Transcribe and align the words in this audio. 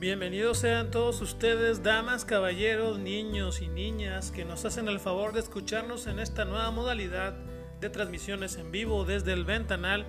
Bienvenidos 0.00 0.58
sean 0.58 0.92
todos 0.92 1.20
ustedes, 1.22 1.82
damas, 1.82 2.24
caballeros, 2.24 3.00
niños 3.00 3.60
y 3.60 3.66
niñas 3.66 4.30
que 4.30 4.44
nos 4.44 4.64
hacen 4.64 4.86
el 4.86 5.00
favor 5.00 5.32
de 5.32 5.40
escucharnos 5.40 6.06
en 6.06 6.20
esta 6.20 6.44
nueva 6.44 6.70
modalidad 6.70 7.34
de 7.80 7.90
transmisiones 7.90 8.58
en 8.58 8.70
vivo 8.70 9.04
desde 9.04 9.32
el 9.32 9.44
Ventanal, 9.44 10.06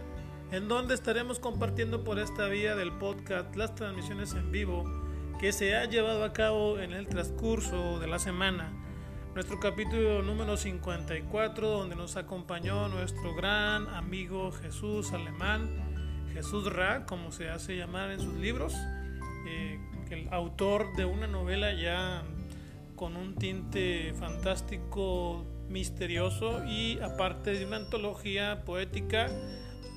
en 0.52 0.68
donde 0.68 0.93
estaremos 0.93 1.39
compartiendo 1.39 2.04
por 2.04 2.20
esta 2.20 2.46
vía 2.46 2.75
del 2.75 2.91
podcast 2.91 3.55
las 3.55 3.73
transmisiones 3.73 4.33
en 4.33 4.52
vivo 4.52 4.86
que 5.39 5.52
se 5.52 5.75
ha 5.75 5.86
llevado 5.86 6.24
a 6.24 6.33
cabo 6.33 6.78
en 6.78 6.93
el 6.93 7.07
transcurso 7.07 8.00
de 8.00 8.06
la 8.06 8.19
semana. 8.19 8.71
Nuestro 9.33 9.60
capítulo 9.60 10.21
número 10.21 10.56
54, 10.56 11.68
donde 11.68 11.96
nos 11.96 12.15
acompañó 12.15 12.89
nuestro 12.89 13.33
gran 13.33 13.87
amigo 13.87 14.51
Jesús 14.51 15.14
Alemán, 15.14 15.68
Jesús 16.36 16.71
Ra, 16.71 17.07
como 17.07 17.32
se 17.32 17.50
hace 17.50 17.75
llamar 17.75 18.11
en 18.11 18.19
sus 18.19 18.36
libros, 18.36 18.75
el 20.09 20.27
autor 20.31 20.95
de 20.95 21.05
una 21.05 21.27
novela 21.27 21.73
ya 21.73 22.23
con 22.95 23.15
un 23.15 23.36
tinte 23.36 24.13
fantástico, 24.13 25.45
misterioso 25.69 26.65
y 26.65 26.99
aparte 26.99 27.51
de 27.51 27.65
una 27.65 27.77
antología 27.77 28.63
poética 28.65 29.29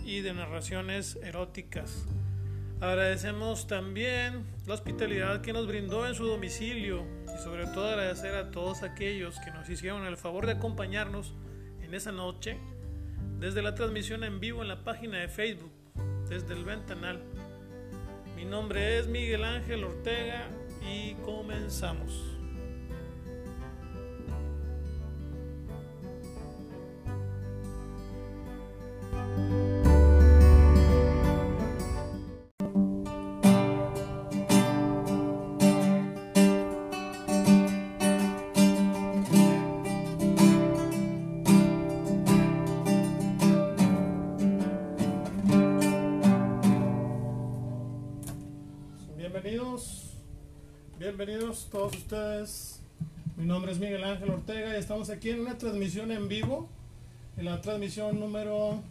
y 0.04 0.20
de 0.20 0.34
narraciones 0.34 1.18
eróticas. 1.22 2.06
Agradecemos 2.80 3.66
también 3.66 4.44
la 4.66 4.74
hospitalidad 4.74 5.40
que 5.40 5.52
nos 5.52 5.66
brindó 5.66 6.06
en 6.06 6.14
su 6.14 6.26
domicilio 6.26 7.04
y 7.32 7.42
sobre 7.42 7.66
todo 7.66 7.88
agradecer 7.88 8.34
a 8.34 8.50
todos 8.50 8.82
aquellos 8.82 9.38
que 9.40 9.50
nos 9.52 9.68
hicieron 9.68 10.04
el 10.04 10.16
favor 10.16 10.46
de 10.46 10.52
acompañarnos 10.52 11.34
en 11.80 11.94
esa 11.94 12.12
noche 12.12 12.58
desde 13.38 13.62
la 13.62 13.74
transmisión 13.74 14.24
en 14.24 14.40
vivo 14.40 14.62
en 14.62 14.68
la 14.68 14.84
página 14.84 15.18
de 15.18 15.28
Facebook, 15.28 15.72
desde 16.28 16.54
el 16.54 16.64
ventanal. 16.64 17.22
Mi 18.42 18.48
nombre 18.48 18.98
es 18.98 19.06
Miguel 19.06 19.44
Ángel 19.44 19.84
Ortega 19.84 20.48
y 20.80 21.14
comenzamos. 21.24 22.32
Bienvenidos 51.24 51.68
todos 51.70 51.94
ustedes. 51.94 52.80
Mi 53.36 53.46
nombre 53.46 53.70
es 53.70 53.78
Miguel 53.78 54.02
Ángel 54.02 54.28
Ortega 54.30 54.74
y 54.74 54.80
estamos 54.80 55.08
aquí 55.08 55.30
en 55.30 55.38
una 55.38 55.56
transmisión 55.56 56.10
en 56.10 56.26
vivo, 56.26 56.68
en 57.36 57.44
la 57.44 57.60
transmisión 57.60 58.18
número 58.18 58.82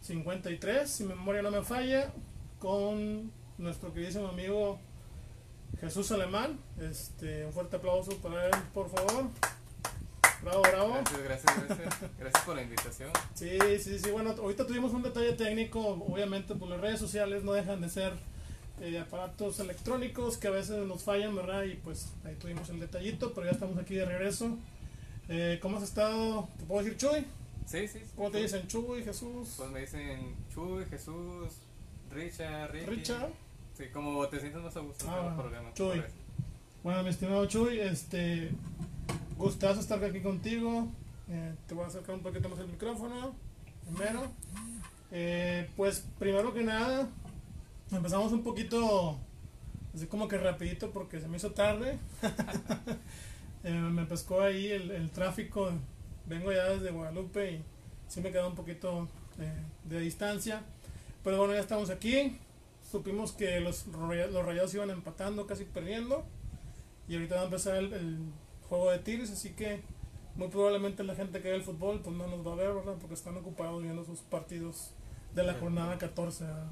53, 0.00 0.90
si 0.90 1.04
mi 1.04 1.10
memoria 1.10 1.42
no 1.42 1.52
me 1.52 1.62
falla, 1.62 2.12
con 2.58 3.30
nuestro 3.56 3.92
queridísimo 3.92 4.26
amigo 4.26 4.80
Jesús 5.80 6.10
Alemán. 6.10 6.58
Este, 6.80 7.46
un 7.46 7.52
fuerte 7.52 7.76
aplauso 7.76 8.16
para 8.16 8.46
él, 8.46 8.54
por 8.74 8.90
favor. 8.90 9.26
Bravo, 10.42 10.62
bravo. 10.62 10.92
Gracias, 11.22 11.22
gracias, 11.22 11.78
gracias. 11.78 12.10
Gracias 12.18 12.44
por 12.44 12.56
la 12.56 12.62
invitación. 12.62 13.10
Sí, 13.34 13.58
sí, 13.78 14.00
sí. 14.00 14.10
Bueno, 14.10 14.34
ahorita 14.36 14.66
tuvimos 14.66 14.92
un 14.92 15.04
detalle 15.04 15.34
técnico. 15.34 15.86
Obviamente, 15.86 16.56
por 16.56 16.68
las 16.68 16.80
redes 16.80 16.98
sociales 16.98 17.44
no 17.44 17.52
dejan 17.52 17.80
de 17.80 17.90
ser 17.90 18.12
eh, 18.80 18.98
aparatos 18.98 19.58
electrónicos 19.60 20.36
que 20.36 20.48
a 20.48 20.50
veces 20.50 20.86
nos 20.86 21.02
fallan, 21.02 21.34
¿verdad? 21.34 21.64
Y 21.64 21.74
pues 21.74 22.12
ahí 22.24 22.34
tuvimos 22.36 22.68
el 22.68 22.80
detallito, 22.80 23.32
pero 23.34 23.46
ya 23.46 23.52
estamos 23.52 23.78
aquí 23.78 23.94
de 23.94 24.04
regreso. 24.04 24.56
Eh, 25.28 25.58
¿Cómo 25.62 25.78
has 25.78 25.82
estado? 25.84 26.48
¿Te 26.58 26.64
puedo 26.64 26.82
decir 26.84 26.98
Chuy? 26.98 27.24
Sí, 27.66 27.88
sí. 27.88 28.00
¿Cómo 28.14 28.30
te 28.30 28.38
dicen 28.38 28.66
Chuy, 28.68 29.02
Jesús? 29.02 29.54
Pues 29.56 29.70
me 29.70 29.80
dicen 29.80 30.36
Chuy, 30.52 30.84
Jesús, 30.86 31.48
Richard, 32.10 32.70
Ricky. 32.72 32.86
Richard. 32.86 33.30
Sí, 33.76 33.84
como 33.92 34.26
te 34.28 34.40
sientes 34.40 34.62
más 34.62 34.76
a 34.76 34.80
gusto 34.80 35.04
Ah. 35.08 35.36
Chuy. 35.74 36.02
Bueno, 36.82 37.02
mi 37.02 37.08
estimado 37.10 37.44
Chuy, 37.46 37.80
este, 37.80 38.50
gustazo 39.36 39.80
estar 39.80 40.02
aquí 40.04 40.20
contigo. 40.20 40.86
Eh, 41.28 41.54
te 41.66 41.74
voy 41.74 41.84
a 41.84 41.88
acercar 41.88 42.14
un 42.14 42.22
poquito 42.22 42.48
más 42.48 42.58
el 42.60 42.68
micrófono. 42.68 43.34
Primero. 43.84 44.22
Eh, 45.10 45.68
pues 45.76 46.04
primero 46.18 46.54
que 46.54 46.62
nada, 46.62 47.08
empezamos 47.90 48.32
un 48.32 48.42
poquito, 48.42 49.18
así 49.94 50.06
como 50.06 50.28
que 50.28 50.38
rapidito 50.38 50.90
porque 50.90 51.20
se 51.20 51.28
me 51.28 51.36
hizo 51.36 51.52
tarde. 51.52 51.98
Eh, 53.64 53.72
me 53.72 54.04
pescó 54.04 54.42
ahí 54.42 54.68
el, 54.68 54.92
el 54.92 55.10
tráfico. 55.10 55.72
Vengo 56.26 56.52
ya 56.52 56.66
desde 56.66 56.92
Guadalupe 56.92 57.50
y 57.50 57.64
sí 58.06 58.20
me 58.20 58.30
quedó 58.30 58.46
un 58.46 58.54
poquito 58.54 59.08
eh, 59.40 59.60
de 59.82 59.98
distancia. 59.98 60.62
Pero 61.24 61.38
bueno, 61.38 61.52
ya 61.54 61.58
estamos 61.58 61.90
aquí. 61.90 62.38
Supimos 62.88 63.32
que 63.32 63.58
los, 63.58 63.88
los 63.88 64.46
rayados 64.46 64.72
iban 64.72 64.90
empatando, 64.90 65.48
casi 65.48 65.64
perdiendo. 65.64 66.24
Y 67.08 67.16
ahorita 67.16 67.34
va 67.34 67.40
a 67.40 67.44
empezar 67.46 67.76
el, 67.78 67.92
el 67.92 68.18
juego 68.68 68.92
de 68.92 69.00
Tigres, 69.00 69.32
así 69.32 69.50
que 69.50 69.80
muy 70.36 70.48
probablemente 70.48 71.02
la 71.02 71.14
gente 71.14 71.40
que 71.40 71.48
ve 71.48 71.56
el 71.56 71.62
fútbol 71.62 72.00
pues 72.02 72.14
no 72.14 72.26
nos 72.26 72.46
va 72.46 72.52
a 72.52 72.56
ver, 72.56 72.72
¿verdad? 72.72 72.94
Porque 73.00 73.14
están 73.14 73.36
ocupados 73.36 73.82
viendo 73.82 74.04
sus 74.04 74.20
partidos 74.20 74.92
de 75.34 75.42
la 75.42 75.54
jornada 75.54 75.98
14. 75.98 76.44
¿verdad? 76.44 76.66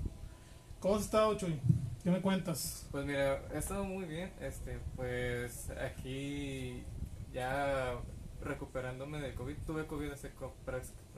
¿Cómo 0.85 0.97
has 0.97 1.05
estado, 1.05 1.35
Chuy? 1.39 1.59
¿Qué 2.03 2.11
me 2.11 2.21
cuentas? 2.21 2.87
Pues 2.91 3.07
mira, 3.07 3.41
he 3.55 3.57
estado 3.57 3.85
muy 3.85 4.05
bien. 4.05 4.31
Este, 4.39 4.79
pues 4.97 5.71
aquí 5.71 6.85
ya 7.33 7.95
recuperándome 8.43 9.19
del 9.19 9.35
COVID. 9.35 9.57
Tuve 9.67 9.87
COVID 9.87 10.11
hace 10.11 10.31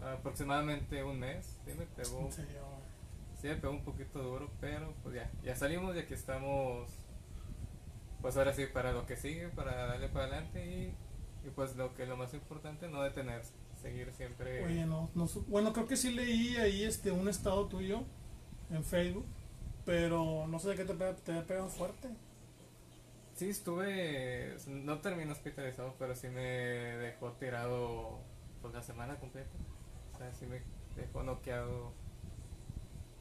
aproximadamente 0.00 1.02
un 1.02 1.18
mes. 1.18 1.58
Sí, 1.64 1.72
me 1.76 1.84
pegó, 1.84 2.30
sí, 2.30 3.48
me 3.48 3.56
pegó 3.56 3.72
un 3.72 3.82
poquito 3.82 4.22
duro, 4.22 4.52
pero 4.60 4.94
pues 5.02 5.16
ya, 5.16 5.28
ya 5.42 5.56
salimos 5.56 5.96
y 5.96 5.98
aquí 5.98 6.14
estamos. 6.14 6.88
Pues 8.22 8.36
ahora 8.36 8.54
sí, 8.54 8.66
para 8.72 8.92
lo 8.92 9.04
que 9.04 9.16
sigue, 9.16 9.48
para 9.48 9.74
darle 9.86 10.08
para 10.08 10.26
adelante 10.26 10.64
y, 10.64 10.94
y 11.44 11.50
pues 11.50 11.74
lo 11.74 11.92
que 11.96 12.06
lo 12.06 12.16
más 12.16 12.34
importante, 12.34 12.86
no 12.86 13.02
detenerse, 13.02 13.50
seguir 13.82 14.12
siempre. 14.12 14.64
Oye, 14.64 14.86
no, 14.86 15.10
no 15.16 15.26
bueno, 15.48 15.72
creo 15.72 15.88
que 15.88 15.96
sí 15.96 16.12
leí 16.12 16.54
ahí 16.54 16.84
este 16.84 17.10
un 17.10 17.28
estado 17.28 17.66
tuyo 17.66 18.04
en 18.70 18.84
Facebook, 18.84 19.26
pero 19.86 20.46
no 20.48 20.58
sé 20.58 20.70
de 20.70 20.76
qué 20.76 20.84
te, 20.84 20.94
te 21.14 21.42
pegado 21.42 21.68
fuerte. 21.68 22.10
Sí, 23.34 23.50
estuve, 23.50 24.56
no 24.66 25.00
terminé 25.00 25.30
hospitalizado, 25.32 25.94
pero 25.98 26.14
sí 26.14 26.28
me 26.28 26.40
dejó 26.42 27.32
tirado 27.32 28.20
por 28.62 28.74
la 28.74 28.82
semana 28.82 29.16
completa. 29.18 29.50
O 30.14 30.18
sea, 30.18 30.32
sí 30.34 30.46
me 30.46 30.62
dejó 30.96 31.22
noqueado. 31.22 31.92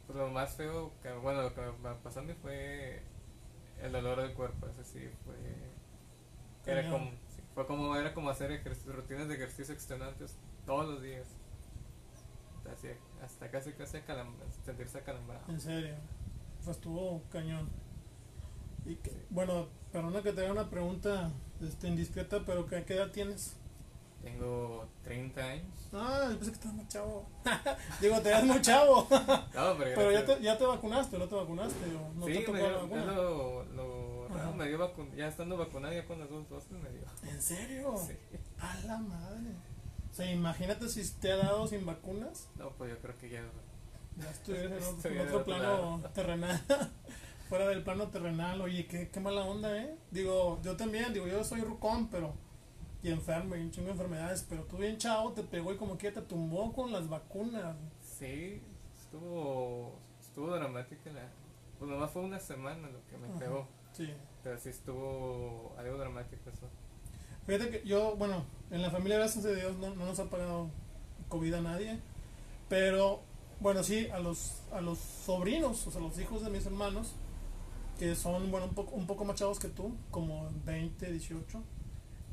Pues 0.07 0.17
lo 0.17 0.29
más 0.29 0.55
feo, 0.55 0.93
que, 1.01 1.11
bueno, 1.13 1.41
lo 1.41 1.53
que 1.53 1.61
me 1.83 1.95
pasó 1.95 2.19
a 2.19 2.23
mí 2.23 2.33
fue 2.41 3.01
el 3.81 3.91
dolor 3.91 4.21
del 4.21 4.33
cuerpo, 4.33 4.67
ese 4.67 4.83
sí 4.83 5.09
fue... 5.25 5.35
Era 6.65 6.83
Cañón. 6.83 6.91
como, 6.91 7.11
sí, 7.11 7.41
fue 7.53 7.67
como, 7.67 7.95
era 7.95 8.13
como 8.13 8.29
hacer 8.29 8.63
rutinas 8.87 9.27
de 9.27 9.35
ejercicio 9.35 9.73
extenuantes 9.73 10.37
todos 10.65 10.87
los 10.87 11.01
días. 11.01 11.27
Así, 12.71 12.87
hasta 13.23 13.51
casi 13.51 13.73
casi 13.73 13.97
acalam- 13.97 14.35
sentirse 14.63 14.97
acalambrado. 14.99 15.45
En 15.47 15.59
serio. 15.59 15.95
Pues 16.65 16.77
estuvo 16.77 17.21
cañón. 17.31 17.69
Y 18.85 18.95
que- 18.95 19.25
bueno, 19.29 19.67
perdona 19.91 20.21
que 20.21 20.33
te 20.33 20.41
haga 20.41 20.51
una 20.51 20.69
pregunta 20.69 21.31
este, 21.61 21.87
indiscreta, 21.87 22.43
pero 22.45 22.65
¿qué, 22.65 22.83
qué 22.83 22.95
edad 22.95 23.11
tienes? 23.11 23.55
Tengo 24.23 24.87
30 25.03 25.41
años. 25.43 25.90
Ah, 25.93 26.28
yo 26.31 26.37
pensé 26.37 26.51
que 26.51 26.55
estabas 26.55 26.75
muy 26.75 26.87
chavo. 26.87 27.29
Digo, 28.01 28.19
te 28.22 28.29
ves 28.29 28.43
muy 28.43 28.61
chavo. 28.61 29.07
No, 29.55 29.78
pero, 29.78 29.91
pero 29.95 30.11
ya 30.11 30.25
te, 30.25 30.41
ya 30.41 30.57
te 30.57 30.66
vacunaste, 30.66 31.17
¿no 31.19 31.28
te 31.28 31.35
vacunaste? 31.35 31.95
¿O 31.95 32.13
no 32.16 32.25
sí, 32.25 32.34
te 32.34 32.40
tocó 32.41 32.51
me 32.53 32.61
la 32.61 32.67
dio, 32.69 32.81
vacuna? 32.81 33.05
lo, 33.05 33.63
lo 33.66 34.28
raro, 34.29 34.53
me 34.53 34.67
dio 34.67 34.79
vacun 34.79 35.16
ya 35.16 35.28
estando 35.28 35.55
vacunado 35.57 35.93
ya 35.93 36.05
con 36.05 36.19
las 36.19 36.29
dos 36.29 36.49
dosis 36.49 36.72
me 36.72 36.90
dio. 36.90 37.03
¿En 37.31 37.41
serio? 37.41 37.95
Sí. 38.05 38.13
A 38.59 38.75
la 38.87 38.97
madre. 38.97 39.51
O 40.11 40.13
sea, 40.16 40.31
imagínate 40.31 40.90
si 40.90 41.07
te 41.19 41.31
ha 41.31 41.37
dado 41.37 41.67
sin 41.67 41.85
vacunas. 41.85 42.49
No, 42.57 42.72
pues 42.72 42.90
yo 42.91 42.97
creo 42.99 43.17
que 43.17 43.29
ya. 43.29 43.43
Ya 44.17 44.29
estuvieras 44.32 45.06
en 45.06 45.20
otro, 45.20 45.44
plano 45.44 46.02
terrenal. 46.14 46.62
Fuera 47.50 47.67
del 47.67 47.84
plano 47.84 48.08
terrenal. 48.08 48.62
Oye, 48.62 48.88
qué, 48.88 49.09
qué 49.09 49.20
mala 49.20 49.41
onda, 49.46 49.78
¿eh? 49.78 49.96
Digo, 50.12 50.59
yo 50.64 50.76
también, 50.76 51.14
digo, 51.14 51.28
yo 51.28 51.44
soy 51.44 51.62
rucón, 51.62 52.09
pero. 52.09 52.34
Y 53.03 53.12
enfermo, 53.12 53.56
y 53.56 53.62
un 53.62 53.72
chingo 53.72 53.88
de 53.88 53.91
enfermedades. 53.91 54.46
Pero 54.50 54.64
tú 54.64 54.78
bien 54.78 54.97
chavo, 54.97 55.34
te 55.34 55.44
pegó 55.44 55.72
y 55.73 55.78
como 55.78 55.97
que 55.97 56.12
te 56.12 56.22
tumbó 56.22 56.73
con 56.73 56.91
las 56.91 57.08
vacunas. 57.08 57.76
Sí, 58.02 58.62
estuvo, 58.97 60.00
estuvo 60.20 60.56
dramática 60.56 61.12
la. 61.12 61.29
Pues 61.78 61.91
nomás 61.91 62.09
fue 62.12 62.23
una 62.23 62.40
semana 62.40 62.90
lo 62.90 63.06
que 63.06 63.17
me 63.17 63.28
Ajá. 63.28 63.40
pegó. 63.40 63.67
Sí. 63.91 64.12
Pero 64.44 64.58
sí 64.58 64.70
estuvo 64.70 65.76
algo 65.78 65.97
dramático 65.97 66.50
eso. 66.50 66.70
Fíjate 67.46 67.70
que 67.70 67.88
yo, 67.88 68.16
bueno, 68.16 68.44
en 68.72 68.82
la 68.82 68.90
familia, 68.90 69.17
gracias 69.17 69.46
a 69.46 69.52
Dios, 69.52 69.78
no, 69.78 69.94
no 69.94 70.06
nos 70.06 70.20
ha 70.20 70.29
pagado 70.29 70.70
COVID 71.29 71.53
a 71.53 71.62
nadie. 71.62 72.00
Pero, 72.70 73.22
bueno, 73.59 73.84
sí, 73.84 74.07
a 74.09 74.19
los, 74.19 74.61
a 74.72 74.81
los 74.81 74.97
sobrinos, 74.97 75.85
o 75.87 75.91
sea, 75.91 76.02
los 76.02 76.19
hijos 76.19 76.43
de 76.43 76.49
mis 76.49 76.66
hermanos, 76.66 77.13
que 77.97 78.16
son, 78.16 78.52
bueno, 78.52 78.67
un 78.67 78.73
poco, 78.75 78.96
un 78.96 79.07
poco 79.07 79.25
más 79.25 79.37
chavos 79.37 79.59
que 79.59 79.69
tú, 79.69 79.96
como 80.11 80.49
20, 80.66 81.11
18. 81.11 81.61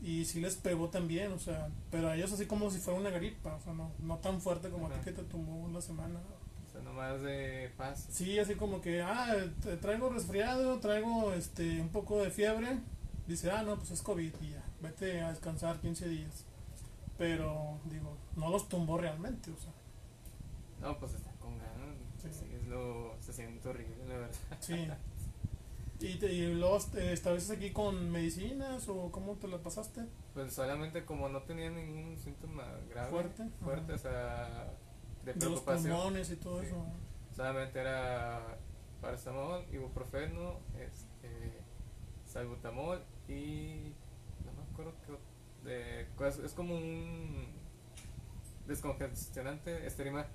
Y 0.03 0.25
sí 0.25 0.41
les 0.41 0.57
pegó 0.57 0.89
también, 0.89 1.33
o 1.33 1.39
sea, 1.39 1.69
pero 1.91 2.09
a 2.09 2.17
ellos 2.17 2.33
así 2.33 2.47
como 2.47 2.71
si 2.73 2.79
fuera 2.79 2.99
una 2.99 3.11
gripa, 3.11 3.55
o 3.55 3.61
sea, 3.61 3.73
no, 3.73 3.93
no 4.01 4.19
tan 4.19 4.41
fuerte 4.41 4.69
como 4.69 4.89
a 4.89 4.91
ti 4.91 4.97
que 5.05 5.13
te 5.13 5.23
tumbó 5.23 5.53
una 5.53 5.81
semana. 5.81 6.19
O 6.67 6.73
sea, 6.73 6.83
nomás 6.83 7.23
de 7.23 7.71
paz. 7.77 8.09
Sí, 8.11 8.37
así 8.41 8.57
como 8.57 8.81
que, 8.81 9.01
ah, 9.01 9.33
traigo 9.81 10.09
resfriado, 10.09 10.81
traigo 10.81 11.33
este 11.35 11.81
un 11.81 11.91
poco 11.91 12.21
de 12.21 12.31
fiebre. 12.33 12.81
Dice, 13.29 13.53
ah, 13.53 13.63
no, 13.63 13.77
pues 13.77 13.93
es 13.93 14.03
COVID 14.03 14.33
y 14.41 14.51
ya, 14.51 14.65
vete 14.81 15.21
a 15.21 15.31
descansar 15.31 15.79
15 15.81 16.09
días. 16.09 16.45
Pero, 17.17 17.79
digo, 17.85 18.17
no 18.35 18.51
los 18.51 18.69
tumbó 18.69 18.99
realmente, 18.99 19.53
o 19.53 19.57
sea, 19.57 19.71
No, 20.83 20.99
pues 20.99 21.15
está 21.15 21.31
con 21.41 21.57
ganas. 21.59 21.97
Sí. 22.19 22.29
Es 22.55 22.67
lo. 22.69 23.17
Se 23.21 23.33
siente 23.33 23.69
horrible, 23.69 23.97
la 24.09 24.15
verdad. 24.19 24.37
sí. 24.61 24.89
¿Y, 26.01 26.17
te, 26.19 26.33
y 26.33 26.53
luego 26.55 26.79
este, 26.79 27.13
estableces 27.13 27.53
aquí 27.53 27.71
con 27.71 28.11
medicinas 28.11 28.89
o 28.89 29.13
cómo 29.13 29.37
te 29.37 29.47
la 29.47 29.59
pasaste? 29.63 30.01
Pues 30.35 30.53
solamente 30.53 31.05
como 31.05 31.29
no 31.29 31.43
tenía 31.43 31.71
ningún 31.71 32.19
síntoma 32.19 32.65
grave. 32.91 33.09
Fuerte, 33.11 33.49
Fuerte, 33.63 33.93
ajá. 33.93 33.95
o 33.95 33.99
sea. 33.99 34.75
De 35.25 35.33
De 35.35 35.47
los 35.47 35.61
preocupación. 35.61 35.93
pulmones 35.97 36.31
y 36.33 36.37
todo 36.37 36.61
Sí. 36.61 36.67
eso. 36.67 36.85
Solamente 37.37 37.79
era 37.79 38.59
paracetamol, 39.01 39.65
ibuprofeno, 39.73 40.59
este, 40.77 41.61
salbutamol 42.27 43.01
y 43.29 43.93
no 44.45 44.53
me 44.53 44.63
acuerdo 44.73 44.95
qué 45.07 45.69
de, 45.69 46.07
pues, 46.17 46.39
es 46.41 46.53
como 46.53 46.75
un 46.75 47.47
descongestionante 48.67 49.87
esterimar 49.87 50.29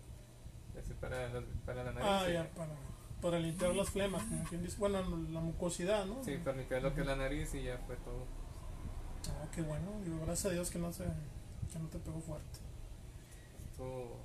para 1.00 1.30
la, 1.30 1.44
para 1.66 1.84
la 1.84 1.92
nariz. 1.94 2.10
Ah, 2.10 2.24
sí. 2.26 2.34
ya, 2.34 2.50
para, 2.54 2.74
para 3.22 3.40
limpiar 3.40 3.76
las 3.76 3.90
flemas, 3.90 4.24
como 4.24 4.44
quien 4.46 4.64
dice. 4.64 4.78
Bueno, 4.78 5.02
la 5.02 5.40
mucosidad, 5.40 6.06
¿no? 6.06 6.24
Sí, 6.24 6.38
para 6.44 6.58
limpiar 6.58 6.82
lo 6.84 6.94
que 6.94 7.02
es 7.02 7.08
la 7.08 7.16
nariz 7.16 7.54
y 7.56 7.64
ya 7.64 7.78
fue 7.86 7.96
todo. 7.98 8.26
Ah, 9.30 9.48
qué 9.54 9.62
bueno. 9.62 9.92
Digo, 10.04 10.18
gracias 10.26 10.46
a 10.46 10.50
Dios 10.56 10.70
que 10.72 10.80
no, 10.80 10.92
se, 10.94 11.04
que 11.04 11.80
no 11.80 11.88
te 11.90 12.00
pegó 12.00 12.20
fuerte. 12.22 12.60
Estuvo, 13.72 14.18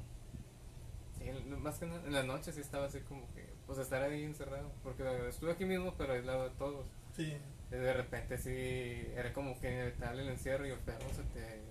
sí, 1.19 1.25
en- 1.29 1.63
más 1.63 1.79
que 1.79 1.87
nada 1.87 2.03
en 2.07 2.13
la 2.13 2.23
noche 2.23 2.53
sí 2.53 2.61
estaba 2.61 2.87
así 2.87 3.01
como 3.01 3.27
que, 3.35 3.53
pues 3.67 3.79
estar 3.79 4.03
ahí 4.03 4.25
encerrado, 4.25 4.71
porque 4.83 5.29
estuve 5.29 5.53
aquí 5.53 5.65
mismo 5.65 5.95
pero 5.99 6.13
aislado 6.15 6.45
de 6.45 6.51
todos. 6.57 6.87
Sí, 7.17 7.37
Y 7.71 7.75
de 7.75 7.93
repente 7.93 8.39
sí, 8.39 8.51
era 9.17 9.33
como 9.33 9.59
que 9.61 9.71
inevitable 9.73 10.23
el 10.23 10.29
encierro 10.29 10.67
y 10.67 10.71
el 10.71 10.79
perro 10.79 11.09
se 11.15 11.23
te, 11.25 11.63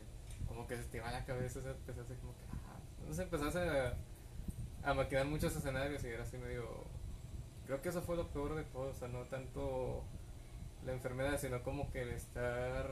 como 0.48 0.68
que 0.68 0.78
se 0.78 0.84
te 0.84 0.98
iba 0.98 1.10
a 1.10 1.12
la 1.14 1.26
cabeza, 1.26 1.62
se 1.62 1.70
empezó 1.72 2.02
así 2.02 2.14
como 2.16 2.34
que, 2.34 2.40
ah, 2.52 3.14
sé, 3.14 3.24
empezaste 3.24 3.60
a, 3.60 3.98
a 4.84 4.94
maquinar 4.94 5.26
muchos 5.28 5.56
escenarios 5.56 6.04
y 6.04 6.08
era 6.08 6.24
así 6.24 6.38
medio, 6.38 6.66
creo 7.66 7.82
que 7.82 7.90
eso 7.90 8.02
fue 8.02 8.16
lo 8.16 8.28
peor 8.30 8.56
de 8.56 8.64
todo, 8.64 8.90
o 8.90 8.94
sea, 8.94 9.08
no 9.08 9.24
tanto 9.26 10.04
la 10.86 10.94
enfermedad, 10.94 11.40
sino 11.40 11.62
como 11.64 11.92
que 11.92 12.02
el 12.02 12.10
estar 12.10 12.90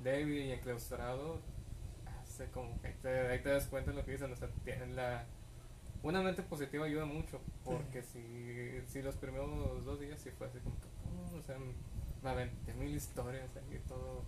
débil 0.00 0.46
y 0.46 0.52
enclaustrado, 0.52 1.40
hace 2.20 2.46
como 2.50 2.80
que 2.80 2.88
ahí 2.88 2.94
te, 3.02 3.08
ahí 3.28 3.42
te 3.42 3.50
das 3.50 3.66
cuenta 3.66 3.90
de 3.90 3.96
lo 3.96 4.04
que 4.04 4.12
dicen, 4.12 4.32
o 4.32 4.36
sea, 4.36 4.48
tienen 4.64 4.96
la... 4.96 5.24
Una 6.04 6.20
mente 6.20 6.42
positiva 6.42 6.86
ayuda 6.86 7.04
mucho, 7.04 7.40
porque 7.64 8.02
si, 8.02 8.80
si 8.88 9.02
los 9.02 9.14
primeros 9.16 9.84
dos 9.84 10.00
días 10.00 10.20
sí 10.20 10.30
fue 10.30 10.48
así 10.48 10.58
como 10.58 10.74
que, 10.80 10.88
"Oh", 11.06 11.38
o 11.38 11.42
sea, 11.42 11.56
me 12.22 12.30
aventé 12.30 12.74
mil 12.74 12.92
historias 12.94 13.50
ahí 13.56 13.76
y 13.76 13.88
todo. 13.88 14.24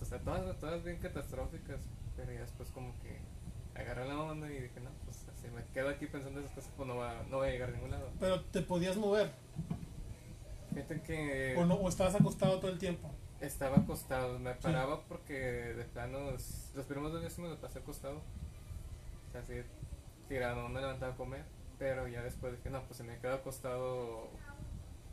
O 0.00 0.04
sea, 0.04 0.18
todas, 0.20 0.58
todas 0.58 0.82
bien 0.84 0.98
catastróficas, 0.98 1.80
pero 2.16 2.32
ya 2.32 2.40
después 2.40 2.70
como 2.70 2.94
que 3.00 3.18
agarré 3.78 4.06
la 4.08 4.18
onda 4.20 4.50
y 4.50 4.58
dije, 4.60 4.80
no, 4.80 4.90
quedo 5.76 5.90
aquí 5.90 6.06
pensando 6.06 6.40
esas 6.40 6.52
cosas, 6.52 6.72
pues 6.74 6.88
no 6.88 6.96
va, 6.96 7.22
no 7.28 7.36
voy 7.36 7.48
a 7.48 7.50
llegar 7.50 7.68
a 7.68 7.72
ningún 7.72 7.90
lado. 7.90 8.10
pero 8.18 8.40
te 8.44 8.62
podías 8.62 8.96
mover 8.96 9.30
Fíjate 10.72 11.02
que 11.02 11.54
o, 11.58 11.66
no, 11.66 11.74
o 11.74 11.88
estabas 11.88 12.14
acostado 12.14 12.58
todo 12.58 12.70
el 12.70 12.78
tiempo. 12.78 13.10
estaba 13.42 13.76
acostado, 13.76 14.38
me 14.38 14.54
paraba 14.54 15.02
porque 15.02 15.34
de 15.34 15.84
plano, 15.84 16.30
los 16.30 16.86
primeros 16.86 17.12
dos 17.12 17.20
días 17.20 17.38
me 17.38 17.48
lo 17.48 17.60
pasé 17.60 17.80
acostado. 17.80 18.16
O 18.18 19.32
sea, 19.32 19.42
así 19.42 19.54
tirado, 20.28 20.62
no 20.62 20.68
me 20.70 20.80
levantaba 20.80 21.12
a 21.12 21.16
comer, 21.16 21.44
pero 21.78 22.08
ya 22.08 22.22
después 22.22 22.56
dije, 22.56 22.70
no, 22.70 22.82
pues 22.84 22.98
si 22.98 23.04
me 23.04 23.18
quedo 23.18 23.34
acostado, 23.34 24.30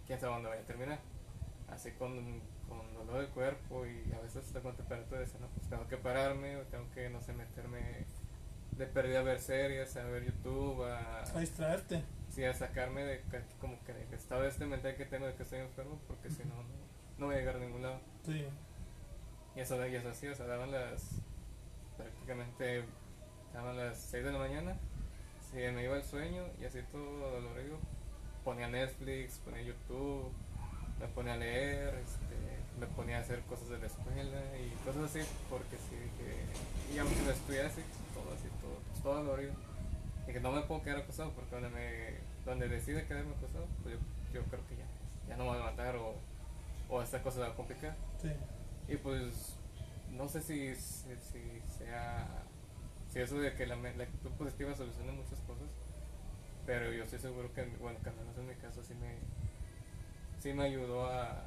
quién 0.07 0.19
sabe 0.19 0.33
dónde 0.33 0.50
vaya 0.50 0.62
a 0.62 0.65
terminar. 0.65 1.00
Así 1.69 1.92
con, 1.92 2.42
con 2.69 2.94
dolor 2.94 3.21
del 3.21 3.30
cuerpo 3.30 3.86
y 3.86 4.13
a 4.13 4.19
veces 4.19 4.45
hasta 4.45 4.62
con 4.62 4.75
temperatura, 4.75 5.21
no, 5.42 5.48
pues 5.48 5.69
tengo 5.69 5.88
que 5.88 5.98
pararme, 5.98 6.57
o 6.57 6.62
tengo 6.63 6.89
que, 6.92 7.10
no 7.10 7.21
sé, 7.21 7.33
meterme 7.33 8.06
de 8.78 8.88
pérdida 8.88 9.20
a 9.20 9.24
ver 9.24 9.40
series, 9.40 9.96
a 9.98 10.04
ver 10.06 10.25
YouTube, 10.25 10.84
a, 10.84 11.24
A 11.24 11.40
distraerte. 11.40 12.04
sí, 12.30 12.44
a 12.44 12.54
sacarme 12.54 13.04
de 13.04 13.22
como 13.60 13.78
que 13.84 13.94
del 13.94 14.14
estado 14.14 14.46
este 14.46 14.66
mental 14.66 14.96
que 14.96 15.06
tengo 15.06 15.28
de 15.28 15.36
que 15.36 15.44
estoy 15.44 15.60
enfermo, 15.60 16.00
porque 16.08 16.30
si 16.30 16.44
no, 16.46 16.56
no, 17.18 17.28
voy 17.28 17.36
a 17.36 17.40
llegar 17.40 17.56
a 17.58 17.60
ningún 17.60 17.84
lado. 17.84 18.00
Sí. 18.25 18.46
Y 19.56 19.60
eso, 19.60 19.88
y 19.88 19.96
eso 19.96 20.10
así, 20.10 20.28
o 20.28 20.36
sea, 20.36 20.48
daban 20.48 20.72
las. 20.72 21.12
prácticamente. 21.98 22.84
daban 23.54 23.78
las 23.78 23.98
6 24.00 24.24
de 24.25 24.31
la 24.31 24.40
mañana. 24.40 24.75
Si 25.52 25.58
me 25.58 25.84
iba 25.84 25.96
el 25.96 26.04
sueño 26.04 26.44
y 26.60 26.66
así 26.66 26.80
todo 26.92 27.30
dolorido. 27.40 27.78
Ponía 28.44 28.68
Netflix, 28.68 29.38
ponía 29.46 29.62
YouTube, 29.62 30.31
me 31.00 31.08
ponía 31.08 31.36
a 31.36 31.38
leer, 31.38 31.96
este, 31.96 32.36
me 32.80 32.88
ponía 32.88 33.18
a 33.18 33.22
hacer 33.22 33.40
cosas 33.42 33.70
de 33.70 33.78
la 33.78 33.86
escuela 33.86 34.42
y 34.58 34.70
cosas 34.84 35.04
así, 35.04 35.20
porque 35.50 35.78
sí 35.78 35.96
dije. 35.96 36.96
Y 36.96 36.98
aunque 36.98 37.24
lo 37.24 37.31
estudié 37.31 37.62
así, 37.62 37.81
todo 39.03 39.15
dolorido. 39.15 39.53
Y 40.27 40.31
que 40.31 40.39
no 40.39 40.51
me 40.51 40.61
puedo 40.61 40.81
quedar 40.81 41.00
acostado 41.00 41.31
porque 41.31 41.53
donde 41.53 41.69
me 41.69 42.33
donde 42.45 42.67
decide 42.67 43.05
quedarme 43.05 43.35
acostado, 43.35 43.67
pues 43.83 43.95
yo, 43.95 44.01
yo 44.33 44.45
creo 44.45 44.65
que 44.67 44.77
ya, 44.77 44.85
ya 45.27 45.38
no 45.38 45.44
me 45.44 45.50
voy 45.50 45.57
a 45.57 45.59
levantar 45.59 45.95
o, 45.95 46.15
o 46.89 47.01
esta 47.01 47.21
cosa 47.21 47.41
va 47.41 47.47
a 47.47 47.55
complicar. 47.55 47.95
Sí. 48.21 48.31
Y 48.88 48.97
pues 48.97 49.57
no 50.11 50.27
sé 50.27 50.41
si, 50.41 50.75
si, 50.75 51.15
si 51.17 51.61
sea 51.77 52.27
si 53.09 53.19
eso 53.19 53.39
de 53.39 53.53
que 53.53 53.67
la 53.67 53.75
actitud 53.75 54.31
positiva 54.31 54.73
soluciona 54.75 55.11
muchas 55.11 55.39
cosas, 55.41 55.67
pero 56.65 56.91
yo 56.91 57.03
estoy 57.03 57.19
seguro 57.19 57.53
que 57.53 57.63
bueno, 57.79 58.00
que 58.01 58.09
al 58.09 58.15
menos 58.15 58.35
en 58.38 58.47
mi 58.47 58.55
caso 58.55 58.83
sí 58.83 58.95
me 58.95 59.17
sí 60.39 60.53
me 60.53 60.63
ayudó 60.63 61.05
a, 61.05 61.45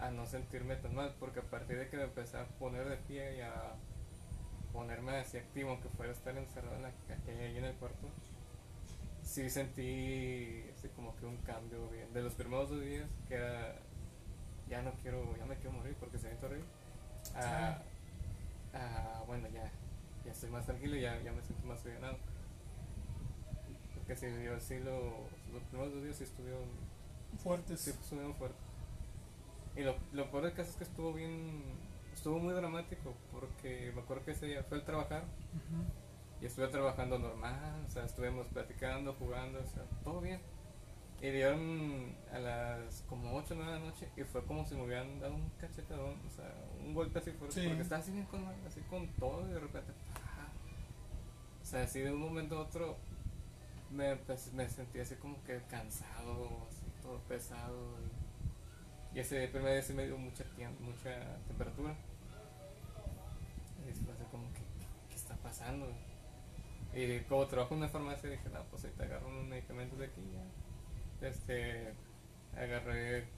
a 0.00 0.10
no 0.10 0.26
sentirme 0.26 0.76
tan 0.76 0.94
mal, 0.94 1.14
porque 1.20 1.40
a 1.40 1.44
partir 1.44 1.78
de 1.78 1.88
que 1.88 1.96
me 1.96 2.04
empecé 2.04 2.38
a 2.38 2.46
poner 2.58 2.88
de 2.88 2.96
pie 2.96 3.36
y 3.36 3.40
a 3.40 3.74
ponerme 4.72 5.16
así 5.16 5.38
activo, 5.38 5.70
aunque 5.70 5.88
fuera 5.90 6.12
estar 6.12 6.36
encerrado 6.36 6.76
en 6.76 6.82
la 6.82 6.92
calle 7.08 7.44
ahí 7.44 7.58
en 7.58 7.64
el 7.64 7.74
cuarto, 7.76 8.08
sí 9.22 9.48
sentí 9.50 10.64
así 10.76 10.88
como 10.96 11.14
que 11.16 11.26
un 11.26 11.36
cambio 11.38 11.88
bien. 11.90 12.12
De 12.12 12.22
los 12.22 12.34
primeros 12.34 12.70
dos 12.70 12.80
días, 12.80 13.08
que 13.28 13.34
era 13.34 13.76
ya 14.68 14.82
no 14.82 14.92
quiero, 15.02 15.36
ya 15.36 15.44
me 15.46 15.56
quiero 15.56 15.72
morir 15.72 15.94
porque 16.00 16.18
se 16.18 16.28
siente 16.28 16.46
horrible. 16.46 16.64
A, 17.34 17.82
a, 18.74 19.22
bueno, 19.26 19.48
ya, 19.48 19.70
ya 20.24 20.32
estoy 20.32 20.50
más 20.50 20.64
tranquilo 20.66 20.96
y 20.96 21.02
ya, 21.02 21.20
ya 21.22 21.32
me 21.32 21.42
siento 21.42 21.66
más 21.66 21.84
aliviado. 21.84 22.16
Porque 23.94 24.16
sí, 24.16 24.26
yo 24.44 24.58
sí 24.60 24.78
lo, 24.80 25.28
los 25.52 25.62
primeros 25.70 25.92
dos 25.94 26.02
días 26.02 26.16
sí 26.16 26.24
estuvieron, 26.24 26.64
Fuertes. 27.42 27.80
sí 27.80 27.90
estuvieron 27.90 28.34
fuertes. 28.34 28.60
Y 29.76 29.82
lo, 29.82 29.96
lo 30.12 30.30
peor 30.30 30.44
del 30.44 30.54
caso 30.54 30.70
es 30.70 30.76
que 30.76 30.84
estuvo 30.84 31.12
bien, 31.12 31.62
estuvo 32.22 32.38
muy 32.38 32.54
dramático 32.54 33.14
porque 33.32 33.90
me 33.96 34.00
acuerdo 34.02 34.24
que 34.24 34.30
ese 34.30 34.46
día 34.46 34.62
fue 34.62 34.78
al 34.78 34.84
trabajar 34.84 35.24
y 36.40 36.46
estuve 36.46 36.68
trabajando 36.68 37.18
normal, 37.18 37.84
o 37.84 37.90
sea, 37.90 38.04
estuvimos 38.04 38.46
platicando, 38.46 39.12
jugando, 39.14 39.58
o 39.58 39.66
sea, 39.66 39.82
todo 40.04 40.20
bien. 40.20 40.40
Y 41.20 41.30
dieron 41.30 42.14
a 42.32 42.38
las 42.38 43.02
como 43.08 43.34
8 43.34 43.54
o 43.54 43.56
9 43.56 43.72
de 43.72 43.78
la 43.80 43.84
noche 43.86 44.08
y 44.16 44.22
fue 44.22 44.44
como 44.44 44.64
si 44.64 44.76
me 44.76 44.84
hubieran 44.84 45.18
dado 45.18 45.34
un 45.34 45.50
cachetadón, 45.58 46.14
o 46.24 46.30
sea, 46.30 46.48
un 46.86 46.94
golpe 46.94 47.18
así 47.18 47.32
fuerte, 47.32 47.60
Sí. 47.60 47.66
porque 47.66 47.82
estaba 47.82 48.00
así 48.00 48.12
bien 48.12 48.26
con, 48.26 48.44
así 48.68 48.80
con 48.82 49.08
todo 49.14 49.48
y 49.48 49.52
de 49.54 49.58
repente, 49.58 49.92
¡pah! 50.14 50.46
o 51.60 51.64
sea, 51.64 51.82
así 51.82 51.98
de 52.02 52.12
un 52.12 52.20
momento 52.20 52.56
a 52.56 52.60
otro 52.62 52.98
me, 53.90 54.14
pues, 54.14 54.52
me 54.52 54.68
sentí 54.68 55.00
así 55.00 55.16
como 55.16 55.42
que 55.42 55.60
cansado, 55.68 56.68
así 56.68 56.86
todo 57.02 57.18
pesado. 57.28 57.96
Y, 59.12 59.16
y 59.16 59.20
ese 59.20 59.48
primer 59.48 59.72
día 59.72 59.82
sí 59.82 59.92
me 59.92 60.06
dio 60.06 60.16
mucha, 60.18 60.44
mucha 60.78 61.36
temperatura. 61.48 61.96
Pasando? 65.52 65.86
Y 66.94 67.20
como 67.20 67.46
trabajo 67.46 67.74
en 67.74 67.80
una 67.80 67.88
farmacia 67.90 68.30
dije, 68.30 68.48
no, 68.50 68.64
pues 68.70 68.84
ahí 68.84 68.90
te 68.96 69.04
agarro 69.04 69.28
unos 69.28 69.44
medicamentos 69.46 69.98
de 69.98 70.06
aquí 70.06 70.22
ya. 70.32 71.26
Este, 71.28 71.92
agarré, 72.56 73.28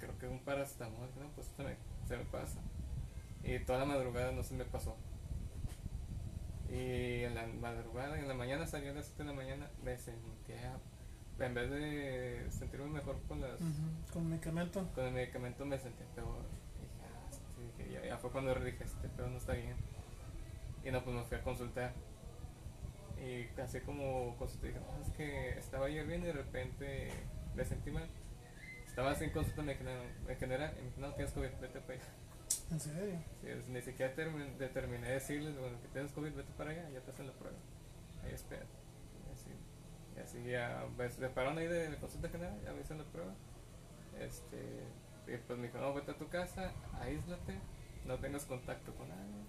creo 0.00 0.18
que 0.18 0.26
un 0.28 0.40
paracetamol, 0.40 1.08
no, 1.18 1.28
pues 1.34 1.48
me- 1.58 1.76
se 2.08 2.16
me 2.16 2.24
pasa. 2.24 2.60
Y 3.44 3.58
toda 3.60 3.78
la 3.80 3.84
madrugada 3.86 4.32
no 4.32 4.42
se 4.42 4.54
me 4.54 4.64
pasó. 4.64 4.96
Y 6.68 7.24
en 7.24 7.34
la 7.34 7.46
madrugada, 7.46 8.18
en 8.18 8.28
la 8.28 8.34
mañana 8.34 8.66
salí 8.66 8.86
a 8.88 8.92
las 8.92 9.06
7 9.06 9.22
de 9.24 9.28
la 9.30 9.34
mañana, 9.34 9.68
me 9.84 9.96
sentía, 9.98 10.78
en 11.38 11.54
vez 11.54 11.70
de 11.70 12.46
sentirme 12.50 12.86
mejor 12.90 13.20
con 13.28 13.40
las 13.40 13.60
Ujú. 13.60 14.12
Con 14.12 14.28
medicamento. 14.30 14.88
con 14.94 15.04
el 15.06 15.12
medicamento 15.12 15.64
me 15.64 15.78
sentía 15.78 16.06
peor. 16.14 16.44
Y 16.78 16.82
dije, 16.82 17.02
ah, 17.04 17.30
este, 17.80 17.92
ya, 17.92 18.04
ya 18.06 18.18
fue 18.18 18.30
cuando 18.30 18.54
dije, 18.56 18.84
este 18.84 19.08
peor 19.08 19.30
no 19.30 19.38
está 19.38 19.54
bien. 19.54 19.76
Y 20.84 20.90
no, 20.90 21.02
pues 21.04 21.14
me 21.16 21.24
fui 21.24 21.36
a 21.38 21.42
consultar. 21.42 21.92
Y 23.20 23.48
así 23.60 23.80
como 23.80 24.36
consulté, 24.38 24.68
dije, 24.68 24.80
no, 24.80 25.02
es 25.04 25.10
que 25.12 25.50
estaba 25.58 25.86
ayer 25.86 26.06
bien 26.06 26.22
y 26.22 26.26
de 26.26 26.32
repente 26.32 27.10
me 27.54 27.64
sentí 27.64 27.90
mal. 27.90 28.08
estaba 28.86 29.14
sin 29.14 29.30
consulta, 29.30 29.62
me 29.62 29.72
dijeron, 29.72 29.98
me 30.26 30.36
general, 30.36 30.72
y 30.78 30.80
me 30.82 30.86
dijeron, 30.88 31.10
no, 31.10 31.16
tienes 31.16 31.32
COVID, 31.34 31.48
vete 31.60 31.80
para 31.80 31.94
allá. 31.94 32.08
¿En 32.70 32.80
serio? 32.80 33.18
Sí, 33.42 33.48
ni 33.68 33.82
siquiera 33.82 34.14
termin- 34.14 34.56
determiné 34.56 35.08
decirles, 35.10 35.56
bueno, 35.58 35.80
que 35.82 35.88
tienes 35.88 36.12
COVID, 36.12 36.32
vete 36.34 36.52
para 36.56 36.70
allá, 36.70 36.88
ya 36.90 37.00
te 37.00 37.10
hacen 37.10 37.26
la 37.26 37.32
prueba. 37.34 37.58
Ahí 38.24 38.32
espera. 38.32 38.64
Y 39.28 39.32
así, 39.32 39.50
y 40.16 40.20
así 40.20 40.50
ya, 40.50 40.86
pues, 40.96 41.18
me 41.18 41.28
pararon 41.28 41.58
ahí 41.58 41.66
de 41.68 41.90
la 41.90 41.96
consulta 42.00 42.28
general, 42.30 42.58
ya 42.64 42.72
me 42.72 42.80
hicieron 42.80 43.04
la 43.04 43.12
prueba. 43.12 43.34
Este, 44.18 44.56
y 45.26 45.36
pues 45.46 45.58
me 45.58 45.66
dijo, 45.68 45.78
no, 45.78 45.94
vete 45.94 46.10
a 46.12 46.18
tu 46.18 46.28
casa, 46.28 46.72
aíslate, 47.00 47.60
no 48.06 48.18
tengas 48.18 48.44
contacto 48.46 48.94
con 48.94 49.08
nadie. 49.08 49.44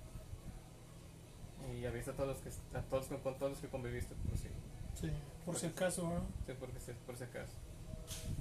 Y 1.80 1.86
avisa 1.86 2.12
a 2.12 2.14
todos 2.16 2.30
los 2.30 2.38
que, 2.40 2.78
a 2.78 2.82
todos, 2.84 3.06
con, 3.08 3.18
con 3.20 3.36
todos 3.38 3.52
los 3.54 3.62
que 3.62 3.68
conviviste, 3.68 4.14
pues 4.28 4.42
sí. 4.42 4.48
Sí, 5.00 5.12
por 5.46 5.56
si 5.58 5.68
acaso, 5.68 6.08
¿verdad? 6.10 6.24
Sí, 6.46 6.54
porque 6.60 6.80
sí, 6.80 6.92
por 7.06 7.16
si 7.18 7.24
acaso. 7.24 7.54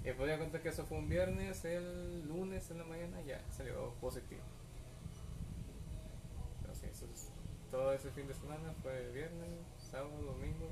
Y 0.05 0.13
pues 0.13 0.29
ya 0.29 0.37
cuenta 0.39 0.61
que 0.61 0.69
eso 0.71 0.85
fue 0.85 0.99
un 0.99 1.09
viernes, 1.09 1.65
el 1.65 2.27
lunes 2.27 2.71
en 2.71 2.79
la 2.79 2.85
mañana 2.85 3.21
ya 3.23 3.41
salió 3.57 3.93
positivo. 4.01 4.41
Sí, 6.81 6.87
eso 6.91 7.05
es- 7.13 7.29
todo 7.71 7.93
ese 7.93 8.11
fin 8.11 8.27
de 8.27 8.35
semana 8.35 8.73
fue 8.83 9.11
viernes, 9.13 9.49
sábado, 9.91 10.11
domingo, 10.23 10.71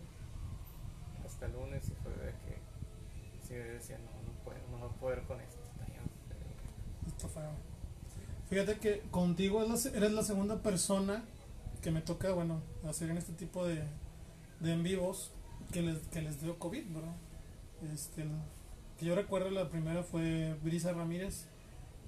hasta 1.24 1.46
el 1.46 1.52
lunes 1.52 1.84
y 1.88 1.92
fue 2.02 2.12
de 2.12 2.32
que 2.32 2.58
sí 3.46 3.54
decía 3.54 3.98
no, 3.98 4.10
no 4.26 4.32
puedo, 4.44 4.58
no 4.70 4.78
voy 4.78 4.88
a 4.88 5.00
poder 5.00 5.22
con 5.24 5.40
esto, 5.40 5.60
está 5.70 5.84
bien 5.84 6.02
feo". 6.28 7.08
Está 7.16 7.28
feo. 7.28 7.50
Fíjate 8.48 8.78
que 8.80 9.00
contigo 9.10 9.62
eres 9.62 10.12
la 10.12 10.22
segunda 10.22 10.56
persona 10.62 11.22
que 11.78 11.90
me 11.90 12.00
toca, 12.00 12.32
bueno, 12.32 12.60
hacer 12.88 13.10
en 13.10 13.18
este 13.18 13.32
tipo 13.32 13.66
de, 13.66 13.82
de 14.60 14.72
en 14.72 14.82
vivos 14.82 15.32
que 15.72 15.82
les, 15.82 15.98
que 16.08 16.22
les 16.22 16.40
dio 16.40 16.58
COVID, 16.58 16.84
¿verdad? 16.94 17.14
Este, 17.92 18.24
que 18.98 19.06
yo 19.06 19.14
recuerdo 19.14 19.50
la 19.50 19.68
primera 19.68 20.02
fue 20.02 20.56
Brisa 20.62 20.92
Ramírez 20.92 21.46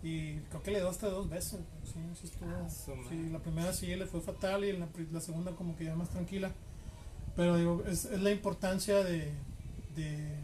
y 0.03 0.37
creo 0.41 0.63
que 0.63 0.71
le 0.71 0.79
dio 0.79 0.89
hasta 0.89 1.09
dos 1.09 1.29
veces. 1.29 1.61
Sí, 1.85 2.01
sí 2.21 2.27
estuvo. 2.27 2.51
Ah, 2.51 2.69
sí, 2.69 3.29
la 3.31 3.39
primera 3.39 3.73
sí 3.73 3.95
le 3.95 4.07
fue 4.07 4.21
fatal 4.21 4.65
y 4.65 4.73
la, 4.73 4.89
la 5.13 5.21
segunda 5.21 5.53
como 5.53 5.77
que 5.77 5.85
ya 5.85 5.95
más 5.95 6.09
tranquila. 6.09 6.53
Pero 7.37 7.57
digo, 7.57 7.83
es, 7.87 8.07
es 8.07 8.21
la 8.21 8.31
importancia 8.31 9.05
de, 9.05 9.33
de, 9.95 10.37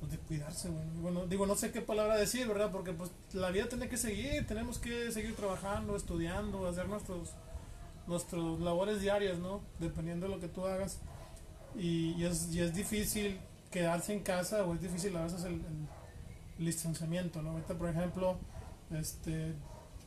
pues, 0.00 0.12
de 0.12 0.18
cuidarse, 0.18 0.68
güey. 0.68 0.84
Bueno, 1.00 1.26
digo, 1.26 1.46
no 1.46 1.56
sé 1.56 1.72
qué 1.72 1.80
palabra 1.80 2.16
decir, 2.16 2.46
¿verdad? 2.48 2.70
Porque 2.70 2.92
pues 2.92 3.10
la 3.32 3.50
vida 3.50 3.68
tiene 3.68 3.88
que 3.88 3.96
seguir, 3.96 4.46
tenemos 4.46 4.78
que 4.78 5.10
seguir 5.12 5.34
trabajando, 5.36 5.96
estudiando, 5.96 6.66
hacer 6.66 6.88
nuestros 6.88 7.30
nuestros 8.10 8.60
labores 8.60 9.00
diarias, 9.00 9.38
¿no? 9.38 9.62
Dependiendo 9.78 10.26
de 10.26 10.34
lo 10.34 10.40
que 10.40 10.48
tú 10.48 10.66
hagas. 10.66 10.98
Y, 11.78 12.22
es, 12.24 12.52
difícil 12.74 13.38
quedarse 13.70 14.12
en 14.12 14.20
casa 14.20 14.64
o 14.64 14.74
es 14.74 14.82
difícil 14.82 15.16
a 15.16 15.22
veces 15.22 15.44
el 15.44 15.62
distanciamiento, 16.58 17.40
¿no? 17.40 17.52
Ahorita, 17.52 17.74
por 17.74 17.88
ejemplo, 17.88 18.36
este, 18.90 19.54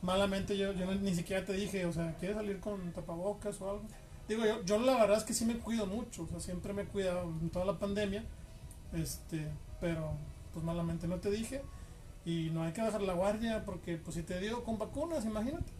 malamente 0.02 0.56
yo, 0.56 0.72
yo 0.72 0.94
ni 0.94 1.14
siquiera 1.14 1.44
te 1.44 1.54
dije, 1.54 1.86
o 1.86 1.92
sea, 1.92 2.14
¿quieres 2.18 2.36
salir 2.36 2.60
con 2.60 2.92
tapabocas 2.92 3.60
o 3.60 3.70
algo? 3.70 3.82
Digo, 4.28 4.44
yo, 4.44 4.62
yo 4.64 4.78
la 4.78 4.94
verdad 4.98 5.18
es 5.18 5.24
que 5.24 5.34
sí 5.34 5.44
me 5.44 5.58
cuido 5.58 5.86
mucho, 5.86 6.22
o 6.22 6.28
sea, 6.28 6.40
siempre 6.40 6.72
me 6.72 6.82
he 6.82 6.86
cuidado 6.86 7.22
en 7.40 7.50
toda 7.50 7.64
la 7.64 7.78
pandemia, 7.78 8.24
este, 8.92 9.48
pero 9.80 10.12
pues 10.52 10.64
malamente 10.64 11.08
no 11.08 11.16
te 11.16 11.30
dije 11.30 11.62
y 12.24 12.50
no 12.50 12.62
hay 12.62 12.72
que 12.72 12.80
bajar 12.80 13.02
la 13.02 13.14
guardia 13.14 13.64
porque 13.64 13.96
pues 13.96 14.14
si 14.14 14.22
te 14.22 14.38
dio 14.40 14.62
con 14.64 14.78
vacunas, 14.78 15.24
imagínate. 15.24 15.72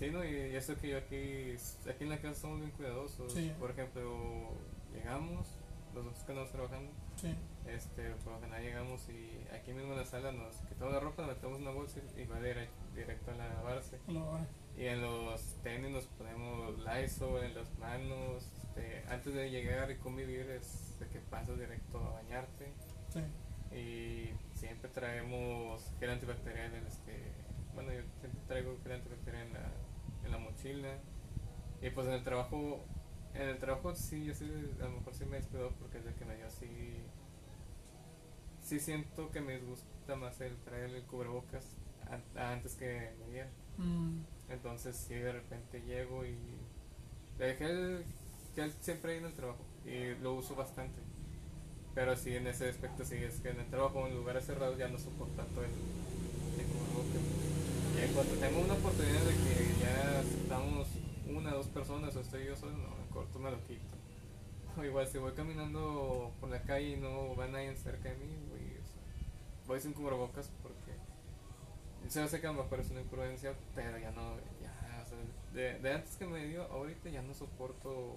Sí, 0.00 0.10
no, 0.10 0.24
y 0.24 0.56
eso 0.56 0.74
que 0.78 0.88
yo 0.88 0.96
aquí, 0.98 1.54
aquí 1.88 2.04
en 2.04 2.08
la 2.08 2.18
casa 2.20 2.40
somos 2.40 2.60
bien 2.60 2.70
cuidadosos. 2.72 3.32
Sí. 3.34 3.52
Por 3.60 3.70
ejemplo, 3.70 4.48
llegamos, 4.94 5.46
nosotros 5.94 6.24
que 6.24 6.32
andamos 6.32 6.50
trabajando, 6.52 6.90
Sí, 7.16 7.34
Este, 7.66 8.10
por 8.24 8.32
lo 8.32 8.40
general 8.40 8.62
llegamos 8.62 9.06
y 9.10 9.46
aquí 9.54 9.74
mismo 9.74 9.92
en 9.92 9.98
la 9.98 10.06
sala 10.06 10.32
nos 10.32 10.56
quitamos 10.70 10.94
la 10.94 11.00
ropa, 11.00 11.26
metemos 11.26 11.56
en 11.58 11.62
una 11.64 11.72
bolsa 11.72 12.00
y 12.16 12.24
va 12.24 12.40
dire- 12.40 12.70
directo 12.94 13.30
a 13.30 13.34
lavarse. 13.34 13.98
lo 14.08 14.38
Y 14.74 14.86
en 14.86 15.02
los 15.02 15.42
tenis 15.62 15.90
nos 15.90 16.06
ponemos 16.06 16.78
Lysol 16.78 17.44
en 17.44 17.54
las 17.54 17.78
manos. 17.78 18.48
Este, 18.62 19.04
antes 19.10 19.34
de 19.34 19.50
llegar 19.50 19.90
y 19.90 19.96
convivir 19.96 20.48
es 20.48 20.98
de 20.98 21.08
que 21.08 21.18
pasas 21.20 21.58
directo 21.58 21.98
a 21.98 22.10
bañarte. 22.22 22.72
sí, 23.12 23.20
Y 23.76 24.30
siempre 24.58 24.88
traemos 24.90 25.92
gel 26.00 26.08
antibacterial. 26.10 26.72
Este, 26.86 27.32
bueno, 27.74 27.92
yo 27.92 28.00
siempre 28.20 28.40
traigo 28.48 28.78
gel 28.82 28.92
antibacterial 28.92 29.46
en 29.48 29.52
la, 29.52 29.70
en 30.30 30.44
la 30.44 30.50
mochila. 30.50 30.98
Y 31.82 31.90
pues 31.90 32.06
en 32.06 32.14
el 32.14 32.22
trabajo, 32.24 32.84
en 33.34 33.48
el 33.48 33.58
trabajo 33.58 33.94
sí, 33.94 34.24
yo 34.24 34.34
sí, 34.34 34.44
a 34.80 34.84
lo 34.84 34.90
mejor 34.90 35.14
sí 35.14 35.24
me 35.26 35.36
descuido 35.38 35.70
porque 35.80 35.98
desde 35.98 36.14
que 36.18 36.24
me 36.24 36.36
dio 36.36 36.46
así, 36.46 36.66
sí 38.62 38.78
siento 38.80 39.30
que 39.30 39.40
me 39.40 39.54
disgusta 39.54 40.16
más 40.16 40.40
el 40.40 40.56
traer 40.58 40.90
el 40.90 41.02
cubrebocas 41.04 41.64
an- 42.10 42.24
antes 42.38 42.74
que 42.74 43.12
me 43.20 43.32
diera. 43.32 43.48
Mm, 43.78 44.20
Entonces 44.50 44.96
sí, 44.96 45.14
de 45.14 45.32
repente 45.32 45.80
llego 45.82 46.24
y 46.26 46.36
dejé 47.38 47.64
el 47.66 48.04
gel 48.54 48.72
siempre 48.80 49.12
ahí 49.12 49.18
en 49.18 49.24
el 49.26 49.32
trabajo 49.34 49.64
y 49.86 50.14
lo 50.22 50.34
uso 50.34 50.54
bastante. 50.54 51.00
Pero 51.94 52.16
sí, 52.16 52.34
en 52.36 52.46
ese 52.46 52.68
aspecto 52.68 53.04
sí, 53.04 53.16
es 53.16 53.40
que 53.40 53.50
en 53.50 53.60
el 53.60 53.66
trabajo, 53.70 54.06
en 54.06 54.14
lugares 54.14 54.44
cerrados, 54.46 54.78
ya 54.78 54.88
no 54.88 54.98
soporto 54.98 55.34
tanto 55.34 55.64
el. 55.64 55.70
Y 57.96 58.02
en 58.02 58.12
cuanto 58.12 58.34
tengo 58.36 58.60
una 58.60 58.74
oportunidad 58.74 59.20
de 59.20 59.34
que 59.34 59.80
ya 59.80 60.20
estamos 60.20 60.88
una 61.28 61.52
dos 61.52 61.66
personas 61.68 62.14
o 62.16 62.20
estoy 62.20 62.46
yo 62.46 62.56
solo, 62.56 62.72
no, 62.72 62.96
en 62.96 63.08
corto 63.12 63.38
me 63.38 63.50
lo 63.50 63.58
quito. 63.66 63.96
O 64.76 64.84
igual 64.84 65.06
si 65.06 65.18
voy 65.18 65.32
caminando 65.32 66.32
por 66.40 66.50
la 66.50 66.62
calle 66.62 66.90
y 66.90 66.96
no 66.96 67.34
va 67.36 67.48
nadie 67.48 67.74
cerca 67.76 68.08
de 68.08 68.16
mí, 68.16 68.36
voy, 68.48 68.60
o 68.60 68.86
sea, 68.86 69.66
voy 69.66 69.80
sin 69.80 69.92
cubrebocas 69.92 70.50
porque 70.62 70.92
se 72.08 72.26
sé 72.28 72.40
que 72.40 72.46
a 72.46 72.52
lo 72.52 72.62
mejor 72.64 72.80
es 72.80 72.90
una 72.90 73.00
imprudencia, 73.02 73.54
pero 73.74 73.98
ya 73.98 74.10
no, 74.10 74.34
ya, 74.60 75.02
o 75.04 75.08
sea, 75.08 75.18
de, 75.54 75.78
de 75.78 75.92
antes 75.92 76.16
que 76.16 76.26
me 76.26 76.44
dio, 76.46 76.64
ahorita 76.64 77.08
ya 77.08 77.22
no 77.22 77.34
soporto 77.34 78.16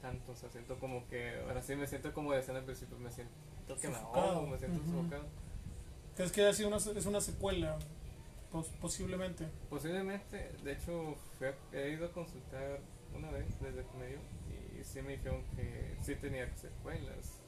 tanto, 0.00 0.32
o 0.32 0.36
sea, 0.36 0.48
siento 0.50 0.78
como 0.78 1.06
que, 1.08 1.40
ahora 1.46 1.62
sí 1.62 1.74
me 1.76 1.86
siento 1.86 2.14
como 2.14 2.32
decía 2.32 2.56
al 2.56 2.64
principio, 2.64 2.96
me 2.98 3.10
siento 3.10 3.32
que 3.80 3.88
me 3.88 3.96
ahogo, 3.96 4.46
me 4.46 4.58
siento 4.58 4.78
Ujú. 4.80 4.90
sofocado. 4.90 5.24
¿Crees 6.14 6.32
que 6.32 6.42
haya 6.42 6.54
sido 6.54 6.68
una, 6.68 6.78
es 6.78 7.06
una 7.06 7.20
secuela? 7.20 7.78
Pos- 8.50 8.72
posiblemente. 8.80 9.46
Posiblemente, 9.68 10.52
de 10.62 10.72
hecho, 10.72 11.16
fui 11.38 11.48
a- 11.48 11.56
he 11.72 11.90
ido 11.90 12.06
a 12.06 12.12
consultar 12.12 12.80
una 13.14 13.30
vez 13.30 13.46
desde 13.60 13.84
que 13.84 13.96
me 13.98 14.06
dio 14.06 14.18
y 14.78 14.84
sí 14.84 15.02
me 15.02 15.12
dijeron 15.16 15.42
que 15.56 15.96
sí 16.02 16.14
tenía 16.16 16.48
secuelas 16.56 17.40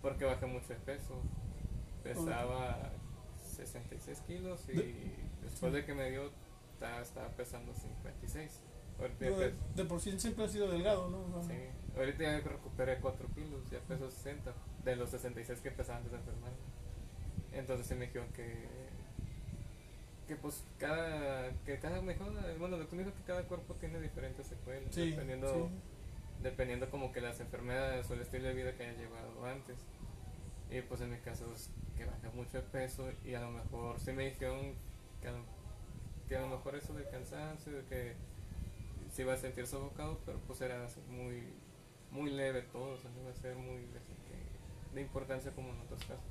porque 0.00 0.24
bajé 0.24 0.46
mucho 0.46 0.68
de 0.68 0.76
peso. 0.80 1.20
Pesaba 2.02 2.90
66 3.36 4.20
kilos 4.26 4.68
y 4.68 4.72
De- 4.72 5.14
después 5.42 5.72
de 5.72 5.84
que 5.84 5.94
me 5.94 6.10
dio 6.10 6.30
ta- 6.80 7.00
estaba 7.00 7.28
pesando 7.30 7.72
56. 7.74 8.60
Ahorita, 8.98 9.24
De, 9.24 9.54
de 9.74 9.84
por 9.84 10.00
sí 10.00 10.18
siempre 10.18 10.44
ha 10.44 10.48
sido 10.48 10.68
delgado, 10.70 11.08
¿no? 11.10 11.18
O 11.38 11.42
sea, 11.42 11.56
sí, 11.56 11.62
ahorita 11.96 12.22
ya 12.24 12.40
recuperé 12.40 12.98
4 13.00 13.28
kilos, 13.34 13.68
ya 13.70 13.78
peso 13.80 14.10
60 14.10 14.52
de 14.84 14.96
los 14.96 15.10
66 15.10 15.60
que 15.60 15.70
pesaba 15.70 15.98
antes 15.98 16.12
de 16.12 16.18
enfermarme. 16.18 16.56
Entonces 17.52 17.86
sí 17.86 17.94
me 17.94 18.06
dijeron 18.06 18.28
que 18.32 18.66
que 20.32 20.36
pues 20.40 20.64
cada 20.78 21.50
que 21.66 21.78
cada 21.78 22.00
mejor 22.00 22.32
bueno 22.58 22.78
lo 22.78 22.88
que 22.88 22.96
me 22.96 23.04
dijo 23.04 23.14
que 23.14 23.22
cada 23.24 23.42
cuerpo 23.42 23.74
tiene 23.74 24.00
diferentes 24.00 24.46
secuelas 24.46 24.94
sí, 24.94 25.10
dependiendo 25.10 25.68
sí. 25.68 26.42
dependiendo 26.42 26.90
como 26.90 27.12
que 27.12 27.20
las 27.20 27.38
enfermedades 27.40 28.10
o 28.10 28.14
el 28.14 28.20
estilo 28.22 28.48
de 28.48 28.54
vida 28.54 28.74
que 28.74 28.84
haya 28.84 28.98
llevado 28.98 29.44
antes 29.44 29.76
y 30.70 30.80
pues 30.80 31.02
en 31.02 31.10
mi 31.10 31.18
caso 31.18 31.52
es 31.54 31.70
que 31.98 32.06
baja 32.06 32.30
mucho 32.34 32.56
de 32.56 32.62
peso 32.62 33.10
y 33.26 33.34
a 33.34 33.42
lo 33.42 33.50
mejor 33.50 34.00
sí 34.00 34.12
me 34.12 34.24
dijeron 34.24 34.74
que 35.20 35.28
a 35.28 35.32
lo, 35.32 35.44
que 36.26 36.36
a 36.36 36.40
lo 36.40 36.48
mejor 36.48 36.76
eso 36.76 36.94
del 36.94 37.10
cansancio 37.10 37.72
de 37.72 37.84
que 37.84 38.14
sí 39.10 39.24
va 39.24 39.34
a 39.34 39.36
sentir 39.36 39.66
sofocado 39.66 40.18
pero 40.24 40.38
pues 40.46 40.62
era 40.62 40.88
muy 41.10 41.42
muy 42.10 42.30
leve 42.30 42.62
todo 42.72 42.94
o 42.94 42.96
sea 42.96 43.10
no 43.10 43.24
va 43.24 43.32
a 43.32 43.34
ser 43.34 43.54
muy 43.54 43.86
de 44.94 45.00
importancia 45.02 45.52
como 45.52 45.74
en 45.74 45.80
otros 45.80 46.00
casos 46.04 46.24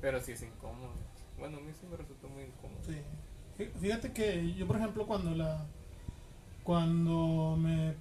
pero 0.00 0.22
sí 0.22 0.32
es 0.32 0.42
incómodo 0.42 0.94
bueno 1.38 1.58
a 1.58 1.60
mí 1.60 1.72
sí 1.78 1.86
me 1.86 1.96
resultó 1.96 2.28
muy 2.28 2.44
incómodo 2.44 2.82
Sí. 2.82 3.02
Fí- 3.58 3.70
Fíjate 3.80 4.12
que 4.12 4.54
yo, 4.54 4.66
por 4.66 4.76
ejemplo, 4.76 5.06
cuando 5.06 5.30
la 5.34 5.66
cuando 6.64 7.56
me 7.56 7.94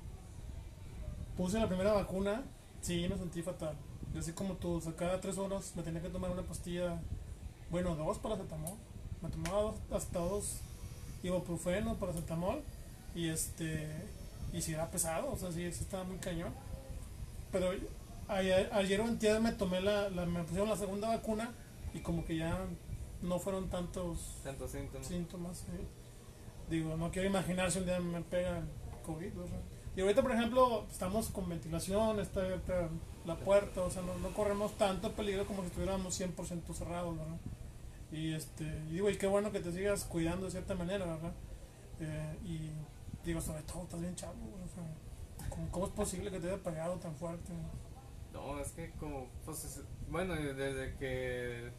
puse 1.37 1.59
la 1.59 1.67
primera 1.67 1.93
vacuna, 1.93 2.43
sí 2.81 3.07
me 3.09 3.17
sentí 3.17 3.41
fatal. 3.41 3.75
Yo 4.13 4.19
así 4.21 4.31
como 4.31 4.53
tú, 4.55 4.77
o 4.77 4.95
cada 4.95 5.19
tres 5.19 5.37
horas 5.37 5.73
me 5.75 5.83
tenía 5.83 6.01
que 6.01 6.09
tomar 6.09 6.31
una 6.31 6.43
pastilla, 6.43 6.99
bueno, 7.69 7.95
dos 7.95 8.17
paracetamol. 8.19 8.75
Me 9.21 9.29
tomaba 9.29 9.61
dos, 9.61 9.75
hasta 9.91 10.19
dos 10.19 10.59
ibuprofeno, 11.23 11.95
paracetamol, 11.95 12.61
y 13.15 13.29
este, 13.29 13.87
y 14.53 14.61
si 14.61 14.73
era 14.73 14.89
pesado, 14.91 15.31
o 15.31 15.37
sea, 15.37 15.51
sí, 15.51 15.71
sí 15.71 15.83
estaba 15.83 16.03
muy 16.03 16.17
cañón. 16.17 16.53
Pero 17.51 17.71
ayer, 18.27 18.69
ayer 18.73 19.01
o 19.01 19.05
antier 19.05 19.39
me 19.41 19.51
tomé 19.53 19.81
la, 19.81 20.09
la, 20.09 20.25
me 20.25 20.43
pusieron 20.43 20.69
la 20.69 20.77
segunda 20.77 21.09
vacuna, 21.09 21.51
y 21.93 21.99
como 21.99 22.25
que 22.25 22.37
ya 22.37 22.57
no 23.21 23.39
fueron 23.39 23.69
tantos 23.69 24.39
tantos 24.43 24.71
síntomas 24.71 25.07
síntomas. 25.07 25.57
sí. 25.57 25.87
Digo, 26.69 26.97
no 26.97 27.11
quiero 27.11 27.27
imaginar 27.27 27.71
si 27.71 27.79
un 27.79 27.85
día 27.85 27.99
me 27.99 28.21
pega 28.21 28.57
el 28.57 28.65
COVID. 29.05 29.33
¿verdad? 29.33 29.61
Y 29.95 30.01
ahorita, 30.01 30.21
por 30.21 30.31
ejemplo, 30.31 30.85
estamos 30.91 31.29
con 31.29 31.47
ventilación, 31.47 32.19
está 32.19 32.41
abierta 32.41 32.89
la 33.25 33.37
puerta, 33.37 33.81
o 33.81 33.89
sea, 33.89 34.01
no, 34.01 34.17
no 34.17 34.33
corremos 34.33 34.73
tanto 34.77 35.13
peligro 35.13 35.45
como 35.45 35.61
si 35.61 35.67
estuviéramos 35.67 36.19
100% 36.19 36.73
cerrados, 36.73 37.17
¿verdad? 37.17 37.37
Y 38.11 38.33
este, 38.33 38.63
y 38.89 38.93
digo, 38.93 39.09
y 39.09 39.17
qué 39.17 39.27
bueno 39.27 39.51
que 39.51 39.61
te 39.61 39.71
sigas 39.71 40.03
cuidando 40.03 40.45
de 40.45 40.51
cierta 40.51 40.75
manera, 40.75 41.05
¿verdad? 41.05 41.33
Eh, 42.01 42.37
y 42.45 42.71
digo, 43.25 43.39
sobre 43.41 43.61
todo, 43.63 43.83
estás 43.83 44.01
bien 44.01 44.15
chavo, 44.15 44.33
o 44.33 44.67
sea, 44.67 45.49
¿cómo, 45.49 45.71
cómo 45.71 45.85
es 45.85 45.91
posible 45.93 46.29
que 46.29 46.39
te 46.39 46.47
haya 46.47 46.61
pegado 46.61 46.95
tan 46.95 47.15
fuerte? 47.15 47.53
No, 48.33 48.59
es 48.59 48.71
que 48.73 48.91
como, 48.99 49.27
pues, 49.45 49.81
bueno, 50.09 50.35
desde 50.35 50.95
que 50.97 51.71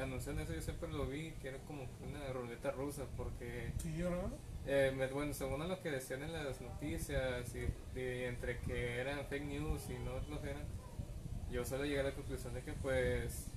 anunciaron 0.00 0.40
eso 0.40 0.54
yo 0.54 0.62
siempre 0.62 0.90
lo 0.90 1.06
vi, 1.06 1.32
que 1.42 1.48
era 1.48 1.58
como 1.58 1.86
una 2.02 2.32
ruleta 2.32 2.70
rusa, 2.70 3.04
porque... 3.16 3.72
Sí, 3.78 4.00
¿verdad? 4.00 4.30
Eh, 4.66 5.10
bueno, 5.12 5.34
según 5.34 5.68
lo 5.68 5.80
que 5.80 5.90
decían 5.90 6.22
en 6.22 6.32
las 6.32 6.60
noticias, 6.60 7.52
y, 7.54 7.66
entre 7.96 8.58
que 8.60 9.00
eran 9.00 9.26
fake 9.26 9.44
news 9.44 9.90
y 9.90 9.94
no 10.04 10.20
lo 10.28 10.42
eran, 10.44 10.64
yo 11.50 11.64
solo 11.64 11.84
llegué 11.84 12.00
a 12.00 12.04
la 12.04 12.14
conclusión 12.14 12.54
de 12.54 12.62
que 12.62 12.72
pues, 12.72 13.48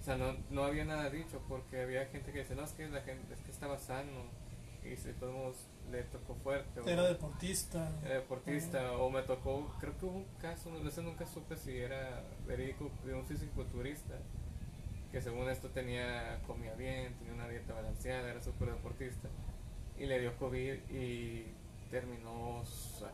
o 0.00 0.04
sea, 0.04 0.16
no, 0.16 0.36
no 0.50 0.64
había 0.64 0.84
nada 0.84 1.08
dicho, 1.08 1.40
porque 1.48 1.80
había 1.80 2.06
gente 2.06 2.30
que 2.32 2.40
decía, 2.40 2.56
no, 2.56 2.64
es 2.64 2.72
que 2.72 2.88
la 2.88 3.00
gente, 3.00 3.32
es 3.32 3.40
que 3.40 3.50
estaba 3.50 3.78
sano, 3.78 4.24
y 4.84 4.96
si 4.96 5.12
todos 5.14 5.66
le 5.90 6.02
tocó 6.04 6.34
fuerte. 6.34 6.80
Era 6.86 7.04
deportista. 7.04 7.90
Era 8.04 8.16
deportista, 8.16 8.92
o 8.92 9.10
me 9.10 9.22
tocó, 9.22 9.74
creo 9.80 9.96
que 9.98 10.04
hubo 10.04 10.16
un 10.18 10.26
caso, 10.40 10.70
no 10.70 10.90
sé, 10.90 11.02
nunca 11.02 11.26
supe 11.26 11.56
si 11.56 11.76
era 11.76 12.22
verídico, 12.46 12.90
de 13.04 13.14
un 13.14 13.24
físico-culturista, 13.24 14.14
que 15.14 15.22
según 15.22 15.48
esto 15.48 15.70
tenía, 15.70 16.40
comía 16.44 16.74
bien, 16.74 17.14
tenía 17.14 17.34
una 17.34 17.48
dieta 17.48 17.72
balanceada, 17.72 18.28
era 18.28 18.42
súper 18.42 18.72
deportista 18.72 19.28
y 19.96 20.06
le 20.06 20.18
dio 20.18 20.36
COVID 20.38 20.74
y 20.90 21.46
terminó 21.88 22.64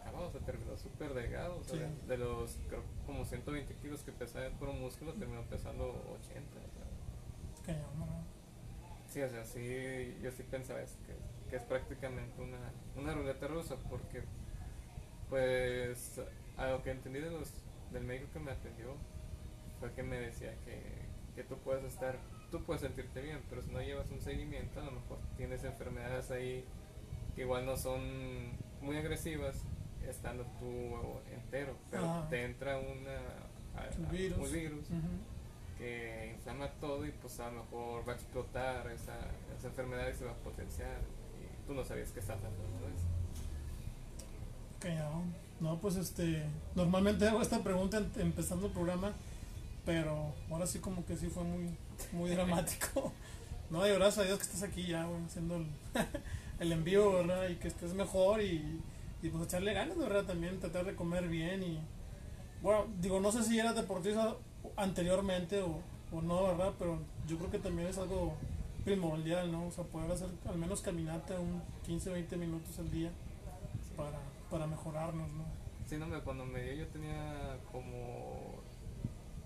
acabado, 0.00 0.28
o 0.28 0.32
sea, 0.32 0.40
terminó 0.40 0.78
súper 0.78 1.12
delgado, 1.12 1.58
o 1.58 1.62
sea, 1.62 1.90
de, 2.08 2.16
los 2.16 2.56
creo 2.68 2.82
como 3.04 3.26
120 3.26 3.74
kilos 3.74 4.00
que 4.02 4.12
pesaba 4.12 4.46
el 4.46 4.52
puro 4.52 4.72
músculo, 4.72 5.12
terminó 5.12 5.42
pesando 5.42 5.88
80. 6.24 6.58
O 7.60 7.64
sea. 7.66 7.76
Sí, 9.10 9.20
o 9.20 9.28
sea, 9.28 9.44
sí, 9.44 10.16
yo 10.22 10.32
sí 10.32 10.42
pensaba 10.44 10.80
eso, 10.80 10.96
que, 11.06 11.50
que, 11.50 11.56
es 11.56 11.64
prácticamente 11.64 12.40
una, 12.40 12.72
una 12.96 13.12
ruleta 13.12 13.46
rusa, 13.46 13.76
porque, 13.90 14.22
pues, 15.28 16.18
a 16.56 16.68
lo 16.68 16.82
que 16.82 16.92
entendí 16.92 17.20
de 17.20 17.30
los, 17.30 17.52
del 17.92 18.04
médico 18.04 18.32
que 18.32 18.38
me 18.38 18.52
atendió, 18.52 18.94
fue 19.80 19.92
que 19.92 20.02
me 20.02 20.18
decía 20.18 20.54
que, 20.64 20.99
que 21.40 21.48
tú 21.48 21.56
puedes 21.58 21.84
estar 21.84 22.18
tú 22.50 22.62
puedes 22.64 22.82
sentirte 22.82 23.22
bien, 23.22 23.40
pero 23.48 23.62
si 23.62 23.70
no 23.70 23.80
llevas 23.80 24.10
un 24.10 24.20
seguimiento, 24.20 24.80
a 24.80 24.84
lo 24.84 24.92
mejor 24.92 25.18
tienes 25.36 25.64
enfermedades 25.64 26.30
ahí 26.30 26.64
que 27.34 27.42
igual 27.42 27.64
no 27.64 27.76
son 27.76 28.02
muy 28.82 28.96
agresivas, 28.96 29.62
estando 30.06 30.44
tú 30.58 30.66
entero, 31.32 31.76
pero 31.90 32.26
te 32.28 32.44
entra 32.44 32.78
una, 32.78 33.20
un 33.98 34.10
virus, 34.50 34.88
que 35.78 36.34
inflama 36.36 36.68
todo 36.80 37.06
y 37.06 37.12
pues 37.12 37.40
a 37.40 37.50
lo 37.50 37.62
mejor 37.62 38.06
va 38.06 38.12
a 38.12 38.16
explotar 38.16 38.90
esa, 38.90 39.16
esa 39.56 39.68
enfermedad 39.68 40.08
y 40.08 40.14
se 40.14 40.24
va 40.24 40.32
a 40.32 40.36
potenciar 40.36 40.98
y 41.40 41.66
tú 41.66 41.72
no 41.72 41.84
sabías 41.84 42.10
que 42.10 42.20
estás 42.20 42.36
haciendo 42.36 42.88
eso. 42.88 43.06
No, 45.60 45.78
pues 45.78 45.96
este, 45.96 46.44
normalmente 46.74 47.28
hago 47.28 47.40
esta 47.42 47.62
pregunta 47.62 48.02
empezando 48.16 48.66
el 48.66 48.72
programa, 48.72 49.12
pero 49.84 50.34
ahora 50.50 50.66
sí 50.66 50.78
como 50.78 51.04
que 51.04 51.16
sí 51.16 51.28
fue 51.28 51.44
muy 51.44 51.76
muy 52.12 52.30
dramático. 52.30 53.12
No, 53.70 53.86
y 53.86 53.90
gracias 53.90 54.18
a 54.18 54.22
Dios 54.24 54.38
que 54.38 54.44
estás 54.44 54.64
aquí 54.64 54.84
ya, 54.86 55.06
haciendo 55.26 55.56
el, 55.56 55.66
el 56.58 56.72
envío, 56.72 57.12
¿verdad? 57.12 57.48
Y 57.48 57.54
que 57.56 57.68
estés 57.68 57.94
mejor 57.94 58.42
y, 58.42 58.80
y 59.22 59.28
pues 59.28 59.44
echarle 59.44 59.72
ganas, 59.72 59.96
¿verdad? 59.96 60.24
También 60.24 60.58
tratar 60.58 60.84
de 60.84 60.94
comer 60.94 61.28
bien 61.28 61.62
y... 61.62 61.80
Bueno, 62.62 62.86
digo, 63.00 63.20
no 63.20 63.30
sé 63.30 63.44
si 63.44 63.58
eras 63.58 63.76
deportista 63.76 64.34
anteriormente 64.76 65.62
o, 65.62 65.80
o 66.12 66.20
no, 66.20 66.48
¿verdad? 66.48 66.72
Pero 66.78 66.98
yo 67.28 67.38
creo 67.38 67.50
que 67.50 67.58
también 67.60 67.88
es 67.88 67.98
algo 67.98 68.34
primordial, 68.84 69.52
¿no? 69.52 69.68
O 69.68 69.70
sea, 69.70 69.84
poder 69.84 70.10
hacer 70.10 70.28
al 70.46 70.58
menos 70.58 70.80
caminata 70.80 71.38
un 71.38 71.62
15, 71.86 72.10
20 72.10 72.36
minutos 72.36 72.78
al 72.78 72.90
día 72.90 73.10
para, 73.96 74.18
para 74.50 74.66
mejorarnos, 74.66 75.30
¿no? 75.32 75.44
Sí, 75.86 75.96
no, 75.96 76.06
cuando 76.24 76.44
me 76.44 76.62
dio 76.62 76.74
yo 76.74 76.86
tenía 76.88 77.58
como 77.72 78.49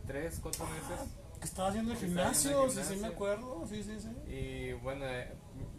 3, 0.07 0.39
4 0.43 0.67
meses 0.67 1.25
estaba 1.45 1.69
haciendo 1.69 1.93
el 1.93 1.99
gimnasio, 1.99 2.71
sí, 2.71 2.81
sí 2.83 2.97
me 2.97 3.09
acuerdo, 3.09 3.67
sí, 3.69 3.83
sí, 3.83 3.99
sí. 4.01 4.33
Y 4.33 4.73
bueno, 4.73 5.05
eh, 5.07 5.29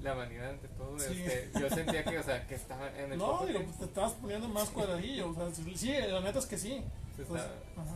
la 0.01 0.13
vanidad 0.13 0.51
ante 0.51 0.67
todo, 0.69 0.95
este, 0.97 1.49
yo 1.59 1.69
sentía 1.69 2.03
que, 2.03 2.19
o 2.19 2.23
sea, 2.23 2.45
que 2.47 2.55
estaba 2.55 2.89
en 2.97 3.13
el 3.13 3.17
No, 3.17 3.45
digo, 3.45 3.61
pues 3.63 3.77
te 3.79 3.85
estabas 3.85 4.13
poniendo 4.13 4.47
más 4.47 4.69
cuadradillo, 4.69 5.29
o 5.29 5.33
sea, 5.33 5.49
sí, 5.53 5.93
la 6.07 6.21
neta 6.21 6.39
es 6.39 6.45
que 6.45 6.57
sí. 6.57 6.83
Pues, 7.27 7.41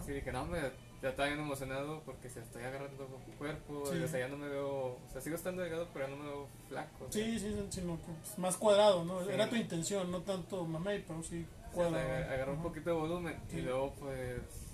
sí, 0.06 0.14
dije, 0.14 0.32
no, 0.32 0.46
me, 0.46 0.60
ya 1.02 1.10
estaba 1.10 1.28
bien 1.28 1.40
emocionado 1.40 2.02
porque 2.06 2.30
se 2.30 2.40
estoy 2.40 2.64
agarrando 2.64 3.08
mi 3.28 3.34
cuerpo, 3.34 3.84
o 3.84 4.08
sea, 4.08 4.20
ya 4.20 4.28
no 4.28 4.38
me 4.38 4.48
veo, 4.48 4.68
o 4.68 5.10
sea, 5.12 5.22
sigo 5.22 5.36
estando 5.36 5.62
delgado, 5.62 5.88
pero 5.94 6.08
ya 6.08 6.16
no 6.16 6.24
me 6.24 6.30
veo 6.30 6.48
flaco. 6.70 7.08
Sí, 7.10 7.40
sí, 7.40 7.56
sino 7.70 7.98
pues, 7.98 8.38
más 8.38 8.58
cuadrado, 8.58 9.04
¿no? 9.06 9.22
Era 9.30 9.50
tu 9.50 9.56
intención, 9.56 10.10
no 10.10 10.22
tanto 10.22 10.66
mamey, 10.66 11.04
pero 11.06 11.22
sí 11.22 11.46
cuadrado. 11.74 12.00
agarró 12.34 12.54
un 12.54 12.64
poquito 12.64 12.90
de 12.90 12.96
volumen 12.96 13.40
y 13.52 13.62
luego, 13.62 13.94
pues 14.00 14.69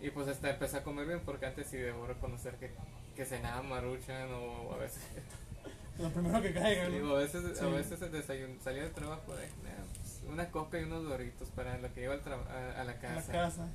y 0.00 0.10
pues 0.10 0.28
hasta 0.28 0.50
empecé 0.50 0.78
a 0.78 0.84
comer 0.84 1.06
bien 1.06 1.20
porque 1.24 1.46
antes 1.46 1.66
sí 1.66 1.76
debo 1.76 2.06
reconocer 2.06 2.54
que, 2.56 2.70
que 3.14 3.24
cenaba 3.24 3.62
maruchan 3.62 4.32
o 4.32 4.72
a 4.72 4.78
veces... 4.78 5.02
Lo 5.98 6.08
primero 6.08 6.40
que 6.40 6.54
caiga, 6.54 6.88
¿no? 6.88 7.14
a 7.14 7.18
veces, 7.18 7.60
a 7.60 7.66
veces 7.66 8.00
el 8.00 8.10
desayuno, 8.10 8.54
salía 8.62 8.84
del 8.84 8.92
trabajo 8.92 9.36
de 9.36 9.46
pues, 9.48 10.22
una 10.26 10.50
coca 10.50 10.80
y 10.80 10.84
unos 10.84 11.04
doritos 11.04 11.50
para 11.50 11.76
lo 11.76 11.92
que 11.92 12.04
iba 12.04 12.14
al 12.14 12.20
a, 12.20 12.80
a, 12.80 12.84
la 12.84 12.98
casa. 12.98 13.32
A 13.32 13.36
la 13.36 13.44
casa, 13.44 13.68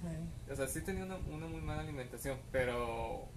O 0.51 0.55
sea, 0.55 0.67
sí 0.67 0.81
tenía 0.81 1.03
una, 1.03 1.17
una 1.17 1.45
muy 1.45 1.61
mala 1.61 1.81
alimentación, 1.81 2.39
pero 2.51 3.29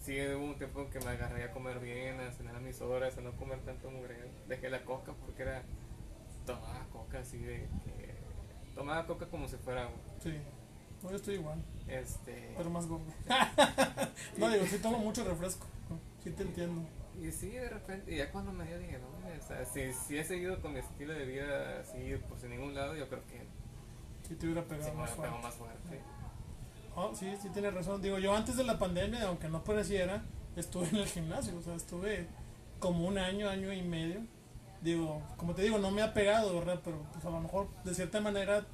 sí 0.00 0.18
hubo 0.20 0.44
un 0.46 0.56
tiempo 0.56 0.88
que 0.88 1.00
me 1.00 1.10
agarré 1.10 1.44
a 1.44 1.52
comer 1.52 1.80
bien, 1.80 2.18
a 2.20 2.32
cenar 2.32 2.56
a 2.56 2.60
mis 2.60 2.80
horas, 2.80 3.18
a 3.18 3.20
no 3.20 3.32
comer 3.36 3.60
tanto 3.60 3.90
mugre. 3.90 4.16
Dejé 4.48 4.70
la 4.70 4.84
coca 4.84 5.12
porque 5.12 5.42
era 5.42 5.62
tomaba 6.46 6.86
coca 6.92 7.18
así 7.20 7.38
de 7.38 7.68
tomaba 8.74 9.06
coca 9.06 9.26
como 9.26 9.48
si 9.48 9.56
fuera 9.56 9.84
agua. 9.84 9.98
Sí. 10.22 10.34
Yo 11.10 11.16
estoy 11.16 11.34
igual. 11.34 11.62
Este... 11.88 12.54
Pero 12.56 12.70
más 12.70 12.86
gordo. 12.86 13.04
no, 14.38 14.48
digo, 14.48 14.64
sí 14.66 14.78
tomo 14.78 14.98
mucho 14.98 15.24
refresco. 15.24 15.66
Sí 16.22 16.30
te 16.30 16.42
entiendo. 16.42 16.82
Y 17.22 17.30
sí, 17.30 17.50
de 17.50 17.68
repente, 17.68 18.12
y 18.12 18.16
ya 18.16 18.32
cuando 18.32 18.52
me 18.52 18.66
dio 18.66 18.78
dije, 18.78 18.98
no, 18.98 19.06
o 19.08 19.46
sea, 19.46 19.64
si, 19.64 19.92
si 19.92 20.18
he 20.18 20.24
seguido 20.24 20.60
con 20.60 20.72
mi 20.72 20.80
estilo 20.80 21.12
de 21.12 21.24
vida 21.24 21.80
así, 21.80 22.16
pues 22.28 22.42
en 22.44 22.50
ningún 22.50 22.74
lado, 22.74 22.96
yo 22.96 23.08
creo 23.08 23.24
que... 23.26 23.46
Sí 24.26 24.34
te 24.36 24.46
hubiera 24.46 24.64
pegado 24.64 24.90
sí, 24.90 24.96
más, 24.96 25.10
fuerte. 25.10 25.38
más 25.42 25.54
fuerte. 25.54 26.00
Oh, 26.96 27.14
sí, 27.14 27.34
sí 27.40 27.50
tienes 27.50 27.74
razón. 27.74 28.00
Digo, 28.00 28.18
yo 28.18 28.34
antes 28.34 28.56
de 28.56 28.64
la 28.64 28.78
pandemia, 28.78 29.24
aunque 29.28 29.48
no 29.48 29.62
pareciera, 29.62 30.22
estuve 30.56 30.88
en 30.88 30.96
el 30.96 31.06
gimnasio, 31.06 31.56
o 31.58 31.62
sea, 31.62 31.74
estuve 31.74 32.26
como 32.78 33.06
un 33.06 33.18
año, 33.18 33.48
año 33.48 33.72
y 33.72 33.82
medio. 33.82 34.20
Digo, 34.80 35.22
como 35.36 35.54
te 35.54 35.62
digo, 35.62 35.78
no 35.78 35.90
me 35.90 36.02
ha 36.02 36.14
pegado, 36.14 36.54
¿verdad? 36.54 36.80
Pero 36.84 37.02
pues 37.12 37.24
a 37.24 37.30
lo 37.30 37.40
mejor 37.40 37.68
de 37.84 37.94
cierta 37.94 38.20
manera 38.20 38.66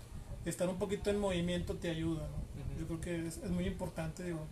estar 0.44 0.68
un 0.68 0.78
poquito 0.78 1.10
en 1.10 1.18
movimiento 1.18 1.76
te 1.76 1.90
ayuda, 1.90 2.22
¿no? 2.22 2.78
Yo 2.78 2.86
creo 2.86 3.00
que 3.00 3.26
es, 3.26 3.50
muy 3.50 3.66
importante, 3.66 4.24
digo, 4.24 4.46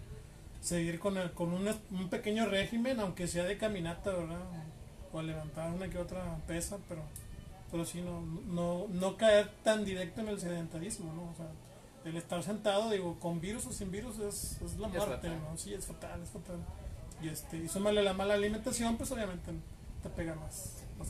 seguir 0.61 0.99
con, 0.99 1.17
con 1.31 1.53
un, 1.53 1.69
un, 1.91 2.09
pequeño 2.11 2.47
régimen, 2.47 3.01
aunque 3.01 3.27
sea 3.27 3.45
de 3.45 3.57
caminata, 3.57 4.11
¿verdad? 4.11 4.41
O, 5.13 5.23
levantar 5.23 5.73
una 5.73 5.89
que 5.89 5.99
otra 5.99 6.37
pesa, 6.47 6.79
pero, 6.89 7.03
pero 7.71 7.87
sí, 7.87 8.03
no, 8.03 8.21
no, 8.47 8.87
no 8.91 9.17
caer 9.17 9.51
tan 9.65 9.85
directo 9.85 10.21
en 10.21 10.29
el 10.29 10.39
sedentarismo, 10.39 11.13
¿no? 11.15 11.31
O 11.31 11.35
sea, 11.35 11.47
el 12.05 12.17
estar 12.17 12.43
sentado, 12.43 12.91
digo, 12.91 13.19
con 13.19 13.41
virus 13.41 13.67
o 13.67 13.73
sin 13.73 13.91
virus 13.91 14.19
es, 14.19 14.61
es 14.61 14.79
la 14.79 14.89
muerte, 14.89 15.29
¿no? 15.29 15.57
Sí, 15.57 15.73
es 15.73 15.87
fatal, 15.87 16.23
es 16.23 16.29
fatal. 16.29 16.59
Y, 17.23 17.29
este, 17.29 17.57
y 17.57 17.69
súmale 17.69 18.03
la 18.03 18.13
mala 18.13 18.35
alimentación, 18.35 18.97
pues 18.97 19.11
obviamente 19.11 19.51
te 20.03 20.09
pega 20.11 20.35
más. 20.35 20.85
más 20.99 21.09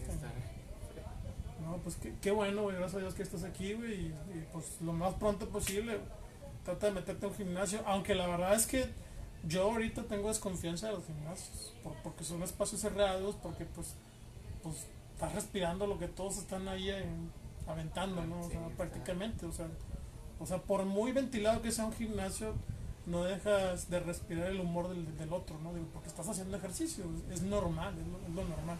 no, 1.68 1.76
pues 1.78 1.96
qué, 1.96 2.14
qué 2.20 2.30
bueno, 2.30 2.62
güey, 2.62 2.76
gracias 2.76 2.96
a 2.96 3.00
Dios 3.00 3.14
que 3.14 3.22
estás 3.22 3.44
aquí, 3.44 3.74
güey, 3.74 3.94
y, 3.94 4.06
y, 4.06 4.46
pues 4.52 4.80
lo 4.80 4.92
más 4.92 5.14
pronto 5.14 5.48
posible 5.48 5.98
trata 6.64 6.86
de 6.86 6.92
meterte 6.92 7.26
a 7.26 7.28
un 7.28 7.34
gimnasio, 7.34 7.80
aunque 7.86 8.14
la 8.14 8.26
verdad 8.26 8.54
es 8.54 8.66
que 8.66 8.88
yo 9.44 9.64
ahorita 9.64 10.04
tengo 10.04 10.28
desconfianza 10.28 10.88
de 10.88 10.94
los 10.94 11.06
gimnasios, 11.06 11.74
porque 12.02 12.24
son 12.24 12.42
espacios 12.42 12.80
cerrados, 12.80 13.36
porque 13.42 13.64
pues, 13.64 13.94
pues 14.62 14.86
estás 15.14 15.34
respirando 15.34 15.86
lo 15.86 15.98
que 15.98 16.08
todos 16.08 16.38
están 16.38 16.68
ahí 16.68 16.90
aventando, 17.66 18.24
¿no? 18.24 18.40
O 18.40 18.50
sea, 18.50 18.68
prácticamente, 18.76 19.46
o 19.46 19.52
sea, 19.52 19.68
o 20.40 20.46
sea, 20.46 20.58
por 20.58 20.84
muy 20.84 21.12
ventilado 21.12 21.62
que 21.62 21.72
sea 21.72 21.86
un 21.86 21.92
gimnasio, 21.92 22.54
no 23.06 23.24
dejas 23.24 23.88
de 23.88 24.00
respirar 24.00 24.48
el 24.48 24.60
humor 24.60 24.88
del, 24.88 25.16
del 25.16 25.32
otro, 25.32 25.58
¿no? 25.60 25.72
porque 25.92 26.08
estás 26.08 26.28
haciendo 26.28 26.56
ejercicio, 26.56 27.04
es, 27.30 27.42
normal, 27.42 27.94
es 27.98 28.06
lo, 28.06 28.18
es 28.18 28.34
lo, 28.34 28.56
normal. 28.56 28.78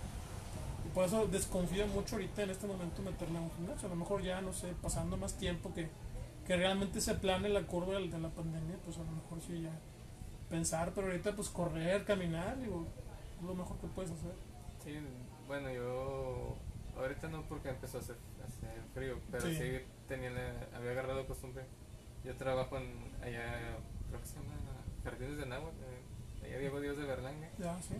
Por 0.98 1.04
eso 1.04 1.28
desconfío 1.28 1.86
mucho 1.86 2.16
ahorita 2.16 2.42
en 2.42 2.50
este 2.50 2.66
momento 2.66 3.02
meterme 3.02 3.38
a 3.38 3.42
un 3.42 3.52
gimnasio, 3.52 3.86
a 3.86 3.90
lo 3.90 3.94
mejor 3.94 4.20
ya, 4.20 4.40
no 4.40 4.52
sé, 4.52 4.74
pasando 4.82 5.16
más 5.16 5.38
tiempo 5.38 5.72
que 5.72 5.88
que 6.44 6.56
realmente 6.56 7.00
se 7.00 7.14
plane 7.14 7.48
la 7.50 7.62
curva 7.62 8.00
de 8.00 8.18
la 8.18 8.30
pandemia, 8.30 8.76
pues 8.84 8.96
a 8.96 9.04
lo 9.04 9.12
mejor 9.12 9.40
sí 9.40 9.62
ya 9.62 9.70
pensar, 10.50 10.90
pero 10.96 11.06
ahorita 11.06 11.36
pues 11.36 11.50
correr, 11.50 12.04
caminar, 12.04 12.58
digo, 12.58 12.84
es 13.38 13.46
lo 13.46 13.54
mejor 13.54 13.78
que 13.78 13.86
puedes 13.86 14.10
hacer. 14.10 14.32
Sí, 14.82 14.98
bueno, 15.46 15.72
yo 15.72 16.56
ahorita 16.96 17.28
no 17.28 17.42
porque 17.42 17.68
empezó 17.68 17.98
a 17.98 18.00
hacer, 18.00 18.16
frío, 18.92 19.20
pero 19.30 19.46
sí, 19.46 19.78
tenía 20.08 20.32
había 20.74 20.90
agarrado 20.90 21.28
costumbre. 21.28 21.64
Yo 22.24 22.34
trabajo 22.36 22.76
en 22.76 23.14
allá, 23.22 23.76
creo 24.08 24.20
que 24.20 24.26
se 24.26 24.34
llama 24.34 24.56
Jardines 25.04 25.36
de 25.36 25.46
Nahua, 25.46 25.70
eh, 25.70 26.44
allá 26.44 26.58
Diego 26.58 26.80
Dios 26.80 26.96
de 26.96 27.04
Berlanga. 27.04 27.50
Ya, 27.56 27.80
sí. 27.80 27.94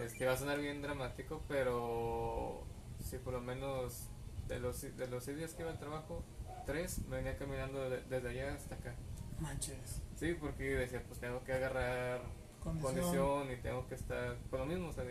Este 0.00 0.26
va 0.26 0.32
a 0.32 0.36
sonar 0.36 0.58
bien 0.58 0.82
dramático, 0.82 1.42
pero 1.48 2.64
si 3.00 3.18
por 3.18 3.34
lo 3.34 3.40
menos 3.40 4.08
de 4.48 4.58
los, 4.60 4.80
de 4.82 5.06
los 5.08 5.24
seis 5.24 5.36
días 5.36 5.54
que 5.54 5.62
iba 5.62 5.70
al 5.70 5.78
trabajo, 5.78 6.22
tres 6.66 6.98
me 7.08 7.16
venía 7.16 7.36
caminando 7.36 7.88
de- 7.90 8.02
desde 8.04 8.28
allá 8.30 8.54
hasta 8.54 8.74
acá. 8.74 8.94
Manches. 9.40 10.02
Sí, 10.16 10.34
porque 10.34 10.64
decía, 10.76 11.02
pues 11.06 11.18
tengo 11.20 11.42
que 11.44 11.52
agarrar 11.52 12.20
Condición. 12.62 12.94
condición 12.94 13.52
y 13.52 13.56
tengo 13.62 13.86
que 13.88 13.94
estar 13.94 14.36
por 14.50 14.60
lo 14.60 14.66
mismo. 14.66 14.88
O 14.88 14.92
sea, 14.92 15.04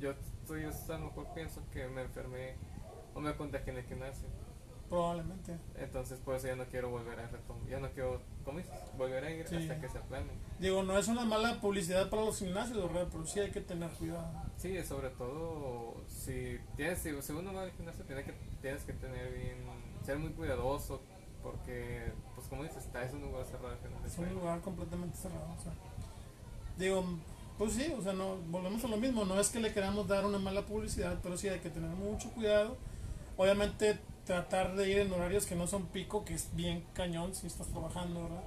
yo, 0.00 0.10
estoy, 0.10 0.62
yo 0.62 0.70
a 0.94 0.98
lo 0.98 1.06
mejor 1.06 1.26
pienso 1.34 1.62
que 1.72 1.86
me 1.88 2.02
enfermé 2.02 2.54
o 3.14 3.20
me 3.20 3.34
contagié 3.36 3.72
en 3.72 3.78
el 3.78 3.84
gimnasio. 3.84 4.28
Probablemente. 4.88 5.56
Entonces, 5.76 6.18
por 6.20 6.34
eso 6.36 6.46
ya 6.46 6.56
no 6.56 6.64
quiero 6.66 6.90
volver 6.90 7.18
a 7.18 7.26
retomar. 7.28 7.66
Ya 7.68 7.80
no 7.80 7.90
quiero, 7.90 8.20
¿cómo 8.44 8.58
dices? 8.58 8.72
Volver 8.96 9.24
a 9.24 9.30
ir 9.30 9.48
Sí. 9.48 9.56
hasta 9.56 9.80
que 9.80 9.88
se 9.88 9.98
aplane. 9.98 10.30
Digo, 10.58 10.82
no 10.82 10.98
es 10.98 11.08
una 11.08 11.24
mala 11.24 11.60
publicidad 11.60 12.08
para 12.10 12.24
los 12.24 12.38
gimnasios, 12.38 12.76
¿verdad? 12.92 13.08
Pero 13.10 13.26
sí 13.26 13.40
hay 13.40 13.50
que 13.50 13.60
tener 13.60 13.90
cuidado. 13.90 14.30
Sí, 14.56 14.82
sobre 14.84 15.10
todo 15.10 15.94
si 16.08 16.58
tienes, 16.76 16.98
si, 16.98 17.10
si 17.22 17.32
uno 17.32 17.52
va 17.52 17.62
al 17.62 17.72
gimnasio, 17.72 18.04
tiene 18.04 18.24
que, 18.24 18.34
tienes 18.60 18.84
que 18.84 18.92
tener 18.92 19.32
bien, 19.32 19.56
ser 20.04 20.18
muy 20.18 20.30
cuidadoso, 20.30 21.00
porque, 21.42 22.12
pues 22.34 22.46
como 22.48 22.62
dices, 22.62 22.84
está, 22.84 23.02
es 23.04 23.12
un 23.12 23.22
lugar 23.22 23.44
cerrado 23.44 23.70
de 23.70 24.06
Es 24.06 24.18
un 24.18 24.32
lugar 24.34 24.60
completamente 24.60 25.16
cerrado. 25.16 25.54
O 25.58 25.62
sea. 25.62 25.72
Digo, 26.78 27.04
pues 27.58 27.72
sí, 27.72 27.92
o 27.96 28.02
sea, 28.02 28.12
no, 28.12 28.36
volvemos 28.48 28.82
a 28.84 28.88
lo 28.88 28.96
mismo. 28.96 29.24
No 29.24 29.38
es 29.38 29.48
que 29.50 29.60
le 29.60 29.72
queramos 29.72 30.08
dar 30.08 30.24
una 30.24 30.38
mala 30.38 30.62
publicidad, 30.62 31.18
pero 31.22 31.36
sí 31.36 31.48
hay 31.48 31.60
que 31.60 31.70
tener 31.70 31.90
mucho 31.90 32.30
cuidado. 32.30 32.76
Obviamente, 33.36 33.98
tratar 34.24 34.74
de 34.74 34.88
ir 34.88 34.98
en 34.98 35.12
horarios 35.12 35.46
que 35.46 35.54
no 35.54 35.66
son 35.66 35.86
pico, 35.86 36.24
que 36.24 36.34
es 36.34 36.54
bien 36.54 36.84
cañón 36.92 37.34
si 37.34 37.46
estás 37.46 37.68
trabajando, 37.68 38.22
¿verdad? 38.24 38.44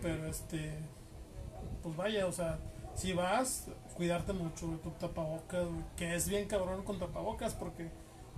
Pero 0.00 0.26
este, 0.26 0.78
pues 1.82 1.96
vaya, 1.96 2.26
o 2.26 2.32
sea, 2.32 2.58
si 2.94 3.12
vas, 3.12 3.68
cuidarte 3.94 4.32
mucho, 4.32 4.66
tu 4.82 4.90
tapabocas, 4.90 5.66
que 5.96 6.14
es 6.14 6.28
bien 6.28 6.46
cabrón 6.48 6.84
con 6.84 6.98
tapabocas 6.98 7.54
porque 7.54 7.88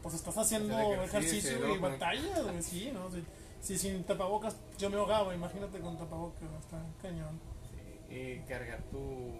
pues 0.03 0.15
estás 0.15 0.37
haciendo 0.37 0.79
ejercicio, 0.79 1.51
ejercicio 1.51 1.75
y 1.75 1.79
batallas, 1.79 2.43
güey, 2.43 2.63
sí, 2.63 2.91
¿no? 2.93 3.11
Si, 3.11 3.25
si 3.61 3.79
sin 3.79 4.05
tapabocas 4.05 4.57
yo 4.77 4.91
me 4.91 4.97
ahogaba, 4.97 5.35
imagínate 5.35 5.81
con 5.81 5.97
tapabocas, 5.97 6.43
está 6.61 6.83
cañón. 7.01 7.41
Sí, 7.71 8.15
y 8.15 8.39
cargar 8.47 8.83
tu, 8.91 9.33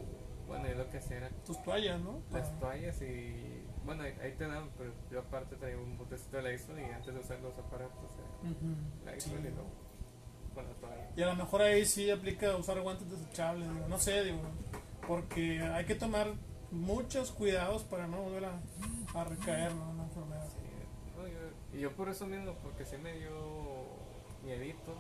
bueno, 0.47 0.67
yo 0.67 0.75
lo 0.77 0.91
que 0.91 1.01
era 1.11 1.29
Tus 1.45 1.63
toallas, 1.63 2.01
¿no? 2.01 2.21
las 2.33 2.59
toallas 2.59 3.01
y, 3.03 3.64
bueno, 3.85 4.03
ahí, 4.05 4.15
ahí 4.23 4.33
te 4.33 4.47
dan, 4.47 4.69
pero 4.79 4.93
yo 5.11 5.21
aparte 5.21 5.57
traía 5.57 5.77
un 5.77 5.97
botecito 5.99 6.37
de 6.39 6.43
la 6.43 6.53
ISO 6.53 6.79
y 6.79 6.85
antes 6.85 7.13
de 7.15 7.21
usar 7.21 7.39
los 7.41 7.57
aparatos, 7.59 8.11
eh, 8.45 8.55
la 9.05 9.13
sí. 9.13 9.31
ISO 9.31 9.39
y 9.39 9.43
luego 9.43 9.69
la 10.57 10.63
toalla. 10.81 11.11
Y 11.17 11.23
a 11.23 11.27
lo 11.27 11.37
mejor 11.37 11.63
ahí 11.63 11.85
sí 11.85 12.11
aplica 12.11 12.57
usar 12.57 12.81
guantes 12.81 13.11
desechables, 13.11 13.69
digo, 13.73 13.89
no 13.89 13.99
sé, 13.99 14.23
digo, 14.25 14.41
porque 15.07 15.61
hay 15.61 15.85
que 15.85 15.95
tomar 15.97 16.29
muchos 16.71 17.31
cuidados 17.33 17.83
para 17.85 18.07
no 18.07 18.23
volver 18.23 18.45
a, 18.47 18.61
a 19.15 19.25
recaer, 19.25 19.75
¿no? 19.75 19.91
Una 19.91 20.05
enfermedad. 20.05 20.47
Sí, 20.49 21.17
no, 21.17 21.27
yo- 21.29 21.79
y 21.79 21.81
yo 21.81 21.93
por 21.93 22.09
eso 22.09 22.27
mismo, 22.27 22.55
porque 22.63 22.85
sí 22.87 22.97
me 22.99 23.13
dio 23.19 23.31
miedito. 24.45 24.95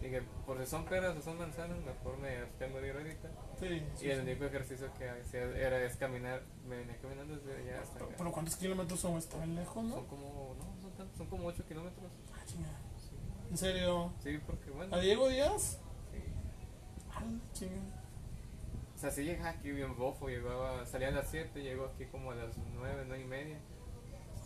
Dije, 0.00 0.22
por 0.46 0.58
si 0.58 0.66
son 0.66 0.84
peras 0.86 1.14
o 1.16 1.20
son 1.20 1.36
manzanas, 1.38 1.78
mejor 1.84 2.16
me 2.18 2.38
abstengo 2.38 2.80
de 2.80 2.88
ir 2.88 2.94
ahorita. 2.96 3.28
Sí, 3.58 3.82
sí, 3.96 4.06
y 4.06 4.10
el 4.10 4.20
único 4.22 4.44
ejercicio 4.46 4.90
que 4.98 5.08
hacía 5.10 5.42
era 5.42 5.82
es 5.84 5.96
caminar, 5.96 6.42
me 6.66 6.78
venía 6.78 6.96
caminando 7.02 7.36
desde 7.36 7.56
allá 7.58 7.82
hasta 7.82 7.94
Pero, 7.94 8.06
acá. 8.06 8.14
pero 8.16 8.32
¿cuántos 8.32 8.56
kilómetros 8.56 8.98
son? 9.00 9.16
Está 9.18 9.44
lejos, 9.44 9.84
¿no? 9.84 9.94
Son 9.96 10.06
como, 10.06 10.56
no, 10.58 10.80
son, 10.80 10.92
tan- 10.96 11.16
son 11.16 11.26
como 11.26 11.46
8 11.48 11.64
kilómetros. 11.68 12.10
Ah. 12.32 12.36
Sí, 12.46 12.56
¿En 13.50 13.58
serio? 13.58 14.12
Sí, 14.22 14.38
porque 14.46 14.70
bueno. 14.70 14.94
¿A 14.96 15.00
Diego 15.00 15.28
Díaz? 15.28 15.78
sí. 16.12 16.18
Ah, 17.12 17.22
chinga. 17.52 17.80
O 18.94 18.98
sea, 18.98 19.10
sí 19.10 19.24
llegaba 19.24 19.50
aquí 19.50 19.70
bien 19.72 19.96
bofo, 19.96 20.28
llegaba, 20.28 20.84
salía 20.86 21.08
a 21.08 21.12
las 21.12 21.28
7, 21.30 21.62
llegó 21.62 21.86
aquí 21.86 22.06
como 22.06 22.30
a 22.32 22.34
las 22.36 22.56
9, 22.56 23.04
9 23.06 23.22
y 23.22 23.26
media. 23.26 23.58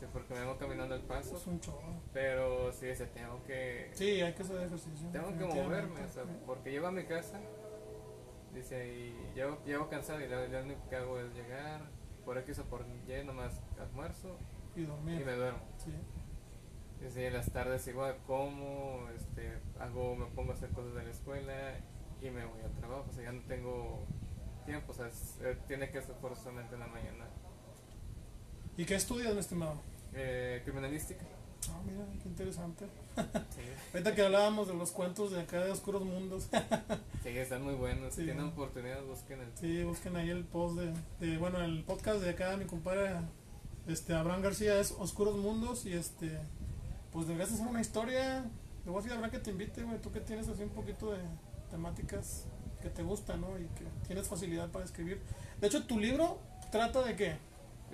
Este, 0.05 0.13
porque 0.13 0.35
me 0.35 0.41
vengo 0.41 0.57
caminando 0.59 0.95
al 0.95 1.03
paso. 1.03 1.37
Es 1.37 1.47
un 1.47 1.61
chorro. 1.61 2.01
Pero 2.13 2.73
sí, 2.73 2.87
ese 2.87 3.07
tengo 3.07 3.43
que. 3.45 3.91
Sí, 3.95 4.21
hay 4.21 4.33
que 4.35 4.43
hacer 4.43 4.57
ejercicio. 4.63 5.09
Tengo 5.11 5.29
que 5.37 5.45
moverme, 5.45 6.01
o 6.03 6.09
sea, 6.09 6.25
porque 6.47 6.71
llego 6.71 6.87
a 6.87 6.93
mi 6.93 7.05
casa, 7.05 7.41
dice, 8.53 8.87
y 8.93 9.33
llego, 9.35 9.59
llego 9.65 9.89
cansado 9.89 10.21
y 10.21 10.29
lo, 10.29 10.47
lo 10.47 10.63
único 10.63 10.89
que 10.89 10.97
hago 10.97 11.19
es 11.21 11.33
llegar, 11.35 11.83
por 12.25 12.39
X 12.39 12.59
o 12.61 12.65
por 12.65 12.85
Y, 13.09 13.25
nomás 13.25 13.61
almuerzo 13.81 14.37
Y 15.21 15.25
me 15.25 15.33
duermo. 15.35 15.61
Sí. 15.79 15.93
Dice, 17.01 17.27
en 17.27 17.35
las 17.35 17.51
tardes 17.53 17.87
igual 17.89 18.17
como, 18.27 19.09
este, 19.17 19.59
hago, 19.79 20.17
me 20.17 20.27
pongo 20.27 20.53
a 20.53 20.55
hacer 20.55 20.71
cosas 20.71 20.95
de 20.95 21.05
la 21.05 21.11
escuela 21.11 21.75
y 22.23 22.31
me 22.31 22.45
voy 22.47 22.63
al 22.63 22.73
trabajo, 22.73 23.05
o 23.09 23.13
sea, 23.13 23.25
ya 23.25 23.33
no 23.33 23.43
tengo 23.43 24.07
tiempo, 24.65 24.93
o 24.93 24.95
sea, 24.95 25.09
es- 25.09 25.39
eh, 25.43 25.59
tiene 25.67 25.91
que 25.91 26.01
ser 26.01 26.15
forzosamente 26.17 26.75
en 26.75 26.81
la 26.81 26.87
mañana. 26.87 27.27
¿Y 28.77 28.85
qué 28.87 28.95
estudias, 28.95 29.35
mi 29.35 29.41
estimado? 29.41 29.81
Eh, 30.15 30.61
criminalística. 30.65 31.25
Ah, 31.71 31.81
mira, 31.87 32.05
qué 32.23 32.29
interesante. 32.29 32.87
Sí, 33.17 33.61
Ahorita 33.95 34.15
que 34.15 34.23
hablábamos 34.23 34.69
de 34.69 34.75
los 34.75 34.91
cuentos 34.91 35.31
de 35.33 35.41
acá 35.41 35.65
de 35.65 35.71
Oscuros 35.71 36.05
Mundos. 36.05 36.49
sí, 37.23 37.29
están 37.31 37.63
muy 37.63 37.75
buenos. 37.75 38.15
Si 38.15 38.25
tienen 38.25 38.45
oportunidad, 38.47 39.03
busquen 39.05 39.41
el. 39.41 39.49
Sí, 39.59 39.83
busquen 39.83 40.17
ahí 40.17 40.31
el 40.31 40.45
post 40.45 40.79
de, 40.79 40.93
de- 41.27 41.39
bueno, 41.39 41.61
el 41.63 41.83
podcast 41.85 42.21
de 42.21 42.31
acá 42.31 42.57
mi 42.57 42.67
compadre 42.67 43.15
este 43.87 44.15
Abraham 44.15 44.43
García 44.43 44.79
es 44.79 44.93
Oscuros 44.93 45.37
Mundos 45.37 45.85
y 45.87 45.93
este 45.95 46.39
pues 47.13 47.27
deberías 47.27 47.53
hacer 47.53 47.67
una 47.67 47.81
historia. 47.81 48.45
Le 48.85 48.91
voy 48.91 48.97
a 48.97 48.99
decir 48.99 49.13
a 49.13 49.15
Abraham 49.15 49.31
que 49.33 49.39
te 49.39 49.51
invite, 49.51 49.83
güey, 49.83 49.99
tú 50.01 50.13
que 50.13 50.21
tienes 50.21 50.47
así 50.49 50.63
un 50.63 50.69
poquito 50.71 51.13
de 51.13 51.21
temáticas 51.71 52.45
que 52.83 52.91
te 52.91 53.03
gustan, 53.03 53.41
¿no? 53.41 53.59
Y 53.59 53.65
que 53.69 53.85
tienes 54.07 54.29
facilidad 54.29 54.69
para 54.71 54.85
escribir. 54.85 55.21
De 55.61 55.67
hecho, 55.69 55.85
tu 55.87 55.99
libro 55.99 56.39
trata 56.71 57.03
de 57.03 57.17
qué? 57.17 57.37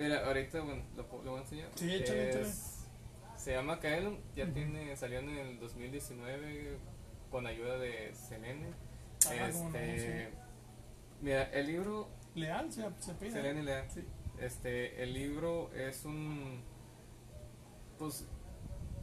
Mira, 0.01 0.25
ahorita 0.25 0.61
bueno, 0.61 0.83
lo, 0.95 1.03
lo 1.23 1.31
voy 1.31 1.39
a 1.39 1.43
enseñar. 1.43 1.69
Sí, 1.75 1.93
échale, 1.93 2.29
échale. 2.29 2.47
Se 3.37 3.51
llama 3.53 3.79
Kaelum, 3.79 4.17
ya 4.35 4.45
tiene, 4.53 4.95
salió 4.95 5.19
en 5.19 5.29
el 5.29 5.59
2019 5.59 6.77
con 7.31 7.47
ayuda 7.47 7.77
de 7.77 8.13
Selene. 8.13 8.73
Ah, 9.27 9.49
cómo 9.51 9.69
no, 9.69 9.77
este, 9.77 10.29
Mira, 11.21 11.43
el 11.51 11.67
libro, 11.67 12.09
Leal 12.35 12.71
se, 12.71 12.83
se 12.99 13.13
pide. 13.15 13.31
Selene 13.31 13.63
Lea, 13.63 13.89
Sí. 13.89 14.03
este, 14.39 15.01
el 15.03 15.13
libro 15.13 15.71
es 15.73 16.05
un, 16.05 16.61
pues, 17.97 18.25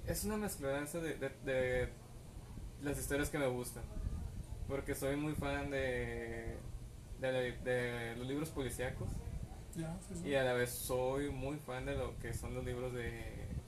es 0.07 0.25
una 0.25 0.37
mezclanza 0.37 0.99
de, 1.01 1.15
de, 1.17 1.31
de 1.45 1.89
las 2.83 2.99
historias 2.99 3.31
que 3.31 3.39
me 3.39 3.47
gustan. 3.49 3.83
Porque 4.69 4.95
soy 4.95 5.17
muy 5.17 5.35
fan 5.35 5.71
de, 5.71 6.57
de, 7.21 7.53
de 7.65 8.17
los 8.17 8.27
libros 8.27 8.51
policíacos. 8.51 9.09
Ya, 9.79 9.97
sí, 10.09 10.15
sí. 10.23 10.29
Y 10.29 10.35
a 10.35 10.45
la 10.45 10.53
vez 10.55 10.71
soy 10.71 11.31
muy 11.31 11.57
fan 11.59 11.87
de 11.87 11.95
lo 11.97 12.19
que 12.19 12.35
son 12.35 12.55
los 12.55 12.65
libros 12.65 12.93
de 12.93 13.25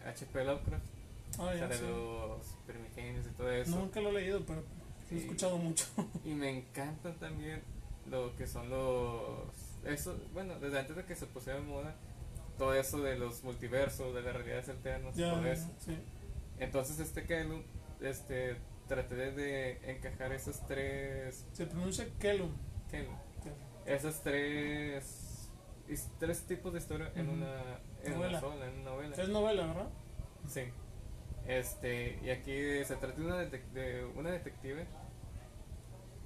H.P. 0.07 0.45
Lovecraft, 0.45 0.85
Ah, 1.39 1.43
o 1.45 1.53
sea, 1.57 1.69
de 1.69 1.81
los 1.83 2.47
primigenios 2.67 3.25
y 3.27 3.31
todo 3.31 3.51
eso. 3.51 3.79
Nunca 3.79 4.01
lo 4.01 4.11
he 4.11 4.13
leído, 4.15 4.45
pero 4.45 4.63
sí 5.09 5.15
he 5.17 5.19
escuchado 5.19 5.57
mucho. 5.59 5.85
Y 6.25 6.31
me 6.35 6.51
encantan 6.51 7.15
también 7.19 7.63
lo 8.11 8.35
que 8.37 8.47
son 8.47 8.69
los. 8.69 9.49
Eso, 9.85 10.19
bueno, 10.35 10.59
desde 10.59 10.79
antes 10.81 10.97
de 10.97 11.05
que 11.05 11.15
se 11.15 11.27
pusiera 11.27 11.59
de 11.61 11.65
moda, 11.65 11.95
todo 12.59 12.75
eso 12.75 13.01
de 13.01 13.17
los 13.19 13.43
multiversos, 13.45 14.15
de 14.15 14.23
las 14.23 14.35
realidades 14.35 14.69
alternas, 14.69 15.15
ya, 15.15 15.31
todo 15.31 15.47
eso. 15.47 15.69
Entonces, 16.59 16.99
este 16.99 17.25
Kaelu, 17.25 17.63
este, 18.03 18.57
traté 18.89 19.15
de 19.15 19.79
encajar 19.91 20.33
esas 20.33 20.67
tres. 20.67 21.45
Se 21.53 21.67
pronuncia. 21.67 22.07
Kaelu, 22.19 22.51
Kelum. 22.91 23.15
esas 23.87 24.21
tres. 24.23 25.20
His- 25.91 26.11
Tres 26.19 26.47
tipos 26.47 26.73
de 26.73 26.79
historia 26.79 27.13
en 27.15 27.29
una. 27.29 27.81
En 28.03 28.15
Novela. 28.15 28.29
una 28.39 28.41
sola, 28.41 28.67
en 28.67 28.75
una 28.81 28.91
novela. 28.91 29.17
Es 29.17 29.29
novela, 29.29 29.67
¿verdad? 29.67 29.89
Sí. 30.49 30.63
Este, 31.47 32.19
y 32.23 32.31
aquí 32.31 32.85
se 32.85 32.97
trata 32.97 33.19
de 33.19 33.25
una, 33.27 33.43
detec- 33.43 33.71
de 33.73 34.05
una 34.17 34.31
detective 34.31 34.87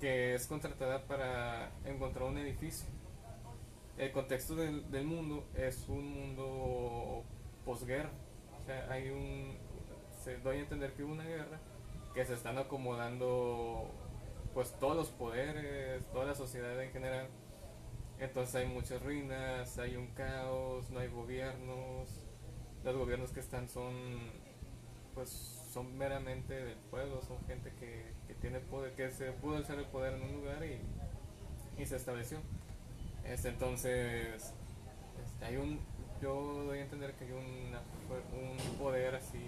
que 0.01 0.35
es 0.35 0.47
contratada 0.47 1.07
para 1.07 1.71
encontrar 1.85 2.25
un 2.29 2.39
edificio. 2.39 2.87
El 3.97 4.11
contexto 4.13 4.57
del, 4.57 4.91
del 4.91 5.07
mundo 5.07 5.47
es 5.55 5.89
un 5.89 6.13
mundo 6.13 7.25
posguerra. 7.65 8.11
O 8.61 8.65
sea, 8.67 8.89
hay 8.91 9.11
un. 9.11 9.57
Se 10.23 10.37
doy 10.39 10.59
a 10.59 10.61
entender 10.61 10.93
que 10.95 11.05
hubo 11.05 11.13
una 11.13 11.25
guerra 11.25 11.61
que 12.15 12.25
se 12.25 12.35
están 12.35 12.59
acomodando 12.59 13.91
pues 14.53 14.73
todos 14.79 14.97
los 14.97 15.09
poderes, 15.11 16.05
toda 16.13 16.25
la 16.27 16.35
sociedad 16.35 16.81
en 16.83 16.91
general. 16.93 17.29
Entonces 18.25 18.55
hay 18.57 18.67
muchas 18.67 19.03
ruinas, 19.03 19.79
hay 19.79 19.97
un 19.97 20.09
caos, 20.09 20.91
no 20.91 21.01
hay 21.01 21.09
gobiernos. 21.09 22.09
Los 22.85 22.97
gobiernos 22.97 23.31
que 23.33 23.41
están 23.41 23.69
son 23.69 23.95
pues 25.15 25.31
son 25.73 25.97
meramente 25.97 26.55
del 26.55 26.79
pueblo, 26.91 27.21
son 27.23 27.39
gente 27.47 27.73
que, 27.81 28.13
que 28.27 28.35
tiene 28.35 28.61
poder, 28.61 28.95
que 28.95 29.11
se 29.11 29.33
pudo 29.33 29.57
alzar 29.57 29.79
el 29.79 29.87
poder 29.87 30.15
en 30.15 30.23
un 30.23 30.33
lugar 30.33 30.65
y, 30.65 30.81
y 31.83 31.87
se 31.87 31.97
estableció. 31.97 32.39
Este, 33.25 33.49
entonces, 33.49 34.53
este, 35.25 35.45
hay 35.45 35.57
un, 35.57 35.81
yo 36.21 36.65
doy 36.67 36.79
a 36.79 36.83
entender 36.83 37.15
que 37.15 37.25
hay 37.25 37.33
una- 37.33 37.83
un 38.35 38.79
poder 38.79 39.15
así 39.17 39.41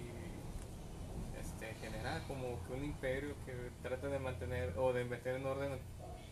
este, 1.39 1.73
general, 1.75 2.23
como 2.27 2.63
que 2.65 2.73
un 2.73 2.83
imperio 2.85 3.35
que 3.45 3.53
trata 3.81 4.07
de 4.07 4.19
mantener 4.19 4.73
o 4.77 4.93
de 4.93 5.05
meter 5.05 5.35
en 5.35 5.45
orden 5.45 5.79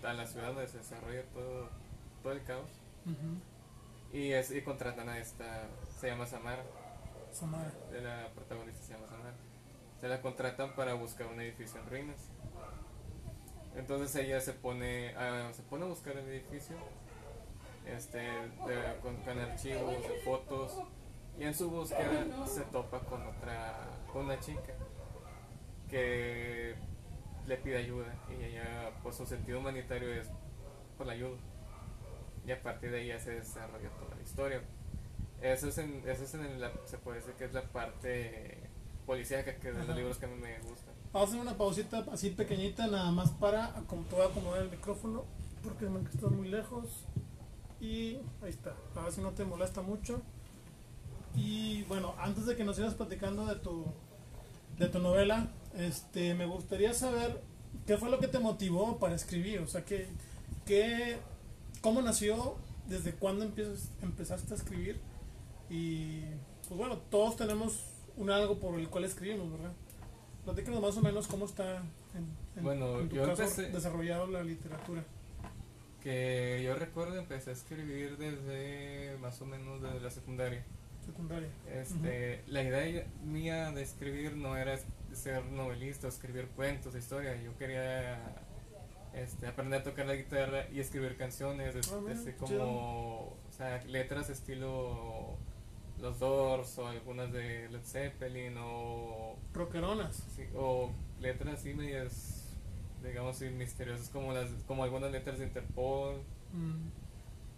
a 0.04 0.14
la 0.14 0.26
ciudad 0.28 0.48
donde 0.48 0.68
se 0.68 0.80
desarrolla 0.80 1.24
todo, 1.34 1.70
todo 2.26 2.34
el 2.34 2.44
caos. 2.44 2.72
Y, 4.12 4.32
es, 4.32 4.50
y 4.50 4.62
contratan 4.64 5.08
a 5.10 5.20
esta, 5.20 5.68
se 6.00 6.08
llama 6.08 6.26
Samara, 6.26 6.64
Samara. 7.32 7.72
la 8.02 8.30
protagonista 8.34 8.82
se 8.84 8.94
llama 8.94 9.06
Samara. 9.08 9.36
Se 10.02 10.08
la 10.08 10.22
contratan 10.22 10.74
para 10.76 10.96
buscar 10.96 11.28
un 11.28 11.40
edificio 11.40 11.80
en 11.80 11.88
ruinas. 11.88 12.18
Entonces 13.76 14.16
ella 14.16 14.40
se 14.42 14.54
pone 14.54 15.16
a, 15.16 15.54
se 15.54 15.62
pone 15.64 15.84
a 15.86 15.88
buscar 15.88 16.18
el 16.18 16.28
edificio 16.30 16.78
este, 17.86 18.18
de- 18.18 18.98
con, 19.04 19.18
con 19.18 19.38
archivos, 19.40 20.02
de 20.02 20.20
fotos, 20.24 20.82
y 21.38 21.44
en 21.44 21.54
su 21.54 21.70
búsqueda 21.70 22.26
se 22.48 22.62
topa 22.62 23.02
con 23.02 23.22
otra, 23.28 23.88
con 24.12 24.26
una 24.26 24.40
chica 24.40 24.74
que 25.90 26.74
le 27.46 27.58
pide 27.58 27.78
ayuda 27.78 28.16
y 28.32 28.44
ella, 28.46 28.90
por 29.04 29.14
su 29.14 29.28
sentido 29.28 29.60
humanitario 29.60 30.12
es 30.12 30.28
por 30.98 31.06
la 31.06 31.14
ayuda. 31.14 31.38
Y 32.48 32.52
a 32.52 32.62
partir 32.62 32.92
de 32.92 33.00
ahí 33.00 33.08
ya 33.08 33.20
se 33.20 33.32
desarrolla 33.32 33.90
toda 33.90 34.16
la 34.16 34.22
historia. 34.22 34.62
Eso 35.42 35.68
es 35.68 35.78
en, 35.78 36.04
eso 36.08 36.24
es 36.24 36.34
en 36.36 36.60
la, 36.62 36.72
se 36.86 36.98
puede 36.98 37.18
decir 37.20 37.34
que 37.36 37.46
es 37.46 37.54
la 37.54 37.64
parte 37.64 38.60
policíaca 39.06 39.56
que 39.56 39.72
de 39.72 39.84
los 39.86 39.96
libros 39.96 40.18
que 40.18 40.26
a 40.26 40.30
mí 40.30 40.36
me 40.42 40.58
gustan. 40.60 40.94
Vamos 41.12 41.30
a 41.30 41.32
hacer 41.32 41.42
una 41.42 41.58
pausita 41.58 42.06
así 42.12 42.30
pequeñita, 42.32 42.88
nada 42.88 43.12
más 43.12 43.32
para 43.32 43.76
acom- 43.76 44.06
te 44.08 44.16
voy 44.16 44.26
a 44.26 44.30
acomodar 44.30 44.62
el 44.64 44.70
micrófono, 44.70 45.24
porque 45.64 45.86
me 45.86 46.00
estás 46.10 46.32
muy 46.32 46.48
lejos. 46.50 47.06
Y 47.80 48.16
ahí 48.42 48.50
está, 48.50 48.74
a 48.96 49.02
ver 49.04 49.12
si 49.12 49.22
no 49.22 49.32
te 49.32 49.44
molesta 49.46 49.82
mucho. 49.82 50.22
Y 51.36 51.84
bueno, 51.84 52.16
antes 52.18 52.46
de 52.46 52.56
que 52.56 52.64
nos 52.64 52.78
sigas 52.78 52.94
platicando 52.96 53.46
de 53.46 53.56
tu, 53.56 53.86
de 54.78 54.88
tu 54.88 55.00
novela, 55.00 55.50
este, 55.78 56.34
me 56.34 56.46
gustaría 56.46 56.94
saber 56.94 57.42
qué 57.86 57.98
fue 57.98 58.10
lo 58.10 58.20
que 58.20 58.28
te 58.28 58.40
motivó 58.40 58.98
para 58.98 59.16
escribir, 59.16 59.60
o 59.60 59.68
sea, 59.68 59.84
qué, 59.84 60.08
qué, 60.66 61.18
cómo 61.86 62.02
nació, 62.02 62.56
desde 62.88 63.14
cuándo 63.14 63.46
empiezas, 63.46 63.92
empezaste 64.02 64.54
a 64.54 64.58
escribir. 64.58 65.00
Y 65.70 66.22
pues 66.68 66.78
bueno, 66.80 66.98
todos 67.10 67.38
tenemos 67.38 67.80
un 68.18 68.32
algo 68.32 68.60
por 68.60 68.80
el 68.80 68.90
cual 68.90 69.04
escribimos, 69.06 69.52
¿verdad? 69.52 69.72
Platícanos 70.46 70.82
más 70.82 70.98
o 70.98 71.02
menos 71.02 71.28
cómo 71.28 71.46
está 71.46 71.78
en, 72.16 72.26
en- 72.56 72.64
Bueno, 72.64 73.00
en 73.02 73.10
tu 73.10 73.16
yo 73.18 73.24
caso 73.28 73.44
empecé- 73.44 73.70
desarrollado 73.72 74.26
la 74.28 74.44
literatura. 74.44 75.04
Que 76.02 76.62
yo 76.64 76.76
recuerdo 76.76 77.18
empecé 77.20 77.52
a 77.52 77.54
escribir 77.54 78.18
desde 78.18 79.18
más 79.20 79.40
o 79.42 79.46
menos 79.46 79.82
desde 79.82 80.00
la 80.00 80.10
secundaria. 80.10 80.64
secundaria. 81.06 81.50
Este, 81.72 82.44
La 82.48 82.64
idea 82.64 83.06
mía 83.24 83.72
de 83.72 83.84
escribir 83.84 84.36
no 84.36 84.58
era 84.58 84.80
ser 85.14 85.46
novelista 85.46 86.08
escribir 86.08 86.48
cuentos, 86.56 86.96
historia. 86.96 87.40
Yo 87.42 87.56
quería 87.58 88.20
este, 89.16 89.48
aprender 89.48 89.82
a 89.82 89.84
tocar 89.84 90.06
la 90.06 90.16
guitarra 90.16 90.68
y 90.72 90.80
escribir 90.80 91.18
canciones, 91.18 91.76
es- 91.76 91.92
Ah, 91.92 92.00
este, 92.12 92.36
como 92.36 93.38
o 93.48 93.52
sea, 93.52 93.84
letras 93.86 94.30
estilo 94.30 95.38
Los 96.00 96.20
Doors 96.20 96.78
o 96.78 96.88
algunas 96.88 97.32
de 97.32 97.70
Led 97.70 97.84
Zeppelin 97.84 98.56
o, 98.60 99.38
Rockeronas. 99.54 100.16
sí, 100.36 100.44
o 100.56 100.92
letras 101.20 101.56
así 101.60 101.74
medias, 101.74 102.58
digamos 103.04 103.36
así, 103.38 103.50
misteriosas 103.50 104.10
como, 104.10 104.34
las, 104.34 104.50
como 104.68 104.84
algunas 104.84 105.12
letras 105.12 105.40
de 105.40 105.46
Interpol. 105.46 106.22
Mm, 106.54 106.88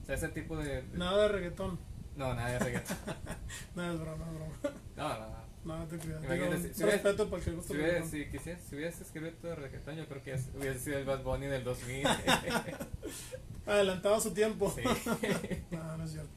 O 0.02 0.06
sea, 0.06 0.15
ese 0.15 0.30
tipo 0.30 0.56
de... 0.58 0.82
de- 0.84 0.98
Nada 0.98 1.24
de 1.24 1.28
reggaetón. 1.30 1.80
No, 2.15 2.34
nada 2.34 2.50
de 2.52 2.60
reggaetón. 2.60 2.98
Nada 3.76 3.93
es 3.93 4.00
broma, 4.00 4.26
es 4.26 4.34
broma. 4.34 4.78
No, 4.96 5.10
no, 5.20 5.30
no. 5.30 5.46
Nada 5.67 5.86
te 5.88 5.97
creas. 5.99 6.23
Imagínate, 6.23 6.73
si- 6.73 6.84
respeto 6.84 7.30
para 7.30 7.43
que 7.43 7.49
le 7.51 7.56
gusta 7.58 7.67
Si, 7.73 7.77
hubiera, 7.77 7.93
reggaetón. 7.99 8.12
si, 8.12 8.25
quisieras, 8.30 8.62
si 8.69 8.75
hubieras 8.75 9.01
escrito 9.01 9.56
reggaetón, 9.56 9.95
yo 9.97 10.08
creo 10.08 10.23
que 10.23 10.34
es- 10.34 10.49
hubiese 10.56 10.80
sido 10.80 10.97
el 10.99 11.06
Bad 11.06 11.23
Bunny 11.23 11.47
del 11.47 11.63
2000. 11.63 12.08
Adelantado 13.65 14.15
a 14.15 14.21
su 14.21 14.34
tiempo. 14.34 14.73
sí. 14.75 14.82
No, 15.71 15.97
no 15.97 16.03
es 16.06 16.12
cierto. 16.12 16.30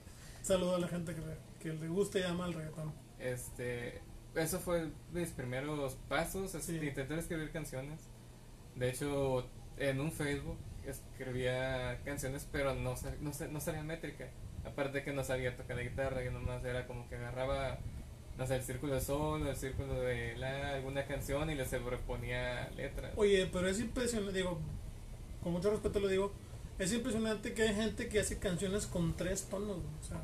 Saludo 0.42 0.76
a 0.76 0.78
la 0.80 0.88
gente 0.88 1.14
que 1.14 1.20
le, 1.20 1.36
que 1.60 1.72
le 1.72 1.88
gusta 1.88 2.18
y 2.18 2.22
ama 2.22 2.46
el 2.46 2.54
reggaetón. 2.54 2.92
Este, 3.18 4.00
eso 4.34 4.58
fue 4.58 4.88
mis 5.12 5.30
primeros 5.30 5.94
pasos. 6.08 6.54
es- 6.54 6.64
Sí. 6.64 6.76
Intentar 6.76 7.18
escribir 7.18 7.50
canciones. 7.52 8.00
De 8.74 8.90
hecho, 8.90 9.48
en 9.76 10.00
un 10.00 10.10
Facebook 10.12 10.58
escribía 10.84 12.00
canciones, 12.04 12.48
pero 12.50 12.74
no, 12.74 12.94
no, 13.20 13.30
no 13.50 13.60
salía 13.60 13.82
métrica. 13.82 14.28
Aparte 14.64 15.02
que 15.02 15.12
no 15.12 15.22
sabía 15.24 15.56
tocar 15.56 15.76
la 15.76 15.82
guitarra, 15.82 16.22
que 16.22 16.30
nomás 16.30 16.64
era 16.64 16.86
como 16.86 17.08
que 17.08 17.16
agarraba, 17.16 17.78
no 18.40 18.46
sé, 18.46 18.56
el 18.56 18.62
círculo 18.62 18.94
de 18.94 19.02
sol, 19.02 19.46
el 19.46 19.54
círculo 19.54 20.00
de 20.00 20.34
la, 20.38 20.70
alguna 20.70 21.04
canción 21.04 21.50
y 21.50 21.54
le 21.54 21.68
sobreponía 21.68 22.70
letras. 22.70 23.12
Oye, 23.16 23.46
pero 23.52 23.68
es 23.68 23.78
impresionante, 23.78 24.32
digo, 24.32 24.58
con 25.42 25.52
mucho 25.52 25.70
respeto 25.70 26.00
lo 26.00 26.08
digo, 26.08 26.32
es 26.78 26.90
impresionante 26.94 27.52
que 27.52 27.64
hay 27.64 27.74
gente 27.74 28.08
que 28.08 28.18
hace 28.18 28.38
canciones 28.38 28.86
con 28.86 29.14
tres 29.14 29.42
tonos, 29.42 29.76
o 29.76 30.08
sea, 30.08 30.22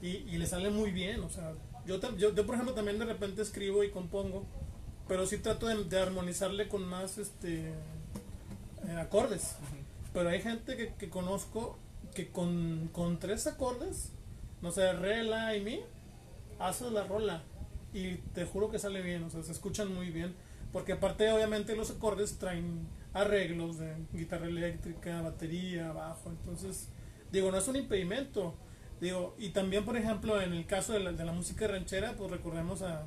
y, 0.00 0.24
y 0.34 0.38
le 0.38 0.46
sale 0.46 0.70
muy 0.70 0.92
bien, 0.92 1.20
o 1.20 1.28
sea, 1.28 1.52
yo, 1.84 2.00
yo, 2.16 2.34
yo 2.34 2.46
por 2.46 2.54
ejemplo 2.54 2.74
también 2.74 2.98
de 2.98 3.04
repente 3.04 3.42
escribo 3.42 3.84
y 3.84 3.90
compongo, 3.90 4.46
pero 5.06 5.26
sí 5.26 5.36
trato 5.36 5.66
de, 5.66 5.84
de 5.84 6.00
armonizarle 6.00 6.68
con 6.68 6.86
más 6.86 7.18
este 7.18 7.66
eh, 8.88 8.96
acordes, 8.98 9.56
pero 10.14 10.30
hay 10.30 10.40
gente 10.40 10.74
que, 10.74 10.94
que 10.94 11.10
conozco 11.10 11.78
que 12.14 12.30
con, 12.30 12.88
con 12.94 13.18
tres 13.18 13.46
acordes, 13.46 14.08
no 14.62 14.72
sé, 14.72 14.90
re, 14.94 15.22
la 15.22 15.54
y 15.54 15.60
mi, 15.60 15.80
haces 16.68 16.92
la 16.92 17.04
rola. 17.04 17.42
Y 17.92 18.16
te 18.34 18.44
juro 18.44 18.70
que 18.70 18.78
sale 18.78 19.02
bien, 19.02 19.22
o 19.24 19.30
sea, 19.30 19.42
se 19.42 19.52
escuchan 19.52 19.94
muy 19.94 20.10
bien, 20.10 20.34
porque 20.72 20.92
aparte 20.94 21.30
obviamente 21.30 21.76
los 21.76 21.90
acordes 21.90 22.38
traen 22.38 22.88
arreglos 23.12 23.78
de 23.78 23.94
guitarra 24.14 24.46
eléctrica, 24.46 25.20
batería, 25.20 25.92
bajo, 25.92 26.30
entonces 26.30 26.88
digo, 27.30 27.50
no 27.50 27.58
es 27.58 27.68
un 27.68 27.76
impedimento, 27.76 28.54
digo, 28.98 29.34
y 29.38 29.50
también 29.50 29.84
por 29.84 29.98
ejemplo 29.98 30.40
en 30.40 30.54
el 30.54 30.64
caso 30.64 30.94
de 30.94 31.00
la, 31.00 31.12
de 31.12 31.22
la 31.22 31.32
música 31.32 31.66
ranchera, 31.66 32.14
pues 32.16 32.30
recordemos 32.30 32.80
a, 32.80 33.06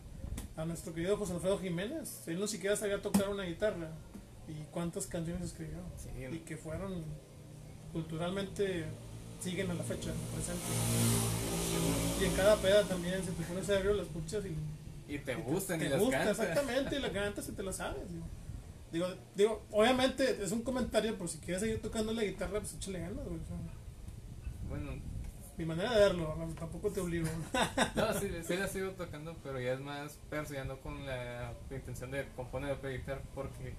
a 0.56 0.66
nuestro 0.66 0.94
querido 0.94 1.18
José 1.18 1.34
Alfredo 1.34 1.58
Jiménez, 1.58 2.28
él 2.28 2.40
no 2.40 2.46
siquiera 2.46 2.76
sabía 2.76 3.02
tocar 3.02 3.30
una 3.30 3.44
guitarra. 3.44 3.90
Y 4.48 4.64
cuántas 4.72 5.08
canciones 5.08 5.44
escribió. 5.44 5.80
Sí, 5.98 6.10
y 6.32 6.40
que 6.40 6.56
fueron 6.56 7.04
culturalmente 7.92 8.86
siguen 9.42 9.72
a 9.72 9.74
la 9.74 9.84
fecha 9.84 10.12
presente 10.34 10.64
y 12.22 12.26
en 12.26 12.34
cada 12.34 12.56
peda 12.58 12.84
también 12.84 13.22
si 13.24 13.32
te 13.32 13.44
pones 13.44 13.68
ebrio 13.70 13.94
la 13.94 14.04
escuchas 14.04 14.44
y 14.46 14.56
Y 15.14 15.20
te 15.20 15.34
y 15.34 15.36
gustan 15.36 15.80
te 15.80 15.86
y 15.86 15.90
las 15.90 16.00
gusta, 16.00 16.18
cantas. 16.18 16.40
exactamente 16.40 16.96
y 16.98 17.02
la 17.02 17.12
cantas 17.12 17.50
y 17.50 17.52
te 17.52 17.64
la 17.64 17.74
sabes 17.74 18.12
digo. 18.12 18.26
digo 18.92 19.08
digo 19.36 19.66
obviamente 19.72 20.44
es 20.44 20.52
un 20.52 20.62
comentario 20.62 21.18
por 21.18 21.30
si 21.30 21.38
quieres 21.40 21.62
seguir 21.62 21.82
tocando 21.82 22.14
la 22.14 22.24
guitarra 22.24 22.60
pues 22.60 22.74
échale 22.74 23.00
ganas 23.00 23.26
güey, 23.26 23.40
Bueno, 24.70 24.92
mi 25.58 25.66
manera 25.66 25.94
de 25.94 26.00
verlo 26.00 26.36
tampoco 26.58 26.90
te 26.92 27.00
obligo 27.02 27.28
no, 27.96 28.14
sí, 28.20 28.30
sí 28.48 28.58
la 28.58 28.68
sigo 28.68 28.92
tocando, 28.92 29.36
pero 29.44 29.60
ya 29.60 29.74
es 29.74 29.80
más 29.80 30.18
persiguiendo 30.30 30.80
con 30.82 31.06
la 31.06 31.54
intención 31.72 32.12
de 32.12 32.26
componer 32.36 32.78
o 32.82 32.88
editar 32.88 33.22
porque 33.34 33.74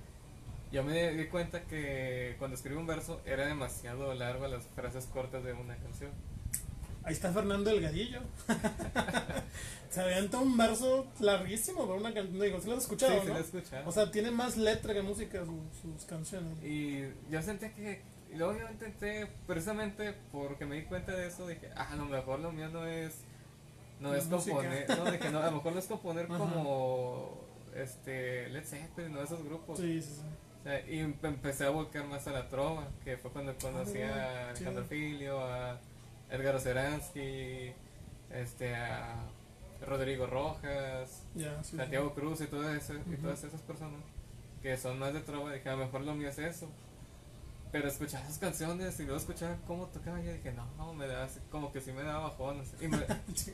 yo 0.72 0.82
me 0.84 1.12
di 1.12 1.26
cuenta 1.26 1.62
que 1.62 2.34
cuando 2.38 2.56
escribo 2.56 2.80
un 2.80 2.86
verso 2.86 3.20
era 3.24 3.46
demasiado 3.46 4.12
largo 4.14 4.46
las 4.48 4.64
frases 4.74 5.06
cortas 5.06 5.44
de 5.44 5.52
una 5.52 5.76
canción. 5.76 6.10
ahí 7.04 7.12
está 7.12 7.32
Fernando 7.32 7.70
Delgadillo 7.70 8.20
se 9.90 10.00
avienta 10.00 10.38
un 10.38 10.56
verso 10.56 11.06
larguísimo 11.20 11.86
para 11.86 11.98
una 12.00 12.12
canción 12.12 12.40
digo 12.40 12.60
¿sí 12.60 12.68
lo 12.68 12.76
has 12.76 12.82
escuchado 12.82 13.12
sí, 13.14 13.18
sí 13.22 13.26
no? 13.28 13.32
la 13.34 13.38
he 13.38 13.42
escuchado. 13.42 13.88
o 13.88 13.92
sea 13.92 14.10
tiene 14.10 14.30
más 14.30 14.56
letra 14.56 14.92
que 14.92 15.02
música 15.02 15.44
su- 15.44 15.62
sus 15.80 16.04
canciones 16.04 16.62
y 16.64 17.04
yo 17.30 17.40
sentí 17.42 17.68
que, 17.70 18.02
y 18.32 18.36
luego 18.36 18.58
yo 18.58 18.68
intenté, 18.70 19.28
precisamente 19.46 20.14
porque 20.32 20.66
me 20.66 20.76
di 20.76 20.82
cuenta 20.82 21.12
de 21.12 21.28
eso, 21.28 21.46
dije, 21.46 21.70
ah, 21.76 21.88
a 21.92 21.96
lo 21.96 22.06
mejor 22.06 22.40
lo 22.40 22.50
mío 22.50 22.68
no 22.68 22.84
es, 22.86 23.14
no 24.00 24.12
es 24.14 24.26
música. 24.26 24.56
componer, 24.56 24.98
no, 24.98 25.10
dije, 25.12 25.30
no, 25.30 25.38
a 25.38 25.46
lo 25.46 25.52
mejor 25.52 25.72
no 25.74 25.78
es 25.78 25.86
componer 25.86 26.26
Ajá. 26.28 26.38
como, 26.38 27.40
este, 27.76 28.48
Led 28.48 28.64
Zeppelin, 28.64 29.12
no 29.14 29.22
esos 29.22 29.44
grupos. 29.44 29.78
sí 29.78 30.02
sí 30.02 30.10
sí 30.16 30.22
y 30.88 30.98
em- 30.98 31.14
empecé 31.22 31.64
a 31.64 31.70
volcar 31.70 32.04
más 32.06 32.26
a 32.26 32.32
la 32.32 32.48
trova, 32.48 32.88
que 33.04 33.16
fue 33.16 33.30
cuando 33.30 33.56
conocí 33.56 34.00
Ah, 34.02 34.46
a 34.46 34.50
Alejandro. 34.50 34.84
Filio, 34.84 35.40
a 35.40 35.78
Edgar 36.30 36.56
Oceransky, 36.56 37.72
este, 38.32 38.74
a 38.74 39.14
Rodrigo 39.86 40.26
Rojas, 40.26 41.22
sí, 41.36 41.46
sí. 41.62 41.76
Santiago 41.76 42.12
Cruz 42.14 42.40
y, 42.40 42.46
todo 42.46 42.68
eso, 42.74 42.94
y 42.94 43.16
todas 43.16 43.44
esas 43.44 43.60
personas 43.62 44.00
que 44.62 44.76
son 44.76 44.98
más 44.98 45.12
de 45.14 45.20
trova. 45.20 45.52
Dije, 45.52 45.68
a 45.68 45.72
lo 45.76 45.84
mejor 45.84 46.00
lo 46.00 46.14
mío 46.14 46.28
es 46.28 46.38
eso. 46.38 46.68
Pero 47.72 47.88
escuchaba 47.88 48.24
esas 48.24 48.38
canciones 48.38 48.98
y 49.00 49.02
luego 49.04 49.18
escuchaba 49.18 49.56
cómo 49.66 49.86
tocaba. 49.86 50.20
Y 50.20 50.24
yo 50.26 50.32
dije, 50.32 50.52
no, 50.52 50.94
me 50.94 51.06
da 51.06 51.28
como 51.50 51.72
que 51.72 51.80
sí 51.80 51.92
me 51.92 52.02
daba 52.02 52.28
bajones. 52.30 52.72
Y 52.80 52.88
me, 52.88 52.98
Sí. 53.34 53.52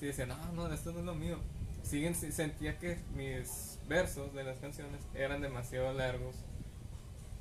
Decía, 0.00 0.26
no, 0.26 0.36
no, 0.52 0.72
esto 0.72 0.92
no 0.92 0.98
es 1.00 1.04
lo 1.06 1.14
mío. 1.14 1.38
Siguen, 1.82 2.14
sentía 2.14 2.78
que 2.78 2.98
mis 3.14 3.75
versos 3.88 4.32
de 4.34 4.44
las 4.44 4.58
canciones 4.58 5.00
eran 5.14 5.40
demasiado 5.40 5.92
largos 5.92 6.36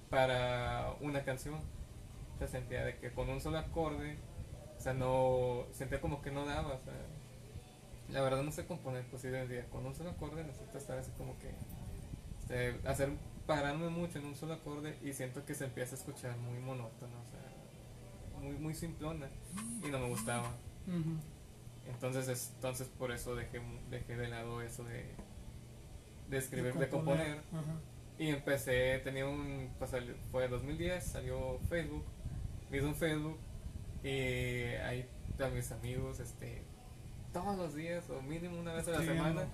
para 0.10 0.94
una 1.02 1.24
canción. 1.24 1.56
O 1.56 2.38
sea, 2.38 2.48
sentía 2.48 2.84
de 2.84 2.98
que 2.98 3.12
con 3.12 3.30
un 3.30 3.40
solo 3.42 3.58
acorde, 3.58 4.18
o 4.78 4.82
sea, 4.82 4.94
no, 4.94 5.66
sentía 5.74 6.02
como 6.02 6.22
que 6.22 6.32
no 6.32 6.46
daba, 6.46 6.74
o 6.74 6.80
sea, 6.84 6.94
la 8.10 8.22
verdad 8.22 8.44
no 8.44 8.52
sé 8.52 8.66
componer, 8.66 9.06
pues 9.10 9.22
sí, 9.22 9.30
decía, 9.30 9.66
con 9.70 9.86
un 9.86 9.96
solo 9.96 10.10
acorde 10.12 10.44
necesito 10.44 10.78
estar 10.78 10.98
así 11.00 11.12
como 11.18 11.38
que, 11.40 11.50
este, 12.42 12.88
hacer, 12.88 13.10
pararme 13.48 13.90
mucho 13.90 14.20
en 14.20 14.26
un 14.26 14.36
solo 14.36 14.54
acorde 14.56 14.98
y 15.02 15.14
siento 15.14 15.46
que 15.46 15.56
se 15.56 15.64
empieza 15.66 15.96
a 15.96 15.98
escuchar 16.00 16.36
muy 16.38 16.60
monótono, 16.60 17.14
o 17.22 17.26
sea, 17.32 18.42
muy, 18.42 18.58
muy 18.58 18.76
simplona 18.76 19.28
y 19.84 19.88
no 19.90 20.00
me 20.00 20.10
gustaba. 20.10 20.52
Entonces, 21.88 22.28
es- 22.28 22.52
entonces 22.56 22.88
por 22.90 23.12
eso 23.12 23.34
dejé, 23.36 23.62
dejé 23.90 24.18
de 24.18 24.28
lado 24.28 24.62
eso 24.62 24.84
de, 24.84 25.06
de 26.30 26.38
escribir, 26.38 26.74
de, 26.74 26.90
componer. 26.90 27.38
componer. 27.38 27.38
Ajá. 27.54 27.80
Y 28.18 28.30
empecé, 28.30 29.00
tenía 29.04 29.28
un, 29.28 29.74
pues 29.78 29.92
fue 30.32 30.48
2010, 30.48 31.04
salió 31.04 31.60
Facebook, 31.70 32.06
me 32.70 32.78
hice 32.78 32.86
un 32.86 32.96
Facebook 32.96 33.38
y 34.04 34.10
ahí 34.10 35.10
a 35.44 35.50
mis 35.50 35.72
amigos, 35.72 36.20
este, 36.20 36.64
todos 37.34 37.58
los 37.58 37.76
días 37.76 38.10
o 38.10 38.22
mínimo 38.22 38.58
una 38.58 38.74
vez 38.74 38.88
a 38.88 38.92
la 38.92 38.98
Escribiendo. 39.00 39.42
semana, 39.42 39.50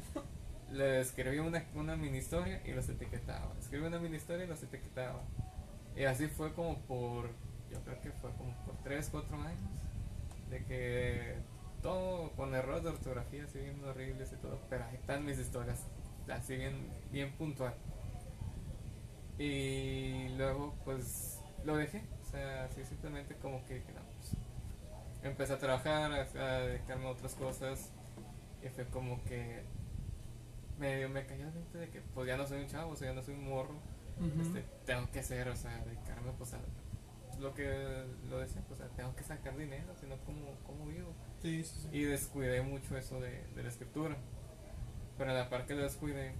les 0.72 1.08
escribía 1.08 1.42
una, 1.42 1.66
una 1.74 1.96
mini 1.96 2.20
historia 2.20 2.62
y 2.66 2.72
los 2.72 2.88
etiquetaba. 2.88 3.54
Escribía 3.60 3.88
una 3.88 4.00
mini 4.00 4.18
historia 4.18 4.46
y 4.46 4.48
los 4.48 4.62
etiquetaba. 4.62 5.24
Y 5.96 6.04
así 6.04 6.28
fue 6.28 6.54
como 6.54 6.78
por, 6.82 7.30
yo 7.72 7.80
creo 7.84 8.00
que 8.02 8.12
fue 8.12 8.32
como 8.34 8.56
por 8.66 8.76
3, 8.84 9.10
4 9.12 9.42
años, 9.42 9.60
de 10.50 10.64
que 10.66 11.36
todo 11.82 12.32
con 12.34 12.54
errores 12.54 12.84
de 12.84 12.90
ortografía 12.90 13.46
así 13.46 13.60
bien 13.60 13.84
horribles 13.84 14.32
y 14.32 14.36
todo, 14.36 14.60
pero 14.70 14.86
ahí 14.86 14.96
están 14.96 15.26
mis 15.26 15.40
historias, 15.40 15.88
así 16.30 16.56
bien, 16.56 16.88
bien 17.12 17.32
puntual. 17.34 17.74
Y 19.38 20.30
luego 20.38 20.76
pues 20.86 21.42
lo 21.66 21.76
dejé, 21.78 22.04
o 22.22 22.26
sea, 22.26 22.66
así 22.66 22.84
simplemente 22.86 23.36
como 23.36 23.64
que 23.66 23.80
no, 23.80 24.02
pues, 24.18 24.36
empecé 25.24 25.54
a 25.54 25.58
trabajar, 25.58 26.12
a, 26.12 26.22
a 26.22 26.60
dedicarme 26.62 27.08
a 27.08 27.10
otras 27.10 27.34
cosas 27.36 27.92
y 28.64 28.70
fue 28.70 28.86
como 28.86 29.24
que 29.24 29.64
medio 30.80 31.10
me 31.10 31.26
cayó 31.26 31.46
el 31.46 31.52
20 31.52 31.78
de 31.78 31.90
que 31.90 32.02
pues 32.14 32.28
ya 32.28 32.38
no 32.38 32.48
soy 32.48 32.62
un 32.62 32.68
chavo, 32.68 32.92
o 32.92 32.96
sea, 32.96 33.10
ya 33.10 33.14
no 33.14 33.24
soy 33.24 33.36
un 33.36 33.48
morro, 33.48 33.76
este, 34.42 34.64
tengo 34.86 35.10
que 35.12 35.20
hacer, 35.20 35.48
o 35.48 35.56
sea, 35.56 35.78
dedicarme 35.86 36.32
pues 36.38 36.54
a 36.54 36.60
lo 37.40 37.54
que 37.54 38.06
lo 38.30 38.40
decía, 38.40 38.62
pues, 38.68 38.80
o 38.80 38.84
sea, 38.84 38.92
tengo 38.96 39.16
que 39.16 39.24
sacar 39.24 39.58
dinero, 39.58 39.94
si 40.00 40.06
no, 40.06 40.16
¿cómo, 40.26 40.56
cómo 40.66 40.86
vivo? 40.86 41.14
Sí, 41.42 41.64
sí, 41.64 41.82
sí. 41.82 41.90
Y 41.92 42.04
descuidé 42.04 42.62
mucho 42.62 42.98
eso 42.98 43.20
de, 43.20 43.44
de 43.56 43.64
la 43.64 43.70
escritura. 43.70 44.16
Pero 45.22 45.34
a 45.34 45.36
la 45.36 45.50
par 45.52 45.68
que 45.68 45.76
lo 45.76 45.84
descuidé, 45.84 46.34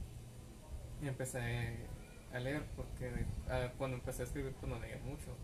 y 1.04 1.08
empecé 1.08 1.38
a 2.34 2.40
leer, 2.40 2.64
porque 2.76 3.12
ah, 3.48 3.68
cuando 3.78 3.98
empecé 3.98 4.24
a 4.24 4.26
escribir, 4.26 4.54
pues 4.60 4.72
no 4.72 4.80
leía 4.80 4.98
mucho. 5.06 5.38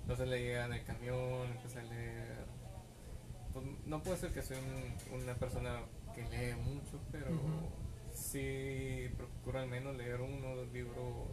Entonces 0.00 0.26
leía 0.26 0.64
en 0.64 0.72
el 0.72 0.82
camión, 0.82 1.46
empecé 1.52 1.78
a 1.78 1.82
leer. 1.84 2.44
Pues, 3.52 3.64
no 3.86 4.02
puedo 4.02 4.16
decir 4.16 4.32
que 4.32 4.42
soy 4.42 4.56
un- 4.56 5.20
una 5.22 5.34
persona 5.36 5.82
que 6.16 6.22
lee 6.22 6.56
mucho, 6.64 6.98
pero 7.12 7.28
sí 8.12 9.08
procuro 9.16 9.60
al 9.60 9.68
menos 9.68 9.94
leer 9.96 10.20
uno 10.20 10.50
o 10.50 10.56
dos 10.56 10.72
libros, 10.72 11.28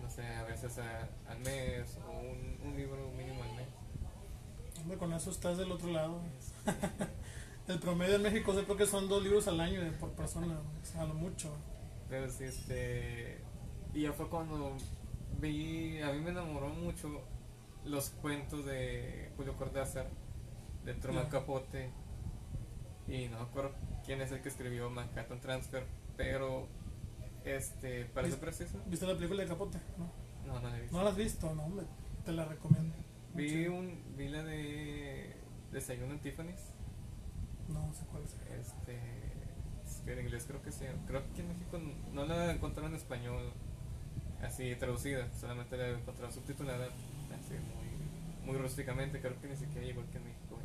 no 0.00 0.08
sé, 0.10 0.24
a 0.26 0.44
veces 0.44 0.78
a- 0.78 1.10
al 1.30 1.40
mes, 1.40 1.98
o 2.08 2.20
un, 2.20 2.58
un 2.70 2.74
libro 2.74 3.10
mínimo 3.18 3.42
al 3.42 3.52
mes. 3.54 3.68
Hombre, 4.80 4.96
con 4.96 5.12
eso 5.12 5.30
estás 5.30 5.58
del 5.58 5.70
otro 5.72 5.90
lado. 5.90 6.22
El 7.68 7.78
promedio 7.78 8.16
en 8.16 8.22
México 8.22 8.52
sé 8.54 8.64
creo 8.64 8.76
que 8.76 8.86
son 8.86 9.08
dos 9.08 9.22
libros 9.22 9.48
al 9.48 9.60
año 9.60 9.80
de- 9.82 9.90
por 9.92 10.10
persona, 10.12 10.58
o 10.58 10.84
sea, 10.84 11.02
a 11.02 11.06
lo 11.06 11.14
mucho. 11.14 11.50
Pero 12.10 12.30
sí, 12.30 12.44
este. 12.44 13.40
Y 13.94 14.02
ya 14.02 14.12
fue 14.12 14.28
cuando 14.28 14.76
vi. 15.40 16.00
A 16.02 16.12
mí 16.12 16.20
me 16.20 16.30
enamoró 16.30 16.68
mucho 16.68 17.22
los 17.84 18.10
cuentos 18.10 18.64
de 18.66 19.30
Julio 19.36 19.56
Cortázar, 19.56 20.08
de 20.84 20.94
Truman 20.94 21.24
Ya. 21.24 21.30
Capote. 21.30 21.90
Y 23.08 23.28
no 23.28 23.38
me 23.38 23.44
acuerdo 23.44 23.72
quién 24.04 24.20
es 24.20 24.32
el 24.32 24.42
que 24.42 24.48
escribió 24.50 24.90
Manhattan 24.90 25.40
Transfer, 25.40 25.84
pero. 26.16 26.68
Este, 27.44 28.06
¿para 28.06 28.28
ser 28.28 28.40
preciso? 28.40 28.78
¿Viste 28.86 29.06
la 29.06 29.14
película 29.14 29.42
de 29.42 29.48
Capote? 29.48 29.78
No, 29.98 30.10
No, 30.46 30.60
no 30.60 30.68
la 30.70 30.78
he 30.78 30.80
visto. 30.82 30.96
¿No 30.96 31.04
la 31.04 31.10
has 31.10 31.16
visto, 31.16 31.54
no, 31.54 31.64
hombre, 31.64 31.84
te 32.24 32.32
la 32.32 32.44
recomiendo. 32.46 32.94
vi, 33.34 33.66
un, 33.66 34.02
vi 34.16 34.28
la 34.28 34.42
de 34.42 35.36
Desayuno 35.72 36.14
en 36.14 36.20
Tiffany's. 36.20 36.72
No 37.68 37.92
sé 37.94 38.04
cuál 38.10 38.22
es. 38.24 38.34
Este. 38.60 38.98
es 39.86 40.00
que 40.04 40.12
en 40.12 40.20
inglés 40.20 40.44
creo 40.46 40.62
que 40.62 40.72
sí. 40.72 40.84
Creo 41.06 41.22
que 41.34 41.40
en 41.40 41.48
México 41.48 41.78
no 42.12 42.24
la 42.24 42.52
encontraron 42.52 42.92
en 42.92 42.98
español 42.98 43.52
así 44.42 44.74
traducida, 44.76 45.30
solamente 45.32 45.76
la 45.76 45.88
encontraron 45.88 46.32
subtitulada 46.32 46.86
así 46.86 47.54
muy, 47.54 48.46
muy 48.46 48.58
rústicamente. 48.58 49.20
Creo 49.20 49.40
que 49.40 49.48
ni 49.48 49.56
siquiera 49.56 49.86
llegó 49.86 50.02
aquí 50.02 50.16
en 50.16 50.24
México. 50.24 50.58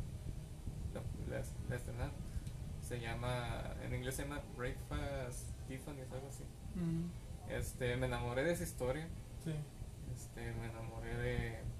La, 0.94 1.00
la, 1.36 1.44
la 1.68 1.76
estrenaron. 1.76 2.12
Se 2.86 3.00
llama, 3.00 3.74
en 3.82 3.94
inglés 3.94 4.16
se 4.16 4.24
llama 4.24 4.42
Breakfast 4.56 5.48
Tiffany's, 5.68 6.10
algo 6.12 6.28
así. 6.28 6.42
Ujú. 6.74 7.54
Este, 7.54 7.96
me 7.96 8.06
enamoré 8.06 8.44
de 8.44 8.52
esa 8.52 8.64
historia. 8.64 9.08
Sí. 9.44 9.54
Este, 10.14 10.52
me 10.54 10.66
enamoré 10.66 11.16
de 11.16 11.70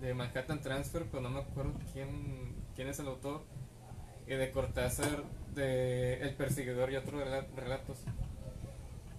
de 0.00 0.14
Manhattan 0.14 0.60
Transfer, 0.60 1.06
pero 1.10 1.22
no 1.22 1.30
me 1.30 1.40
acuerdo 1.40 1.72
quién, 1.92 2.54
quién 2.74 2.88
es 2.88 2.98
el 2.98 3.08
autor. 3.08 3.42
Y 4.26 4.34
de 4.34 4.50
Cortázar, 4.50 5.22
de 5.54 6.20
El 6.22 6.34
Perseguidor 6.34 6.90
y 6.92 6.96
otros 6.96 7.22
rela- 7.22 7.46
relatos. 7.54 7.98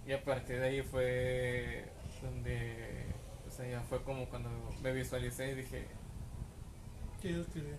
Y 0.06 0.12
a 0.14 0.24
partir 0.24 0.60
de 0.60 0.68
ahí 0.68 0.82
fue 0.82 1.86
donde, 2.22 3.06
o 3.48 3.52
sea, 3.52 3.68
ya 3.70 3.82
fue 3.82 4.02
como 4.04 4.28
cuando 4.30 4.50
me 4.82 4.92
visualicé 4.92 5.52
y 5.52 5.56
dije, 5.56 5.86
Quiero 7.22 7.42
escribir. 7.42 7.76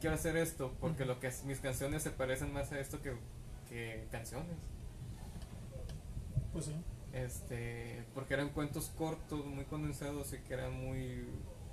quiero 0.00 0.14
hacer 0.16 0.36
esto, 0.36 0.74
porque 0.80 1.04
lo 1.04 1.20
que 1.20 1.28
es- 1.28 1.44
mis 1.44 1.60
canciones 1.60 2.02
se 2.02 2.10
parecen 2.10 2.52
más 2.52 2.70
a 2.72 2.78
esto 2.80 3.00
que, 3.02 3.14
que 3.68 4.06
canciones. 4.10 4.56
Pues 6.52 6.66
sí. 6.66 6.74
este 7.12 8.04
porque 8.14 8.34
eran 8.34 8.48
cuentos 8.50 8.90
cortos 8.96 9.44
muy 9.46 9.64
condensados 9.64 10.32
y 10.32 10.38
que 10.38 10.54
eran 10.54 10.72
muy 10.72 11.26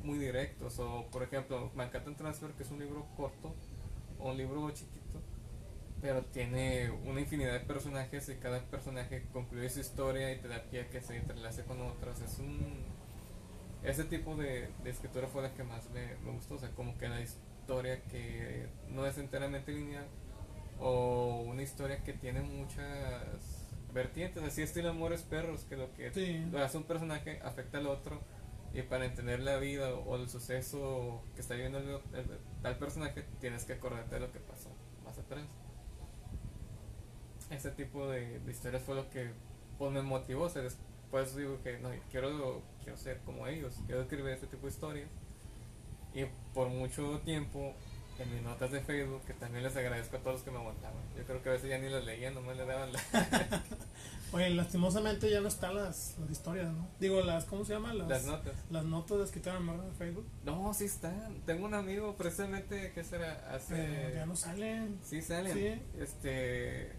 muy 0.03 0.17
directos 0.17 0.79
o 0.79 1.05
por 1.11 1.21
ejemplo 1.23 1.71
Manhattan 1.75 2.15
Transfer 2.15 2.51
que 2.51 2.63
es 2.63 2.71
un 2.71 2.79
libro 2.79 3.05
corto 3.15 3.53
un 4.23 4.37
libro 4.37 4.69
chiquito 4.71 5.21
pero 6.01 6.23
tiene 6.25 6.89
una 7.05 7.19
infinidad 7.21 7.53
de 7.53 7.59
personajes 7.59 8.27
y 8.29 8.35
cada 8.35 8.59
personaje 8.65 9.23
concluye 9.31 9.69
su 9.69 9.81
historia 9.81 10.31
y 10.33 10.37
te 10.39 10.47
da 10.47 10.63
pie 10.63 10.81
a 10.81 10.89
que 10.89 10.99
se 11.01 11.17
entrelace 11.17 11.63
con 11.63 11.79
otros 11.81 12.19
es 12.21 12.39
un 12.39 12.83
ese 13.83 14.03
tipo 14.05 14.35
de, 14.35 14.69
de 14.83 14.89
escritura 14.89 15.27
fue 15.27 15.41
la 15.43 15.53
que 15.53 15.63
más 15.63 15.89
me, 15.91 16.15
me 16.23 16.31
gustó 16.31 16.55
o 16.55 16.59
sea 16.59 16.69
como 16.71 16.97
que 16.97 17.07
la 17.09 17.21
historia 17.21 18.01
que 18.03 18.67
no 18.89 19.05
es 19.05 19.17
enteramente 19.17 19.71
lineal 19.71 20.05
o 20.79 21.43
una 21.45 21.61
historia 21.61 22.03
que 22.03 22.13
tiene 22.13 22.41
muchas 22.41 23.67
vertientes, 23.93 24.41
así 24.43 24.61
estilo 24.63 24.89
Amores 24.89 25.21
Perros, 25.21 25.65
que 25.65 25.75
lo 25.77 25.93
que 25.93 26.11
Sí. 26.13 26.43
lo 26.51 26.59
hace 26.63 26.77
un 26.77 26.83
personaje 26.85 27.39
afecta 27.43 27.77
al 27.77 27.87
otro 27.87 28.19
y 28.73 28.81
para 28.83 29.05
entender 29.05 29.41
la 29.41 29.57
vida 29.57 29.93
o 29.93 30.15
el 30.15 30.29
suceso 30.29 31.21
que 31.35 31.41
está 31.41 31.55
viviendo 31.55 31.79
el, 31.79 32.01
tal 32.61 32.77
personaje 32.77 33.25
tienes 33.39 33.65
que 33.65 33.73
acordarte 33.73 34.15
de 34.15 34.21
lo 34.21 34.31
que 34.31 34.39
pasó 34.39 34.69
más 35.03 35.17
atrás. 35.17 35.45
Ese 37.49 37.71
tipo 37.71 38.07
de, 38.07 38.39
de 38.39 38.51
historias 38.51 38.81
fue 38.83 38.95
lo 38.95 39.09
que 39.09 39.31
pues, 39.77 39.91
me 39.91 40.01
motivó, 40.01 40.45
o 40.45 40.49
sea, 40.49 40.61
después 40.61 41.35
digo 41.35 41.61
que 41.63 41.79
no, 41.79 41.89
quiero, 42.09 42.61
quiero 42.81 42.97
ser 42.97 43.19
como 43.25 43.47
ellos, 43.47 43.77
quiero 43.85 44.01
escribir 44.01 44.31
este 44.31 44.47
tipo 44.47 44.67
de 44.67 44.71
historias 44.71 45.09
y 46.13 46.25
por 46.53 46.69
mucho 46.69 47.19
tiempo 47.25 47.73
en 48.21 48.33
mis 48.33 48.41
notas 48.41 48.71
de 48.71 48.81
Facebook, 48.81 49.21
que 49.25 49.33
también 49.33 49.63
les 49.63 49.75
agradezco 49.75 50.17
a 50.17 50.19
todos 50.19 50.35
los 50.35 50.43
que 50.43 50.51
me 50.51 50.57
aguantaban. 50.57 51.01
Yo 51.17 51.23
creo 51.23 51.41
que 51.41 51.49
a 51.49 51.51
veces 51.53 51.69
ya 51.69 51.77
ni 51.77 51.89
las 51.89 52.03
leía, 52.03 52.31
nomás 52.31 52.57
le 52.57 52.65
daban 52.65 52.91
la... 52.93 53.01
Oye, 54.33 54.49
lastimosamente 54.51 55.29
ya 55.29 55.41
no 55.41 55.49
están 55.49 55.75
las, 55.75 56.15
las 56.19 56.31
historias, 56.31 56.71
¿no? 56.71 56.87
Digo, 56.99 57.21
las, 57.21 57.45
¿cómo 57.45 57.65
se 57.65 57.73
llama? 57.73 57.93
Las, 57.93 58.07
las 58.07 58.25
notas. 58.25 58.53
las 58.69 58.85
notas 58.85 59.17
de 59.17 59.23
escritura 59.25 59.59
¿verdad? 59.59 59.83
de 59.83 59.91
Facebook. 59.93 60.25
No, 60.45 60.73
sí 60.73 60.85
están. 60.85 61.41
Tengo 61.45 61.65
un 61.65 61.73
amigo 61.73 62.15
precisamente 62.15 62.91
que 62.93 63.03
será 63.03 63.53
hace... 63.53 64.13
Ya 64.15 64.25
no 64.25 64.35
salen. 64.35 64.99
Sí 65.03 65.21
salen. 65.21 65.53
Sí. 65.53 65.81
Este... 65.99 66.93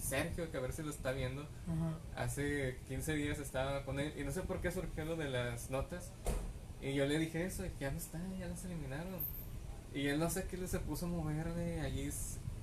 Sergio, 0.00 0.50
que 0.50 0.56
a 0.56 0.60
ver 0.60 0.72
si 0.72 0.82
lo 0.82 0.90
está 0.90 1.12
viendo. 1.12 1.42
Ajá. 1.42 2.24
Hace 2.24 2.80
15 2.88 3.14
días 3.14 3.38
estaba 3.38 3.84
con 3.84 4.00
él 4.00 4.12
y 4.18 4.24
no 4.24 4.32
sé 4.32 4.42
por 4.42 4.60
qué 4.60 4.72
surgió 4.72 5.04
lo 5.04 5.14
de 5.14 5.30
las 5.30 5.70
notas. 5.70 6.10
Y 6.80 6.94
yo 6.94 7.06
le 7.06 7.18
dije 7.20 7.46
eso, 7.46 7.64
y 7.64 7.70
que 7.70 7.84
ya 7.84 7.92
no 7.92 7.98
están, 7.98 8.36
ya 8.36 8.48
las 8.48 8.64
eliminaron. 8.64 9.20
Y 9.94 10.06
él 10.06 10.18
no 10.18 10.30
sé 10.30 10.46
qué 10.46 10.56
le 10.56 10.68
se 10.68 10.78
puso 10.78 11.06
a 11.06 11.08
moverle 11.08 11.80
allí 11.80 12.08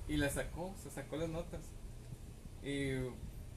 y 0.08 0.16
la 0.16 0.28
sacó, 0.30 0.74
se 0.82 0.90
sacó 0.90 1.16
las 1.16 1.28
notas. 1.28 1.60
Y 2.62 2.92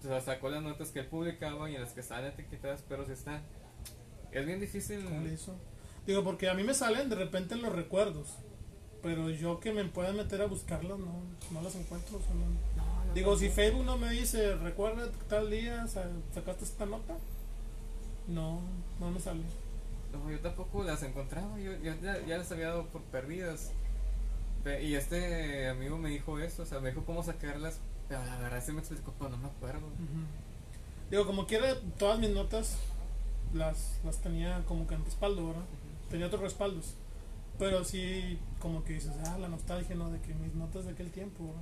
se 0.01 0.21
sacó 0.21 0.49
las 0.49 0.61
notas 0.61 0.91
que 0.91 0.99
él 0.99 1.07
publicaba 1.07 1.69
y 1.69 1.76
en 1.76 1.82
las 1.82 1.93
que 1.93 2.01
estaban 2.01 2.26
etiquetadas, 2.26 2.84
pero 2.88 3.05
sí 3.05 3.11
están. 3.13 3.41
Es 4.32 4.45
bien 4.45 4.59
difícil. 4.59 5.03
¿Cómo 5.05 5.21
le 5.21 5.34
hizo? 5.34 5.55
Digo, 6.05 6.24
porque 6.24 6.49
a 6.49 6.53
mí 6.53 6.63
me 6.63 6.74
salen 6.74 7.09
de 7.09 7.15
repente 7.15 7.55
los 7.55 7.74
recuerdos. 7.74 8.36
Pero 9.01 9.30
yo 9.30 9.59
que 9.59 9.74
me 9.74 9.84
pueda 9.86 10.13
meter 10.13 10.41
a 10.41 10.45
buscarlas, 10.45 10.97
no, 10.99 11.24
no 11.51 11.61
las 11.61 11.76
encuentro. 11.76 12.17
o 12.17 12.21
sea, 12.21 12.34
no- 12.36 12.45
No, 12.78 13.05
no, 13.05 13.13
Digo, 13.13 13.32
no, 13.32 13.38
si. 13.38 13.49
Facebook 13.49 13.86
no 13.86 13.97
me 13.97 14.09
dice, 14.11 14.55
recuerda 14.55 15.11
tal 15.28 15.49
día, 15.51 15.86
sa- 15.88 16.09
sacaste 16.34 16.63
esta 16.63 16.86
nota. 16.86 17.15
No, 18.28 18.61
no 18.99 19.11
me 19.11 19.19
sale. 19.19 19.43
No, 20.14 20.30
yo 20.32 20.39
tampoco 20.39 20.84
las 20.84 21.01
encontraba, 21.03 21.59
yo, 21.59 21.74
yo 21.82 21.93
ya, 22.01 22.24
ya 22.26 22.38
las 22.38 22.51
había 22.51 22.68
dado 22.68 22.88
por 22.88 23.01
perdidas. 23.03 23.72
Pe- 24.64 24.84
Y 24.84 24.95
este 24.95 25.68
amigo 25.68 25.97
me 25.97 26.09
dijo 26.09 26.39
eso, 26.39 26.64
o 26.64 26.66
sea, 26.66 26.80
me 26.80 26.89
dijo 26.89 27.03
cómo 27.05 27.24
sacarlas, 27.24 27.80
pero 28.07 28.24
la 28.26 28.38
verdad 28.39 28.64
sí 28.66 28.72
me 28.72 28.80
explicó, 28.80 29.14
pero 29.18 29.32
no 29.32 29.38
me 29.38 29.47
acuerdo. 29.47 29.82
Digo, 31.09 31.26
como 31.26 31.45
quiera, 31.45 31.76
todas 31.97 32.20
mis 32.20 32.30
notas 32.32 32.78
las, 33.53 33.99
las 34.03 34.18
tenía 34.22 34.64
como 34.68 34.88
que 34.88 34.95
en 34.95 35.03
respaldo, 35.05 35.47
¿verdad? 35.47 35.64
Tenía 36.09 36.28
otros 36.28 36.41
respaldos. 36.41 36.95
Pero 37.59 37.84
sí, 37.84 38.39
como 38.59 38.84
que 38.84 38.93
dices, 38.93 39.14
ah, 39.28 39.38
la 39.39 39.47
nostalgia, 39.47 39.95
¿no? 39.95 40.09
De 40.09 40.20
que 40.22 40.34
mis 40.34 40.55
notas 40.55 40.86
de 40.86 40.91
aquel 40.91 41.11
tiempo, 41.11 41.53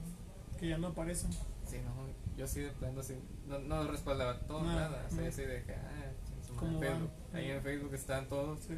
que 0.60 0.68
ya 0.70 0.78
no 0.78 0.88
aparecen. 0.88 1.32
Sí, 1.34 1.78
no, 1.86 2.38
yo 2.38 2.47
sí 2.47 2.62
de 2.62 2.70
plano 2.72 2.99
así, 3.02 3.16
no, 3.47 3.60
no 3.60 3.88
respaldaba 3.88 4.39
todo, 4.41 4.64
Nada, 4.64 5.04
así, 5.06 5.16
no. 5.18 5.28
así 5.28 5.41
de 5.43 5.64
que, 5.64 5.74
ah, 5.74 6.11
¿Cómo 6.58 6.80
Facebook. 6.80 7.10
ahí 7.34 7.52
en 7.52 7.62
Facebook 7.62 7.93
estaban 7.93 8.28
todos, 8.28 8.60
Sí. 8.62 8.78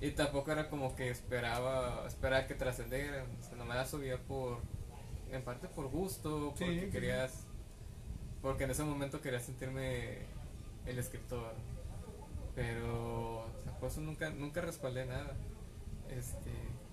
y 0.00 0.10
tampoco 0.12 0.50
era 0.52 0.68
como 0.68 0.94
que 0.96 1.10
esperaba, 1.10 2.06
esperaba 2.06 2.46
que 2.46 2.54
trascendieran, 2.54 3.26
o 3.38 3.42
sea, 3.42 3.56
nomás 3.56 3.76
la 3.76 3.86
subía 3.86 4.18
por, 4.18 4.58
en 5.30 5.42
parte 5.42 5.68
por 5.68 5.88
gusto, 5.88 6.54
porque 6.58 6.80
sí. 6.86 6.90
querías, 6.90 7.46
porque 8.42 8.64
en 8.64 8.70
ese 8.70 8.82
momento 8.84 9.20
quería 9.20 9.40
sentirme 9.40 10.18
el 10.86 10.98
escritor, 10.98 11.54
pero, 12.54 13.40
o 13.40 13.62
sea, 13.62 13.78
por 13.78 13.88
eso 13.90 14.00
nunca, 14.00 14.30
nunca 14.30 14.60
respaldé 14.60 15.06
nada, 15.06 15.32
este, 16.10 16.50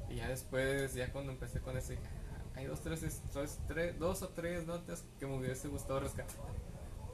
y 0.10 0.16
ya 0.16 0.28
después, 0.30 0.94
ya 0.94 1.12
cuando 1.12 1.32
empecé 1.32 1.60
con 1.60 1.76
"Ah, 1.78 1.82
hay 2.56 2.66
dos, 2.66 2.82
tres, 2.82 3.22
dos, 3.34 3.58
tres, 3.68 3.98
dos 4.00 4.22
o 4.22 4.30
tres 4.30 4.66
notas 4.66 5.04
que 5.20 5.26
me 5.26 5.38
hubiese 5.38 5.68
gustado 5.68 6.00
rescatar, 6.00 6.36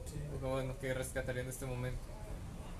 Sí. 0.04 0.18
o 0.42 0.48
bueno, 0.50 0.78
que 0.78 0.94
rescataría 0.94 1.42
en 1.42 1.48
este 1.48 1.66
momento, 1.66 1.98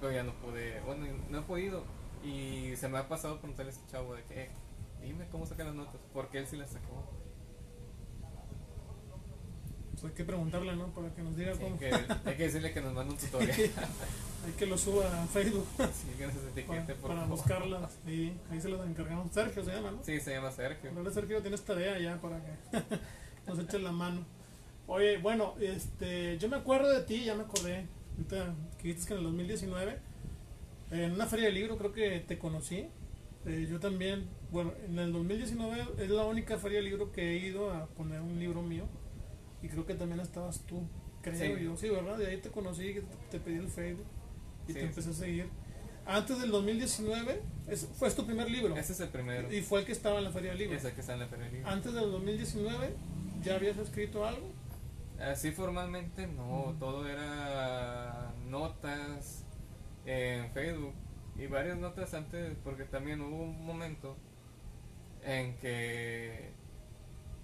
pero 0.01 0.13
ya 0.13 0.23
no 0.23 0.33
pude, 0.35 0.81
bueno, 0.81 1.07
no 1.31 1.39
he 1.39 1.43
podido, 1.43 1.85
y 2.25 2.75
se 2.77 2.89
me 2.89 2.99
ha 2.99 3.09
pasado 3.09 3.39
preguntarle 3.39 3.73
a 3.73 3.75
este 3.75 3.91
chavo 3.91 4.15
de 4.15 4.23
que, 4.25 4.43
"Eh, 4.45 4.51
dime 5.03 5.27
cómo 5.31 5.47
saca 5.47 5.65
las 5.65 5.75
notas, 5.75 6.01
porque 6.13 6.39
él 6.39 6.47
sí 6.47 6.57
las 6.57 6.71
sacó, 6.71 7.05
Pues 9.93 10.05
hay 10.05 10.11
que 10.11 10.25
preguntarle, 10.25 10.77
¿no? 10.77 10.89
Para 10.89 11.09
que 11.15 11.23
nos 11.23 11.37
diga 11.37 11.55
Sí, 11.55 11.61
cómo. 11.63 11.79
que, 11.79 11.87
hay 11.87 12.37
que 12.37 12.43
decirle 12.43 12.71
que 12.75 12.83
nos 12.83 12.93
mande 12.93 13.15
un 13.15 13.19
tutorial, 13.19 13.57
Hay 14.47 14.53
que 14.53 14.67
lo 14.67 14.77
suba 14.77 15.07
a 15.23 15.27
Facebook 15.27 15.67
sí, 15.79 16.09
que 16.19 16.27
nos 16.27 16.35
para, 16.37 16.51
etiquete, 16.51 16.95
por 16.97 17.09
para 17.11 17.23
favor. 17.23 17.37
buscarlas. 17.39 17.99
Y 18.07 18.33
ahí 18.51 18.61
se 18.61 18.69
las 18.69 18.87
encargamos. 18.87 19.33
Sergio 19.33 19.65
se 19.65 19.73
llama, 19.73 19.93
¿no? 19.93 20.05
Sí, 20.05 20.21
se 20.21 20.33
llama 20.35 20.53
Sergio. 20.53 20.91
Hola 20.95 21.11
Sergio, 21.11 21.41
tienes 21.41 21.63
tarea 21.65 21.99
ya 21.99 22.21
para 22.21 22.37
que 22.45 22.53
nos 23.49 23.59
echen 23.59 23.85
la 23.85 23.93
mano. 23.93 24.21
Oye, 24.87 25.17
bueno, 25.17 25.55
este, 25.61 26.37
yo 26.39 26.49
me 26.51 26.57
acuerdo 26.59 26.91
de 26.91 27.01
ti, 27.03 27.25
ya 27.25 27.35
me 27.35 27.45
acordé. 27.45 27.87
Ahorita 28.17 28.55
que 28.79 28.89
dices 28.89 29.07
que 29.07 29.13
en 29.15 29.19
el 29.19 29.25
2019, 29.27 29.99
en 30.93 31.13
una 31.13 31.27
feria 31.27 31.47
de 31.47 31.53
libro 31.53 31.77
creo 31.77 31.93
que 31.93 32.21
te 32.21 32.39
conocí. 32.39 32.87
Eh, 33.45 33.67
yo 33.71 33.79
también, 33.79 34.27
bueno, 34.51 34.73
en 34.89 34.99
el 34.99 35.13
2019 35.13 35.85
es 35.99 36.11
la 36.11 36.25
única 36.25 36.59
feria 36.59 36.79
de 36.79 36.85
libro 36.85 37.13
que 37.13 37.31
he 37.33 37.37
ido 37.47 37.71
a 37.73 37.87
poner 37.87 38.21
un 38.21 38.39
libro 38.41 38.63
mío. 38.63 38.85
Y 39.63 39.69
creo 39.69 39.87
que 39.87 39.95
también 39.95 40.21
estabas 40.21 40.61
tú, 40.67 40.83
creo 41.23 41.35
Sí. 41.59 41.65
yo. 41.65 41.77
Sí, 41.77 41.89
¿verdad? 41.89 42.19
De 42.19 42.27
ahí 42.27 42.39
te 42.39 42.51
conocí, 42.51 42.95
te, 42.95 43.03
te 43.31 43.41
pedí 43.41 43.57
el 43.57 43.69
Facebook 43.69 44.07
y 44.69 44.73
Sí, 44.73 44.75
te 44.75 44.81
empecé 44.83 45.03
sí. 45.03 45.11
a 45.11 45.25
seguir. 45.25 45.49
Antes 46.07 46.41
del 46.41 46.51
2019, 46.51 47.43
es- 47.69 47.89
fue 47.99 48.11
tu 48.13 48.25
primer 48.27 48.51
libro. 48.51 48.77
Ese 48.77 48.93
es 48.93 49.01
el 49.01 49.09
primero. 49.09 49.53
Y 49.53 49.61
fue 49.63 49.81
el 49.81 49.87
que 49.87 49.93
estaba 49.93 50.19
en 50.19 50.25
la 50.25 50.31
feria 50.31 50.53
de 50.53 50.59
libro. 50.59 50.77
Ese 50.77 50.93
que 50.93 51.01
está 51.01 51.15
en 51.15 51.21
la 51.21 51.27
feria 51.29 51.47
libre. 51.49 51.63
Antes 51.69 51.93
del 51.95 52.11
2019, 52.13 52.95
¿ya 53.43 53.57
habías 53.57 53.77
escrito 53.79 54.25
algo? 54.25 54.53
Así 55.21 55.51
formalmente 55.51 56.27
no, 56.27 56.77
todo 56.79 57.09
era 57.09 58.33
notas 58.45 59.45
en 60.05 60.51
Facebook 60.53 60.95
y 61.37 61.47
varias 61.47 61.79
notas 61.79 62.15
antes, 62.15 62.57
porque 62.65 62.85
también 62.85 63.21
hubo 63.23 63.43
un 63.45 63.65
momento 63.67 64.17
en 65.23 65.57
que 65.59 66.53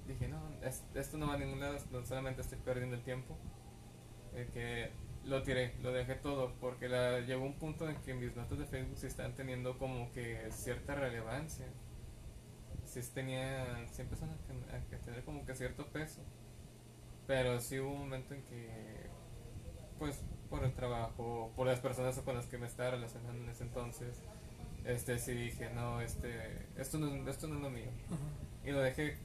dije, 0.06 0.28
no, 0.28 0.40
es- 0.62 0.84
esto 0.94 1.18
no 1.18 1.28
va 1.28 1.34
a 1.34 1.38
ningún 1.38 1.60
lado, 1.60 1.78
solamente 2.06 2.42
estoy 2.42 2.58
perdiendo 2.58 2.96
el 2.96 3.02
tiempo. 3.02 3.36
eh, 4.34 4.48
que 4.54 4.90
lo 5.28 5.42
tiré, 5.42 5.74
lo 5.82 5.92
dejé 5.92 6.14
todo, 6.16 6.54
porque 6.60 6.88
la, 6.88 7.20
llegó 7.20 7.44
un 7.44 7.54
punto 7.58 7.88
en 7.88 7.96
que 8.02 8.14
mis 8.14 8.34
notas 8.36 8.58
de 8.58 8.66
Facebook 8.66 8.98
sí 8.98 9.06
están 9.08 9.34
teniendo 9.34 9.78
como 9.78 10.12
que 10.12 10.48
cierta 10.52 10.94
relevancia. 10.94 11.66
Sí 12.84 13.00
tenían, 13.14 13.88
sí 13.92 14.02
empezaron 14.02 14.34
a, 14.70 14.76
a 14.76 14.98
tener 15.00 15.24
como 15.24 15.44
que 15.46 15.54
cierto 15.54 15.86
peso. 15.86 16.20
Pero 17.26 17.60
sí 17.60 17.78
hubo 17.78 17.92
un 17.92 18.00
momento 18.00 18.34
en 18.34 18.42
que, 18.42 19.06
pues, 19.98 20.22
por 20.50 20.64
el 20.64 20.72
trabajo, 20.74 21.52
por 21.56 21.66
las 21.66 21.80
personas 21.80 22.18
con 22.18 22.34
las 22.36 22.46
que 22.46 22.58
me 22.58 22.66
estaba 22.66 22.90
relacionando 22.90 23.42
en 23.42 23.48
ese 23.48 23.64
entonces, 23.64 24.20
este 24.84 25.18
sí 25.18 25.32
dije, 25.32 25.70
no, 25.74 26.00
este, 26.00 26.66
esto 26.76 26.98
no, 26.98 27.28
esto 27.30 27.46
no 27.48 27.56
es 27.56 27.62
lo 27.62 27.70
mío. 27.70 27.90
Y 28.64 28.70
lo 28.70 28.80
dejé, 28.80 29.16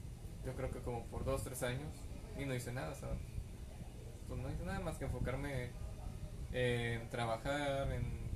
yo 0.44 0.54
creo 0.54 0.70
que 0.70 0.80
como 0.80 1.04
por 1.06 1.24
dos, 1.24 1.44
tres 1.44 1.62
años, 1.62 1.92
y 2.38 2.44
no 2.44 2.54
hice 2.54 2.72
nada, 2.72 2.94
¿sabes? 2.94 3.18
Pues 4.28 4.40
no 4.40 4.50
hice 4.50 4.64
nada 4.64 4.80
más 4.80 4.96
que 4.96 5.06
enfocarme 5.06 5.70
en 6.52 7.08
trabajar, 7.10 7.90
en 7.92 8.28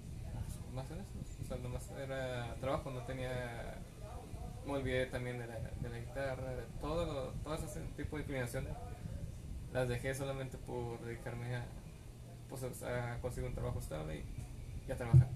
más 0.74 0.90
en 0.90 1.00
eso. 1.00 1.10
O 1.40 1.44
sea, 1.44 1.56
nomás 1.58 1.90
era 1.90 2.54
trabajo, 2.60 2.90
no 2.90 3.02
tenía. 3.04 3.78
Me 4.66 4.72
olvidé 4.72 5.06
también 5.06 5.38
de 5.38 5.46
la, 5.46 5.58
de 5.58 5.88
la 5.88 5.98
guitarra, 5.98 6.54
de 6.54 6.62
todo, 6.80 7.32
todo 7.42 7.54
ese 7.54 7.80
tipo 7.96 8.16
de 8.16 8.22
inclinaciones. 8.22 8.72
Las 9.72 9.88
dejé 9.88 10.14
solamente 10.14 10.58
por 10.58 11.00
dedicarme 11.04 11.56
a, 11.56 11.64
pues, 12.48 12.62
a 12.82 13.18
conseguir 13.20 13.48
un 13.48 13.54
trabajo 13.54 13.78
estable 13.78 14.16
y, 14.18 14.24
y 14.88 14.92
a 14.92 14.96
trabajar. 14.96 15.28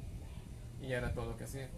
Y 0.80 0.88
ya 0.88 0.98
era 0.98 1.12
todo 1.14 1.30
lo 1.30 1.36
que 1.36 1.44
hacía. 1.44 1.68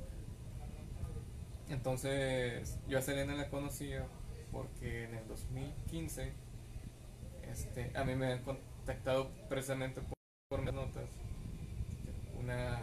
Entonces, 1.69 2.79
yo 2.89 2.99
a 2.99 3.03
Selena 3.03 3.35
la 3.35 3.49
conocía 3.51 4.07
porque 4.51 5.05
en 5.05 5.15
el 5.15 5.29
2015 5.29 6.33
este, 7.53 7.93
a 7.97 8.05
mí 8.05 8.15
me 8.15 8.33
han 8.33 8.43
contactado 8.43 9.31
precisamente 9.49 10.01
por, 10.01 10.15
por 10.49 10.63
mis 10.63 10.73
notas 10.73 11.05
una 12.41 12.81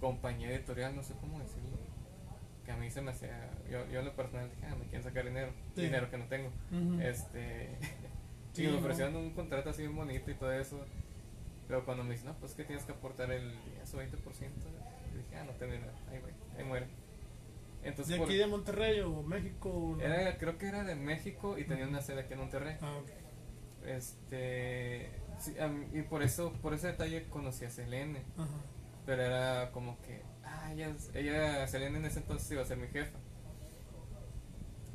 compañía 0.00 0.50
editorial, 0.50 0.96
no 0.96 1.02
sé 1.02 1.14
cómo 1.20 1.38
decirlo, 1.40 1.76
que 2.64 2.72
a 2.72 2.76
mí 2.76 2.90
se 2.90 3.02
me 3.02 3.10
hacía, 3.10 3.50
yo, 3.70 3.86
yo 3.90 4.00
en 4.00 4.06
lo 4.06 4.16
personal 4.16 4.48
dije, 4.50 4.66
ah, 4.66 4.74
me 4.76 4.84
quieren 4.86 5.02
sacar 5.02 5.24
dinero, 5.26 5.52
Sí. 5.74 5.82
dinero 5.82 6.10
que 6.10 6.18
no 6.18 6.24
tengo. 6.26 6.50
Este, 7.02 7.76
Sí, 8.52 8.64
y 8.64 8.68
me 8.68 8.78
ofrecieron 8.78 9.16
un 9.16 9.30
contrato 9.32 9.70
así 9.70 9.82
bien 9.82 9.96
bonito 9.96 10.30
y 10.30 10.34
todo 10.34 10.52
eso. 10.52 10.84
Pero 11.68 11.84
cuando 11.84 12.04
me 12.04 12.12
dicen, 12.12 12.28
no, 12.28 12.34
pues 12.34 12.54
que 12.54 12.64
tienes 12.64 12.84
que 12.84 12.92
aportar 12.92 13.30
el 13.30 13.50
10 13.76 13.94
o 13.94 13.98
20%, 13.98 14.10
yo 14.12 15.18
dije, 15.18 15.36
ah, 15.36 15.44
no 15.44 15.52
tengo 15.52 15.72
dinero, 15.72 15.92
ahí 16.10 16.18
güey, 16.20 16.34
ahí 16.58 16.64
muere. 16.64 16.86
Entonces, 17.82 18.16
¿De 18.18 18.24
aquí 18.24 18.36
de 18.36 18.46
Monterrey 18.46 19.00
o 19.00 19.22
México? 19.22 19.70
o 19.70 19.96
no? 19.96 20.02
era, 20.02 20.36
creo 20.38 20.58
que 20.58 20.66
era 20.68 20.84
de 20.84 20.94
México 20.94 21.58
y 21.58 21.64
tenía 21.64 21.86
una 21.88 22.00
sede 22.00 22.20
aquí 22.20 22.34
en 22.34 22.40
Monterrey. 22.40 22.76
Ah, 22.80 22.94
ok. 23.02 23.86
Este, 23.86 25.10
sí, 25.38 25.54
mí- 25.70 25.98
y 25.98 26.02
por 26.02 26.22
eso, 26.22 26.52
por 26.62 26.74
ese 26.74 26.88
detalle 26.88 27.28
conocí 27.28 27.64
a 27.64 27.70
Selene, 27.70 28.22
Ajá. 28.36 28.48
pero 29.06 29.22
era 29.22 29.70
como 29.72 30.00
que, 30.02 30.22
ah, 30.44 30.72
ella, 30.72 30.94
ella, 31.14 31.66
Selene 31.66 31.98
en 31.98 32.04
ese 32.04 32.20
entonces 32.20 32.50
iba 32.52 32.62
a 32.62 32.66
ser 32.66 32.76
mi 32.78 32.88
jefa. 32.88 33.18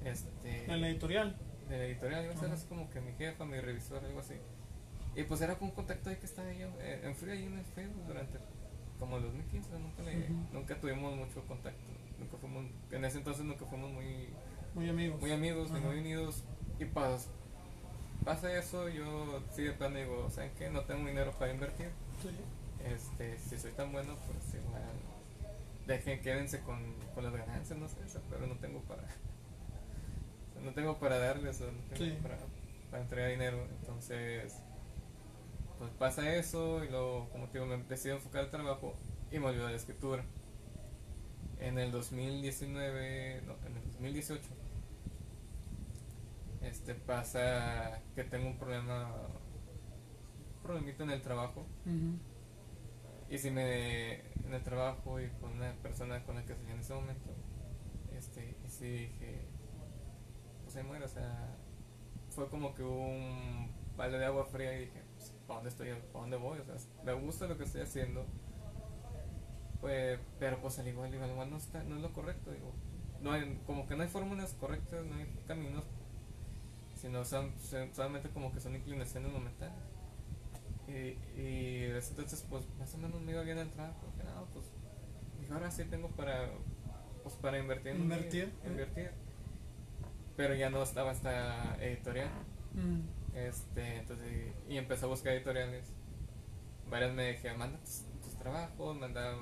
Este, 0.06 0.72
En 0.72 0.82
la 0.82 0.90
editorial. 0.90 1.38
De 1.70 1.78
la 1.78 1.86
editorial, 1.86 2.24
iba 2.26 2.34
a 2.34 2.38
ser 2.38 2.52
así 2.52 2.66
como 2.68 2.90
que 2.90 3.02
mi 3.02 3.14
jefa, 3.14 3.46
mi 3.46 3.60
revisor, 3.60 4.04
algo 4.04 4.20
así. 4.20 4.36
Y 5.16 5.24
pues 5.24 5.42
era 5.42 5.56
con 5.58 5.70
un 5.70 5.74
contacto 5.76 6.10
ahí 6.10 6.16
que 6.18 6.26
estaba 6.26 6.52
yo 6.54 6.68
eh, 6.80 7.02
en 7.04 7.16
frío 7.16 7.34
ahí 7.34 7.44
en 7.46 7.58
el 7.58 7.66
Facebook 7.66 8.06
durante 8.08 8.38
como 9.00 9.18
el 9.18 9.24
2015, 9.24 9.70
nunca, 9.80 10.04
le- 10.04 10.30
nunca 10.52 10.80
tuvimos 10.80 11.16
mucho 11.16 11.44
contacto, 11.46 11.84
nunca 12.20 12.38
fuimos, 12.38 12.66
en 12.92 13.06
ese 13.06 13.18
entonces 13.20 13.44
nunca 13.46 13.66
fuimos 13.66 13.92
muy, 13.92 14.30
Muy 14.76 14.90
amigos. 14.90 15.22
muy 15.22 15.32
amigos, 15.32 15.70
ni 15.72 15.80
muy 15.80 16.00
unidos. 16.00 16.44
Y 16.80 16.86
pas, 16.86 17.30
pasa 18.26 18.52
eso, 18.58 18.90
yo 18.90 19.42
sí 19.52 19.64
de 19.64 19.74
plano 19.74 19.98
digo, 19.98 20.30
¿saben 20.32 20.52
qué? 20.58 20.70
No 20.70 20.82
tengo 20.86 21.08
dinero 21.08 21.32
para 21.38 21.52
invertir. 21.54 21.90
Sí. 22.22 22.30
Este, 22.86 23.38
si 23.40 23.58
soy 23.60 23.72
tan 23.74 23.92
bueno, 23.92 24.16
pues 24.28 24.54
igual, 24.56 24.82
dejen, 25.86 26.20
quédense 26.22 26.60
con, 26.62 26.80
con 27.14 27.24
las 27.24 27.34
ganancias, 27.34 27.78
no 27.78 27.88
sé, 27.88 27.98
pero 28.30 28.46
no 28.48 28.56
tengo 28.56 28.82
para, 28.82 29.04
no 30.64 30.74
tengo 30.74 30.98
para 30.98 31.18
darles, 31.20 31.60
no 31.62 31.68
tengo 31.90 31.96
Sí. 31.96 32.18
para, 32.22 32.38
para 32.92 33.04
entregar 33.04 33.32
dinero, 33.32 33.66
entonces, 33.80 34.60
pues 35.78 35.92
pasa 36.00 36.36
eso 36.36 36.84
y 36.84 36.90
luego, 36.90 37.30
como 37.30 37.48
te 37.50 37.60
digo, 37.60 37.66
me 37.66 37.84
decido 37.84 38.16
enfocar 38.16 38.46
al 38.46 38.52
trabajo 38.52 38.96
y 39.32 39.40
me 39.40 39.48
olvido 39.48 39.66
de 39.66 39.72
la 39.72 39.78
escritura. 39.78 40.24
En 41.60 41.80
el 41.80 41.92
2019, 41.92 43.42
no, 43.46 43.54
en 43.66 43.78
el 43.78 43.84
2018, 43.92 44.42
este 46.62 46.96
pasa 46.96 48.02
que 48.16 48.24
tengo 48.24 48.48
un 48.48 48.58
problema, 48.58 49.12
un 50.56 50.62
problemita 50.64 51.04
en 51.04 51.12
el 51.12 51.22
trabajo. 51.22 51.66
Y 53.30 53.38
si 53.40 53.52
me 53.52 54.16
en 54.46 54.54
el 54.54 54.64
trabajo 54.64 55.20
y 55.20 55.28
con 55.42 55.52
una 55.54 55.74
persona 55.84 56.24
con 56.24 56.36
la 56.36 56.46
que 56.46 56.56
salí 56.56 56.72
en 56.72 56.80
ese 56.80 56.94
momento, 56.94 57.30
este, 58.16 58.56
y 58.66 58.70
sí 58.70 58.86
dije, 58.90 59.46
ahí 60.78 60.84
muero, 60.86 61.06
o 61.06 61.10
sea, 61.10 61.56
fue 62.30 62.48
como 62.50 62.74
que 62.76 62.84
un 62.84 63.72
balde 63.96 64.20
de 64.20 64.26
agua 64.26 64.46
fría 64.46 64.74
y 64.76 64.86
dije, 64.86 65.04
pues, 65.16 65.34
¿para 65.48 65.56
dónde 65.60 65.70
estoy? 65.70 65.90
¿Para 66.14 66.22
dónde 66.22 66.38
voy? 66.38 66.60
O 66.60 66.66
sea, 66.66 66.76
me 67.04 67.14
gusta 67.14 67.48
lo 67.48 67.58
que 67.58 67.64
estoy 67.64 67.82
haciendo, 67.82 68.26
pues, 69.82 70.20
pero 70.40 70.60
pues 70.62 70.80
al 70.80 70.88
igual, 70.88 71.14
igual, 71.14 71.30
igual 71.32 71.50
no, 71.52 71.58
está, 71.58 71.84
no 71.84 71.96
es 71.96 72.02
lo 72.02 72.12
correcto, 72.14 72.52
digo, 72.52 72.74
no 73.22 73.32
hay, 73.32 73.62
como 73.66 73.88
que 73.88 73.96
no 73.96 74.04
hay 74.04 74.10
fórmulas 74.10 74.54
correctas, 74.54 75.06
no 75.06 75.16
hay 75.16 75.26
caminos, 75.48 75.84
sino 76.96 77.24
son, 77.26 77.54
son- 77.60 77.94
solamente 77.94 78.30
como 78.30 78.52
que 78.54 78.60
son 78.60 78.76
inclinaciones 78.76 79.32
momentáneas. 79.32 79.84
Y, 80.88 81.18
y 81.40 81.84
entonces, 81.92 82.46
pues 82.50 82.64
más 82.80 82.94
o 82.96 82.98
menos 82.98 83.20
me 83.22 83.34
iba 83.34 83.42
bien 83.42 83.58
el 83.58 83.70
trabajo. 83.72 84.00
Porque 84.06 84.24
no, 84.24 84.46
pues 84.54 84.66
ahora 85.52 85.70
sí 85.70 85.84
tengo 85.86 86.08
para 86.10 86.50
pues 87.24 87.36
para 87.36 87.60
invertir. 87.60 87.92
en- 87.92 88.02
Invertir. 88.04 88.54
Invertir. 88.66 89.12
Pero 90.38 90.56
ya 90.56 90.70
no 90.70 90.82
estaba 90.84 91.12
esta 91.12 91.76
editorial. 91.84 92.30
Mm. 92.74 93.36
Este, 93.36 93.98
entonces, 93.98 94.54
y 94.70 94.78
empecé 94.78 95.06
a 95.06 95.10
buscar 95.10 95.34
editoriales. 95.34 95.92
Varias 96.90 97.14
me 97.14 97.32
dijeron, 97.34 97.58
manda 97.58 97.80
tus, 97.80 98.04
tus 98.24 98.38
trabajos, 98.38 98.96
manda... 98.98 99.36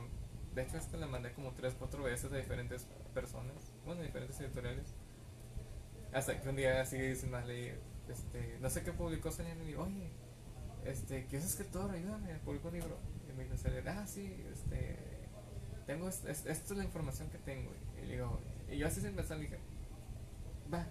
De 0.56 0.64
hecho, 0.64 0.78
esta 0.78 0.98
la 0.98 1.06
mandé 1.08 1.34
como 1.34 1.52
tres, 1.54 1.76
cuatro 1.78 2.02
veces 2.04 2.32
a 2.32 2.38
diferentes 2.38 2.88
personas, 3.14 3.74
bueno, 3.86 4.02
diferentes 4.02 4.40
editoriales. 4.40 4.96
Hasta 6.14 6.42
que 6.42 6.48
un 6.48 6.56
día 6.56 6.80
así 6.82 7.14
sin 7.16 7.30
más 7.32 7.46
leí, 7.46 7.74
este, 8.10 8.58
no 8.62 8.70
sé 8.70 8.84
qué 8.84 8.94
publicó 8.94 9.32
Selena 9.32 9.62
y 9.64 9.68
digo, 9.68 9.84
oye, 9.84 10.10
este, 10.86 11.26
¿qué 11.28 11.38
es 11.38 11.46
escritor? 11.46 11.92
Ayúdame, 11.92 12.36
publicó 12.46 12.70
un 12.70 12.76
libro. 12.76 12.98
Y 13.30 13.34
me 13.34 13.44
dijo 13.44 13.56
ah, 13.88 14.08
sí, 14.08 14.46
este, 14.54 14.98
tengo, 15.86 16.08
est- 16.08 16.26
est- 16.26 16.48
esto 16.48 16.74
es 16.74 16.78
la 16.78 16.86
información 16.86 17.30
que 17.30 17.38
tengo. 17.40 17.72
Y, 18.02 18.06
digo, 18.12 18.40
y 18.72 18.78
yo 18.78 18.88
así 18.88 19.02
sin 19.02 19.14
pensar 19.14 19.38
dije, 19.40 19.60
va. 20.74 20.86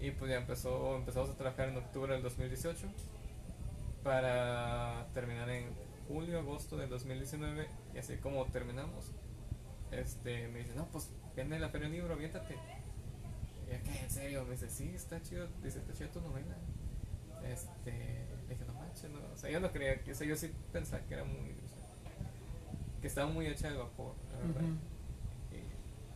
Y 0.00 0.10
pues 0.10 0.30
ya 0.30 0.36
empezó, 0.36 0.96
empezamos 0.96 1.30
a 1.30 1.36
trabajar 1.36 1.68
en 1.68 1.78
octubre 1.78 2.12
del 2.12 2.22
2018 2.22 2.86
para 4.02 5.06
terminar 5.14 5.48
en 5.48 5.70
julio, 6.08 6.38
agosto 6.38 6.76
del 6.76 6.90
2019 6.90 7.66
y 7.94 7.98
así 7.98 8.16
como 8.16 8.44
terminamos, 8.46 9.12
este, 9.90 10.48
me 10.48 10.58
dice, 10.58 10.74
no, 10.74 10.86
pues 10.88 11.10
viene 11.34 11.58
la 11.58 11.68
feria 11.70 11.88
del 11.88 11.96
libro, 11.96 12.14
aviéntate. 12.14 12.54
Y 13.66 13.72
yo, 13.72 13.82
¿qué? 13.82 14.00
¿En 14.00 14.10
serio? 14.10 14.44
Me 14.44 14.52
dice, 14.52 14.68
sí, 14.68 14.90
está 14.94 15.22
chido, 15.22 15.48
dice, 15.62 15.78
está 15.78 15.92
chida 15.94 16.08
tu 16.10 16.20
novela. 16.20 16.56
Este, 17.44 17.92
le 18.48 18.54
dije, 18.54 18.64
no 18.66 18.74
manches, 18.74 19.10
no. 19.10 19.20
O 19.32 19.36
sea, 19.36 19.50
yo 19.50 19.60
no 19.60 19.70
creía, 19.72 20.00
o 20.10 20.14
sea, 20.14 20.26
yo 20.26 20.36
sí 20.36 20.52
pensaba 20.72 21.02
que 21.04 21.14
era 21.14 21.24
muy, 21.24 21.52
o 21.64 21.68
sea, 21.68 21.78
que 23.00 23.06
estaba 23.06 23.30
muy 23.30 23.46
hecha 23.46 23.70
de 23.70 23.76
vapor, 23.76 24.14
la 24.32 24.38
verdad. 24.38 24.68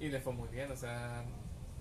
Y 0.01 0.09
le 0.09 0.21
fue 0.21 0.33
muy 0.33 0.49
bien, 0.49 0.71
o 0.71 0.77
sea, 0.77 1.25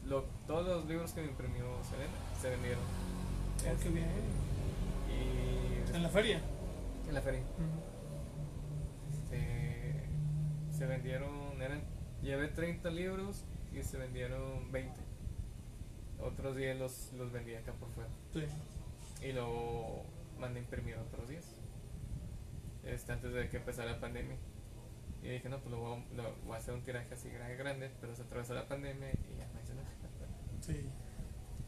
lo- 0.08 0.24
todos 0.48 0.66
los 0.68 0.86
libros 0.86 1.12
que 1.14 1.22
me 1.22 1.28
imprimió 1.28 1.66
Selena 1.84 2.12
se 2.42 2.50
vendieron. 2.50 2.80
Oh, 2.84 3.82
qué 3.84 3.90
bien. 3.90 4.08
Y 5.10 5.96
En 5.96 6.04
la 6.04 6.10
feria. 6.10 6.42
en 7.08 7.14
la 7.14 7.22
feria. 7.22 7.42
Este, 9.12 10.04
se 10.72 10.86
vendieron, 10.86 11.62
eran, 11.62 11.82
llevé 12.22 12.48
30 12.50 12.90
libros 12.90 13.44
y 13.74 13.84
se 13.84 13.98
vendieron 13.98 14.72
20. 14.72 15.00
Otros 16.20 16.56
10 16.56 16.78
los, 16.80 17.14
los 17.14 17.32
vendí 17.32 17.54
acá 17.56 17.74
por 17.74 17.90
fuera. 17.92 18.10
Sí. 18.34 18.46
Y 19.28 19.32
lo 19.34 20.04
mandé 20.40 20.60
a 20.60 20.64
imprimir 20.64 20.96
otros 20.98 21.28
10. 21.30 21.46
Este, 22.86 23.12
antes 23.12 23.34
de 23.34 23.50
que 23.50 23.58
empezara 23.58 23.92
la 23.92 24.00
pandemia. 24.00 24.38
Y 25.24 25.30
dije, 25.30 25.50
no, 25.50 25.58
pues 25.60 25.72
lo 25.72 25.80
voy, 25.80 25.94
a, 26.00 26.14
lo 26.16 26.36
voy 26.46 26.54
a 26.56 26.58
hacer 26.58 26.74
un 26.74 26.84
tiraje 26.84 27.14
así 27.14 27.30
grande, 27.30 27.56
grande, 27.56 27.92
pero 28.00 28.16
se 28.16 28.22
atravesó 28.22 28.54
la 28.54 28.68
pandemia 28.68 29.10
y 29.12 29.38
ya 29.38 29.48
no. 29.48 29.60
Sí. 30.68 30.86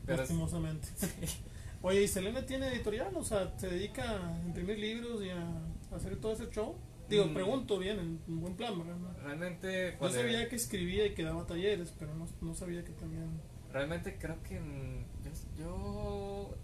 Pero 0.06 0.18
Lastimosamente. 0.20 0.88
Oye, 1.82 2.04
¿y 2.04 2.08
Selena 2.08 2.46
tiene 2.46 2.68
editorial? 2.68 3.16
O 3.16 3.24
sea, 3.24 3.54
¿se 3.58 3.68
dedica 3.70 4.04
a 4.28 4.42
imprimir 4.46 4.78
libros 4.80 5.24
y 5.24 5.30
a 5.30 5.48
hacer 5.96 6.18
todo 6.20 6.34
ese 6.34 6.50
show? 6.50 6.76
Digo, 7.10 7.26
Mm. 7.26 7.34
pregunto 7.34 7.80
bien, 7.80 8.00
en 8.28 8.40
buen 8.42 8.56
plan, 8.56 8.78
¿verdad? 8.78 8.98
Realmente, 9.24 9.98
Yo 10.00 10.10
sabía 10.12 10.48
que 10.50 10.56
escribía 10.58 11.06
y 11.08 11.14
que 11.16 11.24
daba 11.24 11.46
talleres, 11.48 11.94
pero 11.98 12.14
no, 12.16 12.28
no 12.42 12.54
sabía 12.54 12.84
que 12.84 12.92
también... 12.92 13.40
realmente 13.72 14.18
creo 14.20 14.42
que 14.44 14.60
mm, 14.60 15.06
yo, 15.24 15.32
yo, 15.58 16.56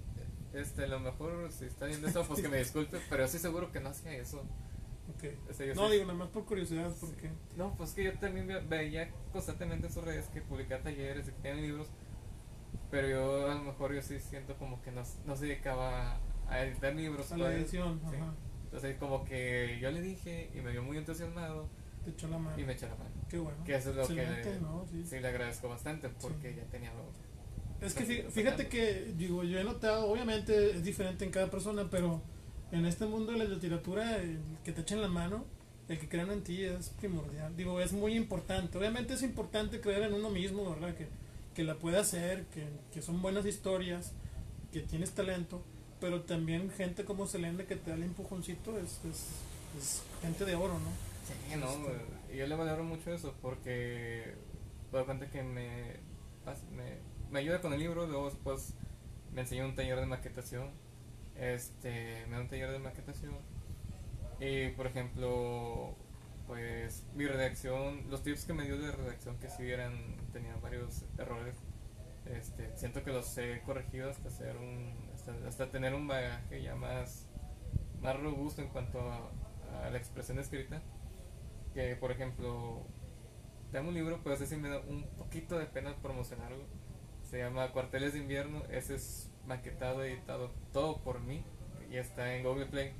este, 0.53 0.83
a 0.83 0.87
lo 0.87 0.99
mejor 0.99 1.51
si 1.51 1.65
está 1.65 1.85
viendo 1.85 2.07
esto, 2.07 2.23
pues 2.27 2.41
que 2.41 2.49
me 2.49 2.57
disculpe, 2.59 2.99
pero 3.09 3.21
yo 3.21 3.25
estoy 3.25 3.39
seguro 3.39 3.71
que 3.71 3.79
no 3.79 3.89
hacía 3.89 4.11
eso. 4.13 4.43
O 5.49 5.53
sea, 5.53 5.73
No, 5.75 5.85
sí- 5.87 5.93
digo, 5.93 6.05
nada 6.05 6.17
más 6.19 6.29
por 6.29 6.45
curiosidad, 6.45 6.91
porque... 6.99 7.31
No, 7.55 7.75
pues 7.77 7.91
que 7.93 8.03
yo 8.03 8.13
también 8.19 8.47
ve- 8.47 8.59
veía 8.67 9.09
constantemente 9.31 9.87
en 9.87 9.93
sus 9.93 10.03
redes 10.03 10.27
que 10.27 10.41
publicaba 10.41 10.83
talleres, 10.83 11.27
y 11.27 11.31
que 11.31 11.37
tenían 11.41 11.61
libros, 11.61 11.87
pero 12.91 13.07
yo 13.07 13.51
a 13.51 13.55
lo 13.55 13.63
mejor 13.63 13.93
yo 13.93 14.01
sí 14.01 14.19
siento 14.19 14.55
como 14.57 14.81
que 14.81 14.91
no, 14.91 15.03
no 15.25 15.35
se 15.35 15.45
dedicaba 15.45 16.19
a 16.47 16.61
editar 16.63 16.95
libros. 16.95 17.31
A 17.31 17.37
la 17.37 17.45
pues. 17.45 17.57
edición, 17.57 17.99
Sí. 18.09 18.15
ajá. 18.17 18.33
Entonces 18.65 18.97
como 18.97 19.23
que 19.25 19.77
yo 19.81 19.89
le 19.91 20.01
dije 20.01 20.49
y 20.53 20.59
me 20.61 20.71
vio 20.71 20.83
muy 20.83 20.97
entusiasmado 20.97 21.69
Te 22.03 22.11
echó 22.11 22.27
la 22.27 22.37
mano. 22.37 22.59
y 22.59 22.63
me 22.63 22.73
echó 22.73 22.87
la 22.87 22.95
mano. 22.95 23.09
Qué 23.29 23.37
bueno. 23.39 23.63
Que 23.63 23.75
eso 23.75 23.91
es 23.91 23.95
lo 23.95 24.01
Excelente, 24.03 24.41
que 24.51 24.59
¿no? 24.59 24.85
Sí. 24.91 25.05
sí 25.05 25.19
le 25.19 25.27
agradezco 25.27 25.69
bastante 25.69 26.09
porque 26.09 26.51
Sí. 26.51 26.55
ya 26.57 26.63
tenía 26.65 26.91
algo. 26.91 27.09
Es 27.81 27.93
que 27.93 28.03
fí- 28.05 28.29
fíjate 28.29 28.63
sacando. 28.63 28.69
que, 28.69 29.13
digo, 29.17 29.43
yo 29.43 29.59
he 29.59 29.63
notado, 29.63 30.07
obviamente 30.09 30.71
es 30.71 30.83
diferente 30.83 31.25
en 31.25 31.31
cada 31.31 31.49
persona, 31.49 31.87
pero 31.89 32.21
en 32.71 32.85
este 32.85 33.05
mundo 33.05 33.31
de 33.33 33.37
la 33.39 33.43
literatura, 33.45 34.17
el 34.17 34.39
que 34.63 34.71
te 34.71 34.81
echen 34.81 35.01
la 35.01 35.07
mano, 35.07 35.45
el 35.87 35.99
que 35.99 36.09
crean 36.09 36.31
en 36.31 36.43
ti 36.43 36.63
es 36.63 36.89
primordial. 36.89 37.55
Digo, 37.55 37.79
es 37.79 37.93
muy 37.93 38.15
importante. 38.15 38.77
Obviamente 38.77 39.13
es 39.13 39.21
importante 39.23 39.79
creer 39.81 40.03
en 40.03 40.13
uno 40.13 40.29
mismo, 40.29 40.69
¿verdad? 40.69 40.95
Que, 40.95 41.07
que 41.55 41.63
la 41.63 41.75
puede 41.75 41.97
hacer, 41.97 42.45
que, 42.47 42.67
que 42.93 43.01
son 43.01 43.21
buenas 43.21 43.45
historias, 43.45 44.11
que 44.71 44.81
tienes 44.81 45.11
talento, 45.11 45.63
pero 45.99 46.21
también 46.23 46.69
gente 46.69 47.05
como 47.05 47.25
Selena 47.27 47.63
que 47.65 47.75
te 47.77 47.89
da 47.89 47.95
el 47.95 48.03
empujoncito 48.03 48.77
es, 48.77 48.99
es, 49.05 49.29
es 49.79 50.03
gente 50.21 50.45
de 50.45 50.55
oro, 50.55 50.73
¿no? 50.73 50.89
Sí, 51.25 51.55
no, 51.57 51.69
Este- 51.71 52.37
yo 52.37 52.47
le 52.47 52.55
valoro 52.55 52.83
mucho 52.83 53.11
eso 53.13 53.33
porque 53.41 54.35
doy 54.91 55.05
cuenta 55.05 55.27
que 55.29 55.41
me, 55.41 55.97
me, 56.75 56.97
me 57.31 57.39
ayuda 57.39 57.61
con 57.61 57.73
el 57.73 57.79
libro, 57.79 58.05
luego 58.05 58.25
después 58.29 58.73
me 59.33 59.41
enseñó 59.41 59.65
un 59.65 59.75
taller 59.75 59.99
de 59.99 60.05
maquetación, 60.05 60.69
este, 61.37 62.25
me 62.27 62.35
da 62.35 62.41
un 62.41 62.47
taller 62.49 62.71
de 62.71 62.79
maquetación 62.79 63.33
y 64.39 64.69
por 64.71 64.87
ejemplo, 64.87 65.95
pues 66.47 67.05
mi 67.13 67.25
redacción, 67.25 68.09
los 68.09 68.23
tips 68.23 68.45
que 68.45 68.53
me 68.53 68.65
dio 68.65 68.77
de 68.77 68.91
redacción 68.91 69.37
que 69.39 69.49
sí 69.49 69.69
eran, 69.69 69.93
tenían 70.31 70.61
varios 70.61 71.05
errores, 71.17 71.55
este, 72.25 72.75
siento 72.75 73.03
que 73.03 73.11
los 73.11 73.37
he 73.37 73.61
corregido 73.61 74.09
hasta 74.09 74.29
hacer 74.29 74.57
un, 74.57 74.93
hasta, 75.13 75.33
hasta 75.47 75.71
tener 75.71 75.93
un 75.93 76.07
bagaje 76.07 76.61
ya 76.61 76.75
más, 76.75 77.27
más 78.01 78.19
robusto 78.19 78.61
en 78.61 78.69
cuanto 78.69 78.99
a, 78.99 79.29
a 79.83 79.89
la 79.89 79.97
expresión 79.97 80.39
escrita. 80.39 80.81
Que 81.73 81.95
por 81.97 82.11
ejemplo 82.11 82.87
tengo 83.71 83.89
un 83.89 83.95
libro 83.95 84.21
pero 84.23 84.35
ese 84.35 84.47
sí 84.47 84.55
me 84.55 84.69
da 84.69 84.79
un 84.79 85.03
poquito 85.17 85.59
de 85.59 85.65
pena 85.65 85.93
promocionarlo 86.01 86.63
se 87.29 87.39
llama 87.39 87.71
Cuarteles 87.71 88.13
de 88.13 88.19
Invierno. 88.19 88.63
Ese 88.69 88.95
es 88.95 89.29
maquetado 89.45 90.03
editado 90.03 90.51
todo 90.71 90.97
por 90.99 91.19
mí. 91.19 91.43
Y 91.89 91.97
está 91.97 92.35
en 92.35 92.43
Google 92.43 92.67
Play 92.67 92.93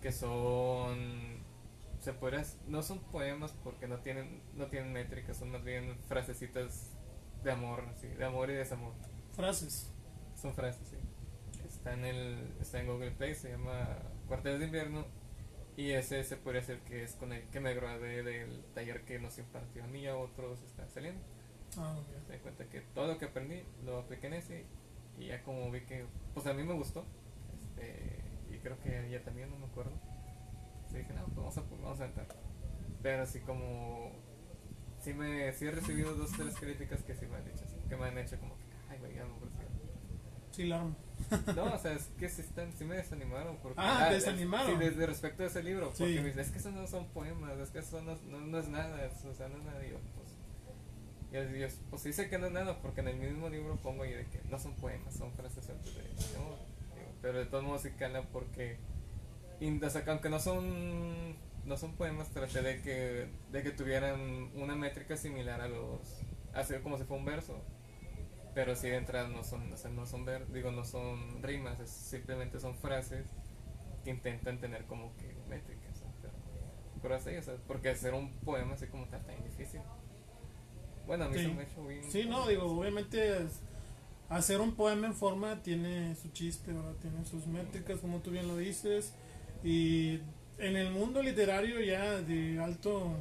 que 0.00 0.12
son 0.12 1.29
se 2.00 2.12
podría, 2.12 2.44
no 2.66 2.82
son 2.82 2.98
poemas 2.98 3.52
porque 3.62 3.86
no 3.86 3.98
tienen 3.98 4.42
no 4.54 4.66
tienen 4.66 4.92
métricas 4.92 5.36
son 5.36 5.50
más 5.50 5.62
bien 5.62 5.96
frasecitas 6.08 6.90
de 7.44 7.52
amor 7.52 7.84
así, 7.94 8.08
de 8.08 8.24
amor 8.24 8.50
y 8.50 8.54
desamor 8.54 8.92
Frases. 9.32 9.92
son 10.34 10.54
frases, 10.54 10.88
sí. 10.88 10.96
Está 11.66 11.94
en 11.94 12.04
el 12.04 12.56
está 12.60 12.80
en 12.80 12.86
Google 12.86 13.12
Play, 13.12 13.34
se 13.34 13.50
llama 13.50 13.98
Cuarteles 14.28 14.60
de 14.60 14.66
Invierno 14.66 15.06
y 15.76 15.92
ese 15.92 16.24
se 16.24 16.36
podría 16.36 16.60
decir 16.60 16.80
que 16.80 17.04
es 17.04 17.14
con 17.14 17.32
el 17.32 17.48
que 17.48 17.60
me 17.60 17.74
gradué 17.74 18.22
del 18.22 18.64
taller 18.74 19.04
que 19.04 19.18
nos 19.18 19.38
impartió 19.38 19.84
a 19.84 19.86
mí 19.86 20.00
y 20.00 20.06
a 20.06 20.16
otros 20.16 20.62
están 20.62 20.90
saliendo. 20.90 21.22
Ah, 21.78 21.92
muy 21.94 22.04
bien. 22.10 22.22
Me 22.28 22.34
di 22.34 22.40
cuenta 22.40 22.64
que 22.68 22.80
todo 22.80 23.06
lo 23.06 23.18
que 23.18 23.26
aprendí 23.26 23.62
lo 23.84 23.98
apliqué 23.98 24.26
en 24.26 24.34
ese 24.34 24.66
y 25.18 25.26
ya 25.26 25.42
como 25.42 25.70
vi 25.70 25.82
que 25.82 26.06
pues 26.34 26.46
a 26.46 26.54
mí 26.54 26.62
me 26.64 26.74
gustó 26.74 27.04
este, 27.80 28.20
y 28.50 28.58
creo 28.58 28.78
que 28.80 29.06
ella 29.06 29.22
también, 29.22 29.50
no 29.50 29.58
me 29.58 29.66
acuerdo. 29.66 29.92
Sí, 30.90 30.98
dije, 30.98 31.12
no, 31.14 31.24
pues 31.26 31.36
vamos 31.36 31.58
a, 31.58 31.60
vamos 31.82 32.00
a 32.00 32.04
entrar. 32.06 32.26
Pero 33.02 33.22
así 33.22 33.40
como 33.40 34.12
sí 35.00 35.14
me 35.14 35.52
sí 35.52 35.66
he 35.66 35.70
recibido 35.70 36.14
dos 36.14 36.30
tres 36.32 36.54
críticas 36.56 37.02
que 37.02 37.14
sí 37.14 37.26
me 37.26 37.36
han 37.36 37.44
dicho 37.44 37.64
así, 37.64 37.76
que 37.88 37.96
me 37.96 38.06
han 38.06 38.18
hecho 38.18 38.38
como 38.38 38.54
que 38.56 38.62
ay 38.90 38.98
güey 38.98 39.14
ya 39.14 39.24
no 39.24 39.34
me 39.34 39.46
pareció". 39.46 39.68
Sí, 40.52 40.64
la. 40.66 40.84
No, 41.54 41.74
o 41.74 41.78
sea, 41.78 41.92
es 41.92 42.06
que 42.18 42.28
sí, 42.28 42.40
están, 42.42 42.72
sí 42.72 42.84
me 42.84 42.96
desanimaron. 42.96 43.56
Porque, 43.58 43.76
Ah, 43.80 44.08
es- 44.10 44.24
desanimaron. 44.24 44.66
Sí, 44.72 44.76
desde 44.84 45.06
respecto 45.06 45.44
a 45.44 45.46
ese 45.46 45.62
libro. 45.62 45.90
Sí. 45.94 45.98
Porque 46.02 46.20
me 46.20 46.26
dicen, 46.26 46.40
es 46.40 46.50
que 46.50 46.58
eso 46.58 46.70
no 46.72 46.86
son 46.88 47.06
poemas, 47.10 47.56
es 47.58 47.70
que 47.70 47.78
eso 47.78 48.02
no, 48.02 48.16
no, 48.26 48.40
no 48.40 48.58
es 48.58 48.68
nada, 48.68 49.04
es- 49.04 49.24
o 49.24 49.32
sea, 49.34 49.48
no 49.48 49.58
es 49.58 49.64
nada. 49.64 49.86
Y 49.86 49.90
yo, 49.90 49.98
pues, 50.16 50.28
yo, 51.32 51.56
yo, 51.56 51.68
pues 51.90 52.02
sí 52.02 52.12
sé 52.12 52.28
que 52.28 52.38
no 52.38 52.46
es 52.46 52.52
nada, 52.52 52.80
porque 52.82 53.00
en 53.00 53.08
el 53.08 53.16
mismo 53.16 53.48
libro 53.48 53.76
pongo 53.76 54.04
yo 54.04 54.16
de 54.16 54.26
que 54.26 54.40
no 54.50 54.58
son 54.58 54.74
poemas, 54.74 55.14
son 55.14 55.32
frases 55.34 55.68
antes 55.70 55.94
de. 55.94 56.02
¿no? 56.02 56.08
Digo, 56.96 57.12
pero 57.22 57.38
de 57.38 57.46
todos 57.46 57.62
modos 57.64 57.82
sí 57.82 57.90
cala 57.92 58.22
porque. 58.32 58.78
Y, 59.60 59.82
o 59.84 59.90
sea, 59.90 60.04
que 60.04 60.10
aunque 60.10 60.28
no 60.28 60.40
son 60.40 61.36
no 61.64 61.76
son 61.76 61.94
poemas, 61.94 62.30
traté 62.30 62.62
de 62.62 62.80
que, 62.82 63.28
de 63.52 63.62
que 63.62 63.70
tuvieran 63.70 64.50
una 64.54 64.74
métrica 64.74 65.16
similar 65.16 65.60
a 65.60 65.68
los. 65.68 66.00
así 66.54 66.74
como 66.82 66.96
si 66.98 67.04
fuera 67.04 67.20
un 67.20 67.26
verso 67.26 67.62
pero 68.54 68.74
si 68.74 68.88
de 68.88 68.96
entrada 68.96 69.28
no 69.28 69.44
son, 69.44 69.72
o 69.72 69.76
sea, 69.76 69.90
no 69.92 70.06
son 70.06 70.24
ver, 70.24 70.50
digo, 70.52 70.72
no 70.72 70.84
son 70.84 71.40
rimas, 71.40 71.78
es- 71.78 71.88
simplemente 71.90 72.58
son 72.58 72.74
frases 72.74 73.24
que 74.02 74.10
intentan 74.10 74.58
tener 74.58 74.86
como 74.86 75.14
que 75.18 75.36
métricas, 75.48 76.02
pero, 76.20 76.34
pero 77.00 77.14
así, 77.14 77.36
o 77.36 77.42
sea, 77.42 77.54
porque 77.68 77.90
hacer 77.90 78.12
un 78.14 78.32
poema 78.40 78.74
así 78.74 78.88
como 78.88 79.06
tal 79.06 79.24
tan 79.24 79.40
difícil. 79.44 79.80
Bueno, 81.06 81.26
a 81.26 81.28
mí 81.28 81.36
Sí. 81.38 81.44
se 81.44 81.54
me 81.54 81.60
ha 81.60 81.64
hecho 81.64 81.86
bien. 81.86 82.10
Sí, 82.10 82.24
no, 82.24 82.48
digo, 82.48 82.64
obviamente 82.64 83.44
es- 83.44 83.60
hacer 84.28 84.60
un 84.60 84.74
poema 84.74 85.06
en 85.06 85.14
forma 85.14 85.62
tiene 85.62 86.16
su 86.16 86.28
chiste, 86.30 86.72
¿verdad? 86.72 86.94
Tiene 87.00 87.24
sus 87.24 87.46
métricas, 87.46 88.00
como 88.00 88.18
tú 88.18 88.30
bien 88.32 88.48
lo 88.48 88.56
dices. 88.56 89.14
Y 89.62 90.20
en 90.58 90.76
el 90.76 90.90
mundo 90.90 91.22
literario 91.22 91.80
ya 91.80 92.20
de 92.22 92.58
alto 92.60 93.12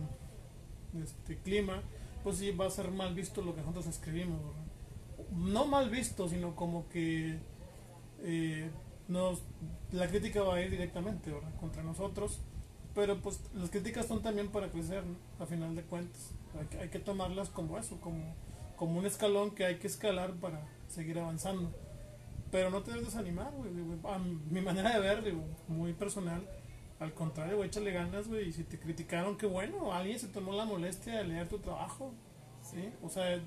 este, 1.02 1.38
clima, 1.38 1.82
pues 2.24 2.38
sí 2.38 2.52
va 2.52 2.68
a 2.68 2.70
ser 2.70 2.92
mal 2.92 3.14
visto 3.14 3.42
lo 3.42 3.56
que 3.56 3.62
nosotros 3.62 3.88
escribimos. 3.88 4.40
No 5.36 5.66
mal 5.66 5.90
visto, 5.90 6.28
sino 6.28 6.56
como 6.56 6.88
que 6.90 7.38
eh, 8.22 8.70
nos, 9.08 9.42
la 9.92 10.08
crítica 10.08 10.42
va 10.44 10.56
a 10.56 10.62
ir 10.62 10.72
directamente. 10.72 11.34
Contra 11.60 11.84
nosotros. 11.84 12.40
Pero 12.96 13.22
pues 13.22 13.40
las 13.54 13.70
críticas 13.70 14.08
son 14.08 14.22
también 14.22 14.50
para 14.50 14.70
crecer, 14.70 15.04
¿no? 15.06 15.16
a 15.44 15.46
final 15.46 15.76
de 15.76 15.84
cuentas. 15.84 16.32
Hay 16.60 16.66
que, 16.66 16.78
hay 16.80 16.90
que 16.90 17.00
tomarlas 17.00 17.50
como 17.50 17.78
eso, 17.78 18.00
como, 18.02 18.36
como 18.76 18.98
un 18.98 19.06
escalón 19.06 19.52
que 19.52 19.66
hay 19.66 19.78
que 19.78 19.88
escalar 19.88 20.34
para 20.34 20.68
seguir 20.88 21.20
avanzando. 21.20 21.72
Pero 22.52 22.70
no 22.70 22.82
te 22.82 22.92
debes 22.92 23.06
desanimar, 23.06 23.52
güey. 23.52 23.70
A 24.06 24.18
mi 24.18 24.62
manera 24.62 24.94
de 24.94 25.00
ver, 25.00 25.24
digo, 25.24 25.44
muy 25.68 25.94
personal. 25.94 26.48
Al 27.00 27.14
contrario, 27.14 27.58
güey, 27.58 27.70
échale 27.70 27.92
ganas, 27.92 28.28
güey. 28.28 28.50
Y 28.50 28.54
si 28.54 28.64
te 28.64 28.80
criticaron, 28.80 29.38
qué 29.38 29.46
bueno. 29.46 29.94
Alguien 29.94 30.20
se 30.20 30.28
tomó 30.28 30.54
la 30.54 30.66
molestia 30.66 31.18
de 31.18 31.26
leer 31.26 31.48
tu 31.48 31.60
trabajo. 31.60 32.14
¿sí? 32.64 32.92
O 33.02 33.10
sea, 33.10 33.40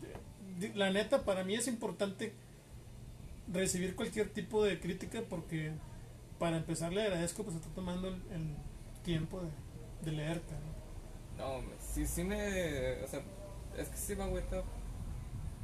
la 0.75 0.91
neta, 0.91 1.25
para 1.25 1.45
mí 1.45 1.55
es 1.55 1.69
importante 1.69 2.33
recibir 3.53 3.97
cualquier 3.97 4.31
tipo 4.31 4.65
de 4.65 4.81
crítica 4.81 5.23
porque 5.29 5.73
para 6.39 6.57
empezar 6.57 6.93
le 6.93 7.03
agradezco 7.03 7.43
pues 7.43 7.57
está 7.57 7.69
tomando 7.75 8.09
el, 8.09 8.15
el 8.33 8.57
tiempo 9.03 9.41
de, 9.41 10.11
de 10.11 10.17
leerte, 10.17 10.55
¿no? 10.55 11.61
No, 11.61 11.67
sí, 11.81 12.07
sí 12.07 12.25
me. 12.25 13.03
O 13.03 13.09
sea, 13.09 13.23
es 13.77 13.89
que 13.89 13.97
sí 13.97 14.15
me 14.15 14.25
agüita. 14.25 14.63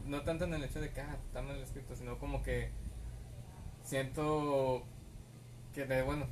No 0.06 0.22
tanto 0.22 0.44
en 0.44 0.54
el 0.54 0.64
hecho 0.64 0.80
de 0.80 0.90
que 0.90 1.00
ah, 1.00 1.18
está 1.26 1.42
mal 1.42 1.60
escrito, 1.60 1.94
sino 1.94 2.18
como 2.18 2.42
que 2.42 2.70
siento 3.88 4.82
que, 5.74 5.86
de- 5.86 6.02
bueno, 6.02 6.26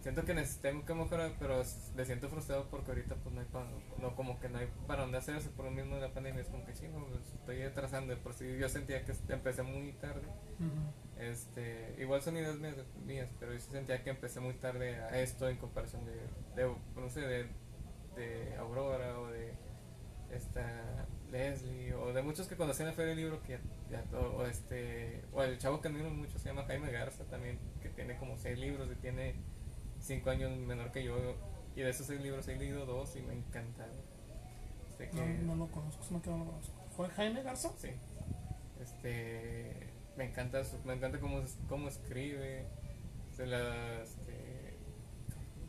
siento 0.00 0.24
que 0.24 0.34
necesito 0.34 0.84
que 0.84 0.94
mejorar, 0.94 1.32
pero 1.38 1.62
me 1.94 2.04
siento 2.04 2.28
frustrado 2.28 2.66
porque 2.70 2.90
ahorita 2.90 3.14
pues 3.16 3.34
no 3.34 3.40
hay 3.40 3.46
para, 3.46 3.66
no, 4.00 4.16
como 4.16 4.40
que 4.40 4.48
no 4.48 4.58
hay 4.58 4.68
para 4.86 5.02
dónde 5.02 5.18
hacerse 5.18 5.50
por 5.50 5.66
lo 5.66 5.70
mismo 5.70 5.96
de 5.96 6.02
la 6.02 6.12
pandemia. 6.14 6.40
Es 6.40 6.48
como 6.48 6.64
que 6.64 6.72
chingo, 6.72 7.06
pues, 7.08 7.32
estoy 7.34 7.62
atrasando. 7.62 8.16
Por 8.18 8.32
si 8.34 8.56
yo 8.58 8.68
sentía 8.68 9.04
que 9.04 9.12
empecé 9.28 9.62
muy 9.62 9.92
tarde. 9.92 10.22
Este, 11.18 11.94
igual 12.00 12.22
son 12.22 12.36
ideas 12.36 12.56
mías, 12.58 12.76
mías, 13.06 13.28
pero 13.38 13.52
yo 13.52 13.60
sentía 13.60 14.02
que 14.02 14.10
empecé 14.10 14.40
muy 14.40 14.54
tarde 14.54 14.96
a 14.96 15.20
esto 15.20 15.48
en 15.48 15.56
comparación 15.56 16.04
de, 16.06 16.14
de 16.56 16.74
no 16.96 17.08
sé, 17.10 17.20
de, 17.20 17.46
de 18.16 18.56
Aurora 18.56 19.20
o 19.20 19.28
de 19.28 19.52
esta 20.32 21.06
Leslie 21.32 21.94
o 21.94 22.12
de 22.12 22.22
muchos 22.22 22.46
que 22.46 22.56
conocí 22.56 22.82
en 22.82 22.88
la 22.88 22.94
feria 22.94 23.10
del 23.14 23.18
libro 23.24 23.42
que 23.42 23.58
ya, 23.90 24.04
o, 24.16 24.36
o 24.42 24.46
este, 24.46 25.24
o 25.32 25.42
el 25.42 25.58
chavo 25.58 25.80
que 25.80 25.88
admiro 25.88 26.10
mucho 26.10 26.38
se 26.38 26.48
llama 26.50 26.64
Jaime 26.66 26.92
Garza 26.92 27.24
también, 27.24 27.58
que 27.82 27.88
tiene 27.88 28.16
como 28.18 28.36
seis 28.38 28.58
libros 28.58 28.88
y 28.92 28.96
tiene 28.96 29.34
cinco 30.00 30.30
años 30.30 30.56
menor 30.58 30.92
que 30.92 31.02
yo 31.04 31.16
y 31.74 31.80
de 31.80 31.90
esos 31.90 32.06
seis 32.06 32.20
libros 32.20 32.46
he 32.48 32.56
leído 32.56 32.84
dos 32.86 33.16
y 33.16 33.22
me 33.22 33.32
encantaron. 33.32 33.96
Este 34.90 35.08
que, 35.10 35.16
No, 35.16 35.54
no 35.56 35.66
lo 35.66 35.72
conozco, 35.72 36.04
se 36.04 36.14
me 36.14 36.20
quedó 36.20 36.36
no 36.36 36.44
lo 36.44 36.50
conozco. 36.52 36.74
¿Fue 36.96 37.08
Jaime 37.08 37.42
Garza? 37.42 37.70
Sí. 37.78 37.88
Este. 38.80 39.88
Me 40.16 40.24
encanta, 40.24 40.62
su- 40.64 40.78
me 40.84 40.92
encanta 40.92 41.18
cómo, 41.18 41.40
cómo 41.68 41.88
escribe. 41.88 42.66
Se 43.34 43.46
la, 43.46 44.02
este, 44.02 44.76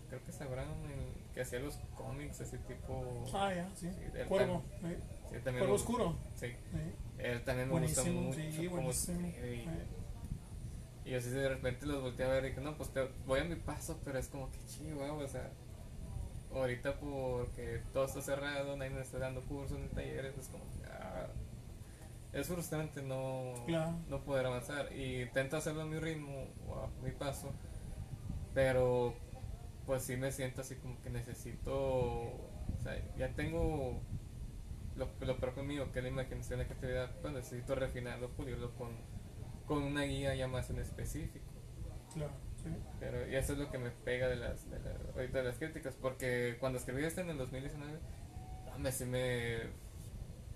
creo 0.09 0.19
que 0.25 0.43
Abraham 0.43 0.75
el 0.91 1.33
que 1.33 1.41
hacía 1.41 1.59
los 1.59 1.77
cómics, 1.95 2.41
ese 2.41 2.57
tipo. 2.59 3.23
Ah, 3.33 3.53
ya, 3.53 3.69
sí. 3.73 3.89
Sí, 3.91 4.03
Cuervo. 4.27 4.63
¿eh? 4.83 4.97
Sí, 5.37 5.43
también 5.43 5.69
Oscuro. 5.69 6.15
Sí, 6.35 6.47
¿eh? 6.47 6.95
él 7.19 7.43
también 7.43 7.71
me 7.73 7.79
gusta 7.79 8.03
mucho 8.03 8.33
sí, 8.39 8.65
cómo 8.67 8.81
buenísimo. 8.81 9.27
escribe. 9.27 9.55
Y, 9.55 9.59
¿eh? 9.59 9.85
y 11.05 11.13
así 11.15 11.29
de 11.29 11.49
repente 11.49 11.85
los 11.85 12.01
volteé 12.01 12.25
a 12.25 12.29
ver 12.29 12.45
y 12.45 12.49
dije, 12.49 12.61
no, 12.61 12.75
pues 12.77 12.89
te, 12.89 13.07
voy 13.25 13.39
a 13.41 13.43
mi 13.43 13.55
paso, 13.55 13.99
pero 14.03 14.19
es 14.19 14.27
como 14.27 14.49
que 14.51 14.59
chido, 14.65 15.15
o 15.15 15.27
sea. 15.27 15.51
Ahorita 16.53 16.99
porque 16.99 17.81
todo 17.93 18.05
está 18.05 18.21
cerrado, 18.21 18.77
nadie 18.77 18.91
me 18.91 19.01
está 19.01 19.17
dando 19.17 19.41
cursos 19.41 19.79
ni 19.79 19.87
talleres, 19.87 20.37
es 20.37 20.47
como 20.49 20.63
que 20.65 20.85
ah, 20.85 21.27
es 22.31 22.45
frustrante 22.47 23.01
no, 23.01 23.53
Claro. 23.65 23.95
no 24.07 24.21
poder 24.23 24.45
avanzar. 24.45 24.93
Y 24.93 25.23
intento 25.23 25.57
hacerlo 25.57 25.81
a 25.81 25.85
mi 25.85 25.97
ritmo 25.97 26.45
o 26.67 26.75
a 26.75 26.87
mi 27.03 27.09
paso, 27.09 27.51
pero 28.53 29.15
pues 29.87 30.03
sí 30.03 30.15
me 30.15 30.31
siento 30.31 30.61
así 30.61 30.75
como 30.75 31.01
que 31.01 31.09
necesito, 31.09 31.73
o 31.73 32.79
sea, 32.83 33.01
ya 33.17 33.29
tengo 33.29 33.99
lo, 34.95 35.09
lo 35.21 35.37
propio 35.39 35.63
mío, 35.63 35.91
que 35.91 35.99
es 35.99 36.03
la 36.03 36.09
imaginación 36.09 36.59
y 36.59 36.63
la 36.63 36.67
creatividad, 36.69 37.11
pues 37.21 37.33
necesito 37.33 37.75
refinarlo, 37.75 38.29
pulirlo 38.31 38.73
con, 38.75 38.91
con 39.65 39.83
una 39.83 40.03
guía 40.03 40.35
ya 40.35 40.47
más 40.47 40.69
en 40.69 40.79
específico. 40.79 41.45
Claro, 42.13 42.33
sí. 42.63 42.69
Pero 42.99 43.27
y 43.29 43.35
eso 43.35 43.53
es 43.53 43.59
lo 43.59 43.71
que 43.71 43.77
me 43.79 43.91
pega 43.91 44.27
de 44.29 44.35
las, 44.37 44.69
de 44.69 44.79
la- 44.79 44.95
ahorita 45.15 45.39
de 45.39 45.43
las 45.45 45.57
críticas, 45.57 45.95
porque 46.01 46.57
cuando 46.59 46.79
escribí 46.79 47.03
este 47.03 47.21
en 47.21 47.29
el 47.31 47.37
2019, 47.37 47.99
hombre, 48.75 48.91
sí 48.91 49.05
me 49.05 49.57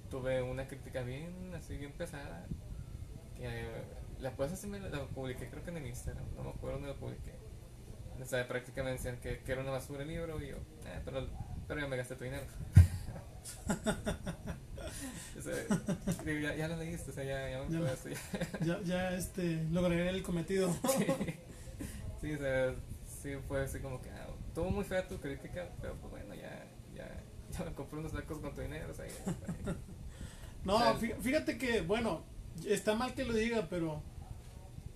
tuve 0.10 0.42
una 0.42 0.68
crítica 0.68 1.02
bien, 1.04 1.54
así 1.56 1.78
bien 1.78 1.92
pesada, 1.94 2.46
que 3.38 3.68
la 4.20 4.32
pues 4.32 4.52
así 4.54 4.68
me 4.68 4.80
la, 4.80 4.90
la 4.90 5.06
publiqué 5.08 5.50
creo 5.50 5.64
que 5.64 5.72
en 5.72 5.78
el 5.78 5.88
Instagram, 5.88 6.26
no 6.36 6.44
me 6.44 6.50
acuerdo 6.52 6.78
dónde 6.80 6.94
la 6.94 7.00
publiqué. 7.00 7.34
O 8.22 8.26
sea, 8.26 8.48
prácticamente 8.48 8.98
decían 9.04 9.22
que, 9.22 9.44
que 9.44 9.52
era 9.52 9.62
una 9.62 9.72
basura 9.72 10.04
el 10.04 10.10
libro 10.10 10.42
y 10.42 10.50
yo, 10.50 10.58
eh, 10.86 11.02
pero, 11.06 11.28
pero 11.68 11.82
ya 11.82 11.88
me 11.88 11.98
gasté 11.98 12.16
tu 12.16 12.24
dinero. 12.26 12.46
O 15.38 15.42
sea, 15.42 15.54
digo, 16.26 16.40
ya, 16.40 16.56
ya 16.56 16.68
lo 16.68 16.78
leíste, 16.78 17.12
o 17.12 17.14
sea, 17.14 17.24
ya, 17.24 17.50
ya 17.50 17.58
lo- 17.60 17.70
ya. 18.60 18.66
Ya, 18.66 18.82
ya 18.84 19.12
este, 19.16 19.64
lograré 19.72 20.10
el 20.10 20.24
cometido. 20.24 20.74
Sí, 22.20 22.30
sí, 22.30 22.34
o 22.34 22.38
sea, 22.40 22.76
sí 23.22 23.30
fue 23.48 23.62
así 23.64 23.80
como 23.80 24.02
que, 24.02 24.10
ah, 24.10 24.28
estuvo 24.48 24.72
muy 24.72 24.84
fea 24.84 25.08
tu 25.08 25.18
crítica, 25.20 25.70
pero 25.80 25.94
pues 25.96 26.10
bueno, 26.12 26.34
ya, 26.34 26.66
ya, 26.96 27.08
ya 27.52 27.66
me 27.66 27.74
compré 27.74 28.00
unos 28.00 28.12
tacos 28.12 28.40
con 28.40 28.54
tu 28.56 28.62
dinero, 28.62 28.90
o 28.92 28.94
sea, 28.96 29.06
ya, 29.08 29.76
No, 30.66 30.96
fíjate 31.22 31.58
que, 31.60 31.82
bueno, 31.82 32.24
está 32.66 32.96
mal 32.96 33.14
que 33.14 33.24
lo 33.24 33.34
diga, 33.34 33.68
pero 33.70 34.02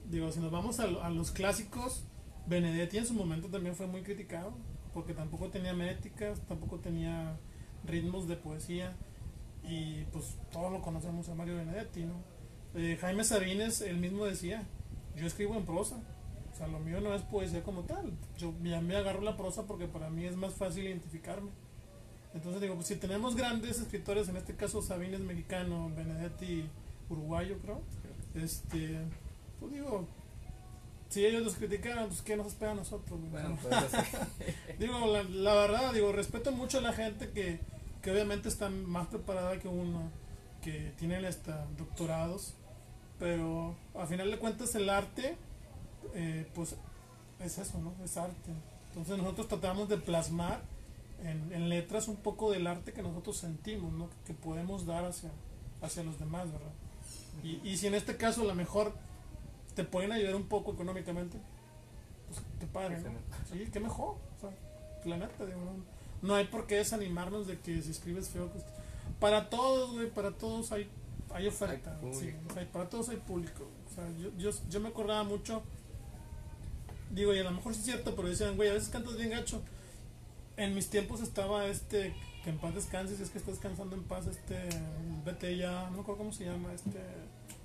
digo, 0.09 0.31
si 0.31 0.39
nos 0.39 0.51
vamos 0.51 0.79
a, 0.79 0.85
a 0.85 1.09
los 1.11 1.29
clásicos, 1.31 2.05
Benedetti 2.47 2.97
en 2.97 3.05
su 3.05 3.13
momento 3.13 3.47
también 3.49 3.75
fue 3.75 3.85
muy 3.85 4.01
criticado, 4.01 4.53
porque 4.93 5.13
tampoco 5.13 5.49
tenía 5.49 5.73
métricas, 5.73 6.41
tampoco 6.47 6.79
tenía 6.79 7.37
ritmos 7.85 8.27
de 8.27 8.35
poesía, 8.35 8.95
y 9.63 10.03
pues 10.11 10.37
todos 10.51 10.71
lo 10.71 10.81
conocemos 10.81 11.29
a 11.29 11.35
Mario 11.35 11.57
Benedetti, 11.57 12.03
¿no? 12.03 12.15
Eh, 12.75 12.97
Jaime 12.99 13.23
Sabines, 13.23 13.81
él 13.81 13.97
mismo 13.97 14.25
decía, 14.25 14.63
yo 15.15 15.27
escribo 15.27 15.55
en 15.55 15.65
prosa, 15.65 15.97
o 16.51 16.55
sea, 16.55 16.67
lo 16.67 16.79
mío 16.79 17.01
no 17.01 17.13
es 17.13 17.21
poesía 17.21 17.63
como 17.63 17.83
tal, 17.83 18.11
yo 18.37 18.53
ya 18.63 18.81
me 18.81 18.95
agarro 18.95 19.21
la 19.21 19.37
prosa 19.37 19.63
porque 19.67 19.87
para 19.87 20.09
mí 20.09 20.25
es 20.25 20.35
más 20.35 20.53
fácil 20.53 20.85
identificarme. 20.85 21.51
Entonces 22.33 22.61
digo, 22.61 22.75
pues 22.75 22.87
si 22.87 22.95
tenemos 22.95 23.35
grandes 23.35 23.79
escritores, 23.79 24.29
en 24.29 24.37
este 24.37 24.55
caso 24.55 24.81
Sabines 24.81 25.19
mexicano, 25.19 25.91
Benedetti 25.95 26.65
uruguayo 27.09 27.57
creo, 27.59 27.81
este, 28.35 28.99
pues 29.59 29.73
digo, 29.73 30.07
si 31.09 31.25
ellos 31.25 31.43
los 31.43 31.55
criticaran, 31.55 32.07
pues 32.07 32.21
qué 32.21 32.37
nos 32.37 32.47
espera 32.47 32.71
a 32.71 32.75
nosotros. 32.75 33.19
bueno, 33.29 33.57
pues 33.61 33.75
digo, 34.79 35.07
la, 35.07 35.23
la 35.23 35.55
verdad, 35.55 35.93
digo, 35.93 36.13
respeto 36.13 36.53
mucho 36.53 36.77
a 36.77 36.81
la 36.81 36.93
gente 36.93 37.31
que, 37.31 37.59
que 38.01 38.11
obviamente 38.11 38.49
está 38.49 38.69
más 38.69 39.07
preparada 39.07 39.59
que 39.59 39.67
uno, 39.67 40.09
que 40.61 40.93
tienen 40.97 41.25
hasta 41.25 41.65
doctorados, 41.77 42.53
pero 43.19 43.75
a 43.95 44.05
final 44.05 44.31
de 44.31 44.39
cuentas 44.39 44.73
el 44.75 44.89
arte, 44.89 45.37
eh, 46.15 46.49
pues 46.53 46.75
es 47.39 47.57
eso, 47.57 47.77
¿no? 47.79 47.93
Es 48.03 48.17
arte. 48.17 48.51
Entonces 48.89 49.17
nosotros 49.17 49.47
tratamos 49.47 49.89
de 49.89 49.97
plasmar 49.97 50.61
en, 51.23 51.53
en 51.53 51.69
letras 51.69 52.07
un 52.07 52.17
poco 52.17 52.51
del 52.51 52.67
arte 52.67 52.93
que 52.93 53.03
nosotros 53.03 53.37
sentimos, 53.37 53.91
¿no? 53.93 54.09
Que 54.25 54.33
podemos 54.33 54.85
dar 54.85 55.05
hacia, 55.05 55.29
hacia 55.81 56.03
los 56.03 56.19
demás, 56.19 56.51
¿verdad? 56.51 56.71
Y, 57.43 57.61
y 57.63 57.77
si 57.77 57.87
en 57.87 57.95
este 57.95 58.17
caso 58.17 58.41
a 58.41 58.45
lo 58.45 58.55
mejor 58.55 58.93
te 59.75 59.83
pueden 59.83 60.11
ayudar 60.11 60.35
un 60.35 60.47
poco 60.47 60.73
económicamente, 60.73 61.37
pues 62.27 62.41
qué 62.59 62.67
padre, 62.67 62.99
¿no? 63.01 63.11
Sí, 63.51 63.69
qué 63.71 63.79
mejor. 63.79 64.15
O 64.37 64.41
sea, 64.41 64.49
la 65.05 65.17
neta, 65.17 65.45
digo, 65.45 65.59
no, 65.59 65.83
no 66.21 66.35
hay 66.35 66.45
por 66.45 66.67
qué 66.67 66.75
desanimarnos 66.75 67.47
de 67.47 67.59
que 67.59 67.81
si 67.81 67.91
escribes 67.91 68.29
feo. 68.29 68.47
pues, 68.49 68.63
para 69.19 69.49
todos, 69.49 69.93
güey, 69.93 70.09
para 70.09 70.31
todos 70.31 70.71
hay, 70.71 70.89
hay 71.33 71.47
oferta. 71.47 71.99
Hay 72.03 72.13
sí, 72.13 72.33
para 72.71 72.89
todos 72.89 73.09
hay 73.09 73.17
público. 73.17 73.67
O 73.89 73.93
sea, 73.93 74.05
yo, 74.17 74.29
yo, 74.37 74.51
yo 74.69 74.79
me 74.79 74.89
acordaba 74.89 75.23
mucho, 75.23 75.61
digo, 77.11 77.33
y 77.33 77.39
a 77.39 77.43
lo 77.43 77.51
mejor 77.51 77.73
sí 77.73 77.79
es 77.79 77.85
cierto, 77.85 78.15
pero 78.15 78.27
decían, 78.27 78.55
güey, 78.55 78.69
a 78.69 78.73
veces 78.73 78.89
cantas 78.89 79.17
bien 79.17 79.29
gacho. 79.29 79.61
En 80.57 80.75
mis 80.75 80.89
tiempos 80.89 81.21
estaba 81.21 81.65
este, 81.67 82.13
que 82.43 82.49
en 82.49 82.57
paz 82.57 82.75
descanses, 82.75 83.17
si 83.17 83.23
es 83.23 83.29
que 83.29 83.37
estás 83.37 83.55
descansando 83.55 83.95
en 83.95 84.03
paz, 84.03 84.27
este, 84.27 84.57
vete 85.25 85.57
ya, 85.57 85.85
no 85.85 85.97
me 85.97 86.01
acuerdo 86.01 86.19
cómo 86.19 86.33
se 86.33 86.45
llama, 86.45 86.73
este, 86.73 86.99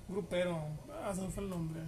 grupero, 0.07 0.59
ah, 0.89 1.13
se 1.13 1.21
me 1.21 1.29
fue 1.29 1.43
el 1.43 1.49
nombre. 1.49 1.81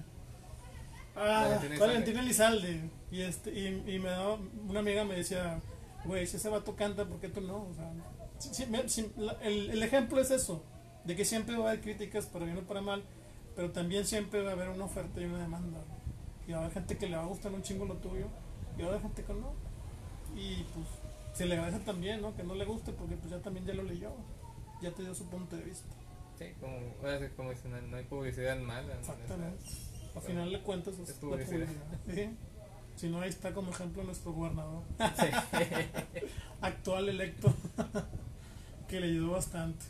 Ah, 1.15 1.59
Valentín 1.79 2.17
Elizalde. 2.17 2.89
Y, 3.11 3.21
este, 3.21 3.51
y, 3.51 3.67
y 3.87 3.99
me 3.99 4.09
daba, 4.09 4.37
una 4.67 4.79
amiga 4.79 5.03
me 5.03 5.15
decía, 5.15 5.59
güey, 6.05 6.25
si 6.27 6.37
ese 6.37 6.49
vato 6.49 6.75
canta, 6.75 7.05
¿por 7.05 7.19
qué 7.19 7.29
tú 7.29 7.41
no? 7.41 7.67
O 7.67 7.73
sea, 7.73 7.91
si- 8.39 8.53
si- 8.53 8.89
si- 8.89 9.11
la- 9.17 9.37
el, 9.41 9.69
el 9.71 9.83
ejemplo 9.83 10.19
es 10.21 10.31
eso, 10.31 10.63
de 11.05 11.15
que 11.15 11.25
siempre 11.25 11.57
va 11.57 11.65
a 11.65 11.71
haber 11.71 11.81
críticas 11.81 12.25
para 12.27 12.45
bien 12.45 12.57
o 12.57 12.61
para 12.61 12.81
mal, 12.81 13.03
pero 13.55 13.71
también 13.71 14.05
siempre 14.05 14.41
va 14.43 14.51
a 14.51 14.53
haber 14.53 14.69
una 14.69 14.85
oferta 14.85 15.19
y 15.21 15.25
una 15.25 15.39
demanda. 15.39 15.79
Y 16.47 16.51
va 16.51 16.57
a 16.59 16.61
haber 16.61 16.73
gente 16.73 16.97
que 16.97 17.07
le 17.07 17.15
va 17.17 17.23
a 17.23 17.27
gustar 17.27 17.51
un 17.51 17.61
chingo 17.61 17.85
lo 17.85 17.95
tuyo, 17.95 18.27
y 18.77 18.81
va 18.81 18.87
a 18.87 18.91
haber 18.91 19.01
gente 19.01 19.23
que 19.23 19.33
no. 19.33 19.53
Y 20.35 20.63
pues 20.73 20.87
se 21.33 21.45
le 21.45 21.55
agradece 21.55 21.83
también, 21.85 22.21
¿no? 22.21 22.35
Que 22.35 22.43
no 22.43 22.55
le 22.55 22.65
guste, 22.65 22.91
porque 22.91 23.15
pues 23.15 23.31
ya 23.31 23.39
también 23.41 23.65
ya 23.65 23.73
lo 23.73 23.83
leyó. 23.83 24.11
ya 24.81 24.91
te 24.91 25.01
dio 25.03 25.13
su 25.13 25.25
punto 25.25 25.55
de 25.57 25.63
vista. 25.63 25.89
Sí, 26.37 26.45
como, 26.61 27.49
dicen, 27.49 27.91
no 27.91 27.97
hay 27.97 28.05
publicidad 28.05 28.57
mala. 28.59 28.93
Exactamente. 28.97 29.61
A 29.65 30.13
Bueno, 30.13 30.21
final 30.27 30.51
de 30.53 30.61
cuentas 30.61 30.93
es, 30.99 31.09
es 31.09 31.15
la 31.15 31.21
publicidad. 31.21 31.67
publicidad. 31.67 31.99
Sí. 32.15 32.37
Si 32.99 33.07
no, 33.07 33.21
ahí 33.21 33.29
está 33.29 33.53
como 33.53 33.71
ejemplo 33.71 34.03
nuestro 34.03 34.33
gobernador 34.33 34.83
Sí. 34.97 35.27
actual 36.61 37.07
electo, 37.07 37.53
que 38.89 38.99
le 38.99 39.07
ayudó 39.07 39.31
bastante. 39.31 39.85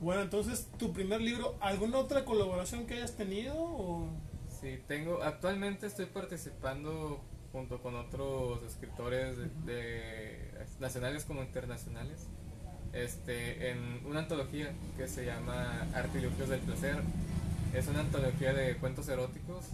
Bueno, 0.00 0.22
entonces, 0.22 0.66
tu 0.78 0.94
primer 0.94 1.20
libro, 1.20 1.58
¿alguna 1.60 1.98
otra 1.98 2.24
colaboración 2.24 2.86
que 2.86 2.94
hayas 2.94 3.14
tenido? 3.14 3.54
O... 3.54 4.08
Sí, 4.58 4.78
tengo, 4.88 5.22
actualmente 5.22 5.86
estoy 5.86 6.06
participando 6.06 7.20
junto 7.52 7.82
con 7.82 7.94
otros 7.94 8.62
escritores 8.62 9.36
de, 9.36 9.48
de 9.66 10.66
nacionales 10.78 11.26
como 11.26 11.42
internacionales, 11.42 12.26
este, 12.94 13.72
en 13.72 14.06
una 14.06 14.20
antología 14.20 14.72
que 14.96 15.08
se 15.08 15.26
llama 15.26 15.86
Artilugios 15.94 16.48
del 16.48 16.60
Placer. 16.60 17.02
Es 17.74 17.86
una 17.86 18.00
antología 18.00 18.54
de 18.54 18.78
cuentos 18.78 19.10
eróticos, 19.10 19.66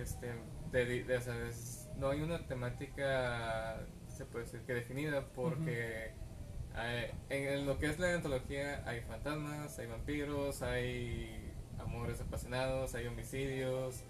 este, 0.00 0.30
de, 0.74 0.84
di- 0.86 1.02
de- 1.02 1.16
o 1.16 1.20
sea, 1.20 1.48
es- 1.48 1.88
no 1.96 2.08
hay 2.10 2.20
una 2.22 2.46
temática, 2.46 3.86
se 4.08 4.24
puede 4.26 4.44
decir 4.44 4.60
que 4.66 4.74
definida, 4.74 5.24
porque 5.34 6.12
eh, 6.76 7.12
en, 7.30 7.48
en 7.48 7.66
lo 7.66 7.78
que 7.78 7.86
es 7.86 7.98
la 7.98 8.14
antología 8.14 8.82
hay 8.86 9.00
fantasmas, 9.02 9.78
hay 9.78 9.86
vampiros, 9.86 10.62
hay 10.62 11.52
amores 11.78 12.20
apasionados, 12.20 12.94
hay 12.94 13.06
homicidios, 13.06 14.02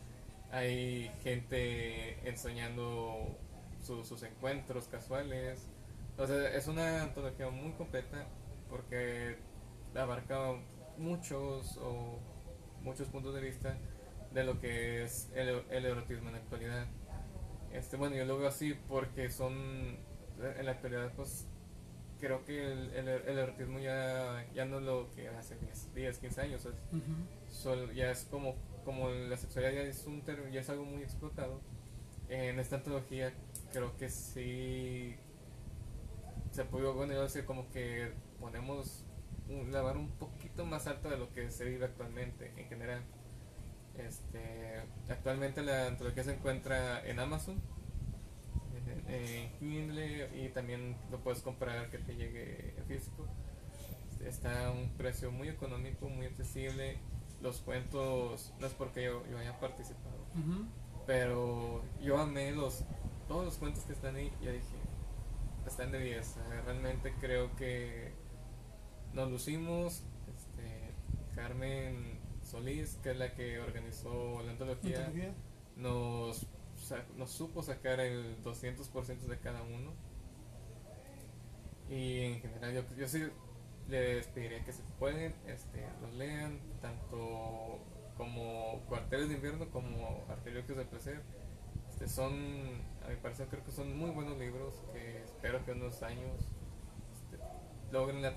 hay 0.51 1.11
gente 1.23 2.27
ensoñando 2.29 3.37
su- 3.83 4.05
sus 4.05 4.23
encuentros 4.23 4.89
casuales. 4.89 5.67
O 6.17 6.27
sea, 6.27 6.49
es 6.55 6.67
una 6.69 7.03
antología 7.03 7.51
muy 7.51 7.73
completa 7.73 8.27
porque 8.71 9.37
abarca 9.95 10.39
muchos 10.97 11.77
o 11.79 12.19
muchos 12.83 13.09
puntos 13.09 13.35
de 13.35 13.41
vista 13.41 13.77
de 14.35 14.45
lo 14.45 14.61
que 14.61 15.05
es 15.05 15.31
el, 15.35 15.63
el 15.71 15.85
erotismo 15.87 16.29
en 16.29 16.35
la 16.35 16.41
actualidad. 16.41 16.87
Este, 17.73 17.97
bueno, 17.97 18.17
yo 18.17 18.25
lo 18.25 18.39
veo 18.39 18.49
así 18.49 18.75
porque 18.89 19.31
son, 19.31 19.97
en 20.41 20.65
la 20.67 20.73
actualidad, 20.73 21.13
pues 21.17 21.47
creo 22.21 22.45
que 22.45 22.73
el, 22.73 22.91
el, 22.95 23.09
el 23.09 23.39
erotismo 23.39 23.79
ya, 23.79 24.47
ya 24.55 24.65
no 24.65 24.79
es 24.79 24.85
lo 24.85 25.11
que 25.13 25.29
hace 25.29 25.57
10, 25.57 25.95
10 25.95 26.19
15 26.19 26.41
años. 26.41 26.67
es- 26.67 26.75
ya 27.95 28.11
es 28.11 28.25
como, 28.31 28.57
como 28.85 29.09
la 29.11 29.37
sexualidad 29.37 29.73
ya 29.73 29.83
es, 29.83 30.05
un 30.07 30.23
ya 30.53 30.61
es 30.61 30.69
algo 30.69 30.85
muy 30.85 31.03
explotado. 31.03 31.61
En 32.29 32.59
esta 32.59 32.77
antología 32.77 33.33
creo 33.73 33.97
que 33.97 34.09
sí 34.09 35.17
se 36.51 36.65
puede, 36.65 36.91
bueno, 36.93 37.13
yo 37.13 37.23
decir 37.23 37.45
como 37.45 37.69
que 37.71 38.13
ponemos 38.41 39.05
un, 39.49 39.73
la 39.73 39.83
vara 39.83 39.99
un 39.99 40.11
poquito 40.13 40.65
más 40.65 40.87
alta 40.87 41.09
de 41.11 41.19
lo 41.19 41.33
que 41.33 41.51
se 41.51 41.65
vive 41.65 41.85
actualmente 41.85 42.53
en 42.57 42.67
general. 42.69 43.03
Este, 43.99 44.83
actualmente 45.09 45.63
la 45.63 45.87
antología 45.87 46.25
se 46.25 46.35
encuentra 46.35 47.07
en 47.07 47.21
Amazon, 47.21 47.61
en, 48.75 49.15
en 49.15 49.59
Kindle 49.59 50.31
y 50.45 50.49
también 50.49 50.97
lo 51.11 51.21
puedes 51.23 51.43
comprar 51.43 51.91
que 51.91 51.99
te 51.99 52.17
llegue 52.17 52.75
físico. 52.89 53.27
Está 54.25 54.67
a 54.69 54.71
un 54.73 54.89
precio 54.97 55.31
muy 55.31 55.49
económico, 55.49 56.09
muy 56.09 56.27
accesible. 56.27 56.99
Los 57.43 57.61
cuentos, 57.61 58.55
no 58.59 58.67
es 58.67 58.73
porque 58.73 59.05
yo, 59.05 59.27
yo 59.27 59.39
haya 59.39 59.59
participado, 59.61 60.17
pero 61.07 61.83
yo 62.01 62.19
amé 62.19 62.53
los, 62.53 62.85
todos 63.29 63.45
los 63.45 63.57
cuentos 63.59 63.85
que 63.85 63.93
están 63.93 64.17
ahí. 64.17 64.33
Ya 64.43 64.51
dije, 64.51 64.65
están 65.67 65.93
de 65.93 65.99
10. 65.99 66.37
eh, 66.37 66.41
Realmente 66.65 67.13
creo 67.21 67.55
que 67.57 68.13
nos 69.13 69.31
lucimos. 69.31 70.05
Este, 70.35 70.95
Carmen 71.35 72.14
Solís, 72.55 72.99
que 73.03 73.11
es 73.11 73.17
la 73.17 73.35
que 73.35 73.59
organizó 73.59 74.41
la 74.45 74.53
antología, 74.53 75.07
Antología. 75.07 75.35
nos, 75.77 76.47
supo 77.27 77.65
sacar 77.65 77.99
el 77.99 78.41
200% 78.45 79.19
de 79.27 79.39
cada 79.39 79.63
uno. 79.63 79.93
Y 81.91 82.21
en 82.21 82.41
general, 82.41 82.73
yo, 82.75 82.97
yo 82.97 83.09
sí 83.09 83.25
les 83.89 84.29
pediría 84.29 84.65
que 84.65 84.73
se 84.73 84.83
pueden, 85.01 85.35
este, 85.49 85.85
los 86.01 86.15
lean, 86.15 86.61
tanto 86.81 87.81
como 88.17 88.81
Cuarteles 88.89 89.29
de 89.29 89.35
Invierno 89.35 89.69
como 89.71 90.25
Artilugios 90.29 90.79
del 90.79 90.87
Placer. 90.87 91.23
Este, 91.91 92.09
son, 92.09 92.33
a 93.05 93.09
mi 93.09 93.17
parecer, 93.17 93.49
creo 93.49 93.65
que 93.65 93.73
son 93.73 93.99
muy 93.99 94.11
buenos 94.11 94.39
libros 94.39 94.75
que 94.93 95.25
espero 95.25 95.65
que 95.65 95.73
en 95.73 95.83
unos 95.83 96.03
años 96.05 96.49
este, 97.15 97.43
logren, 97.91 98.23
la 98.23 98.33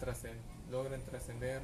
logren 0.72 1.05
trascender. 1.05 1.61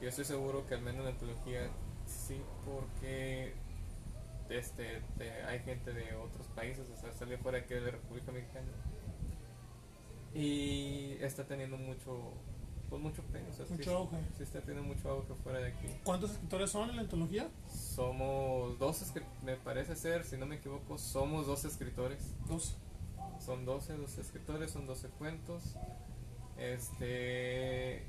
Yo 0.00 0.08
estoy 0.08 0.24
seguro 0.24 0.66
que 0.68 0.74
al 0.74 0.82
menos 0.82 1.00
en 1.00 1.04
la 1.04 1.10
antología 1.10 1.70
sí, 2.06 2.40
porque 2.64 3.52
este, 4.48 5.02
te- 5.18 5.42
hay 5.44 5.58
gente 5.60 5.92
de 5.92 6.14
otros 6.16 6.46
países, 6.48 6.88
o 6.88 6.96
sea, 6.96 7.12
sale 7.12 7.36
fuera 7.38 7.58
aquí 7.58 7.74
de 7.74 7.80
la 7.82 7.90
República 7.90 8.32
Mexicana. 8.32 8.66
Y 10.34 11.12
está 11.20 11.44
teniendo 11.46 11.76
mucho, 11.78 12.32
pues 12.90 13.00
mucho 13.00 13.22
premio, 13.22 13.50
o 13.50 13.54
sea, 13.54 13.64
sí- 13.66 13.72
Mucho 13.74 13.96
auge. 13.96 14.16
sí 14.36 14.42
está 14.42 14.60
teniendo 14.60 14.82
mucho 14.82 15.08
auge 15.10 15.34
fuera 15.42 15.60
de 15.60 15.68
aquí. 15.68 15.86
¿Cuántos 16.04 16.32
escritores 16.32 16.70
son 16.70 16.90
en 16.90 16.96
la 16.96 17.02
antología? 17.02 17.48
Somos 17.68 18.78
dos, 18.78 19.12
me 19.42 19.56
parece 19.56 19.96
ser, 19.96 20.24
si 20.24 20.36
no 20.36 20.44
me 20.46 20.56
equivoco, 20.56 20.98
somos 20.98 21.46
dos 21.46 21.64
escritores. 21.64 22.34
Dos. 22.46 22.76
Son 23.40 23.64
12, 23.66 23.94
12 23.94 24.20
escritores, 24.22 24.70
son 24.70 24.86
12 24.86 25.08
cuentos. 25.08 25.62
Este. 26.58 28.02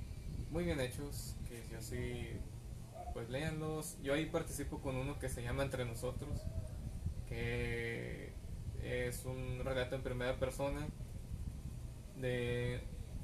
Muy 0.51 0.63
bien 0.63 0.79
hechos, 0.79 1.35
que 1.47 1.63
yo 1.71 1.81
sí. 1.81 2.27
Pues 3.17 3.29
léanlos. 3.31 3.97
Yo 4.03 4.13
ahí 4.13 4.27
participo 4.27 4.79
con 4.79 4.95
uno 4.95 5.17
que 5.17 5.27
se 5.27 5.41
llama 5.41 5.63
Entre 5.63 5.83
Nosotros, 5.85 6.39
que 7.27 8.31
es 8.83 9.25
un 9.25 9.59
relato 9.65 9.95
en 9.95 10.03
primera 10.03 10.37
persona 10.37 10.87
de. 12.15 12.79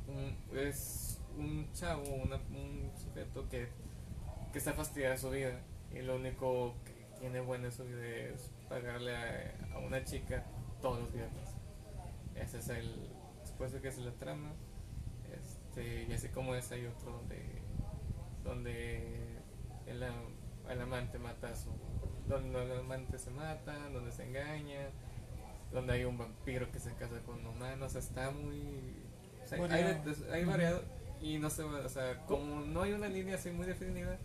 Un, 0.08 0.58
es 0.58 1.22
un 1.38 1.72
chavo, 1.74 2.02
una- 2.12 2.38
un 2.38 2.92
sujeto 2.98 3.48
que, 3.50 3.68
que 4.52 4.58
está 4.58 4.74
fastidiado 4.74 5.14
de 5.14 5.20
su 5.20 5.30
vida 5.30 5.62
y 5.94 6.00
lo 6.02 6.16
único 6.16 6.74
que 6.86 7.06
tiene 7.20 7.42
bueno 7.42 7.66
en 7.68 7.72
su 7.72 7.84
vida 7.86 8.04
es 8.04 8.50
pagarle 8.68 9.16
a, 9.16 9.78
una 9.78 10.04
chica 10.04 10.44
todos 10.82 11.02
los 11.02 11.14
viernes. 11.14 11.50
Ese 12.34 12.58
es 12.58 12.68
el. 12.70 13.12
Después 13.42 13.72
de 13.72 13.80
que 13.80 13.90
es 13.90 14.00
la 14.00 14.12
trama. 14.14 14.54
Este, 15.40 16.08
y 16.10 16.14
así 16.14 16.30
como 16.30 16.56
es, 16.56 16.72
hay 16.72 16.88
otro 16.88 17.12
donde. 17.12 17.62
Donde 18.44 19.33
el, 19.88 20.04
el 20.70 20.82
amante 20.82 21.20
mata 21.20 21.50
a 21.50 21.56
su. 21.56 21.70
Donde 22.28 22.64
el 22.64 22.80
amante 22.80 23.18
se 23.20 23.30
mata, 23.32 23.90
donde 23.90 24.12
se 24.12 24.24
engaña. 24.24 24.90
Donde 25.72 25.94
hay 25.94 26.06
un 26.06 26.18
vampiro 26.18 26.72
que 26.72 26.80
se 26.80 26.94
casa 26.94 27.20
con 27.26 27.40
un 27.40 27.48
humano. 27.48 27.86
O 27.86 27.90
sea, 27.90 28.00
está 28.02 28.32
muy. 28.32 28.96
o 29.44 29.48
sea, 29.48 29.64
hay, 29.66 30.04
hay 30.32 30.46
variado. 30.46 30.84
Y 31.22 31.38
no 31.40 31.50
se 31.50 31.64
va. 31.64 31.80
O 31.80 31.90
sea, 31.90 32.26
como 32.26 32.62
no 32.62 32.82
hay 32.84 32.94
una 32.94 33.08
línea 33.08 33.36
así 33.36 33.50
muy 33.50 33.66
definida, 33.66 34.18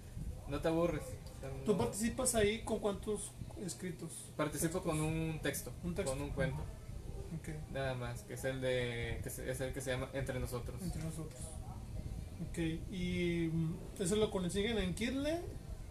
no 0.49 0.61
te 0.61 0.69
aburres. 0.69 1.03
O 1.03 1.41
sea, 1.41 1.51
¿Tú 1.65 1.77
participas 1.79 2.35
ahí 2.35 2.63
con 2.63 2.81
cuántos 2.81 3.33
escritos? 3.65 4.33
Participo 4.37 4.83
con 4.83 5.01
un 5.01 5.39
texto, 5.43 5.73
Un 5.85 5.95
texto. 5.95 6.13
con 6.13 6.23
un 6.23 6.31
cuento. 6.31 6.63
Nada 7.73 7.95
más, 7.95 8.23
que 8.23 8.35
es 8.35 8.45
el 8.45 8.61
de 8.61 9.21
que 9.23 9.31
se- 9.31 9.51
es 9.51 9.61
el 9.61 9.73
que 9.73 9.81
se 9.81 9.91
llama 9.93 10.09
Entre 10.15 10.41
nosotros. 10.41 10.81
entre 10.83 11.03
nosotros. 11.03 11.41
Ok, 12.41 12.59
y 12.93 13.51
mm, 13.53 13.75
eso 14.01 14.17
lo 14.17 14.31
consiguen 14.31 14.79
en 14.79 14.95
Kindle 14.95 15.41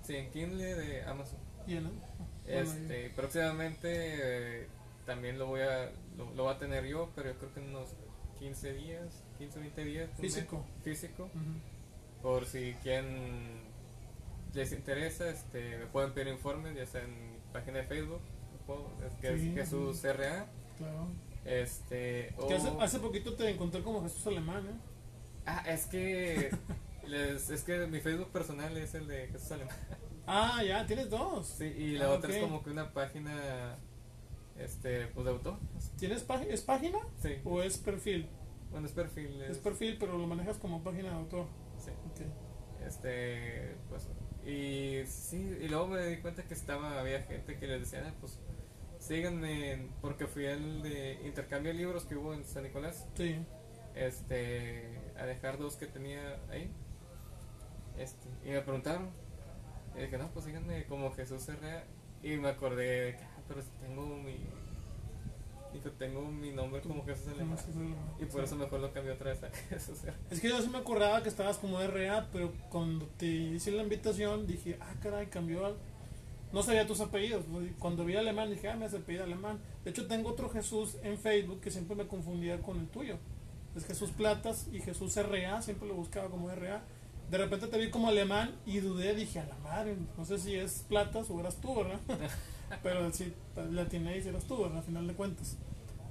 Sí, 0.04 0.16
en 0.16 0.32
Kindle 0.32 0.76
de 0.76 1.04
Amazon. 1.04 1.40
y 1.68 1.76
en... 1.76 1.84
bueno, 1.84 2.02
Este, 2.46 3.10
próximamente 3.10 4.62
eh, 4.64 4.68
también 5.06 5.38
lo 5.38 5.48
voy 5.48 5.62
a 5.62 5.92
lo, 6.18 6.34
lo 6.34 6.46
va 6.46 6.54
a 6.54 6.58
tener 6.58 6.86
yo, 6.86 7.10
pero 7.16 7.32
yo 7.34 7.38
creo 7.38 7.54
que 7.54 7.60
en 7.60 7.70
unos 7.70 7.90
15 8.40 8.74
días, 8.74 9.24
15 9.38 9.60
20 9.60 9.84
días. 9.86 10.10
mes, 10.12 10.20
Físico. 10.20 10.64
físico. 10.84 11.30
Por 12.22 12.46
si 12.46 12.74
quieren 12.82 13.66
les 14.54 14.72
interesa, 14.72 15.30
este, 15.30 15.78
me 15.78 15.86
pueden 15.88 16.14
pedir 16.14 16.30
informes, 16.30 16.76
ya 16.76 16.86
sea 16.86 17.04
en 17.04 17.12
mi 17.12 17.38
página 17.54 17.80
de 17.80 17.84
Facebook, 17.84 18.22
puedo- 18.66 18.90
es 19.06 19.14
que 19.16 19.38
Sí, 19.38 19.50
es 19.50 19.56
Jesús 19.56 20.04
RA, 20.04 20.48
Claro. 20.78 21.08
este, 21.46 22.34
Que 22.48 22.56
hace, 22.56 22.70
hace 22.80 23.00
poquito 23.00 23.36
te 23.36 23.50
encontré 23.50 23.84
como 23.84 24.02
Jesús 24.04 24.26
Alemán, 24.28 24.66
¿eh? 24.66 24.74
Ah, 25.48 25.64
es 25.68 25.86
que 25.88 26.52
les, 27.08 27.50
es 27.50 27.64
que 27.64 27.88
mi 27.88 28.00
Facebook 28.02 28.32
personal 28.32 28.76
es 28.78 28.94
el 28.94 29.08
de 29.08 29.28
Jesús 29.28 29.52
Alemán. 29.52 29.76
Ah, 30.28 30.62
ya, 30.64 30.86
tienes 30.86 31.10
dos. 31.10 31.48
Sí, 31.48 31.66
y 31.66 31.98
la 31.98 32.06
Ah, 32.08 32.12
otra 32.12 32.36
es 32.36 32.42
como 32.44 32.62
que 32.64 32.70
una 32.70 32.92
página 32.94 33.78
este 34.60 35.08
pues 35.08 35.26
de 35.26 35.32
autor. 35.32 35.58
¿Tienes 35.98 36.24
página? 36.24 36.54
¿Es 36.54 36.62
página 36.62 37.00
Sí. 37.22 37.36
o 37.46 37.62
es 37.62 37.78
perfil? 37.78 38.28
Bueno, 38.72 38.88
es 38.88 38.92
perfil. 38.94 39.42
Es 39.44 39.58
perfil, 39.58 39.98
pero 40.00 40.18
lo 40.18 40.28
manejas 40.28 40.58
como 40.58 40.84
página 40.84 41.10
de 41.10 41.16
autor. 41.16 41.48
Sí. 41.78 41.92
Ok. 42.12 42.86
Este, 42.86 43.76
pues 43.90 44.08
y 44.46 45.06
sí, 45.06 45.58
y 45.62 45.68
luego 45.68 45.88
me 45.88 46.06
di 46.06 46.18
cuenta 46.18 46.44
que 46.44 46.54
estaba 46.54 47.00
había 47.00 47.22
gente 47.24 47.58
que 47.58 47.68
les 47.68 47.82
decía, 47.82 48.04
"Ah, 48.08 48.14
pues 48.20 48.40
síganme 49.00 49.90
porque 50.02 50.26
fui 50.28 50.46
al 50.48 50.82
de 50.82 51.20
intercambio 51.26 51.72
de 51.72 51.78
libros 51.78 52.06
que 52.06 52.16
hubo 52.16 52.34
en 52.34 52.44
San 52.46 52.64
Nicolás, 52.64 53.08
Sí. 53.16 53.36
este 53.96 55.07
a 55.20 55.26
dejar 55.26 55.58
dos 55.58 55.76
que 55.76 55.88
tenía 55.88 56.40
ahí 56.50 56.72
Este, 57.98 58.28
y 58.46 58.50
me 58.52 58.62
preguntaron. 58.62 59.10
Y 59.96 60.02
dije, 60.02 60.18
no, 60.18 60.30
pues 60.30 60.46
díganme 60.46 60.86
como 60.86 61.12
Jesús 61.12 61.48
R.A. 61.50 61.84
Y 62.24 62.38
me 62.38 62.50
acordé 62.50 63.06
de 63.06 63.12
que, 63.18 63.24
ah, 63.24 63.42
pero 63.48 63.62
si 63.62 63.70
tengo 63.82 64.06
mi. 64.06 64.38
Dijo, 65.74 65.92
tengo 65.92 66.22
mi 66.22 66.52
nombre 66.52 66.82
como 66.82 67.06
Jesús 67.06 67.28
Alemán. 67.28 67.58
Y 68.20 68.26
por 68.26 68.44
eso 68.44 68.56
mejor 68.56 68.80
lo 68.80 68.92
cambié 68.94 69.12
otra 69.12 69.32
vez 69.32 69.44
a 69.44 69.50
Jesús. 69.70 70.00
Es 70.32 70.40
que 70.40 70.50
yo 70.50 70.62
sí 70.62 70.70
me 70.70 70.78
acordaba 70.78 71.22
que 71.22 71.30
estabas 71.30 71.58
como 71.58 71.80
RA, 71.80 72.30
pero 72.32 72.54
cuando 72.70 73.06
te 73.18 73.26
hice 73.26 73.72
la 73.72 73.84
invitación 73.84 74.48
dije, 74.48 74.78
ah, 74.80 74.94
caray, 75.02 75.28
cambió 75.28 75.66
algo. 75.66 75.80
No 76.54 76.64
sabía 76.64 76.88
tus 76.88 77.02
apellidos. 77.02 77.46
Cuando 77.78 78.06
vi 78.06 78.16
alemán 78.16 78.50
dije, 78.50 78.70
ah, 78.70 78.76
me 78.76 78.86
hace 78.86 78.98
apellido 78.98 79.26
alemán. 79.26 79.60
De 79.84 79.92
hecho, 79.92 80.08
tengo 80.08 80.30
otro 80.30 80.50
Jesús 80.50 80.98
en 81.04 81.18
Facebook 81.18 81.60
que 81.60 81.70
siempre 81.70 81.96
me 81.96 82.08
confundía 82.08 82.62
con 82.62 82.80
el 82.80 82.88
tuyo. 82.88 83.18
Es 83.78 83.86
Jesús 83.86 84.10
Platas 84.12 84.68
y 84.72 84.80
Jesús 84.82 85.16
RA, 85.16 85.62
siempre 85.62 85.88
lo 85.88 85.94
buscaba 85.96 86.30
como 86.30 86.50
RA. 86.50 86.82
De 87.30 87.38
repente 87.38 87.68
te 87.68 87.78
vi 87.78 87.90
como 87.92 88.08
alemán 88.08 88.56
y 88.66 88.80
dudé, 88.80 89.14
dije, 89.14 89.40
a 89.40 89.46
la 89.46 89.58
madre, 89.58 89.96
no 90.18 90.26
sé 90.26 90.40
si 90.40 90.56
es 90.56 90.84
Platas 90.90 91.30
o 91.30 91.40
eras 91.40 91.58
tú, 91.58 91.76
¿verdad? 91.76 92.00
Pero 92.84 93.12
sí, 93.14 93.34
la 93.72 93.84
atiné 93.84 94.18
y 94.18 94.28
eras 94.28 94.46
tú, 94.46 94.62
¿verdad? 94.62 94.80
Al 94.80 94.84
final 94.84 95.08
de 95.08 95.14
cuentas. 95.14 95.58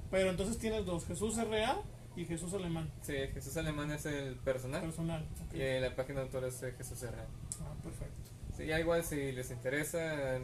Pero 0.09 0.29
entonces 0.29 0.57
tienes 0.57 0.85
dos, 0.85 1.05
Jesús 1.05 1.35
RA 1.37 1.77
y 2.15 2.25
Jesús 2.25 2.53
Alemán, 2.53 2.89
Sí, 3.01 3.13
Jesús 3.33 3.57
Alemán 3.57 3.91
es 3.91 4.05
el 4.07 4.35
personal. 4.37 4.81
personal. 4.81 5.25
Y 5.53 5.61
eh, 5.61 5.79
la 5.79 5.95
página 5.95 6.21
de 6.21 6.25
autor 6.25 6.45
es 6.45 6.63
eh, 6.63 6.73
Jesús 6.75 7.03
R.A. 7.03 7.25
Ah, 7.61 7.75
perfecto. 7.83 8.31
Sí, 8.55 8.65
ya 8.65 8.79
igual 8.79 9.03
si 9.03 9.31
les 9.33 9.51
interesa, 9.51 10.39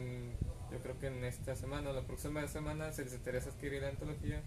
yo 0.70 0.78
creo 0.82 0.98
que 1.00 1.08
en 1.08 1.24
esta 1.24 1.56
semana 1.56 1.90
o 1.90 1.92
la 1.92 2.02
próxima 2.02 2.46
semana, 2.46 2.92
si 2.92 3.02
les 3.02 3.14
interesa 3.14 3.50
adquirir 3.50 3.82
la 3.82 3.88
antología, 3.88 4.40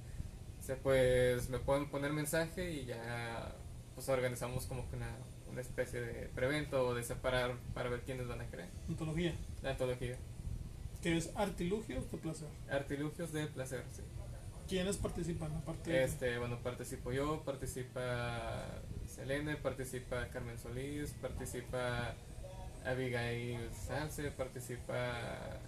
pues 0.76 1.50
me 1.50 1.60
pueden 1.60 1.90
poner 1.90 2.12
mensaje 2.14 2.72
y 2.72 2.86
ya 2.86 3.56
pues 3.96 4.10
organizamos 4.10 4.66
como 4.66 4.90
que 4.90 4.96
una, 4.96 5.16
una 5.50 5.62
especie 5.62 6.02
de 6.02 6.28
prevento 6.30 6.88
o 6.88 6.94
de 6.94 7.04
separar 7.04 7.56
para 7.74 7.90
ver 7.90 8.02
quiénes 8.02 8.28
van 8.28 8.42
a 8.42 8.46
creer 8.48 8.70
Antología, 8.88 9.34
la 9.64 9.72
antología. 9.72 10.18
que 11.02 11.18
es 11.18 11.32
Artilugios 11.36 12.12
de 12.12 12.18
Placer. 12.18 12.48
Artilugios 12.70 13.32
de 13.32 13.48
placer, 13.48 13.84
sí. 13.96 14.04
¿Quiénes 14.68 14.98
participan? 14.98 15.54
Aparte 15.56 16.04
Este, 16.04 16.38
bueno, 16.38 16.60
participo 16.62 17.12
yo, 17.14 17.42
participa 17.44 18.82
Selene, 19.08 19.56
participa 19.56 20.28
Carmen 20.28 20.58
Solís, 20.60 21.12
participa 21.22 22.14
Abigail 22.86 23.70
Salce, 23.74 24.30
participa 24.32 25.60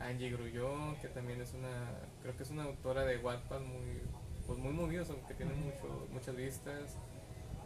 Angie 0.00 0.30
Grullón, 0.30 0.96
que 1.00 1.08
también 1.08 1.40
es 1.40 1.52
una, 1.54 1.90
creo 2.22 2.36
que 2.36 2.44
es 2.44 2.50
una 2.50 2.64
autora 2.64 3.04
de 3.04 3.18
Wattpad 3.18 3.60
muy, 3.60 4.00
pues 4.54 4.62
muy 4.62 4.72
movida, 4.72 5.04
que 5.26 5.34
tiene 5.34 5.52
mucho, 5.54 6.06
muchas 6.12 6.36
vistas. 6.36 6.96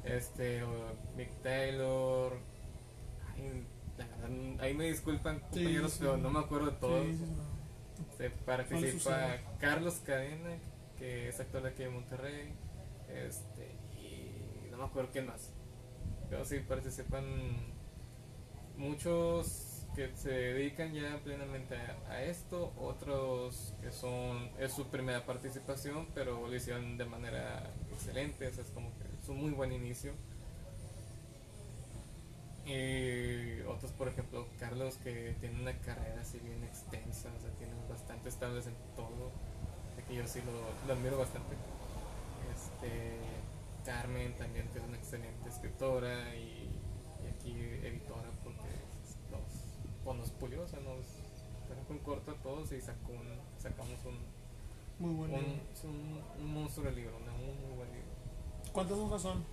Este, 0.04 0.62
Mick 1.16 1.30
Taylor, 1.42 2.38
ay, 3.36 3.66
ahí 4.60 4.74
me 4.74 4.84
disculpan 4.84 5.40
compañeros, 5.40 5.92
sí. 5.92 5.98
pero 6.00 6.16
no 6.16 6.30
me 6.30 6.38
acuerdo 6.38 6.70
de 6.70 6.76
todos. 6.78 7.06
Sí. 7.06 7.24
Este, 8.10 8.30
participa 8.30 9.36
Carlos 9.58 10.00
Cadena, 10.04 10.56
que 10.96 11.28
es 11.28 11.40
actor 11.40 11.62
de 11.62 11.68
aquí 11.70 11.82
de 11.82 11.90
Monterrey. 11.90 12.54
Este, 13.08 13.76
y 14.00 14.70
no 14.70 14.78
me 14.78 14.84
acuerdo 14.84 15.10
quién 15.12 15.26
más. 15.26 15.52
Pero 16.30 16.44
sí, 16.44 16.60
participan 16.60 17.24
muchos 18.76 19.67
que 19.98 20.16
se 20.16 20.30
dedican 20.30 20.94
ya 20.94 21.18
plenamente 21.24 21.74
a, 22.08 22.22
esto, 22.22 22.72
otros 22.78 23.74
que 23.82 23.90
son, 23.90 24.48
es 24.60 24.72
su 24.72 24.86
primera 24.86 25.26
participación, 25.26 26.06
pero 26.14 26.46
lo 26.46 26.54
hicieron 26.54 26.96
de 26.96 27.04
manera 27.04 27.68
excelente, 27.90 28.46
o 28.46 28.52
sea, 28.52 28.62
es 28.62 28.70
como 28.70 28.90
que 28.96 29.04
es 29.20 29.28
un 29.28 29.40
muy 29.40 29.50
buen 29.50 29.72
inicio. 29.72 30.12
Y 32.64 33.60
otros, 33.62 33.90
por 33.90 34.06
ejemplo, 34.06 34.46
Carlos, 34.60 34.98
que 34.98 35.34
tiene 35.40 35.60
una 35.60 35.76
carrera 35.80 36.20
así 36.20 36.38
bien 36.38 36.62
extensa, 36.62 37.28
o 37.36 37.40
sea, 37.40 37.50
tiene 37.58 37.72
bastante 37.88 38.28
estables 38.28 38.68
en 38.68 38.76
todo. 38.94 39.32
Aquí 40.00 40.14
yo 40.14 40.28
sí 40.28 40.40
lo, 40.86 40.94
admiro 40.94 41.18
bastante. 41.18 41.56
Este, 42.54 43.18
Carmen 43.84 44.32
también, 44.36 44.68
que 44.68 44.78
es 44.78 44.84
una 44.84 44.96
excelente 44.96 45.48
escritora 45.48 46.36
y, 46.36 46.70
y 47.24 47.26
aquí 47.26 47.50
editora, 47.82 48.30
pues 50.08 50.20
nos 50.20 50.30
pulió, 50.30 50.62
o 50.62 50.66
sea, 50.66 50.80
nos 50.80 51.04
trajo 51.68 51.92
en 51.92 51.98
corto 51.98 52.30
a 52.30 52.34
todos 52.36 52.72
y 52.72 52.80
sacó 52.80 53.12
un, 53.12 53.28
sacamos 53.58 53.98
un, 54.06 54.18
Muy 54.98 55.14
bueno. 55.14 55.36
un, 55.36 55.90
un, 55.90 56.22
un 56.40 56.54
monstruo 56.54 56.86
de 56.86 56.92
libro, 56.92 57.18
un 57.18 57.24
muy, 57.24 57.76
buen 57.76 57.92
libro. 57.92 58.08
¿Cuántas 58.72 58.96
hojas 58.96 59.20
son? 59.20 59.44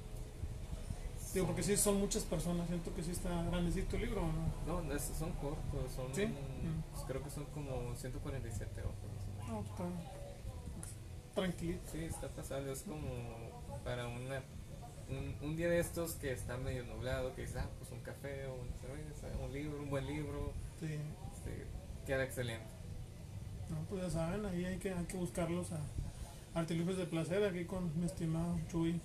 Digo, 1.33 1.47
porque 1.47 1.61
sí 1.61 1.75
son 1.75 1.99
muchas 1.99 2.23
personas. 2.23 2.69
Siento 2.69 2.95
que 2.95 3.03
sí 3.03 3.11
está 3.11 3.43
grandecito 3.43 3.97
el 3.97 4.03
libro, 4.03 4.21
¿o 4.21 4.31
¿no? 4.65 4.81
No, 4.81 4.99
son 4.99 5.33
cortos, 5.33 5.91
son. 5.93 6.15
¿Sí? 6.15 6.25
pues, 6.93 7.05
creo 7.05 7.21
que 7.21 7.29
son 7.29 7.43
como 7.53 7.93
147 7.93 8.81
hojas. 8.81 9.49
No, 9.49 9.59
está 9.59 9.83
tranquilito. 11.33 11.91
Sí, 11.91 12.05
está 12.05 12.29
pasando, 12.29 12.71
es 12.71 12.83
como 12.83 13.01
para 13.83 14.07
una. 14.07 14.41
Un, 15.09 15.35
un 15.41 15.55
día 15.55 15.69
de 15.69 15.79
estos 15.79 16.13
que 16.13 16.31
está 16.31 16.57
medio 16.57 16.83
nublado, 16.85 17.33
que 17.35 17.41
dices, 17.41 17.57
ah, 17.57 17.69
pues 17.77 17.91
un 17.91 17.99
café 17.99 18.47
o 18.47 18.55
una 18.55 18.73
cerveza, 18.81 19.27
un 19.43 19.53
libro, 19.53 19.81
un 19.81 19.89
buen 19.89 20.05
libro, 20.07 20.51
Sí. 20.79 20.97
este, 21.33 21.65
queda 22.07 22.23
excelente. 22.23 22.65
No, 23.69 23.77
pues 23.89 24.01
ya 24.03 24.09
saben, 24.09 24.45
ahí 24.45 24.65
hay 24.65 24.77
que, 24.77 24.91
hay 24.93 25.05
que 25.05 25.17
buscarlos 25.17 25.71
a 25.71 25.79
Artilugios 26.55 26.97
de 26.97 27.05
Placer, 27.05 27.43
aquí 27.43 27.65
con 27.65 27.97
mi 27.99 28.05
estimado 28.05 28.57
Chuy. 28.69 28.99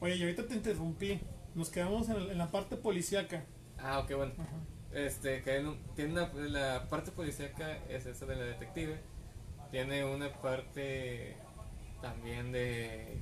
Oye, 0.00 0.14
y 0.16 0.22
ahorita 0.22 0.46
te 0.46 0.54
interrumpí. 0.54 1.20
Nos 1.54 1.70
quedamos 1.70 2.08
en, 2.08 2.16
el- 2.16 2.30
en 2.30 2.38
la 2.38 2.50
parte 2.50 2.76
policíaca. 2.76 3.44
Ah, 3.78 3.98
ok, 4.00 4.14
bueno. 4.14 4.32
Ajá. 4.38 4.56
Este, 4.92 5.42
que 5.42 5.58
un- 5.60 5.78
tiene 5.94 6.12
una, 6.12 6.32
la 6.34 6.88
parte 6.88 7.10
policíaca 7.10 7.76
es 7.88 8.06
esa 8.06 8.26
de 8.26 8.36
la 8.36 8.42
detective. 8.44 8.98
Tiene 9.70 10.04
una 10.04 10.32
parte 10.40 11.36
también 12.02 12.50
de, 12.52 13.18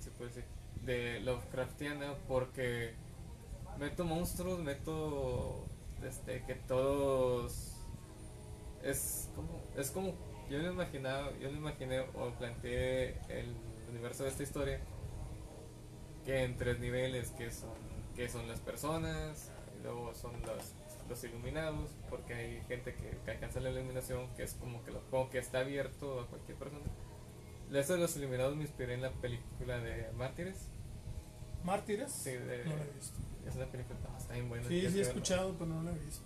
se 0.00 0.10
puede 0.10 0.28
decir, 0.30 0.44
de 0.84 1.20
Lovecraftiana 1.20 2.14
porque 2.28 2.94
meto 3.78 4.04
monstruos, 4.04 4.60
meto, 4.60 5.66
este, 6.02 6.42
que 6.44 6.54
todos 6.54 7.74
es 8.82 9.30
como, 9.34 9.62
es 9.76 9.90
como, 9.90 10.14
yo 10.50 10.58
me 10.58 10.68
imaginaba, 10.68 11.32
yo 11.38 11.50
me 11.50 11.58
imaginé 11.58 12.00
o 12.00 12.30
planteé 12.38 13.18
el 13.28 13.54
universo 13.90 14.24
de 14.24 14.30
esta 14.30 14.42
historia 14.42 14.80
que 16.24 16.44
en 16.44 16.56
tres 16.56 16.78
niveles 16.78 17.30
que 17.30 17.50
son 17.50 17.94
que 18.14 18.28
son 18.28 18.46
las 18.48 18.60
personas 18.60 19.50
y 19.78 19.82
luego 19.82 20.14
son 20.14 20.32
los, 20.42 20.74
los 21.08 21.24
iluminados 21.24 21.90
porque 22.08 22.34
hay 22.34 22.62
gente 22.64 22.94
que, 22.94 23.30
alcanza 23.30 23.60
la 23.60 23.70
iluminación 23.70 24.28
que 24.36 24.44
es 24.44 24.54
como 24.54 24.84
que 24.84 24.92
lo 24.92 25.00
como 25.10 25.30
que 25.30 25.38
está 25.38 25.60
abierto 25.60 26.20
a 26.20 26.26
cualquier 26.28 26.56
persona. 26.58 26.84
Eso 27.72 27.94
de 27.94 28.00
los 28.00 28.16
iluminados 28.16 28.54
me 28.56 28.62
inspiré 28.62 28.94
en 28.94 29.02
la 29.02 29.10
película 29.10 29.78
de 29.78 30.12
Mártires 30.12 30.68
¿Mártires? 31.64 32.12
Sí, 32.12 32.30
de- 32.30 32.64
no 32.64 32.76
la 32.76 32.82
he 32.82 32.90
visto. 32.96 33.18
es 33.48 33.54
una 33.56 33.66
película 33.66 33.98
no, 34.10 34.16
está 34.18 34.34
bien 34.34 34.48
buena 34.48 34.68
Sí, 34.68 34.88
sí 34.90 34.98
he 34.98 35.02
escuchado, 35.02 35.52
pero 35.58 35.66
no 35.66 35.82
la 35.82 35.90
he 35.92 35.98
visto. 35.98 36.24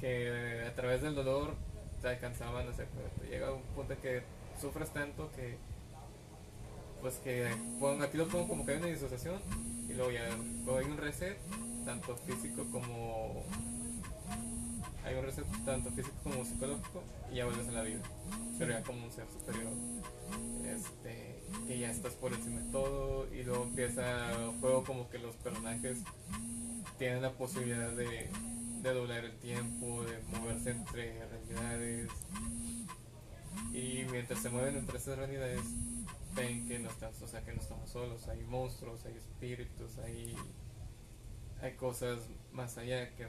que 0.00 0.64
a 0.66 0.74
través 0.74 1.02
del 1.02 1.14
dolor 1.14 1.54
te 2.02 2.08
alcanzaban 2.08 2.66
o 2.68 2.72
sea, 2.72 2.86
que 3.20 3.28
llega 3.28 3.52
un 3.52 3.62
punto 3.74 3.92
en 3.94 3.98
que 4.00 4.22
sufres 4.60 4.90
tanto 4.90 5.30
que 5.32 5.56
pues 7.00 7.14
que 7.16 7.48
pongo, 7.80 8.02
aquí 8.02 8.16
lo 8.16 8.26
pongo 8.28 8.48
como 8.48 8.64
que 8.66 8.72
hay 8.72 8.78
una 8.78 8.86
disociación 8.88 9.40
y 9.88 9.92
luego 9.94 10.10
ya 10.10 10.28
luego 10.64 10.78
hay 10.78 10.86
un 10.86 10.96
reset 10.96 11.36
tanto 11.84 12.16
físico 12.16 12.64
como 12.72 13.44
hay 15.04 15.14
un 15.16 15.24
reset 15.24 15.44
tanto 15.64 15.90
físico 15.90 16.14
como 16.24 16.44
psicológico 16.44 17.02
y 17.32 17.36
ya 17.36 17.44
vuelves 17.46 17.68
a 17.68 17.72
la 17.72 17.82
vida 17.82 18.00
pero 18.58 18.72
ya 18.72 18.82
como 18.82 19.04
un 19.04 19.12
ser 19.12 19.26
superior 19.32 19.72
este 20.66 21.27
que 21.66 21.78
ya 21.78 21.90
estás 21.90 22.14
por 22.14 22.32
encima 22.32 22.60
de 22.60 22.70
todo 22.70 23.26
y 23.32 23.42
luego 23.42 23.64
empieza 23.64 24.32
el 24.32 24.60
juego 24.60 24.84
como 24.84 25.08
que 25.10 25.18
los 25.18 25.34
personajes 25.36 25.98
tienen 26.98 27.22
la 27.22 27.32
posibilidad 27.32 27.90
de, 27.92 28.28
doblar 28.82 29.24
el 29.24 29.36
tiempo, 29.38 30.04
de 30.04 30.18
moverse 30.38 30.70
entre 30.70 31.26
realidades. 31.26 32.10
Y 33.72 34.04
mientras 34.10 34.40
se 34.40 34.50
mueven 34.50 34.76
entre 34.76 34.98
esas 34.98 35.18
realidades, 35.18 35.60
ven 36.34 36.66
que 36.66 36.78
no, 36.78 36.88
estamos 36.90 37.90
solos, 37.90 38.28
hay 38.28 38.42
monstruos, 38.44 39.04
hay 39.04 39.16
espíritus, 39.16 39.98
hay, 39.98 40.34
hay 41.60 41.74
cosas 41.74 42.20
más 42.52 42.78
allá, 42.78 43.14
que, 43.14 43.28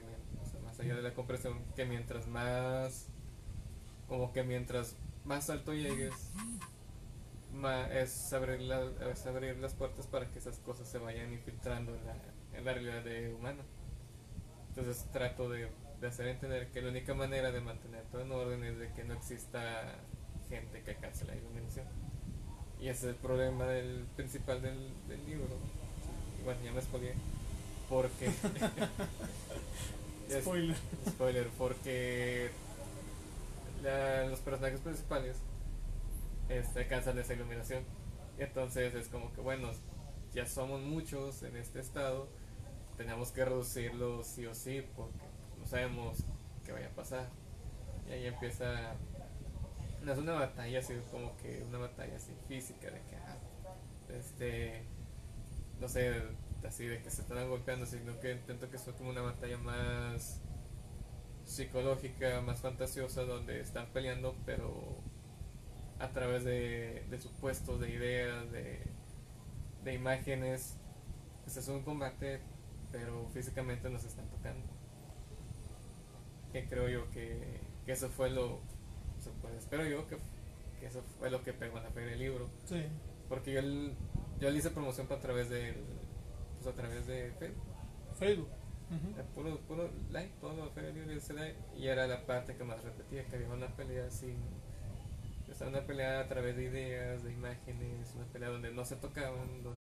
más 0.63 0.79
allá 0.79 0.95
de 0.95 1.01
la 1.01 1.13
comprensión, 1.13 1.59
que 1.75 1.85
mientras 1.85 2.27
más, 2.27 3.07
como 4.07 4.31
que 4.31 4.43
mientras 4.43 4.95
más 5.25 5.49
alto 5.49 5.73
llegues, 5.73 6.13
es, 7.91 8.33
abrir 8.33 8.61
la- 8.61 8.91
es 9.11 9.25
abrir 9.25 9.57
las 9.57 9.73
puertas 9.73 10.05
para 10.07 10.25
que 10.27 10.39
esas 10.39 10.57
cosas 10.59 10.87
se 10.87 10.97
vayan 10.99 11.31
infiltrando 11.33 11.95
en 11.95 12.05
la, 12.05 12.15
en 12.57 12.65
la 12.65 12.73
realidad 12.73 13.03
de 13.03 13.33
humana. 13.33 13.63
Entonces 14.69 15.05
trato 15.11 15.49
de, 15.49 15.67
de 15.99 16.07
hacer 16.07 16.27
entender 16.27 16.67
que 16.71 16.81
la 16.81 16.89
única 16.89 17.13
manera 17.13 17.51
de 17.51 17.59
mantener 17.61 18.03
todo 18.11 18.21
en 18.21 18.31
orden 18.31 18.63
es 18.63 18.77
de 18.77 18.91
que 18.93 19.03
no 19.03 19.13
exista 19.13 19.95
gente 20.49 20.81
que 20.83 20.91
alcance 20.91 21.25
la 21.25 21.35
iluminación. 21.35 21.85
Y 22.79 22.87
ese 22.87 23.09
es 23.09 23.15
el 23.15 23.15
problema 23.15 23.65
del 23.65 24.05
principal 24.15 24.61
del, 24.61 24.77
del 25.07 25.25
libro. 25.25 25.47
Bueno, 26.45 26.61
ya 26.63 26.71
me 26.71 26.81
spoileé. 26.81 27.13
Porque. 27.89 28.27
es- 30.29 30.41
Spoiler. 30.43 30.77
spoiler, 31.09 31.47
porque 31.57 32.51
la- 33.83 34.27
los 34.27 34.39
personajes 34.39 34.79
principales 34.79 35.35
este, 36.49 36.83
de 36.83 37.21
esa 37.21 37.33
iluminación. 37.33 37.83
Entonces 38.37 38.93
es 38.95 39.07
como 39.07 39.31
que, 39.33 39.41
bueno, 39.41 39.71
ya 40.33 40.45
somos 40.45 40.81
muchos 40.81 41.43
en 41.43 41.55
este 41.57 41.79
estado, 41.79 42.27
tenemos 42.97 43.31
que 43.31 43.45
reducirlo 43.45 44.23
sí 44.23 44.45
o 44.45 44.53
sí, 44.53 44.83
porque 44.95 45.17
no 45.57 45.65
sabemos 45.65 46.23
qué 46.65 46.71
vaya 46.71 46.87
a 46.87 46.95
pasar. 46.95 47.29
Y 48.07 48.13
ahí 48.13 48.25
empieza. 48.25 48.95
No 50.03 50.13
es 50.13 50.17
una 50.17 50.33
batalla 50.33 50.79
así 50.79 50.93
como 51.11 51.35
que 51.37 51.63
una 51.67 51.77
batalla 51.77 52.15
así 52.15 52.33
física 52.47 52.89
de 52.89 53.01
que 53.01 53.15
ah, 53.17 53.37
este 54.09 54.83
no 55.79 55.87
sé 55.87 56.23
así 56.65 56.85
de 56.85 57.01
que 57.01 57.09
se 57.09 57.21
están 57.21 57.49
golpeando 57.49 57.85
sino 57.85 58.19
que 58.19 58.31
intento 58.31 58.69
que 58.69 58.77
sea 58.77 58.93
como 58.93 59.09
una 59.09 59.21
batalla 59.21 59.57
más 59.57 60.41
psicológica 61.45 62.41
más 62.41 62.61
fantasiosa 62.61 63.23
donde 63.23 63.59
están 63.59 63.87
peleando 63.87 64.35
pero 64.45 65.01
a 65.99 66.09
través 66.11 66.43
de, 66.43 67.05
de 67.09 67.19
supuestos 67.19 67.79
de 67.79 67.89
ideas 67.91 68.51
de, 68.51 68.79
de 69.83 69.93
imágenes 69.93 70.75
pues 71.43 71.57
es 71.57 71.67
un 71.67 71.81
combate 71.83 72.39
pero 72.91 73.27
físicamente 73.33 73.89
nos 73.89 74.03
están 74.03 74.27
tocando 74.29 74.65
que 76.51 76.65
creo 76.67 76.89
yo 76.89 77.09
que, 77.11 77.59
que 77.85 77.91
eso 77.91 78.09
fue 78.09 78.29
lo 78.29 78.59
puede- 79.41 79.57
espero 79.57 79.85
yo 79.85 80.07
que, 80.07 80.17
que 80.79 80.87
eso 80.87 81.03
fue 81.19 81.29
lo 81.29 81.43
que 81.43 81.53
pegó 81.53 81.77
en 81.77 81.83
la 81.83 81.89
feria 81.91 82.09
del 82.11 82.19
libro 82.19 82.49
Sí. 82.65 82.83
porque 83.27 83.51
yo, 83.53 83.59
el- 83.59 83.93
yo 84.39 84.49
le 84.49 84.57
hice 84.57 84.71
promoción 84.71 85.07
a 85.11 85.19
través 85.19 85.49
del 85.49 85.75
pues 86.55 86.67
a 86.73 86.75
través 86.75 87.07
de 87.07 87.31
Facebook 87.39 87.63
Facebook. 88.17 88.49
Puro, 89.35 89.59
puro 89.67 89.89
like, 90.09 90.33
todo 90.41 90.55
lo 90.55 90.71
feria 90.71 90.89
del 90.91 91.07
libro 91.07 91.53
y 91.77 91.87
era 91.87 92.07
la 92.07 92.25
parte 92.25 92.55
que 92.55 92.63
más 92.63 92.83
repetía 92.83 93.23
que 93.27 93.35
había 93.35 93.47
una 93.49 93.67
pelea 93.75 94.09
sin 94.09 94.35
o 95.51 95.55
sea, 95.55 95.67
una 95.67 95.81
pelea 95.81 96.21
a 96.21 96.27
través 96.27 96.55
de 96.55 96.63
ideas, 96.65 97.23
de 97.23 97.33
imágenes, 97.33 98.13
una 98.15 98.25
pelea 98.25 98.49
donde 98.49 98.71
no 98.71 98.85
se 98.85 98.95
tocaban, 98.95 99.63
no- 99.63 99.73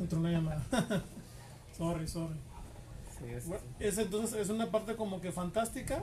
Entró 0.00 0.18
una 0.20 0.30
llamada. 0.32 0.62
sorry, 1.76 2.06
sorry. 2.08 2.36
sí, 3.18 3.24
es, 3.30 3.46
Bueno, 3.46 3.64
es, 3.80 3.98
entonces 3.98 4.38
es 4.40 4.48
una 4.48 4.70
parte 4.70 4.96
como 4.96 5.20
que 5.20 5.30
fantástica. 5.32 6.02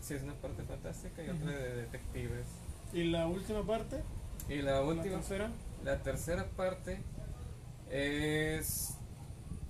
sí, 0.00 0.14
es 0.14 0.22
una 0.22 0.34
parte 0.34 0.62
fantástica 0.64 1.22
y 1.24 1.30
otra 1.30 1.50
de 1.50 1.74
detectives. 1.76 2.46
Y 2.92 3.04
la 3.04 3.26
última 3.26 3.64
parte, 3.66 4.02
Y 4.48 4.62
la 4.62 4.72
la 4.72 4.82
última, 4.82 5.16
tercera. 5.16 5.50
La 5.84 6.02
tercera 6.02 6.46
parte 6.56 7.00
es 7.90 8.96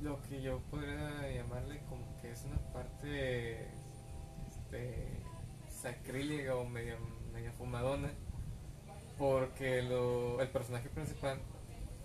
lo 0.02 0.20
que 0.22 0.42
yo 0.42 0.58
podría 0.70 1.30
llamarle 1.34 1.80
como 1.88 2.04
que 2.20 2.30
es 2.32 2.44
una 2.44 2.58
parte 2.72 3.68
este, 4.48 5.22
sacrílega 5.70 6.56
o 6.56 6.64
media, 6.64 6.96
media 7.32 7.52
fumadona 7.52 8.10
porque 9.18 9.82
lo, 9.82 10.40
el 10.40 10.48
personaje 10.48 10.88
principal 10.88 11.38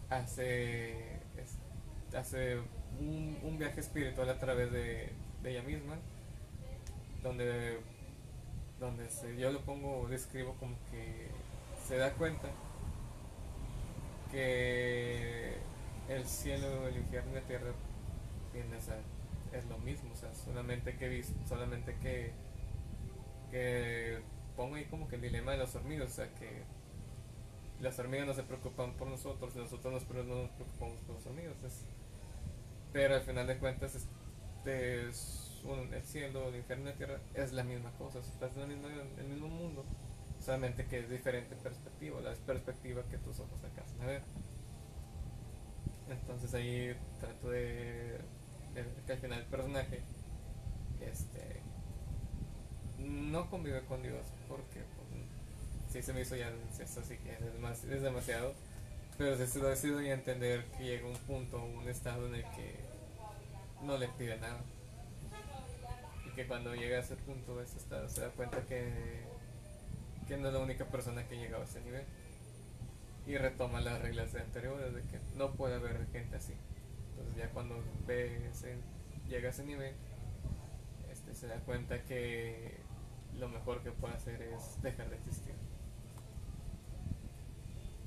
hace, 0.10 1.20
hace 2.16 2.58
un, 3.00 3.38
un 3.44 3.58
viaje 3.58 3.80
espiritual 3.80 4.30
a 4.30 4.40
través 4.40 4.72
de, 4.72 5.12
ella 5.44 5.64
misma 5.64 5.96
donde, 7.24 7.80
donde 8.80 9.08
yo 9.38 9.52
lo 9.52 9.62
pongo, 9.62 10.08
describo 10.10 10.54
como 10.56 10.76
que 10.92 11.30
se 11.88 11.98
da 11.98 12.12
cuenta 12.14 12.50
que 14.32 15.56
el 16.10 16.26
cielo, 16.26 16.88
el 16.88 16.98
infierno 16.98 17.32
y 17.32 17.36
la 17.36 17.42
tierra 17.42 17.72
vienen 18.54 18.74
a 18.74 19.58
es 19.58 19.66
lo 19.66 19.78
mismo, 19.80 20.12
o 20.14 20.16
sea, 20.16 20.34
solamente 20.36 20.96
que 20.96 21.24
solamente 21.48 21.96
que, 22.02 22.32
que 23.50 24.20
pongo 24.56 24.76
ahí 24.76 24.86
como 24.86 25.08
que 25.08 25.16
el 25.16 25.22
dilema 25.22 25.54
de 25.54 25.58
los 25.58 25.74
hormigas, 25.76 26.12
o 26.12 26.14
sea 26.14 26.30
que 26.36 26.64
las 27.82 27.98
hormigas 28.00 28.28
no 28.28 28.34
se 28.34 28.44
preocupan 28.44 28.94
por 28.94 29.08
nosotros 29.08 29.56
nosotros 29.56 29.94
nos, 29.94 30.26
no 30.26 30.36
nos 30.44 30.50
preocupamos 30.52 31.00
por 31.02 31.16
los 31.16 31.26
hormigas. 31.26 31.56
es- 31.64 31.86
pero 32.92 33.16
al 33.16 33.22
final 33.22 33.48
de 33.48 33.58
cuentas 33.58 33.96
este 33.96 35.08
es 35.08 35.62
el 35.94 36.04
cielo, 36.04 36.48
el 36.48 36.56
infierno 36.56 36.86
y 36.86 36.92
la 36.92 36.98
tierra 36.98 37.20
es 37.36 37.54
la 37.54 37.64
misma 37.64 37.92
cosa, 37.98 38.20
o 38.20 38.24
sea, 38.24 38.48
es 38.48 38.56
la 38.58 38.66
misma- 38.66 38.90
el 39.18 39.28
mismo 39.28 39.48
mundo, 39.48 39.84
solamente 40.40 40.86
que 40.88 41.00
es 41.00 41.10
diferente 41.10 41.56
perspectiva, 41.56 42.22
la 42.22 42.34
perspectiva 42.34 43.04
que 43.10 43.18
tus 43.18 43.40
ojos 43.40 43.64
alcanzan 43.64 44.02
a 44.02 44.06
ver. 44.06 44.22
Entonces 46.10 46.54
ahí 46.54 46.96
trato 47.20 47.50
de, 47.50 48.18
de 48.74 48.86
que 49.06 49.12
al 49.14 49.20
final 49.20 49.40
el 49.40 49.46
personaje 49.46 50.02
este 51.02 51.62
no 52.98 53.50
convive 53.50 53.86
con 53.86 54.02
Dios 54.02 54.26
porque 54.48 54.82
pues, 54.96 54.99
sí 55.90 56.02
se 56.02 56.14
me 56.14 56.22
hizo 56.22 56.36
ya 56.36 56.52
es 56.80 56.98
así 56.98 57.18
que 57.18 57.32
es, 57.32 57.84
es 57.84 58.02
demasiado 58.02 58.54
pero 59.18 59.38
sí 59.38 59.48
se 59.48 59.60
lo 59.60 59.72
he 59.72 59.76
sido 59.76 60.02
ya 60.02 60.14
entender 60.14 60.66
que 60.78 60.84
llega 60.84 61.08
un 61.08 61.18
punto 61.18 61.64
un 61.64 61.88
estado 61.90 62.28
en 62.28 62.36
el 62.36 62.44
que 62.44 62.76
no 63.84 63.98
le 63.98 64.08
pide 64.10 64.38
nada 64.38 64.60
y 66.26 66.36
que 66.36 66.48
cuando 66.48 66.76
llega 66.76 66.98
a 66.98 67.02
ese 67.02 67.16
punto 67.16 67.62
ese 67.62 67.78
estado 67.78 68.08
se 68.10 68.22
da 68.22 68.30
cuenta 68.30 68.62
que 68.66 69.24
que 70.28 70.38
no 70.38 70.48
es 70.48 70.54
la 70.54 70.60
única 70.60 70.86
persona 70.86 71.28
que 71.28 71.36
ha 71.36 71.40
llegado 71.40 71.64
a 71.64 71.66
ese 71.66 71.82
nivel 71.82 72.04
y 73.26 73.38
retoma 73.38 73.82
las 73.82 74.02
reglas 74.02 74.34
de 74.34 74.42
anteriores 74.42 74.94
de 74.94 75.02
que 75.02 75.20
no 75.36 75.52
puede 75.52 75.76
haber 75.76 76.08
gente 76.12 76.36
así. 76.36 76.54
Entonces 77.12 77.36
ya 77.36 77.50
cuando 77.50 77.84
ve 78.08 78.48
ese, 78.50 78.76
llega 79.28 79.50
a 79.50 79.52
ese 79.52 79.66
nivel, 79.66 79.94
este, 81.12 81.36
se 81.36 81.48
da 81.48 81.58
cuenta 81.60 82.02
que 82.04 82.78
lo 83.38 83.48
mejor 83.48 83.82
que 83.84 83.92
puede 83.92 84.16
hacer 84.16 84.42
es 84.42 84.82
dejar 84.82 85.10
de 85.10 85.18
existir. 85.18 85.54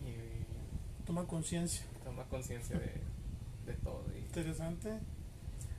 Y 0.07 1.05
Toma 1.07 1.27
conciencia. 1.27 1.85
toma 2.05 2.25
conciencia 2.25 2.79
de, 2.79 2.93
de 3.67 3.73
todo. 3.83 4.05
Y, 4.15 4.21
Interesante. 4.21 4.99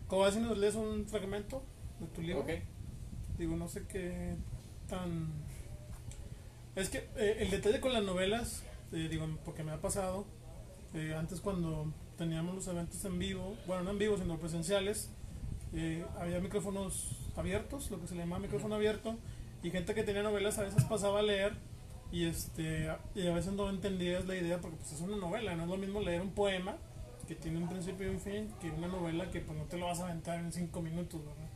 ¿Cómo 0.08 0.30
si 0.30 0.40
nos 0.40 0.58
lees 0.58 0.76
un 0.76 1.08
fragmento 1.08 1.64
de 2.00 2.08
tu 2.08 2.22
libro? 2.22 2.46
Digo, 3.38 3.56
no 3.56 3.68
sé 3.68 3.86
qué 3.88 4.36
tan... 4.88 5.28
Es 6.76 6.90
que 6.90 7.10
eh, 7.16 7.38
el 7.40 7.50
detalle 7.50 7.80
con 7.80 7.94
las 7.94 8.04
novelas, 8.04 8.64
eh, 8.92 9.08
digo, 9.10 9.28
porque 9.46 9.64
me 9.64 9.72
ha 9.72 9.82
pasado, 9.82 10.26
eh, 10.94 11.16
antes 11.18 11.40
cuando 11.40 11.92
teníamos 12.18 12.54
los 12.54 12.68
eventos 12.68 13.04
en 13.06 13.18
vivo, 13.18 13.56
bueno, 13.66 13.84
no 13.84 13.92
en 13.92 13.98
vivo, 14.00 14.18
sino 14.18 14.38
presenciales, 14.38 15.10
había 16.20 16.40
micrófonos 16.40 17.18
abiertos, 17.36 17.90
lo 17.90 18.00
que 18.00 18.06
se 18.06 18.14
le 18.14 18.22
llama 18.22 18.38
micrófono 18.38 18.76
abierto, 18.76 19.18
y 19.64 19.72
gente 19.72 19.96
que 19.96 20.04
tenía 20.04 20.22
novelas 20.22 20.60
a 20.60 20.64
veces 20.64 20.84
pasaba 20.84 21.20
a 21.20 21.24
leer 21.24 21.54
y 22.14 22.26
este 22.28 22.90
y 23.16 23.28
a 23.28 23.34
veces 23.34 23.52
no 23.54 23.70
entendías 23.70 24.26
la 24.26 24.36
idea 24.36 24.62
porque 24.62 24.78
pues 24.78 24.94
es 24.94 25.02
una 25.02 25.18
novela, 25.18 25.56
no 25.56 25.64
es 25.64 25.70
lo 25.70 25.78
mismo 25.78 26.00
leer 26.00 26.22
un 26.22 26.32
poema 26.32 26.78
que 27.28 27.36
tiene 27.36 27.58
un 27.58 27.68
principio 27.68 28.08
y 28.08 28.10
un 28.16 28.20
fin 28.22 28.50
que 28.62 28.70
una 28.72 28.88
novela 28.88 29.30
que 29.32 29.42
pues 29.42 29.58
no 29.58 29.66
te 29.66 29.78
lo 29.78 29.88
vas 29.88 30.00
a 30.00 30.06
aventar 30.06 30.40
en 30.40 30.52
cinco 30.54 30.82
minutos, 30.82 31.20
¿verdad? 31.26 31.50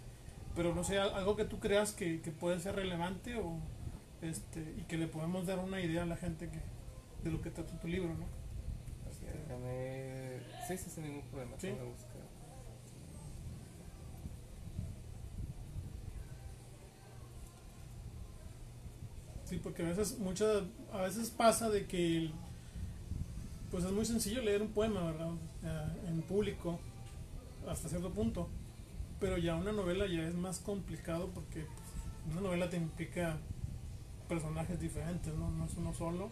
Pero 0.56 0.76
no 0.76 0.84
sé, 0.84 0.98
al- 0.98 1.14
algo 1.14 1.36
que 1.38 1.46
tú 1.46 1.60
creas 1.60 1.92
que, 1.94 2.22
que 2.22 2.32
puede 2.32 2.60
ser 2.60 2.76
relevante 2.76 3.36
o 3.38 3.60
este 4.22 4.62
y 4.78 4.82
que 4.84 4.98
le 4.98 5.08
podemos 5.08 5.46
dar 5.46 5.60
una 5.60 5.80
idea 5.82 6.04
a 6.04 6.06
la 6.08 6.18
gente 6.18 6.50
que 6.50 6.60
de 7.24 7.32
lo 7.32 7.42
que 7.42 7.52
trata 7.52 7.80
tu 7.80 7.88
libro, 7.88 8.10
¿no? 8.16 8.26
así, 9.10 9.26
déjame. 9.26 10.40
Sí, 10.68 10.78
sí, 10.78 10.90
sin 10.90 11.04
ningún 11.04 11.22
problema. 11.30 11.56
Sí. 11.60 11.68
déjame 11.68 11.90
buscar. 11.90 12.07
Sí, 19.48 19.60
porque 19.64 19.84
a 19.84 19.86
veces 19.86 20.20
muchas 20.20 20.64
a 20.92 21.04
veces 21.04 21.30
pasa 21.30 21.70
de 21.70 21.86
que 21.86 22.32
pues 23.72 23.86
es 23.86 23.92
muy 23.92 24.06
sencillo 24.06 24.42
leer 24.42 24.62
un 24.62 24.70
poema, 24.70 25.04
¿verdad? 25.04 25.30
En 26.08 26.22
público 26.24 26.80
hasta 27.68 27.88
cierto 27.88 28.12
punto, 28.12 28.50
pero 29.20 29.38
ya 29.38 29.56
una 29.56 29.72
novela 29.72 30.06
ya 30.06 30.28
es 30.28 30.36
más 30.36 30.60
complicado 30.60 31.30
porque 31.34 31.62
pues, 31.62 32.32
una 32.32 32.42
novela 32.42 32.70
te 32.70 32.78
implica 32.78 33.38
personajes 34.28 34.80
diferentes, 34.82 35.34
¿no? 35.34 35.50
No 35.50 35.66
es 35.66 35.74
uno 35.76 35.94
solo 35.94 36.30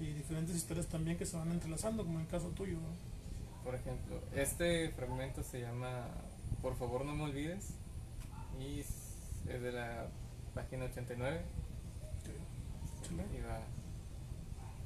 y 0.00 0.06
diferentes 0.06 0.56
historias 0.56 0.86
también 0.86 1.18
que 1.18 1.26
se 1.26 1.36
van 1.36 1.50
entrelazando, 1.50 2.04
como 2.04 2.18
en 2.18 2.24
el 2.24 2.30
caso 2.30 2.48
tuyo. 2.48 2.78
Por 3.62 3.74
ejemplo, 3.74 4.20
este 4.34 4.88
fragmento 4.90 5.42
se 5.42 5.60
llama 5.60 6.06
Por 6.62 6.76
favor 6.76 7.04
no 7.04 7.14
me 7.14 7.24
olvides 7.24 7.74
y 8.58 8.80
es 8.80 9.62
de 9.62 9.72
la 9.72 10.06
página 10.54 10.86
89 10.86 11.42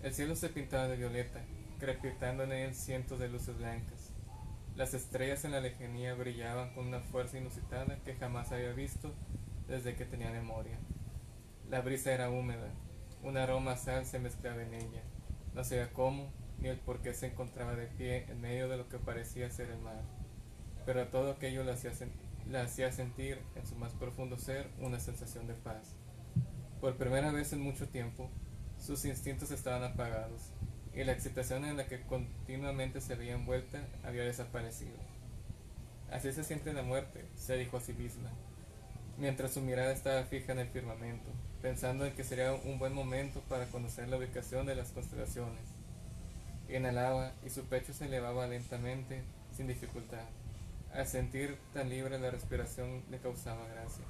El 0.02 0.12
cielo 0.12 0.34
se 0.34 0.48
pintaba 0.48 0.88
de 0.88 0.96
violeta, 0.96 1.40
crepitando 1.78 2.42
en 2.42 2.52
él 2.52 2.74
cientos 2.74 3.18
de 3.18 3.28
luces 3.28 3.56
blancas. 3.56 4.10
Las 4.74 4.94
estrellas 4.94 5.44
en 5.44 5.52
la 5.52 5.60
lejanía 5.60 6.14
brillaban 6.14 6.74
con 6.74 6.86
una 6.86 7.00
fuerza 7.00 7.38
inusitada 7.38 7.98
que 8.04 8.14
jamás 8.14 8.50
había 8.50 8.72
visto 8.72 9.12
desde 9.68 9.94
que 9.94 10.04
tenía 10.04 10.30
memoria. 10.30 10.76
La 11.70 11.80
brisa 11.82 12.12
era 12.12 12.30
húmeda, 12.30 12.68
un 13.22 13.36
aroma 13.36 13.72
a 13.72 13.76
sal 13.76 14.04
se 14.04 14.18
mezclaba 14.18 14.62
en 14.62 14.74
ella. 14.74 15.02
No 15.54 15.62
sabía 15.62 15.92
cómo 15.92 16.32
ni 16.58 16.68
el 16.68 16.78
por 16.78 17.00
qué 17.00 17.14
se 17.14 17.26
encontraba 17.26 17.74
de 17.74 17.86
pie 17.86 18.26
en 18.28 18.40
medio 18.40 18.68
de 18.68 18.76
lo 18.76 18.88
que 18.88 18.98
parecía 18.98 19.50
ser 19.50 19.70
el 19.70 19.78
mar. 19.78 20.02
pero 20.84 21.06
todo 21.08 21.30
aquello 21.32 21.70
hacía, 21.70 21.92
le 22.50 22.58
hacía 22.58 22.90
sentir 22.90 23.38
en 23.54 23.66
su 23.66 23.76
más 23.76 23.92
profundo 23.92 24.36
ser 24.36 24.68
una 24.80 24.98
sensación 24.98 25.46
de 25.46 25.54
paz. 25.54 25.94
Por 26.82 26.96
primera 26.96 27.30
vez 27.30 27.52
en 27.52 27.60
mucho 27.60 27.86
tiempo, 27.86 28.28
sus 28.76 29.04
instintos 29.04 29.52
estaban 29.52 29.84
apagados 29.84 30.50
y 30.92 31.04
la 31.04 31.12
excitación 31.12 31.64
en 31.64 31.76
la 31.76 31.86
que 31.86 32.00
continuamente 32.00 33.00
se 33.00 33.14
veía 33.14 33.34
envuelta 33.34 33.86
había 34.02 34.24
desaparecido. 34.24 34.96
Así 36.10 36.32
se 36.32 36.42
siente 36.42 36.72
la 36.72 36.82
muerte, 36.82 37.24
se 37.36 37.56
dijo 37.56 37.76
a 37.76 37.80
sí 37.80 37.92
misma, 37.92 38.30
mientras 39.16 39.52
su 39.52 39.60
mirada 39.60 39.92
estaba 39.92 40.24
fija 40.24 40.50
en 40.50 40.58
el 40.58 40.66
firmamento, 40.66 41.30
pensando 41.62 42.04
en 42.04 42.14
que 42.14 42.24
sería 42.24 42.52
un 42.52 42.80
buen 42.80 42.94
momento 42.94 43.42
para 43.48 43.66
conocer 43.66 44.08
la 44.08 44.16
ubicación 44.16 44.66
de 44.66 44.74
las 44.74 44.90
constelaciones. 44.90 45.62
Inhalaba 46.68 47.30
y 47.46 47.50
su 47.50 47.62
pecho 47.66 47.94
se 47.94 48.06
elevaba 48.06 48.48
lentamente, 48.48 49.22
sin 49.56 49.68
dificultad. 49.68 50.26
Al 50.92 51.06
sentir 51.06 51.56
tan 51.74 51.88
libre 51.90 52.18
la 52.18 52.32
respiración 52.32 53.04
le 53.08 53.18
causaba 53.18 53.68
gracia 53.68 54.04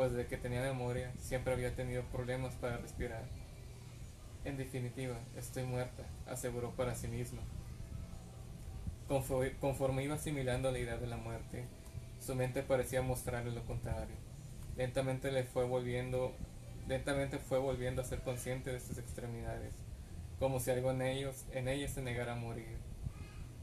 pues 0.00 0.12
de 0.12 0.26
que 0.26 0.38
tenía 0.38 0.62
memoria 0.62 1.12
siempre 1.18 1.52
había 1.52 1.76
tenido 1.76 2.02
problemas 2.04 2.54
para 2.54 2.78
respirar. 2.78 3.22
En 4.46 4.56
definitiva, 4.56 5.18
estoy 5.36 5.64
muerta, 5.64 6.04
aseguró 6.26 6.70
para 6.70 6.94
sí 6.94 7.06
misma. 7.06 7.42
Conforme 9.08 10.02
iba 10.02 10.14
asimilando 10.14 10.72
la 10.72 10.78
idea 10.78 10.96
de 10.96 11.06
la 11.06 11.18
muerte, 11.18 11.66
su 12.18 12.34
mente 12.34 12.62
parecía 12.62 13.02
mostrarle 13.02 13.52
lo 13.52 13.62
contrario. 13.66 14.16
Lentamente 14.74 15.30
le 15.32 15.44
fue 15.44 15.66
volviendo, 15.66 16.34
lentamente 16.88 17.38
fue 17.38 17.58
volviendo 17.58 18.00
a 18.00 18.06
ser 18.06 18.22
consciente 18.22 18.72
de 18.72 18.80
sus 18.80 18.96
extremidades, 18.96 19.74
como 20.38 20.60
si 20.60 20.70
algo 20.70 20.92
en 20.92 21.02
ellos, 21.02 21.44
en 21.52 21.68
ella 21.68 21.88
se 21.88 22.00
negara 22.00 22.32
a 22.32 22.36
morir. 22.36 22.78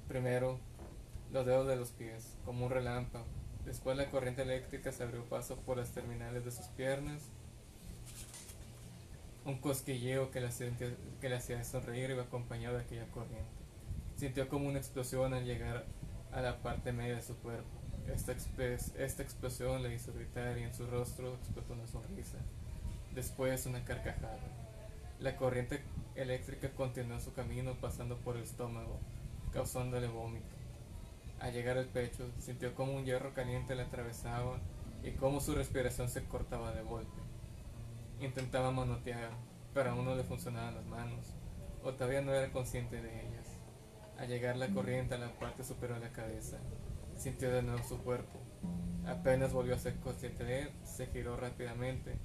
Primero, 0.07 0.59
los 1.31 1.47
dedos 1.47 1.67
de 1.67 1.77
los 1.77 1.89
pies, 1.89 2.37
como 2.45 2.67
un 2.67 2.71
relámpago, 2.71 3.25
Después 3.67 3.97
la 3.97 4.09
corriente 4.09 4.43
eléctrica 4.43 4.93
se 4.93 5.03
abrió 5.03 5.25
paso 5.25 5.57
por 5.57 5.75
las 5.75 5.91
terminales 5.91 6.45
de 6.45 6.51
sus 6.51 6.67
piernas. 6.67 7.21
Un 9.43 9.59
cosquilleo 9.59 10.31
que 10.31 10.39
le 10.39 11.35
hacía, 11.35 11.63
sonreír 11.65 12.11
iba 12.11 12.23
acompañado 12.23 12.77
de 12.77 12.83
aquella 12.83 13.05
corriente. 13.11 13.51
Sintió 14.15 14.47
como 14.47 14.69
una 14.69 14.77
explosión 14.77 15.33
al 15.33 15.43
llegar 15.43 15.85
a 16.31 16.41
la 16.41 16.61
parte 16.61 16.93
media 16.93 17.15
de 17.15 17.21
su 17.21 17.35
cuerpo. 17.39 17.67
Esta, 18.07 18.31
esta 18.31 19.21
explosión 19.21 19.83
le 19.83 19.93
hizo 19.93 20.13
gritar 20.13 20.57
y 20.57 20.63
en 20.63 20.73
su 20.73 20.87
rostro 20.87 21.35
explotó 21.35 21.73
una 21.73 21.87
sonrisa. 21.87 22.37
Después 23.13 23.65
una 23.65 23.83
carcajada. 23.83 24.39
La 25.19 25.35
corriente 25.35 25.81
eléctrica 26.15 26.69
continuó 26.69 27.19
su 27.19 27.33
camino 27.33 27.75
pasando 27.81 28.15
por 28.17 28.37
el 28.37 28.43
estómago, 28.43 28.97
causándole 29.51 30.07
vómito. 30.07 30.56
Al 31.39 31.53
llegar 31.53 31.77
al 31.77 31.85
pecho, 31.85 32.31
sintió 32.39 32.73
como 32.73 32.95
un 32.95 33.05
hierro 33.05 33.33
caliente 33.33 33.75
le 33.75 33.83
atravesaba 33.83 34.59
y 35.03 35.11
como 35.11 35.39
su 35.39 35.53
respiración 35.53 36.09
se 36.09 36.25
cortaba 36.25 36.71
de 36.71 36.81
golpe. 36.81 37.21
Intentaba 38.19 38.71
manotear, 38.71 39.29
pero 39.73 39.91
aún 39.91 40.05
no 40.05 40.15
le 40.15 40.23
funcionaban 40.23 40.75
las 40.75 40.85
manos, 40.85 41.33
o 41.83 41.93
todavía 41.93 42.21
no 42.21 42.33
era 42.33 42.51
consciente 42.51 43.01
de 43.01 43.27
ellas. 43.27 43.45
Al 44.17 44.27
llegar 44.27 44.57
la 44.57 44.69
corriente 44.69 45.13
a 45.13 45.19
la 45.19 45.31
parte 45.37 45.63
superior 45.63 45.99
de 45.99 46.07
la 46.07 46.11
cabeza, 46.11 46.57
sintió 47.15 47.51
de 47.51 47.61
nuevo 47.61 47.83
su 47.87 47.99
cuerpo. 47.99 48.39
Apenas 49.05 49.53
volvió 49.53 49.75
a 49.75 49.79
ser 49.79 49.99
consciente 49.99 50.43
de 50.43 50.63
él, 50.63 50.71
se 50.83 51.05
giró 51.07 51.37
rápidamente 51.37 52.17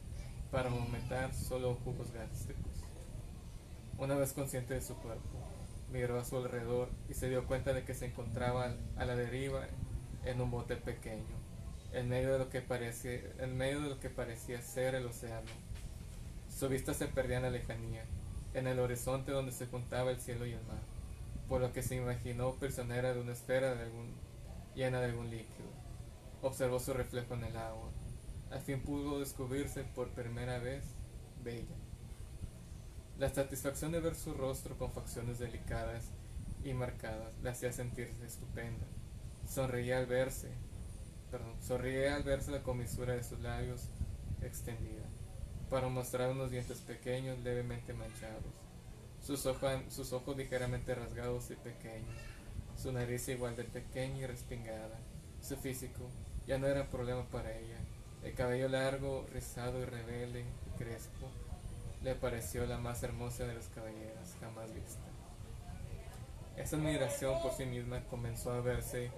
para 0.51 0.71
aumentar 0.71 1.35
solo 1.35 1.75
jugos 1.85 2.11
gástricos. 2.13 2.83
Una 3.99 4.17
vez 4.17 4.33
consciente 4.33 4.75
de 4.75 4.83
su 4.83 4.97
cuerpo, 4.97 5.39
miró 5.93 6.18
a 6.18 6.24
su 6.24 6.36
alrededor 6.36 6.88
y 7.09 7.14
se 7.14 7.28
dio 7.28 7.47
cuenta 7.47 7.72
de 7.72 7.84
que 7.84 7.95
se 7.95 8.07
encontraba 8.07 8.74
a 8.97 9.05
la 9.05 9.14
deriva 9.14 9.66
en 10.24 10.40
un 10.40 10.51
bote 10.51 10.76
pequeño, 10.76 11.36
en 11.93 12.09
medio 12.09 12.32
de 12.32 12.38
lo 12.38 12.49
que 12.49 12.62
parecía, 12.62 13.20
en 13.38 13.57
medio 13.57 13.80
de 13.80 13.90
lo 13.90 14.01
que 14.01 14.11
parecía 14.11 14.61
ser 14.62 14.95
el 14.95 15.07
océano. 15.07 15.51
Su 16.49 16.68
vista 16.68 16.95
se 16.95 17.07
perdía 17.07 17.38
en 17.38 17.43
la 17.45 17.51
lejanía, 17.51 18.05
en 18.55 18.66
el 18.66 18.78
horizonte 18.78 19.32
donde 19.32 19.53
se 19.53 19.66
juntaba 19.66 20.11
el 20.11 20.20
cielo 20.20 20.47
y 20.47 20.53
el 20.53 20.62
mar, 20.64 20.82
por 21.49 21.61
lo 21.61 21.72
que 21.72 21.82
se 21.82 21.97
imaginó 21.97 22.55
prisionera 22.55 23.12
de 23.12 23.20
una 23.20 23.32
esfera 23.32 23.74
de 23.74 23.82
algún, 23.82 24.14
llena 24.74 25.01
de 25.01 25.07
algún 25.07 25.30
líquido. 25.30 25.70
Observó 26.43 26.80
su 26.80 26.93
reflejo 26.93 27.34
en 27.34 27.45
el 27.45 27.57
agua. 27.57 27.90
Al 28.51 28.61
fin 28.61 28.80
pudo 28.80 29.20
descubrirse 29.20 29.84
por 29.95 30.09
primera 30.11 30.59
vez 30.59 30.84
bella. 31.43 31.76
La 33.19 33.29
satisfacción 33.29 33.93
de 33.93 34.01
ver 34.01 34.15
su 34.15 34.35
rostro 34.35 34.77
con 34.77 34.93
facciones 34.93 35.39
delicadas 35.39 36.05
y 36.65 36.73
marcadas 36.73 37.33
le 37.43 37.51
hacía 37.51 37.73
sentirse 37.73 38.25
estupenda. 38.25 38.87
Sonreía 39.49 39.99
al 39.99 40.07
verse, 40.07 40.49
perdón, 41.31 41.55
sonreía 41.63 42.17
al 42.17 42.23
verse 42.23 42.51
la 42.51 42.63
comisura 42.63 43.15
de 43.15 43.23
sus 43.23 43.41
labios 43.41 43.89
extendida, 44.41 45.05
para 45.71 45.89
mostrar 45.89 46.31
unos 46.31 46.51
dientes 46.51 46.79
pequeños 46.79 47.39
levemente 47.41 47.93
manchados, 47.93 48.53
sus, 49.25 49.47
sus 49.89 50.13
ojos 50.13 50.37
ligeramente 50.37 50.95
rasgados 50.95 51.51
y 51.51 51.57
pequeños, 51.57 52.17
su 52.77 52.93
nariz 52.93 53.29
igual 53.29 53.57
de 53.57 53.65
pequeña 53.65 54.19
y 54.19 54.27
respingada, 54.27 54.99
su 55.41 55.57
físico 55.57 56.09
ya 56.47 56.59
no 56.59 56.67
era 56.67 56.89
problema 56.89 57.25
para 57.27 57.57
ella, 57.57 57.79
el 58.25 58.35
cabello 58.35 58.69
largo, 58.69 59.27
rizado 59.33 59.81
y 59.81 59.85
rebelde 59.85 60.45
crespo, 60.79 61.31
le 62.03 62.15
pareció 62.17 62.67
la 62.67 62.79
más 62.79 63.03
hermosa 63.03 63.47
de 63.47 63.55
las 63.55 63.69
caballeras 63.69 64.37
jamás 64.41 64.75
vista. 64.75 65.01
Esa 66.57 66.77
admiración 66.77 67.41
por 67.41 67.53
sí 67.53 67.65
misma 67.65 68.05
comenzó 68.05 68.53
a 68.53 68.61
verse, 68.61 69.11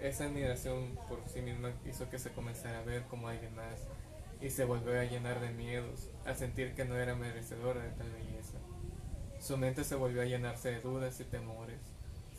esa 0.00 0.24
admiración 0.24 0.96
por 1.08 1.20
sí 1.28 1.40
misma 1.40 1.72
hizo 1.86 2.08
que 2.10 2.18
se 2.18 2.32
comenzara 2.32 2.80
a 2.80 2.84
ver 2.84 3.04
como 3.04 3.28
alguien 3.28 3.54
más 3.56 3.80
y 4.40 4.50
se 4.50 4.64
volvió 4.64 5.00
a 5.00 5.04
llenar 5.04 5.40
de 5.40 5.50
miedos, 5.50 6.08
a 6.26 6.34
sentir 6.34 6.74
que 6.74 6.84
no 6.84 6.96
era 6.96 7.14
merecedora 7.14 7.82
de 7.82 7.90
tal 7.90 8.10
belleza. 8.10 8.58
Su 9.40 9.56
mente 9.56 9.84
se 9.84 9.94
volvió 9.94 10.22
a 10.22 10.26
llenarse 10.26 10.70
de 10.70 10.80
dudas 10.80 11.18
y 11.20 11.24
temores. 11.24 11.80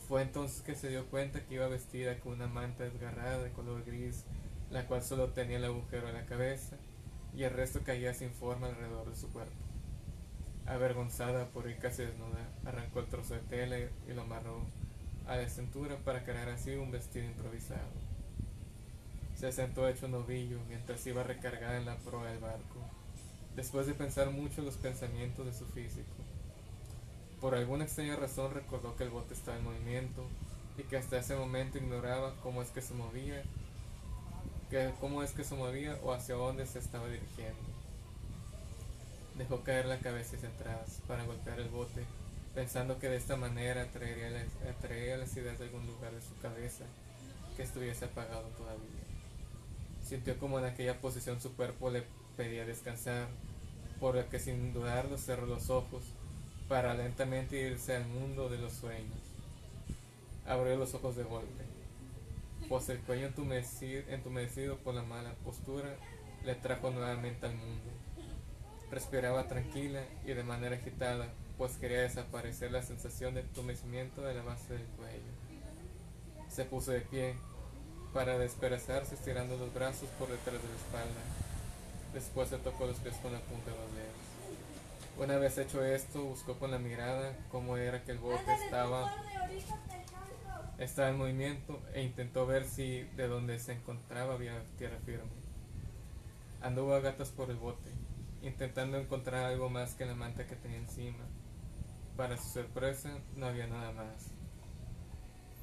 Fue 0.08 0.22
entonces 0.22 0.62
que 0.62 0.76
se 0.76 0.88
dio 0.88 1.06
cuenta 1.06 1.44
que 1.44 1.54
iba 1.54 1.66
vestida 1.66 2.20
con 2.20 2.34
una 2.34 2.46
manta 2.46 2.84
desgarrada 2.84 3.42
de 3.42 3.50
color 3.50 3.84
gris, 3.84 4.24
la 4.70 4.86
cual 4.86 5.02
solo 5.02 5.30
tenía 5.30 5.56
el 5.56 5.64
agujero 5.64 6.08
en 6.08 6.14
la 6.14 6.26
cabeza 6.26 6.76
y 7.36 7.44
el 7.44 7.52
resto 7.52 7.80
caía 7.84 8.14
sin 8.14 8.30
forma 8.30 8.66
alrededor 8.66 9.10
de 9.10 9.16
su 9.16 9.28
cuerpo. 9.28 9.52
Avergonzada 10.64 11.46
por 11.50 11.68
ir 11.68 11.78
casi 11.78 12.02
desnuda, 12.02 12.48
arrancó 12.64 13.00
el 13.00 13.06
trozo 13.06 13.34
de 13.34 13.40
tela 13.40 13.78
y 13.78 14.12
lo 14.14 14.22
amarró 14.22 14.62
a 15.26 15.36
la 15.36 15.48
cintura 15.48 15.96
para 15.98 16.24
crear 16.24 16.48
así 16.48 16.74
un 16.74 16.90
vestido 16.90 17.26
improvisado. 17.26 18.06
Se 19.36 19.52
sentó 19.52 19.86
hecho 19.86 20.08
novillo 20.08 20.58
mientras 20.66 21.06
iba 21.06 21.22
recargada 21.22 21.76
en 21.76 21.84
la 21.84 21.98
proa 21.98 22.26
del 22.26 22.38
barco, 22.38 22.80
después 23.54 23.86
de 23.86 23.94
pensar 23.94 24.30
mucho 24.30 24.62
los 24.62 24.76
pensamientos 24.76 25.44
de 25.44 25.52
su 25.52 25.66
físico. 25.66 26.14
Por 27.40 27.54
alguna 27.54 27.84
extraña 27.84 28.16
razón 28.16 28.54
recordó 28.54 28.96
que 28.96 29.04
el 29.04 29.10
bote 29.10 29.34
estaba 29.34 29.58
en 29.58 29.64
movimiento 29.64 30.26
y 30.78 30.84
que 30.84 30.96
hasta 30.96 31.18
ese 31.18 31.36
momento 31.36 31.76
ignoraba 31.76 32.34
cómo 32.42 32.62
es 32.62 32.70
que 32.70 32.80
se 32.80 32.94
movía 32.94 33.42
cómo 35.00 35.22
es 35.22 35.30
que 35.30 35.44
se 35.44 35.54
movía 35.54 35.98
o 36.02 36.12
hacia 36.12 36.34
dónde 36.34 36.66
se 36.66 36.78
estaba 36.78 37.06
dirigiendo. 37.06 37.70
Dejó 39.36 39.62
caer 39.62 39.86
la 39.86 39.98
cabeza 39.98 40.36
hacia 40.36 40.48
atrás 40.48 41.00
para 41.06 41.24
golpear 41.24 41.60
el 41.60 41.68
bote, 41.68 42.04
pensando 42.54 42.98
que 42.98 43.08
de 43.08 43.16
esta 43.16 43.36
manera 43.36 43.82
atraería, 43.82 44.46
atraería 44.68 45.18
las 45.18 45.36
ideas 45.36 45.58
de 45.58 45.66
algún 45.66 45.86
lugar 45.86 46.12
de 46.12 46.20
su 46.20 46.36
cabeza 46.40 46.84
que 47.56 47.62
estuviese 47.62 48.06
apagado 48.06 48.48
todavía. 48.56 49.04
Sintió 50.04 50.38
como 50.38 50.58
en 50.58 50.64
aquella 50.64 51.00
posición 51.00 51.40
su 51.40 51.54
cuerpo 51.54 51.90
le 51.90 52.04
pedía 52.36 52.64
descansar, 52.64 53.28
por 54.00 54.14
lo 54.14 54.28
que 54.28 54.38
sin 54.38 54.72
dudarlo 54.72 55.16
cerró 55.16 55.46
los 55.46 55.70
ojos 55.70 56.02
para 56.68 56.94
lentamente 56.94 57.60
irse 57.60 57.94
al 57.94 58.06
mundo 58.06 58.48
de 58.48 58.58
los 58.58 58.72
sueños. 58.72 59.20
Abrió 60.46 60.76
los 60.76 60.94
ojos 60.94 61.16
de 61.16 61.24
golpe 61.24 61.65
pues 62.68 62.88
el 62.88 62.98
cuello 63.00 63.28
entumecido, 63.28 64.76
por 64.78 64.94
la 64.94 65.02
mala 65.02 65.34
postura 65.44 65.96
le 66.44 66.54
trajo 66.54 66.90
nuevamente 66.90 67.46
al 67.46 67.54
mundo. 67.54 67.90
Respiraba 68.90 69.48
tranquila 69.48 70.02
y 70.24 70.32
de 70.32 70.44
manera 70.44 70.76
agitada, 70.76 71.28
pues 71.58 71.72
quería 71.76 72.00
desaparecer 72.00 72.70
la 72.70 72.82
sensación 72.82 73.34
de 73.34 73.40
entumecimiento 73.40 74.22
de 74.22 74.34
la 74.34 74.42
base 74.42 74.74
del 74.74 74.86
cuello. 74.96 75.32
Se 76.48 76.64
puso 76.64 76.92
de 76.92 77.00
pie 77.00 77.34
para 78.14 78.38
desperezarse 78.38 79.14
estirando 79.14 79.56
los 79.56 79.72
brazos 79.74 80.08
por 80.18 80.28
detrás 80.28 80.62
de 80.62 80.68
la 80.68 80.76
espalda. 80.76 81.20
Después 82.14 82.48
se 82.48 82.58
tocó 82.58 82.86
los 82.86 82.96
pies 82.98 83.16
con 83.16 83.32
la 83.32 83.40
punta 83.40 83.70
de 83.70 83.76
los 83.76 83.94
dedos. 83.94 84.26
Una 85.18 85.38
vez 85.38 85.58
hecho 85.58 85.84
esto, 85.84 86.22
buscó 86.22 86.58
con 86.58 86.70
la 86.70 86.78
mirada 86.78 87.36
cómo 87.50 87.76
era 87.76 88.02
que 88.04 88.12
el 88.12 88.18
bote 88.18 88.54
estaba 88.64 89.12
estaba 90.78 91.08
en 91.08 91.18
movimiento 91.18 91.82
e 91.94 92.02
intentó 92.02 92.46
ver 92.46 92.64
si 92.64 93.02
de 93.16 93.28
donde 93.28 93.58
se 93.58 93.72
encontraba 93.72 94.34
había 94.34 94.62
tierra 94.78 94.98
firme. 95.04 95.30
Anduvo 96.62 96.94
a 96.94 97.00
gatas 97.00 97.30
por 97.30 97.50
el 97.50 97.56
bote, 97.56 97.90
intentando 98.42 98.98
encontrar 98.98 99.44
algo 99.44 99.70
más 99.70 99.94
que 99.94 100.06
la 100.06 100.14
manta 100.14 100.46
que 100.46 100.56
tenía 100.56 100.78
encima. 100.78 101.24
Para 102.16 102.36
su 102.36 102.48
sorpresa, 102.48 103.18
no 103.36 103.46
había 103.46 103.66
nada 103.66 103.92
más. 103.92 104.32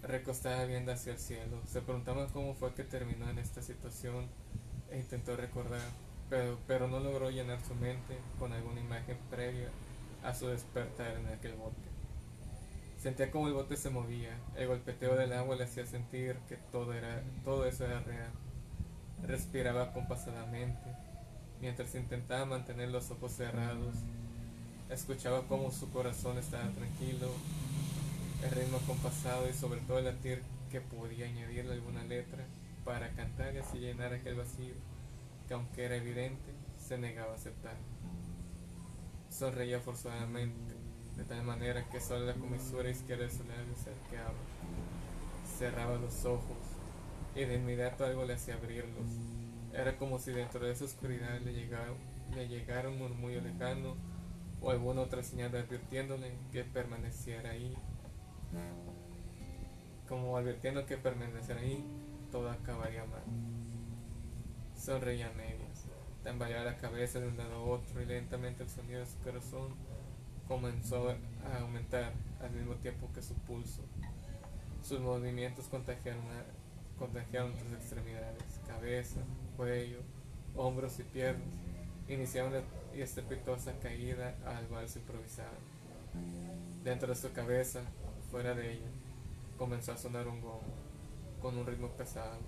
recostada 0.04 0.66
viendo 0.66 0.92
hacia 0.92 1.14
el 1.14 1.20
cielo. 1.20 1.62
Se 1.66 1.82
preguntaba 1.82 2.28
cómo 2.28 2.54
fue 2.56 2.74
que 2.74 2.84
terminó 2.84 3.30
en 3.30 3.40
esta 3.40 3.62
situación 3.62 4.28
e 4.92 5.00
intentó 5.00 5.36
recordar, 5.38 5.82
pero, 6.30 6.60
pero 6.68 6.88
no 6.88 7.00
logró 7.00 7.30
llenar 7.30 7.62
su 7.62 7.74
mente 7.76 8.18
con 8.38 8.52
alguna 8.54 8.82
imagen 8.82 9.18
previa 9.30 9.70
a 10.24 10.34
su 10.34 10.48
despertar 10.48 11.18
en 11.18 11.28
aquel 11.28 11.54
bote. 11.54 11.93
Sentía 13.04 13.30
como 13.32 13.50
el 13.50 13.54
bote 13.54 13.76
se 13.76 13.90
movía, 13.90 14.30
el 14.56 14.70
golpeteo 14.70 15.18
del 15.18 15.34
agua 15.34 15.58
le 15.58 15.66
hacía 15.66 15.86
sentir 15.86 16.38
que 16.48 16.56
todo, 16.56 16.94
era, 16.94 17.22
todo 17.44 17.66
eso 17.66 17.84
era 17.84 18.00
real. 18.00 18.32
Respiraba 19.28 19.92
compasadamente, 19.92 20.96
mientras 21.60 21.94
intentaba 21.96 22.46
mantener 22.46 22.88
los 22.88 23.12
ojos 23.12 23.34
cerrados. 23.34 23.94
Escuchaba 24.90 25.46
cómo 25.50 25.70
su 25.70 25.92
corazón 25.92 26.38
estaba 26.38 26.70
tranquilo, 26.70 27.28
el 28.42 28.52
ritmo 28.52 28.78
compasado 28.88 29.50
y 29.50 29.54
sobre 29.54 29.82
todo 29.82 30.00
el 30.00 30.06
latir 30.06 30.42
que 30.72 30.80
podía 30.80 31.26
añadirle 31.26 31.74
alguna 31.74 32.06
letra 32.06 32.46
para 32.86 33.10
cantar 33.10 33.54
y 33.54 33.58
así 33.58 33.80
llenar 33.80 34.14
aquel 34.14 34.36
vacío 34.36 34.76
que 35.50 35.56
aunque 35.56 35.84
era 35.84 35.98
evidente, 35.98 36.54
se 36.80 36.98
negaba 36.98 37.34
a 37.34 37.36
aceptar. 37.36 37.76
Sonreía 39.30 39.82
forzadamente, 39.82 40.73
de 41.18 41.24
tal 41.26 41.44
manera 41.44 41.88
que 41.90 42.00
solo 42.00 42.26
la 42.26 42.34
comisura 42.34 42.90
izquierda 42.90 43.26
de 43.26 43.32
su 43.32 43.44
labio 43.44 43.76
se 43.76 43.92
arqueaba. 43.92 44.34
Cerraba 45.58 45.98
los 45.98 46.26
ojos 46.26 46.58
y 47.36 47.46
de 47.46 47.56
inmediato 47.56 48.06
algo 48.06 48.26
le 48.26 48.34
hacía 48.34 48.56
abrirlos. 48.56 49.08
Era 49.74 49.98
como 49.98 50.20
si 50.20 50.32
dentro 50.32 50.66
de 50.66 50.72
esa 50.72 50.86
oscuridad 50.86 51.40
le 51.42 51.54
llegara, 51.54 51.94
le 52.36 52.48
llegara 52.48 52.90
un 52.90 53.00
murmullo 53.00 53.42
lejano 53.42 53.96
o 54.62 54.72
alguna 54.72 55.02
otra 55.02 55.24
señal 55.24 55.56
advirtiéndole 55.56 56.34
que 56.52 56.64
permaneciera 56.64 57.52
ahí. 57.52 57.76
Como 60.08 60.38
advirtiendo 60.38 60.86
que 60.86 60.98
permaneciera 60.98 61.60
ahí, 61.60 61.84
todo 62.32 62.50
acabaría 62.50 63.06
mal. 63.06 63.24
Sonreía 64.76 65.30
a 65.30 65.34
medias, 65.34 65.86
tambaleaba 66.24 66.66
la 66.66 66.78
cabeza 66.78 67.20
de 67.20 67.28
un 67.28 67.38
lado 67.38 67.56
a 67.56 67.64
otro 67.64 68.02
y 68.02 68.06
lentamente 68.06 68.64
el 68.64 68.70
sonido 68.70 69.00
de 69.00 69.06
su 69.06 69.18
corazón 69.20 69.74
comenzó 70.48 71.10
a 71.10 71.60
aumentar 71.60 72.14
al 72.42 72.52
mismo 72.52 72.76
tiempo 72.76 73.10
que 73.14 73.22
su 73.22 73.34
pulso. 73.36 73.82
Sus 74.84 75.00
movimientos 75.00 75.68
contagiaron, 75.68 76.24
a, 76.28 77.00
contagiaron 77.00 77.54
sus 77.54 77.72
extremidades, 77.74 78.44
cabeza, 78.68 79.22
cuello, 79.56 80.00
hombros 80.56 81.00
y 81.00 81.04
piernas. 81.04 81.48
Iniciaron 82.08 82.54
la 82.54 82.62
estrepitosa 82.94 83.74
caída 83.80 84.36
al 84.46 84.68
vals 84.68 84.96
improvisado. 84.98 85.56
Dentro 86.84 87.08
de 87.08 87.16
su 87.16 87.32
cabeza, 87.32 87.82
fuera 88.30 88.54
de 88.54 88.74
ella, 88.74 88.90
comenzó 89.58 89.94
a 89.94 89.98
sonar 89.98 90.28
un 90.28 90.42
gong, 90.42 90.62
con 91.42 91.58
un 91.58 91.66
ritmo 91.66 91.88
pesado, 91.90 92.40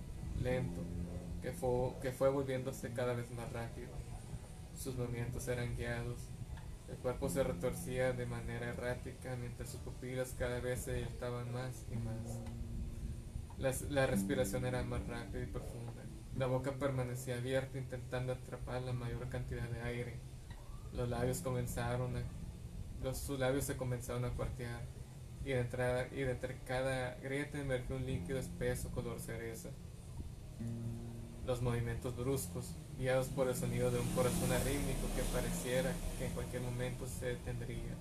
lento, 0.42 0.82
que 1.42 1.54
fue, 1.54 1.94
que 2.02 2.12
fue 2.12 2.30
volviéndose 2.30 2.92
cada 2.92 3.14
vez 3.14 3.32
más 3.32 3.52
rápido. 3.54 3.90
Sus 4.78 4.96
movimientos 4.98 5.48
eran 5.48 5.76
guiados, 5.78 6.18
el 6.90 6.98
cuerpo 6.98 7.30
se 7.30 7.44
retorcía 7.44 8.14
de 8.14 8.26
manera 8.26 8.70
errática 8.70 9.36
mientras 9.36 9.70
sus 9.70 9.82
pupilas 9.82 10.36
cada 10.38 10.60
vez 10.60 10.82
se 10.82 10.94
dilataban 10.94 11.52
más 11.52 11.86
y 11.91 11.95
más. 11.98 12.40
la 13.90 14.06
respiración 14.06 14.66
era 14.66 14.84
más 14.84 15.06
rápida 15.07 15.44
y 15.44 15.48
profunda. 15.48 16.03
La 16.36 16.48
boca 16.48 16.74
permanecía 16.74 17.38
abierta 17.38 17.78
intentando 17.78 18.34
atrapar 18.34 18.82
la 18.82 18.91
mayor 18.91 19.30
cantidad 19.30 19.70
de 19.70 19.82
aire. 19.82 20.20
Los 20.94 21.10
labios 21.10 21.40
comenzaron 21.40 22.18
a, 22.18 22.24
los, 23.02 23.18
sus 23.18 23.40
labios 23.40 23.66
se 23.66 23.78
comenzaron 23.78 24.26
a 24.26 24.32
cuartear 24.32 24.82
y 25.45 25.49
de, 25.49 25.60
entrada, 25.60 26.07
y 26.12 26.22
de 26.22 26.32
entre 26.32 26.57
cada 26.66 27.16
grieta 27.16 27.60
emergió 27.60 27.95
un 27.95 28.06
líquido 28.06 28.40
espeso 28.40 28.90
color 28.90 29.20
cereza. 29.20 29.70
Los 31.45 31.62
movimientos 31.62 32.18
bruscos, 32.18 32.76
guiados 32.98 33.28
por 33.28 33.48
el 33.48 33.56
sonido 33.56 33.92
de 33.92 34.00
un 34.00 34.08
corazón 34.10 34.52
arrítmico 34.52 35.08
que 35.16 35.22
pareciera 35.34 35.94
que 36.18 36.28
en 36.28 36.34
cualquier 36.34 36.62
momento 36.62 37.08
se 37.08 37.28
detendría, 37.28 37.96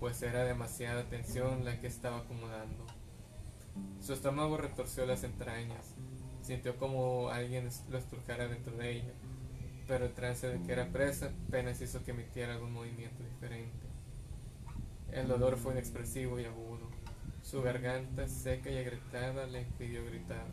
pues 0.00 0.22
era 0.22 0.44
demasiada 0.44 1.04
tensión 1.04 1.64
la 1.64 1.80
que 1.80 1.86
estaba 1.86 2.18
acumulando. 2.18 2.86
Su 4.00 4.14
estómago 4.14 4.56
retorció 4.56 5.04
las 5.04 5.24
entrañas, 5.24 5.94
sintió 6.42 6.76
como 6.76 7.28
alguien 7.28 7.68
lo 7.90 7.98
estrujara 7.98 8.48
dentro 8.48 8.76
de 8.76 8.92
ella, 8.92 9.12
pero 9.86 10.06
el 10.06 10.14
trance 10.14 10.48
de 10.48 10.62
que 10.62 10.72
era 10.72 10.88
presa 10.88 11.32
apenas 11.48 11.80
hizo 11.80 12.02
que 12.04 12.12
emitiera 12.12 12.54
algún 12.54 12.72
movimiento 12.72 13.22
diferente. 13.22 13.86
El 15.12 15.28
dolor 15.28 15.56
fue 15.56 15.72
inexpresivo 15.72 16.40
y 16.40 16.44
agudo. 16.44 16.90
Su 17.42 17.62
garganta 17.62 18.28
seca 18.28 18.70
y 18.70 18.78
agrietada 18.78 19.46
le 19.46 19.62
impidió 19.62 20.04
gritar. 20.04 20.46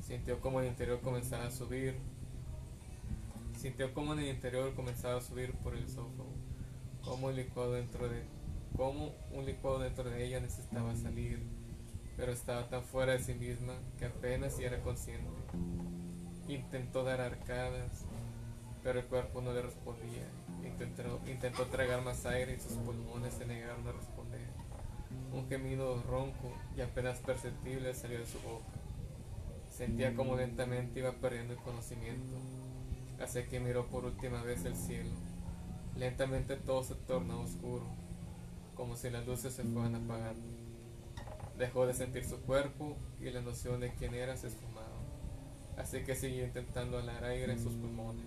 Sintió 0.00 0.40
como 0.40 0.60
el 0.60 0.68
interior 0.68 1.00
comenzaba 1.00 1.46
a 1.46 1.50
subir. 1.50 1.96
Sintió 3.58 3.92
como 3.92 4.12
en 4.12 4.20
el 4.20 4.28
interior 4.28 4.72
comenzaba 4.76 5.18
a 5.18 5.20
subir 5.20 5.52
por 5.52 5.74
el 5.74 5.82
esófago, 5.82 6.32
como 7.02 7.26
un 7.26 7.34
licuado 7.34 7.72
dentro 7.72 8.08
de, 8.08 8.22
como 8.76 9.12
un 9.32 9.46
licuado 9.46 9.80
dentro 9.80 10.08
de 10.08 10.24
ella 10.24 10.38
necesitaba 10.38 10.94
salir, 10.94 11.42
pero 12.16 12.30
estaba 12.30 12.68
tan 12.68 12.84
fuera 12.84 13.14
de 13.14 13.18
sí 13.18 13.34
misma 13.34 13.72
que 13.98 14.04
apenas 14.04 14.54
si 14.54 14.62
era 14.62 14.80
consciente. 14.80 15.28
Intentó 16.46 17.02
dar 17.02 17.20
arcadas, 17.20 18.04
pero 18.84 19.00
el 19.00 19.06
cuerpo 19.06 19.42
no 19.42 19.52
le 19.52 19.62
respondía. 19.62 20.28
Intentó, 20.64 21.20
intentó 21.26 21.66
tragar 21.66 22.04
más 22.04 22.26
aire 22.26 22.54
y 22.54 22.60
sus 22.60 22.74
pulmones 22.74 23.34
se 23.34 23.44
negaron 23.44 23.84
a 23.88 23.90
responder. 23.90 24.46
Un 25.32 25.48
gemido 25.48 26.00
ronco 26.04 26.52
y 26.76 26.80
apenas 26.80 27.18
perceptible 27.18 27.92
salió 27.92 28.20
de 28.20 28.26
su 28.26 28.38
boca. 28.38 28.78
Sentía 29.68 30.14
como 30.14 30.36
lentamente 30.36 31.00
iba 31.00 31.10
perdiendo 31.10 31.54
el 31.54 31.58
conocimiento, 31.60 32.38
así 33.20 33.42
que 33.44 33.60
miró 33.60 33.86
por 33.86 34.04
última 34.04 34.42
vez 34.42 34.64
el 34.64 34.76
cielo. 34.76 35.10
Lentamente 35.96 36.56
todo 36.56 36.84
se 36.84 36.94
tornó 36.94 37.40
oscuro, 37.40 37.86
como 38.74 38.96
si 38.96 39.10
las 39.10 39.26
luces 39.26 39.52
se 39.54 39.64
fueran 39.64 39.96
apagando. 39.96 40.46
Dejó 41.58 41.86
de 41.86 41.94
sentir 41.94 42.24
su 42.24 42.40
cuerpo 42.42 42.96
y 43.20 43.30
la 43.30 43.40
noción 43.40 43.80
de 43.80 43.92
quién 43.94 44.14
era 44.14 44.36
se 44.36 44.46
esfumaba, 44.46 45.02
así 45.76 46.04
que 46.04 46.14
siguió 46.14 46.44
intentando 46.44 46.98
alar 46.98 47.24
aire 47.24 47.52
en 47.52 47.62
sus 47.62 47.74
pulmones. 47.74 48.24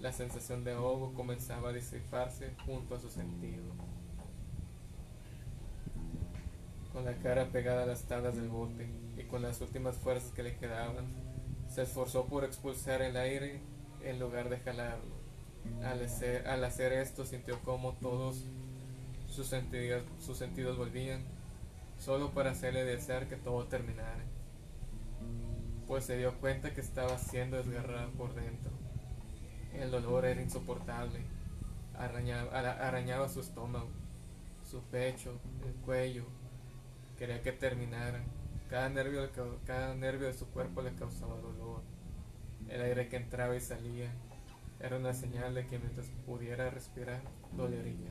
La 0.00 0.12
sensación 0.12 0.64
de 0.64 0.72
ahogo 0.72 1.14
comenzaba 1.14 1.70
a 1.70 1.72
disiparse 1.72 2.54
junto 2.64 2.94
a 2.94 3.00
su 3.00 3.10
sentido. 3.10 3.64
Con 6.92 7.04
la 7.04 7.14
cara 7.14 7.50
pegada 7.50 7.82
a 7.82 7.86
las 7.86 8.04
tablas 8.04 8.36
del 8.36 8.48
bote, 8.48 8.86
y 9.16 9.24
con 9.24 9.42
las 9.42 9.60
últimas 9.60 9.96
fuerzas 9.96 10.30
que 10.32 10.42
le 10.42 10.56
quedaban, 10.56 11.06
se 11.68 11.82
esforzó 11.82 12.26
por 12.26 12.44
expulsar 12.44 13.02
el 13.02 13.16
aire 13.16 13.60
en 14.04 14.18
lugar 14.18 14.48
de 14.48 14.58
jalarlo. 14.58 15.14
Al 15.82 16.02
hacer, 16.02 16.46
al 16.46 16.62
hacer 16.64 16.92
esto 16.92 17.24
sintió 17.24 17.58
como 17.60 17.94
todos 17.94 18.44
sus 19.28 19.46
sentidos, 19.46 20.02
sus 20.20 20.36
sentidos 20.36 20.76
volvían, 20.76 21.22
solo 21.98 22.32
para 22.32 22.50
hacerle 22.50 22.84
desear 22.84 23.28
que 23.28 23.36
todo 23.36 23.66
terminara, 23.66 24.24
pues 25.86 26.04
se 26.04 26.16
dio 26.16 26.38
cuenta 26.38 26.72
que 26.72 26.80
estaba 26.80 27.18
siendo 27.18 27.56
desgarrado 27.56 28.10
por 28.12 28.34
dentro. 28.34 28.70
El 29.72 29.90
dolor 29.90 30.24
era 30.24 30.40
insoportable, 30.40 31.20
arañaba, 31.98 32.58
arañaba 32.58 33.28
su 33.28 33.40
estómago, 33.40 33.88
su 34.70 34.82
pecho, 34.82 35.40
el 35.66 35.74
cuello, 35.82 36.24
quería 37.16 37.42
que 37.42 37.52
terminara 37.52 38.22
cada 38.74 38.88
nervio, 38.88 39.28
cada 39.66 39.94
nervio 39.94 40.26
de 40.26 40.34
su 40.34 40.46
cuerpo 40.48 40.82
le 40.82 40.94
causaba 40.94 41.36
dolor. 41.36 41.63
El 42.74 42.82
aire 42.82 43.08
que 43.08 43.16
entraba 43.16 43.54
y 43.54 43.60
salía 43.60 44.10
era 44.80 44.96
una 44.96 45.14
señal 45.14 45.54
de 45.54 45.64
que 45.64 45.78
mientras 45.78 46.08
pudiera 46.26 46.70
respirar, 46.70 47.20
dolería. 47.56 48.10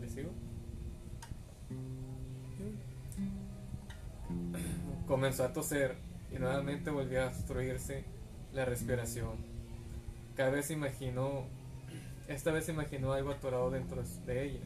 ¿Le 0.00 0.08
sigo? 0.08 0.30
Comenzó 5.08 5.42
a 5.42 5.52
toser 5.52 5.96
y 6.30 6.38
nuevamente 6.38 6.90
volvió 6.90 7.24
a 7.24 7.26
obstruirse 7.26 8.04
la 8.52 8.64
respiración. 8.64 9.34
Cada 10.36 10.50
vez 10.50 10.70
imaginó, 10.70 11.46
esta 12.28 12.52
vez 12.52 12.68
imaginó 12.68 13.12
algo 13.12 13.32
atorado 13.32 13.72
dentro 13.72 14.04
de 14.24 14.44
ella 14.44 14.60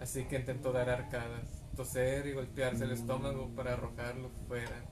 así 0.00 0.24
que 0.24 0.36
intentó 0.36 0.72
dar 0.72 0.90
arcadas, 0.90 1.63
toser 1.74 2.26
y 2.26 2.32
golpearse 2.32 2.84
el 2.84 2.92
estómago 2.92 3.48
para 3.56 3.74
arrojarlo 3.74 4.30
fuera, 4.48 4.84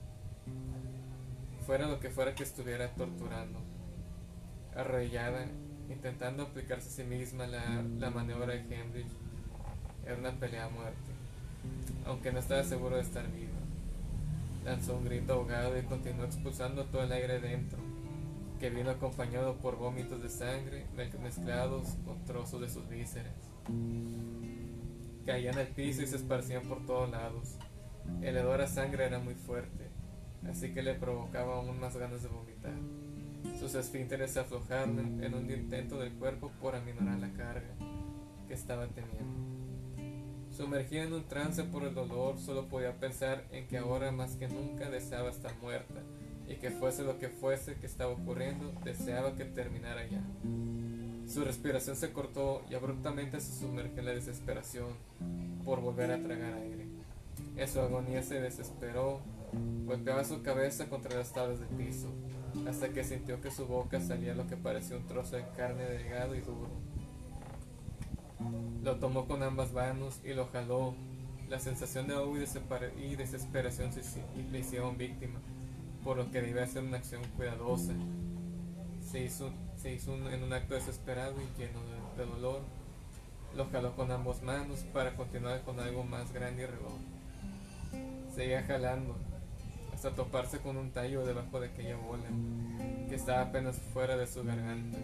fuera 1.65 1.87
lo 1.87 1.99
que 1.99 2.09
fuera 2.09 2.35
que 2.35 2.43
estuviera 2.43 2.93
torturando. 2.95 3.59
Arrodillada, 4.75 5.45
intentando 5.89 6.43
aplicarse 6.43 6.89
a 6.89 6.91
sí 6.91 7.03
misma 7.03 7.47
la, 7.47 7.83
la 7.99 8.09
maniobra 8.09 8.53
de 8.53 8.59
Henry, 8.59 9.05
era 10.05 10.17
una 10.17 10.31
pelea 10.31 10.65
a 10.65 10.69
muerte, 10.69 11.11
aunque 12.05 12.31
no 12.31 12.39
estaba 12.39 12.63
seguro 12.63 12.95
de 12.97 13.03
estar 13.03 13.25
viva. 13.31 13.51
Lanzó 14.65 14.95
un 14.95 15.05
grito 15.05 15.33
ahogado 15.33 15.77
y 15.77 15.83
continuó 15.83 16.25
expulsando 16.25 16.85
todo 16.85 17.03
el 17.03 17.11
aire 17.11 17.39
dentro, 17.39 17.79
que 18.59 18.69
vino 18.69 18.91
acompañado 18.91 19.55
por 19.57 19.77
vómitos 19.77 20.21
de 20.21 20.29
sangre 20.29 20.85
mezclados 21.21 21.95
con 22.05 22.23
trozos 22.25 22.61
de 22.61 22.69
sus 22.69 22.87
vísceras. 22.89 23.33
Caían 25.25 25.57
al 25.57 25.67
piso 25.67 26.01
y 26.01 26.07
se 26.07 26.17
esparcían 26.17 26.63
por 26.63 26.85
todos 26.85 27.09
lados. 27.09 27.57
El 28.21 28.37
hedor 28.37 28.61
a 28.61 28.67
sangre 28.67 29.05
era 29.05 29.19
muy 29.19 29.35
fuerte, 29.35 29.89
así 30.49 30.73
que 30.73 30.83
le 30.83 30.93
provocaba 30.93 31.55
aún 31.55 31.79
más 31.79 31.95
ganas 31.97 32.23
de 32.23 32.29
vomitar. 32.29 32.73
Sus 33.59 33.75
esfínteres 33.75 34.31
se 34.31 34.39
aflojaron 34.39 35.23
en 35.23 35.33
un 35.33 35.49
intento 35.49 35.99
del 35.99 36.13
cuerpo 36.13 36.51
por 36.61 36.75
aminorar 36.75 37.19
la 37.19 37.31
carga 37.33 37.75
que 38.47 38.53
estaba 38.53 38.87
teniendo. 38.87 39.53
Sumergida 40.49 41.03
en 41.03 41.13
un 41.13 41.23
trance 41.23 41.63
por 41.63 41.83
el 41.83 41.95
dolor, 41.95 42.37
solo 42.37 42.67
podía 42.67 42.99
pensar 42.99 43.45
en 43.51 43.67
que 43.67 43.77
ahora 43.77 44.11
más 44.11 44.35
que 44.35 44.47
nunca 44.47 44.89
deseaba 44.89 45.29
estar 45.29 45.55
muerta 45.61 46.01
y 46.47 46.55
que 46.55 46.69
fuese 46.69 47.03
lo 47.03 47.17
que 47.17 47.29
fuese 47.29 47.75
que 47.75 47.87
estaba 47.87 48.11
ocurriendo, 48.11 48.71
deseaba 48.83 49.35
que 49.35 49.45
terminara 49.45 50.05
ya. 50.07 50.21
Su 51.27 51.43
respiración 51.43 51.95
se 51.95 52.11
cortó 52.11 52.63
y 52.69 52.75
abruptamente 52.75 53.39
se 53.39 53.59
sumergió 53.59 53.99
en 53.99 54.05
la 54.05 54.11
desesperación 54.11 54.89
por 55.65 55.81
volver 55.81 56.11
a 56.11 56.21
tragar 56.21 56.53
aire. 56.53 56.87
En 57.55 57.67
su 57.67 57.79
agonía 57.79 58.21
se 58.23 58.41
desesperó, 58.41 59.21
golpeaba 59.85 60.23
su 60.23 60.41
cabeza 60.43 60.89
contra 60.89 61.17
las 61.17 61.33
tablas 61.33 61.59
del 61.59 61.69
piso, 61.69 62.09
hasta 62.67 62.89
que 62.89 63.03
sintió 63.03 63.41
que 63.41 63.51
su 63.51 63.65
boca 63.65 63.99
salía 63.99 64.35
lo 64.35 64.47
que 64.47 64.57
parecía 64.57 64.97
un 64.97 65.07
trozo 65.07 65.35
de 65.35 65.45
carne 65.55 65.85
delgado 65.85 66.35
y 66.35 66.41
duro. 66.41 66.69
Lo 68.83 68.97
tomó 68.97 69.25
con 69.27 69.43
ambas 69.43 69.71
manos 69.71 70.19
y 70.23 70.33
lo 70.33 70.47
jaló. 70.47 70.93
La 71.49 71.59
sensación 71.59 72.07
de 72.07 72.15
ahogo 72.15 72.37
y 72.37 73.15
desesperación 73.15 73.91
le 74.51 74.59
hicieron 74.59 74.97
víctima, 74.97 75.39
por 76.03 76.17
lo 76.17 76.31
que 76.31 76.41
debía 76.41 76.63
hacer 76.63 76.83
una 76.83 76.97
acción 76.97 77.21
cuidadosa. 77.37 77.93
Se 79.01 79.23
hizo, 79.23 79.51
se 79.83 79.91
hizo 79.91 80.13
en 80.13 80.41
un 80.41 80.53
acto 80.53 80.75
desesperado 80.75 81.35
y 81.41 81.59
lleno 81.59 81.81
de, 82.15 82.25
dolor. 82.25 82.61
Lo 83.53 83.69
jaló 83.69 83.93
con 83.97 84.11
ambas 84.11 84.41
manos 84.41 84.79
para 84.93 85.13
continuar 85.17 85.61
con 85.63 85.77
algo 85.77 86.05
más 86.05 86.31
grande 86.31 86.63
y 86.63 86.65
redondo. 86.65 88.31
Seguía 88.33 88.63
jalando 88.63 89.13
hasta 89.93 90.11
toparse 90.11 90.59
con 90.59 90.77
un 90.77 90.91
tallo 90.91 91.25
debajo 91.25 91.59
de 91.59 91.67
aquella 91.67 91.97
bola 91.97 92.23
que 93.09 93.15
estaba 93.15 93.41
apenas 93.41 93.77
fuera 93.93 94.15
de 94.15 94.25
su 94.25 94.41
garganta. 94.45 94.97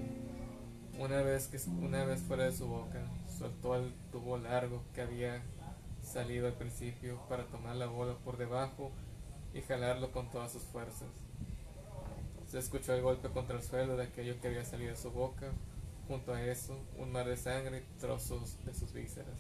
Una 0.97 1.22
vez, 1.23 1.47
que, 1.47 1.60
una 1.69 2.06
vez 2.06 2.22
fuera 2.22 2.45
de 2.45 2.53
su 2.53 2.65
boca, 2.65 3.01
soltó 3.38 3.76
el 3.76 3.93
tubo 4.14 4.38
largo 4.38 4.81
que 4.95 5.01
había 5.01 5.41
salido 6.01 6.47
al 6.47 6.53
principio 6.53 7.19
para 7.27 7.43
tomar 7.47 7.76
la 7.76 7.88
bola 7.88 8.14
por 8.23 8.38
debajo 8.38 8.91
y 9.53 9.60
jalarlo 9.60 10.14
con 10.14 10.31
todas 10.31 10.53
sus 10.53 10.64
fuerzas. 10.64 11.10
Se 12.49 12.57
escuchó 12.57 12.95
el 12.95 13.03
golpe 13.03 13.30
contra 13.30 13.57
el 13.57 13.61
suelo 13.61 13.95
de 13.95 14.05
aquello 14.05 14.41
que 14.41 14.47
había 14.47 14.65
salido 14.65 14.89
de 14.89 14.97
su 14.97 15.11
boca, 15.11 15.51
junto 16.07 16.34
a 16.34 16.41
eso 16.41 16.84
un 16.97 17.11
mar 17.11 17.27
de 17.27 17.38
sangre 17.38 17.84
y 17.84 17.99
trozos 17.99 18.57
de 18.65 18.73
sus 18.73 18.91
vísceras. 18.91 19.38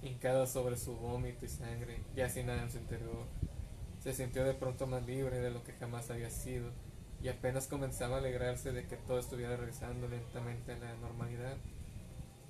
Hincado 0.00 0.46
sobre 0.46 0.76
su 0.76 0.94
vómito 0.94 1.44
y 1.44 1.48
sangre, 1.48 2.04
ya 2.14 2.28
sin 2.28 2.46
nada 2.46 2.62
en 2.62 2.70
su 2.70 2.78
interior, 2.78 3.26
se 3.98 4.12
sintió 4.12 4.44
de 4.44 4.54
pronto 4.54 4.86
más 4.86 5.04
libre 5.06 5.40
de 5.40 5.50
lo 5.50 5.64
que 5.64 5.72
jamás 5.72 6.08
había 6.08 6.30
sido 6.30 6.70
y 7.20 7.26
apenas 7.26 7.66
comenzaba 7.66 8.14
a 8.14 8.18
alegrarse 8.20 8.70
de 8.70 8.86
que 8.86 8.96
todo 8.96 9.18
estuviera 9.18 9.56
regresando 9.56 10.06
lentamente 10.06 10.70
a 10.70 10.78
la 10.78 10.94
normalidad 10.98 11.56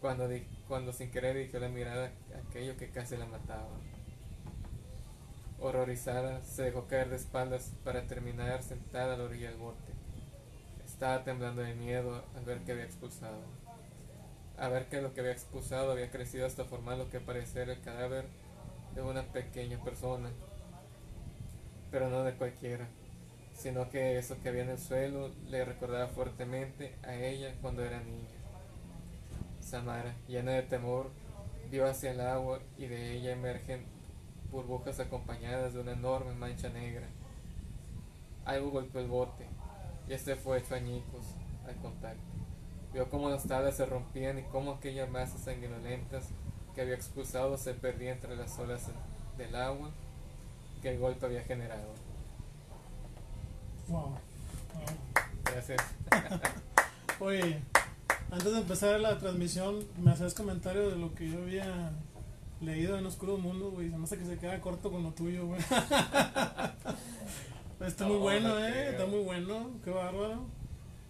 cuando, 0.02 0.28
cuando 0.68 0.92
sin 0.92 1.10
querer 1.10 1.36
dirigió 1.36 1.58
la 1.58 1.70
mirada 1.70 2.12
a 2.34 2.46
aquello 2.46 2.76
que 2.76 2.90
casi 2.90 3.16
la 3.16 3.24
mataba. 3.24 3.80
Horrorizada, 5.60 6.40
se 6.44 6.62
dejó 6.62 6.86
caer 6.86 7.10
de 7.10 7.16
espaldas 7.16 7.72
para 7.82 8.06
terminar 8.06 8.62
sentada 8.62 9.14
a 9.14 9.16
la 9.16 9.24
orilla 9.24 9.50
del 9.50 9.58
bote. 9.58 9.92
Estaba 10.86 11.24
temblando 11.24 11.62
de 11.62 11.74
miedo 11.74 12.22
al 12.36 12.44
ver 12.44 12.60
que 12.60 12.72
había 12.72 12.84
expulsado. 12.84 13.40
A 14.56 14.68
ver 14.68 14.88
que 14.88 15.02
lo 15.02 15.14
que 15.14 15.20
había 15.20 15.32
expulsado 15.32 15.90
había 15.90 16.12
crecido 16.12 16.46
hasta 16.46 16.64
formar 16.64 16.96
lo 16.96 17.10
que 17.10 17.18
parecía 17.18 17.64
el 17.64 17.80
cadáver 17.80 18.26
de 18.94 19.02
una 19.02 19.24
pequeña 19.24 19.82
persona. 19.82 20.30
Pero 21.90 22.08
no 22.08 22.22
de 22.22 22.34
cualquiera, 22.34 22.86
sino 23.52 23.90
que 23.90 24.16
eso 24.16 24.36
que 24.40 24.50
había 24.50 24.62
en 24.62 24.70
el 24.70 24.78
suelo 24.78 25.32
le 25.48 25.64
recordaba 25.64 26.06
fuertemente 26.06 26.94
a 27.02 27.16
ella 27.16 27.52
cuando 27.60 27.84
era 27.84 27.98
niña. 27.98 28.28
Samara, 29.60 30.14
llena 30.28 30.52
de 30.52 30.62
temor, 30.62 31.10
vio 31.68 31.86
hacia 31.86 32.12
el 32.12 32.20
agua 32.20 32.60
y 32.76 32.86
de 32.86 33.14
ella 33.14 33.32
emergen 33.32 33.97
burbujas 34.50 35.00
acompañadas 35.00 35.74
de 35.74 35.80
una 35.80 35.92
enorme 35.92 36.32
mancha 36.34 36.68
negra. 36.68 37.06
Algo 38.44 38.70
golpeó 38.70 39.00
el 39.00 39.08
bote 39.08 39.46
y 40.08 40.12
este 40.12 40.36
fue 40.36 40.58
hecho 40.58 40.74
añicos 40.74 41.26
al 41.66 41.76
contacto. 41.76 42.22
Vio 42.92 43.08
cómo 43.10 43.28
las 43.28 43.46
tablas 43.46 43.76
se 43.76 43.84
rompían 43.84 44.38
y 44.38 44.42
cómo 44.44 44.72
aquellas 44.72 45.10
masas 45.10 45.42
sanguinolentas 45.42 46.30
que 46.74 46.80
había 46.80 46.94
expulsado 46.94 47.58
se 47.58 47.74
perdían 47.74 48.14
entre 48.14 48.36
las 48.36 48.58
olas 48.58 48.86
del 49.36 49.54
agua 49.54 49.90
que 50.80 50.90
el 50.90 50.98
golpe 50.98 51.26
había 51.26 51.42
generado. 51.42 51.92
Wow. 53.88 54.16
Gracias. 55.44 55.82
Oye, 57.20 57.60
antes 58.30 58.52
de 58.52 58.58
empezar 58.58 59.00
la 59.00 59.18
transmisión, 59.18 59.84
me 59.98 60.12
hacías 60.12 60.34
comentario 60.34 60.90
de 60.90 60.96
lo 60.96 61.14
que 61.14 61.30
yo 61.30 61.38
había 61.42 61.92
leído 62.60 62.98
en 62.98 63.06
Oscuro 63.06 63.38
Mundo, 63.38 63.70
güey. 63.70 63.90
Se 63.90 63.96
me 63.96 64.04
hace 64.04 64.18
que 64.18 64.24
se 64.24 64.38
queda 64.38 64.60
corto 64.60 64.90
con 64.90 65.02
lo 65.02 65.12
tuyo, 65.12 65.46
güey. 65.46 65.60
Está 67.80 68.06
muy 68.06 68.16
bueno, 68.16 68.58
eh. 68.58 68.90
Está 68.90 69.06
muy 69.06 69.20
bueno. 69.20 69.70
Qué 69.84 69.90
bárbaro. 69.90 70.46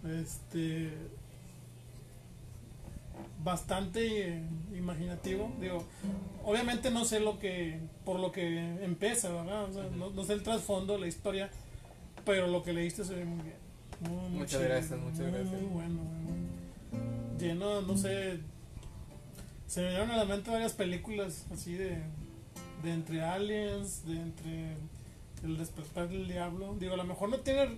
Este. 0.07 0.93
Bastante 3.43 4.37
eh, 4.37 4.43
imaginativo. 4.75 5.51
Digo, 5.59 5.83
obviamente 6.43 6.91
no 6.91 7.05
sé 7.05 7.19
lo 7.19 7.39
que. 7.39 7.79
Por 8.05 8.19
lo 8.19 8.31
que 8.31 8.83
empieza, 8.83 9.29
¿verdad? 9.29 9.63
O 9.65 9.73
sea, 9.73 9.83
no, 9.85 10.23
sé 10.23 10.33
el 10.33 10.43
trasfondo, 10.43 10.97
la 10.97 11.07
historia. 11.07 11.49
Pero 12.25 12.47
lo 12.47 12.63
que 12.63 12.73
leíste 12.73 13.03
se 13.03 13.15
ve 13.15 13.25
muy 13.25 13.43
bien. 13.43 13.57
muchas 14.33 14.61
gracias, 14.61 14.99
muchas 14.99 15.31
gracias. 15.31 15.49
Muy 15.49 15.69
bueno, 15.71 16.01
lleno, 17.39 17.81
no 17.81 17.97
sé, 17.97 18.39
se 19.69 19.81
me 19.81 19.89
dieron 19.91 20.09
a 20.09 20.17
la 20.17 20.25
mente 20.25 20.49
varias 20.49 20.73
películas 20.73 21.45
así 21.53 21.73
de, 21.73 22.01
de 22.81 22.91
entre 22.91 23.21
aliens, 23.21 24.03
de 24.03 24.19
entre 24.19 24.77
el 25.43 25.57
despertar 25.57 26.09
del 26.09 26.27
diablo. 26.27 26.75
Digo, 26.79 26.95
a 26.95 26.97
lo 26.97 27.03
mejor 27.03 27.29
no 27.29 27.39
tiene 27.41 27.77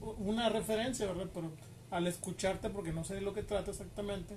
una 0.00 0.48
referencia, 0.48 1.06
¿verdad? 1.06 1.30
Pero 1.32 1.52
al 1.92 2.08
escucharte, 2.08 2.70
porque 2.70 2.92
no 2.92 3.04
sé 3.04 3.14
de 3.14 3.20
lo 3.20 3.34
que 3.34 3.44
trata 3.44 3.70
exactamente, 3.70 4.36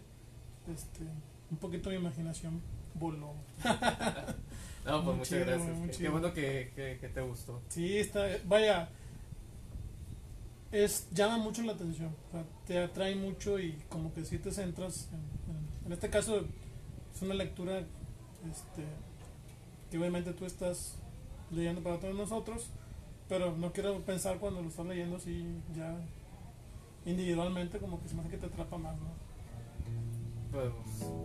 este, 0.71 1.01
un 1.49 1.57
poquito 1.57 1.89
mi 1.89 1.95
imaginación 1.95 2.61
voló. 2.93 3.33
no, 4.85 5.03
pues 5.03 5.17
muchas 5.17 5.39
gracias. 5.39 5.97
Qué, 5.97 6.09
bueno 6.09 6.31
que, 6.35 6.97
que, 7.01 7.09
te 7.09 7.21
gustó. 7.21 7.63
Sí, 7.69 7.97
está, 7.97 8.27
vaya, 8.45 8.89
es 10.71 11.07
llama 11.11 11.39
mucho 11.39 11.63
la 11.63 11.73
atención, 11.73 12.15
te 12.67 12.77
atrae 12.77 13.15
mucho 13.15 13.59
y 13.59 13.73
como 13.89 14.13
que 14.13 14.23
si 14.23 14.37
te 14.37 14.51
centras, 14.51 15.09
en, 15.85 15.91
este 15.91 16.11
caso 16.11 16.45
es 17.13 17.21
una 17.21 17.33
lectura 17.33 17.79
este, 17.79 18.83
que 19.89 19.97
obviamente 19.97 20.33
tú 20.33 20.45
estás 20.45 20.95
leyendo 21.51 21.81
para 21.81 21.99
todos 21.99 22.15
nosotros, 22.15 22.69
pero 23.27 23.55
no 23.57 23.71
quiero 23.71 23.99
pensar 24.01 24.37
cuando 24.39 24.61
lo 24.61 24.69
estás 24.69 24.85
leyendo 24.85 25.17
así 25.17 25.45
ya 25.75 25.95
individualmente 27.05 27.79
como 27.79 28.01
que 28.01 28.09
se 28.09 28.15
me 28.15 28.21
hace 28.21 28.31
que 28.31 28.37
te 28.37 28.45
atrapa 28.47 28.77
más, 28.77 28.95
¿no? 28.97 29.11
Pues 30.51 30.71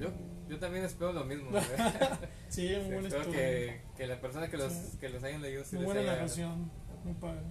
yo, 0.00 0.08
yo 0.48 0.58
también 0.58 0.84
espero 0.84 1.12
lo 1.12 1.24
mismo. 1.24 1.50
sí, 2.48 2.68
muy 2.82 2.94
buena 2.94 3.08
espero 3.08 3.30
que, 3.30 3.80
que, 3.96 4.06
la 4.06 4.20
persona 4.20 4.48
que 4.48 4.56
los, 4.56 4.72
que 5.00 5.08
los 5.08 5.22
hayan 5.24 5.42
leído 5.42 5.64
sí 5.64 5.76
Muy 5.76 5.86
buena 5.86 6.02
narración, 6.02 6.70
muy 7.04 7.14
padre. 7.14 7.42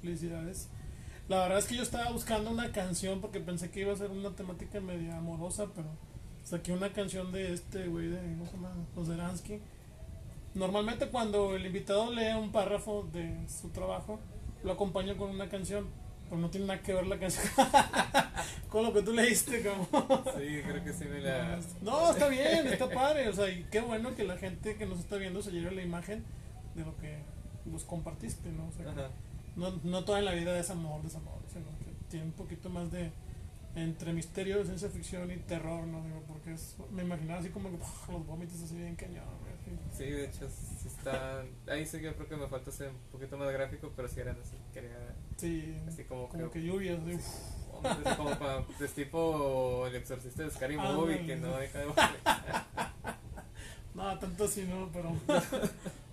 Felicidades. 0.00 0.68
La 1.28 1.40
verdad 1.40 1.58
es 1.58 1.66
que 1.66 1.76
yo 1.76 1.82
estaba 1.82 2.10
buscando 2.10 2.50
una 2.50 2.72
canción 2.72 3.20
porque 3.20 3.40
pensé 3.40 3.70
que 3.70 3.80
iba 3.80 3.92
a 3.92 3.96
ser 3.96 4.10
una 4.10 4.34
temática 4.34 4.80
media 4.80 5.18
amorosa, 5.18 5.66
pero 5.74 5.88
saqué 6.48 6.72
una 6.72 6.90
canción 6.92 7.30
de 7.30 7.52
este 7.52 7.86
güey 7.88 8.08
de, 8.08 8.16
¿cómo 8.16 8.46
se 8.46 8.52
llama? 8.52 8.70
Ozeransky. 8.96 9.60
Normalmente 10.54 11.08
cuando 11.08 11.54
el 11.54 11.66
invitado 11.66 12.10
lee 12.10 12.32
un 12.40 12.50
párrafo 12.50 13.06
de 13.12 13.46
su 13.48 13.68
trabajo, 13.68 14.18
lo 14.64 14.72
acompaño 14.72 15.16
con 15.18 15.28
una 15.30 15.50
canción, 15.50 15.86
pero 16.24 16.40
no 16.40 16.48
tiene 16.48 16.66
nada 16.66 16.82
que 16.82 16.94
ver 16.94 17.06
la 17.06 17.18
canción 17.18 17.44
con 18.70 18.82
lo 18.82 18.94
que 18.94 19.02
tú 19.02 19.12
leíste, 19.12 19.62
como. 19.62 19.84
Sí, 20.38 20.62
creo 20.66 20.82
que 20.82 20.92
sí 20.94 21.04
me 21.04 21.20
la... 21.20 21.60
No, 21.82 22.10
está 22.10 22.28
bien, 22.28 22.66
está 22.66 22.88
padre, 22.88 23.28
o 23.28 23.32
sea, 23.34 23.50
y 23.50 23.64
qué 23.70 23.80
bueno 23.80 24.14
que 24.16 24.24
la 24.24 24.38
gente 24.38 24.76
que 24.76 24.86
nos 24.86 25.00
está 25.00 25.16
viendo 25.16 25.42
se 25.42 25.50
lleve 25.50 25.70
la 25.72 25.82
imagen 25.82 26.24
de 26.74 26.82
lo 26.82 26.96
que 26.96 27.18
nos 27.66 27.84
compartiste, 27.84 28.50
¿no? 28.50 28.68
O 28.68 28.72
sea, 28.72 29.10
no, 29.54 29.78
no 29.84 30.04
toda 30.04 30.18
en 30.18 30.24
la 30.24 30.32
vida 30.32 30.58
es 30.58 30.70
amor, 30.70 31.02
desamor, 31.02 31.40
sino 31.52 31.66
que 31.78 31.92
tiene 32.08 32.24
un 32.24 32.32
poquito 32.32 32.70
más 32.70 32.90
de 32.90 33.12
entre 33.82 34.12
misterio, 34.12 34.64
ciencia 34.64 34.88
ficción 34.88 35.30
y 35.30 35.36
terror, 35.36 35.86
¿no? 35.86 36.02
Digo, 36.02 36.22
porque 36.26 36.52
es, 36.52 36.76
me 36.90 37.02
imaginaba 37.02 37.40
así 37.40 37.50
como 37.50 37.70
los 37.70 38.26
vómitos 38.26 38.60
así 38.62 38.76
bien 38.76 38.96
cañón. 38.96 39.24
Sí, 39.92 40.04
de 40.04 40.26
hecho, 40.26 40.48
sí 40.48 40.88
está. 40.88 41.44
Ahí 41.66 41.84
sí 41.84 42.00
yo 42.00 42.14
creo 42.14 42.28
que 42.28 42.36
me 42.36 42.46
falta 42.46 42.70
ser 42.70 42.90
un 42.90 42.98
poquito 43.12 43.36
más 43.36 43.50
gráfico, 43.52 43.92
pero 43.94 44.08
si 44.08 44.20
eran 44.20 44.40
así, 44.40 44.56
quería. 44.72 44.96
Sí, 45.36 45.76
así 45.86 46.04
como, 46.04 46.28
como 46.28 46.50
que 46.50 46.62
lluvias, 46.62 46.98
sí, 47.04 47.18
como 48.16 48.30
para, 48.38 48.64
es 48.80 48.92
tipo 48.92 49.86
el 49.86 49.96
exorcista 49.96 50.42
de 50.44 50.50
Scary 50.50 50.76
Movie, 50.76 51.26
que 51.26 51.36
no 51.36 51.56
deja 51.56 51.80
de 51.80 51.86
No, 53.94 54.18
tanto 54.18 54.44
así 54.44 54.64
no, 54.64 54.90
pero. 54.92 55.12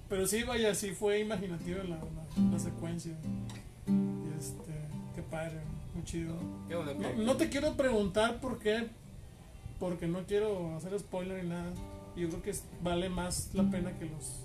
pero 0.10 0.28
sí, 0.28 0.44
vaya, 0.44 0.74
sí 0.74 0.92
fue 0.92 1.20
imaginativa 1.20 1.84
la, 1.84 1.98
la, 1.98 2.52
la 2.52 2.60
secuencia. 2.60 3.14
Y 3.88 4.40
este. 4.40 4.74
Qué 5.16 5.22
padre, 5.22 5.62
muy 5.96 6.04
chido. 6.04 6.36
Qué 6.68 6.76
bueno 6.76 6.94
No, 7.18 7.38
te 7.38 7.50
quiero 7.50 7.76
preguntar 7.76 8.40
por 8.40 8.60
qué, 8.60 8.88
porque 9.80 10.08
no 10.08 10.24
quiero 10.26 10.76
hacer 10.76 10.98
spoiler 11.00 11.44
ni 11.44 11.50
nada. 11.50 11.72
Yo 12.16 12.30
creo 12.30 12.42
que 12.42 12.54
vale 12.82 13.10
más 13.10 13.50
la 13.54 13.64
pena 13.70 13.98
que 13.98 14.06
los 14.06 14.42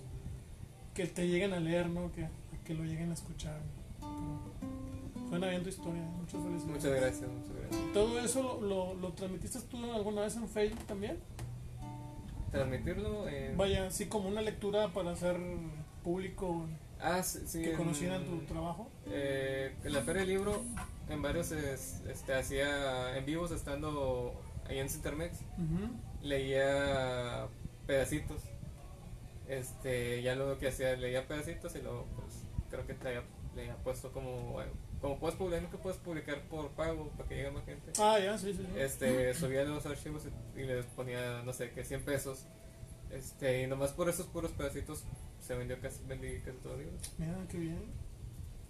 que 0.94 1.06
te 1.06 1.28
lleguen 1.28 1.52
a 1.52 1.60
leer, 1.60 1.88
¿no? 1.88 2.10
Que, 2.12 2.28
que 2.64 2.74
lo 2.74 2.84
lleguen 2.84 3.10
a 3.10 3.14
escuchar. 3.14 3.60
Pero 4.00 5.28
suena 5.28 5.48
bien 5.48 5.62
tu 5.62 5.68
historia, 5.68 6.02
muchas 6.02 6.42
felicidades. 6.42 6.66
Muchas 6.66 7.00
gracias, 7.00 7.30
muchas 7.30 7.56
gracias. 7.56 7.92
¿Todo 7.92 8.20
eso 8.20 8.42
lo, 8.60 8.94
lo, 8.94 8.94
lo 8.94 9.12
transmitiste 9.12 9.60
tú 9.70 9.76
alguna 9.92 10.22
vez 10.22 10.34
en 10.36 10.48
Facebook 10.48 10.84
también? 10.86 11.18
Transmitirlo 12.50 13.28
en... 13.28 13.56
Vaya, 13.56 13.86
así 13.86 14.06
como 14.06 14.28
una 14.28 14.42
lectura 14.42 14.88
para 14.88 15.12
hacer 15.12 15.36
público 16.02 16.66
Ah, 17.02 17.22
sí, 17.22 17.40
sí, 17.46 17.62
que 17.62 17.72
conocieran 17.74 18.24
tu 18.24 18.40
trabajo. 18.40 18.88
Eh, 19.06 19.74
en 19.84 19.92
la 19.92 20.02
Feria 20.02 20.20
del 20.20 20.28
Libro, 20.30 20.62
en 21.08 21.22
varios 21.22 21.50
es- 21.52 22.00
este, 22.08 22.34
hacía 22.34 23.16
en 23.16 23.24
vivos 23.26 23.50
estando 23.52 24.40
ahí 24.68 24.78
en 24.78 24.88
Cintermex, 24.90 25.38
leía 26.22 27.46
pedacitos. 27.86 28.42
Este, 29.48 30.22
ya 30.22 30.34
lo 30.36 30.58
que 30.58 30.68
hacía, 30.68 30.94
leía 30.96 31.26
pedacitos 31.26 31.74
y 31.74 31.82
luego, 31.82 32.06
pues, 32.16 32.42
creo 32.70 32.86
que 32.86 32.94
traía, 32.94 33.22
le 33.56 33.62
había 33.62 33.76
puesto 33.82 34.12
como, 34.12 34.58
como 35.00 35.18
puedes 35.18 35.36
publicar, 35.36 35.68
que 35.70 35.76
puedes 35.78 35.98
publicar 35.98 36.40
por 36.42 36.68
pago 36.70 37.08
para 37.16 37.28
que 37.28 37.34
llegue 37.36 37.50
más 37.50 37.64
gente. 37.64 37.92
Ah, 37.98 38.18
ya, 38.20 38.38
sí, 38.38 38.52
sí. 38.52 38.58
sí. 38.64 38.78
Este, 38.80 39.34
subía 39.34 39.64
los 39.64 39.84
archivos 39.86 40.22
y, 40.56 40.60
y 40.60 40.64
les 40.66 40.86
ponía, 40.86 41.42
no 41.44 41.52
sé, 41.52 41.70
que 41.70 41.82
100 41.82 42.04
pesos. 42.04 42.44
Este, 43.10 43.62
y 43.62 43.66
nomás 43.66 43.90
por 43.90 44.08
esos 44.08 44.26
puros 44.26 44.52
pedacitos 44.52 45.02
se 45.50 45.56
vendió 45.56 45.80
casi, 45.80 46.04
vendí 46.06 46.38
casi 46.42 46.58
todo 46.58 46.74
el 46.74 46.78
libro. 46.82 46.96
Mira, 47.18 47.34
qué 47.48 47.58
bien. 47.58 47.82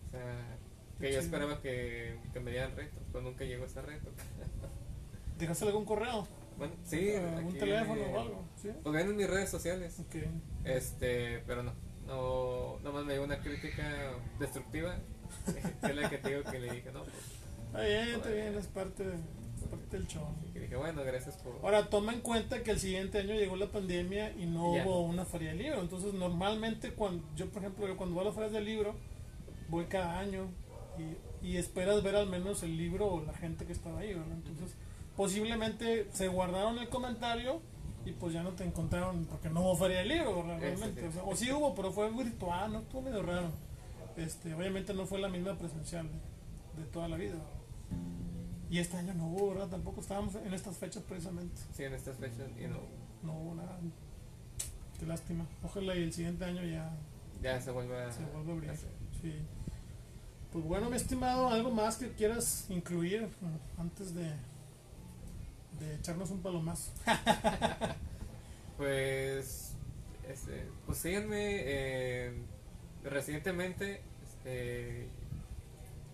O 0.06 0.10
sea, 0.12 0.56
Qué 0.98 1.08
que 1.08 1.12
yo 1.12 1.18
esperaba 1.20 1.60
que, 1.60 2.16
que 2.32 2.40
me 2.40 2.52
dieran 2.52 2.74
reto, 2.74 2.96
pero 3.12 3.22
nunca 3.22 3.44
llegó 3.44 3.66
ese 3.66 3.82
reto. 3.82 4.08
¿Dejaste 5.38 5.66
algún 5.66 5.84
correo? 5.84 6.26
Bueno, 6.56 6.72
sí, 6.84 7.10
¿Algún 7.16 7.58
teléfono 7.58 8.00
o 8.02 8.18
algo? 8.20 8.44
¿Sí? 8.56 8.70
Lo 8.82 8.92
ven 8.92 9.08
en 9.08 9.16
mis 9.16 9.28
redes 9.28 9.50
sociales, 9.50 10.00
Ok. 10.00 10.16
este, 10.64 11.42
pero 11.46 11.62
no, 11.62 11.74
no, 12.06 12.78
nomás 12.82 13.04
me 13.04 13.12
dio 13.12 13.24
una 13.24 13.40
crítica 13.40 14.14
destructiva, 14.38 14.96
que 15.82 15.86
es 15.86 15.96
la 15.96 16.08
que 16.08 16.16
te 16.16 16.28
digo 16.30 16.50
que 16.50 16.60
le 16.60 16.72
dije, 16.72 16.90
no, 16.92 17.02
pues, 17.04 17.14
Está 17.66 17.82
bien, 17.82 18.08
está 18.16 18.30
bien, 18.30 18.54
es 18.58 18.66
parte, 18.68 19.04
de- 19.04 19.18
parte 19.66 19.96
del 19.98 20.06
show. 20.06 20.26
y 20.54 20.58
dije, 20.58 20.76
bueno, 20.76 21.02
gracias 21.04 21.36
por... 21.36 21.54
Ahora, 21.62 21.88
toma 21.88 22.12
en 22.12 22.20
cuenta 22.20 22.62
que 22.62 22.70
el 22.70 22.78
siguiente 22.80 23.18
año 23.18 23.34
llegó 23.34 23.56
la 23.56 23.66
pandemia 23.70 24.32
y 24.38 24.46
no 24.46 24.74
Ya. 24.76 24.84
hubo 24.86 25.02
una 25.02 25.24
feria 25.24 25.50
del 25.50 25.58
libro. 25.58 25.80
Entonces, 25.80 26.14
normalmente, 26.14 26.92
cuando 26.92 27.24
yo, 27.36 27.48
por 27.50 27.62
ejemplo, 27.62 27.86
yo 27.88 27.96
cuando 27.96 28.14
voy 28.14 28.22
a 28.22 28.26
las 28.26 28.34
ferias 28.34 28.52
del 28.52 28.64
libro, 28.64 28.94
voy 29.68 29.86
cada 29.86 30.18
año 30.18 30.46
y, 31.42 31.48
y 31.48 31.56
esperas 31.56 32.02
ver 32.02 32.16
al 32.16 32.28
menos 32.28 32.62
el 32.62 32.76
libro 32.76 33.06
o 33.06 33.24
la 33.24 33.32
gente 33.34 33.64
que 33.66 33.72
estaba 33.72 34.00
ahí, 34.00 34.14
¿verdad? 34.14 34.32
Entonces, 34.32 34.74
posiblemente 35.16 36.08
se 36.12 36.28
guardaron 36.28 36.78
el 36.78 36.88
comentario 36.88 37.60
y 38.06 38.12
pues 38.12 38.32
ya 38.32 38.42
no 38.42 38.50
te 38.50 38.64
encontraron 38.64 39.26
porque 39.26 39.50
no 39.50 39.60
hubo 39.60 39.76
feria 39.76 39.98
del 39.98 40.08
libro, 40.08 40.42
realmente. 40.42 41.06
O, 41.08 41.12
sea, 41.12 41.22
o 41.24 41.36
sí 41.36 41.52
hubo, 41.52 41.74
pero 41.74 41.92
fue 41.92 42.10
virtual, 42.10 42.72
¿no? 42.72 42.78
Estuvo 42.80 43.02
medio 43.02 43.22
raro. 43.22 43.50
Este, 44.16 44.54
obviamente 44.54 44.92
no 44.94 45.06
fue 45.06 45.18
la 45.20 45.28
misma 45.28 45.54
presencial 45.56 46.06
de, 46.08 46.82
de 46.82 46.88
toda 46.90 47.08
la 47.08 47.16
vida. 47.16 47.36
Y 48.70 48.78
este 48.78 48.96
año 48.96 49.12
no 49.14 49.26
hubo, 49.26 49.50
¿verdad? 49.50 49.68
Tampoco 49.68 50.00
estábamos 50.00 50.36
en 50.36 50.54
estas 50.54 50.76
fechas 50.78 51.02
precisamente. 51.02 51.60
Sí, 51.76 51.82
en 51.84 51.92
estas 51.92 52.16
fechas, 52.18 52.48
y 52.58 52.66
no, 52.68 52.78
No 53.22 53.32
hubo 53.38 53.54
nada. 53.56 53.78
Qué 54.98 55.06
lástima. 55.06 55.44
Ojalá 55.62 55.96
y 55.96 56.02
el 56.04 56.12
siguiente 56.12 56.44
año 56.44 56.62
ya 56.64 56.90
ya 57.42 57.60
se 57.60 57.70
vuelve 57.70 58.00
a... 58.00 58.12
se 58.12 58.20
vuelva 58.26 58.52
a 58.52 58.54
abrir. 58.54 58.70
hacer. 58.70 58.90
Sí. 59.22 59.34
Pues 60.52 60.64
bueno, 60.64 60.90
mi 60.90 60.96
estimado, 60.96 61.48
algo 61.48 61.70
más 61.70 61.96
que 61.96 62.12
quieras 62.12 62.66
incluir 62.68 63.22
eh, 63.22 63.28
antes 63.78 64.14
de, 64.14 64.24
de 65.80 65.94
echarnos 65.96 66.30
un 66.30 66.40
palomazo. 66.40 66.92
Pues, 68.76 69.74
este, 70.26 70.66
pues 70.86 70.96
síganme. 70.98 71.36
eh, 71.38 72.32
recientemente, 73.04 74.00
este, 74.24 75.06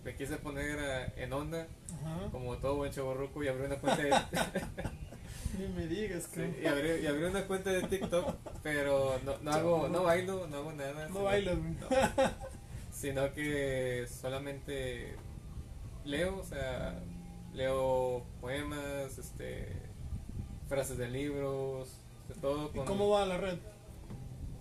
me 0.07 0.15
quise 0.15 0.37
poner 0.37 0.79
a- 0.79 1.07
en 1.17 1.33
onda, 1.33 1.67
Ajá. 2.01 2.31
como 2.31 2.57
todo 2.59 2.77
buen 2.77 2.93
chavorruco, 2.93 3.43
y 3.43 3.49
abrí 3.49 3.65
una 3.65 3.75
cuenta 3.77 4.03
de, 4.05 4.11
Ni 5.59 5.67
me 5.75 5.87
digas 5.89 6.29
sí, 6.33 6.41
que 6.41 6.61
y 6.63 6.67
abrí, 6.67 6.91
y 7.03 7.07
abrí 7.07 7.25
una 7.25 7.45
cuenta 7.47 7.71
de 7.73 7.83
TikTok, 7.89 8.37
pero 8.63 9.19
no, 9.25 9.37
no 9.39 9.51
hago, 9.51 9.89
no 9.89 10.05
bailo, 10.05 10.47
no 10.47 10.59
hago 10.59 10.73
nada. 10.75 11.09
no 11.09 11.15
sino- 11.15 11.25
bailas, 11.25 11.57
güey. 11.59 11.75
Sino 12.93 13.33
que 13.35 14.07
solamente 14.09 15.17
leo, 16.05 16.39
o 16.39 16.45
sea, 16.45 16.99
leo 17.53 18.25
poemas, 18.41 19.19
este, 19.19 19.69
frases 20.69 20.99
de 20.99 21.09
libros, 21.09 21.91
de 22.29 22.35
todo. 22.37 22.71
¿Y 22.73 22.77
con- 22.77 22.87
cómo 22.87 23.09
va 23.11 23.27
la 23.27 23.39
red? 23.39 23.59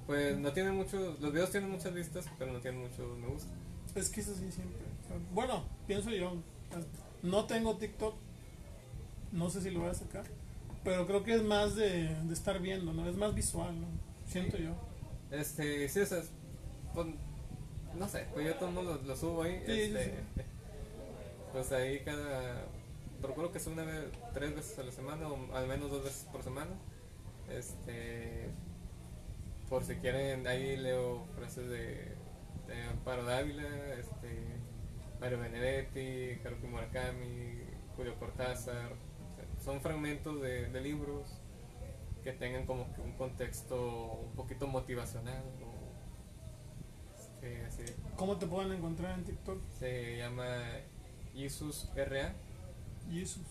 Pues 0.08 0.38
no 0.38 0.52
tienen 0.54 0.76
muchos, 0.76 1.20
los 1.20 1.32
videos 1.32 1.52
tienen 1.52 1.70
muchas 1.70 1.94
vistas, 1.94 2.26
pero 2.40 2.52
no 2.52 2.60
tienen 2.62 2.82
muchos 2.82 3.18
me 3.18 3.28
gusta. 3.28 3.52
Es 3.96 4.10
que 4.10 4.22
es 4.22 4.28
así 4.30 4.52
siempre. 4.52 4.85
Bueno, 5.34 5.64
pienso 5.88 6.10
yo. 6.12 6.34
No 7.24 7.46
tengo 7.46 7.78
TikTok. 7.78 8.16
No 9.32 9.50
sé 9.50 9.62
si 9.62 9.72
lo 9.72 9.82
voy 9.82 9.90
a 9.90 9.94
sacar. 9.94 10.24
Pero 10.84 11.08
creo 11.08 11.24
que 11.24 11.34
es 11.34 11.44
más 11.44 11.76
de, 11.76 12.14
de 12.24 12.34
estar 12.34 12.60
viendo, 12.62 12.94
¿no? 12.94 13.08
Es 13.10 13.16
más 13.16 13.34
visual, 13.34 13.80
¿no? 13.82 13.88
Siento 14.28 14.58
Sí. 14.58 14.64
yo. 14.64 14.76
Este, 15.32 15.90
sí, 15.90 16.00
o 16.02 16.06
sea, 16.06 16.20
es- 16.20 16.32
pues, 16.94 17.08
no 17.98 18.08
sé, 18.08 18.26
pues 18.34 18.46
yo 18.46 18.56
todo 18.56 18.72
lo, 18.84 19.02
lo 19.02 19.16
subo 19.16 19.44
ahí. 19.44 19.60
Sí, 19.66 19.74
sí, 19.74 19.82
este, 19.98 20.24
Pues 21.52 21.72
ahí 21.72 22.00
cada. 22.02 22.66
Procuro 23.22 23.52
que 23.52 23.60
sea 23.60 23.74
una 23.74 23.84
vez, 23.84 24.06
tres 24.34 24.54
veces 24.56 24.78
a 24.78 24.84
la 24.84 24.92
semana 24.92 25.28
o 25.28 25.56
al 25.56 25.68
menos 25.68 25.90
dos 25.90 26.04
veces 26.04 26.28
por 26.32 26.44
semana. 26.44 26.72
Este. 27.50 28.50
Por 29.70 29.84
si 29.84 29.96
quieren, 29.96 30.46
ahí 30.46 30.78
leo 30.78 31.26
frases 31.36 31.68
de, 31.70 32.14
de 32.68 32.84
Amparo 32.92 33.24
Dávila, 33.26 33.64
este, 34.00 34.45
Mario 35.26 35.40
Benedetti, 35.40 36.40
Haruki 36.46 36.68
Murakami, 36.68 37.58
Julio 37.96 38.14
Cortázar. 38.20 38.92
son 39.60 39.82
fragmentos 39.82 40.40
de, 40.40 40.70
de 40.70 40.82
libros 40.82 41.42
que 42.24 42.32
tengan 42.32 42.68
como 42.68 42.94
que 42.94 43.02
un 43.02 43.14
contexto 43.14 44.20
un 44.24 44.36
poquito 44.36 44.68
motivacional. 44.68 45.44
o, 45.64 45.74
este, 47.20 47.66
así. 47.66 47.84
¿Cómo 48.18 48.38
te 48.38 48.46
pueden 48.46 48.72
encontrar 48.74 49.18
en 49.18 49.26
TikTok? 49.26 49.64
Se 49.80 50.16
llama 50.18 50.46
Jesus 51.34 51.90
RA. 51.96 52.32
Jesus. 53.12 53.42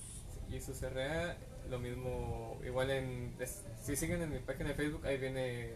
Jesus 0.49 0.81
RA. 0.81 1.37
Lo 1.71 1.81
mismo, 1.81 2.61
igual 2.65 2.91
en. 2.93 3.35
es- 3.41 3.65
si 3.83 3.97
siguen 3.97 4.23
en 4.23 4.31
mi 4.31 4.39
página 4.39 4.69
de 4.69 4.75
Facebook, 4.77 5.05
ahí 5.07 5.19
viene 5.19 5.73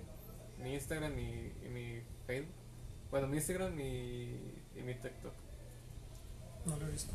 mi 0.62 0.74
Instagram 0.74 1.18
y, 1.18 1.52
y 1.66 1.68
mi 1.70 2.02
Facebook. 2.24 2.54
Bueno, 3.10 3.26
mi 3.26 3.38
Instagram 3.38 3.76
y, 3.80 4.62
y 4.76 4.82
mi 4.84 4.94
TikTok. 4.94 5.47
No 6.68 6.76
lo 6.76 6.86
he 6.86 6.90
visto. 6.90 7.14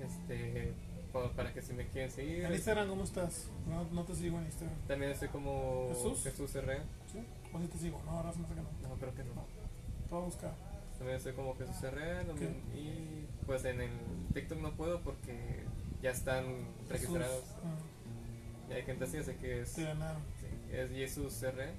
Este, 0.00 0.72
pa- 1.12 1.30
para 1.32 1.52
que 1.52 1.60
si 1.62 1.72
me 1.72 1.86
quieren 1.88 2.10
seguir. 2.10 2.44
¿En 2.44 2.52
Instagram 2.52 2.88
cómo 2.88 3.04
estás? 3.04 3.48
No, 3.68 3.84
no 3.92 4.04
te 4.04 4.14
sigo 4.14 4.38
en 4.38 4.46
Instagram. 4.46 4.76
También 4.86 5.12
estoy 5.12 5.28
como 5.28 5.90
¿Jesús? 5.94 6.22
Jesús 6.22 6.54
RA. 6.54 6.76
¿Sí? 7.12 7.18
¿O 7.52 7.60
si 7.60 7.66
te 7.66 7.78
sigo? 7.78 8.00
No, 8.04 8.12
ahora 8.12 8.32
se 8.32 8.38
me 8.38 8.44
hace 8.46 8.54
que 8.54 8.60
no. 8.60 8.88
No, 8.88 8.94
creo 8.96 9.14
que 9.14 9.24
no. 9.24 9.32
Te 9.34 10.10
voy 10.14 10.22
a 10.22 10.24
buscar. 10.24 10.54
También 10.98 11.16
estoy 11.16 11.32
como 11.34 11.56
Jesús 11.56 11.82
Herrera 11.82 12.24
mismo. 12.24 12.48
y 12.74 13.24
pues 13.46 13.64
en 13.64 13.80
el 13.80 13.90
TikTok 14.34 14.58
no 14.58 14.72
puedo 14.72 15.00
porque 15.02 15.62
ya 16.02 16.10
están 16.10 16.44
registrados. 16.88 17.44
Ah, 17.64 18.70
Y 18.70 18.72
hay 18.74 18.82
gente 18.82 19.04
así, 19.04 19.16
así 19.18 19.32
que 19.34 19.60
es, 19.62 19.74
te 19.74 19.84
ganaron. 19.84 20.20
sí, 20.40 20.74
es 20.76 20.90
Jesús 20.90 21.40
Herrera. 21.42 21.72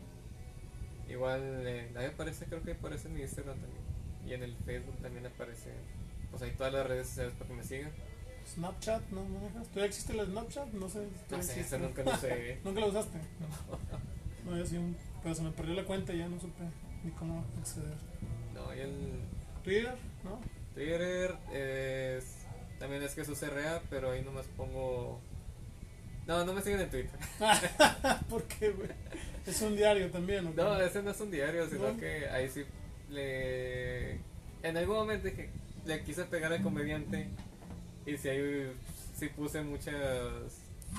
Igual 1.09 1.41
eh, 1.67 1.91
ahí 1.97 2.05
aparece, 2.05 2.45
creo 2.45 2.61
que 2.63 2.71
aparece 2.73 3.07
en 3.07 3.15
mi 3.15 3.21
Instagram 3.21 3.57
también. 3.59 3.81
Y 4.25 4.33
en 4.33 4.43
el 4.43 4.55
Facebook 4.57 4.95
también 5.01 5.25
aparece. 5.25 5.71
Pues 6.31 6.41
hay 6.43 6.51
todas 6.51 6.73
las 6.73 6.87
redes 6.87 7.07
sociales 7.07 7.33
para 7.37 7.49
que 7.49 7.55
me 7.55 7.63
sigan. 7.63 7.91
Snapchat, 8.53 9.09
¿no 9.11 9.23
manejas? 9.25 9.67
¿Todavía 9.67 9.85
existe 9.85 10.13
el 10.17 10.25
Snapchat? 10.25 10.67
No 10.73 10.89
sé. 10.89 11.07
No 11.29 11.41
sé, 11.43 11.79
nunca 11.79 12.03
lo 12.03 12.17
sé. 12.17 12.59
¿Nunca 12.63 12.79
lo 12.81 12.87
usaste? 12.87 13.17
No, 14.45 14.57
yo 14.57 14.65
sí, 14.65 14.77
un- 14.77 14.95
pero 15.21 15.35
se 15.35 15.41
me 15.43 15.51
perdió 15.51 15.75
la 15.75 15.83
cuenta 15.83 16.13
y 16.13 16.19
ya 16.19 16.27
no 16.29 16.39
supe 16.39 16.63
ni 17.03 17.11
cómo 17.11 17.45
acceder. 17.59 17.97
No, 18.53 18.73
y 18.73 18.79
el 18.79 19.19
Twitter, 19.63 19.95
¿no? 20.23 20.39
Twitter 20.73 21.35
es, 21.53 22.37
también 22.79 23.03
es 23.03 23.13
Jesús 23.13 23.41
RA, 23.41 23.81
pero 23.89 24.11
ahí 24.11 24.23
nomás 24.23 24.45
pongo. 24.57 25.19
No, 26.25 26.45
no 26.45 26.53
me 26.53 26.61
siguen 26.61 26.79
en 26.79 26.89
Twitter. 26.89 27.19
¿Por 28.29 28.43
qué, 28.45 28.69
güey? 28.71 28.89
Es 29.45 29.61
un 29.61 29.75
diario 29.75 30.09
también, 30.09 30.47
¿o 30.47 30.51
qué? 30.55 30.61
No, 30.61 30.79
ese 30.81 31.03
no 31.03 31.11
es 31.11 31.19
un 31.19 31.31
diario, 31.31 31.67
sino 31.69 31.91
No. 31.91 31.97
que 31.99 32.29
ahí 32.29 32.49
sí 32.49 32.63
le... 33.09 34.13
En 34.63 34.77
algún 34.77 34.95
momento 34.95 35.27
dije, 35.27 35.49
le 35.85 36.03
quise 36.03 36.25
pegar 36.25 36.51
al 36.53 36.61
comediante 36.63 37.27
y 38.05 38.17
si 38.17 38.29
ahí 38.29 38.71
sí 39.15 39.27
puse 39.29 39.61
muchos 39.61 39.93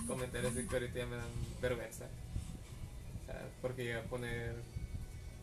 comentarios 0.07 0.53
que 0.55 0.67
ahorita 0.75 0.99
ya 0.99 1.07
me 1.07 1.17
dan 1.17 1.27
vergüenza. 1.61 2.05
O 2.05 3.33
porque 3.63 3.85
llega 3.85 4.01
a 4.01 4.05
poner 4.05 4.55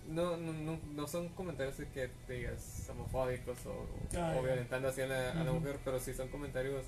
no, 0.10 0.38
no, 0.38 0.54
no, 0.54 0.80
no 0.96 1.08
son 1.08 1.28
comentarios 1.30 1.78
de 1.78 1.88
que 1.90 2.10
te 2.28 2.34
digas 2.34 2.88
homofóbicos 2.90 3.58
o, 3.66 3.86
Ah, 4.18 4.36
o 4.38 4.42
violentando 4.44 4.88
así 4.88 5.02
a 5.02 5.08
la, 5.08 5.32
a 5.32 5.44
la 5.44 5.52
mujer, 5.52 5.80
pero 5.84 6.00
sí 6.00 6.14
son 6.14 6.30
comentarios 6.30 6.86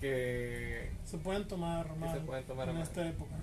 que 0.00 0.90
Se 1.04 1.18
pueden 1.18 1.46
tomar 1.48 1.94
mal 1.96 2.14
se 2.18 2.20
pueden 2.24 2.44
tomar 2.44 2.68
a 2.68 2.72
en 2.72 2.78
mal. 2.78 2.86
esta 2.86 3.08
época. 3.08 3.34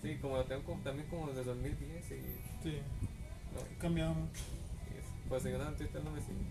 Sí, 0.00 0.16
como 0.20 0.36
lo 0.36 0.44
tengo 0.44 0.62
como- 0.64 0.82
también 0.82 1.08
como 1.08 1.28
desde 1.28 1.44
2010 1.44 2.04
y, 2.10 2.20
Sí, 2.62 2.78
no, 3.54 3.78
cambiado 3.78 4.14
mucho. 4.14 4.40
pues 5.28 5.44
yo 5.44 5.58
no, 5.58 5.68
en 5.68 5.76
Twitter 5.76 6.02
no 6.04 6.10
me 6.12 6.20
sigue. 6.20 6.46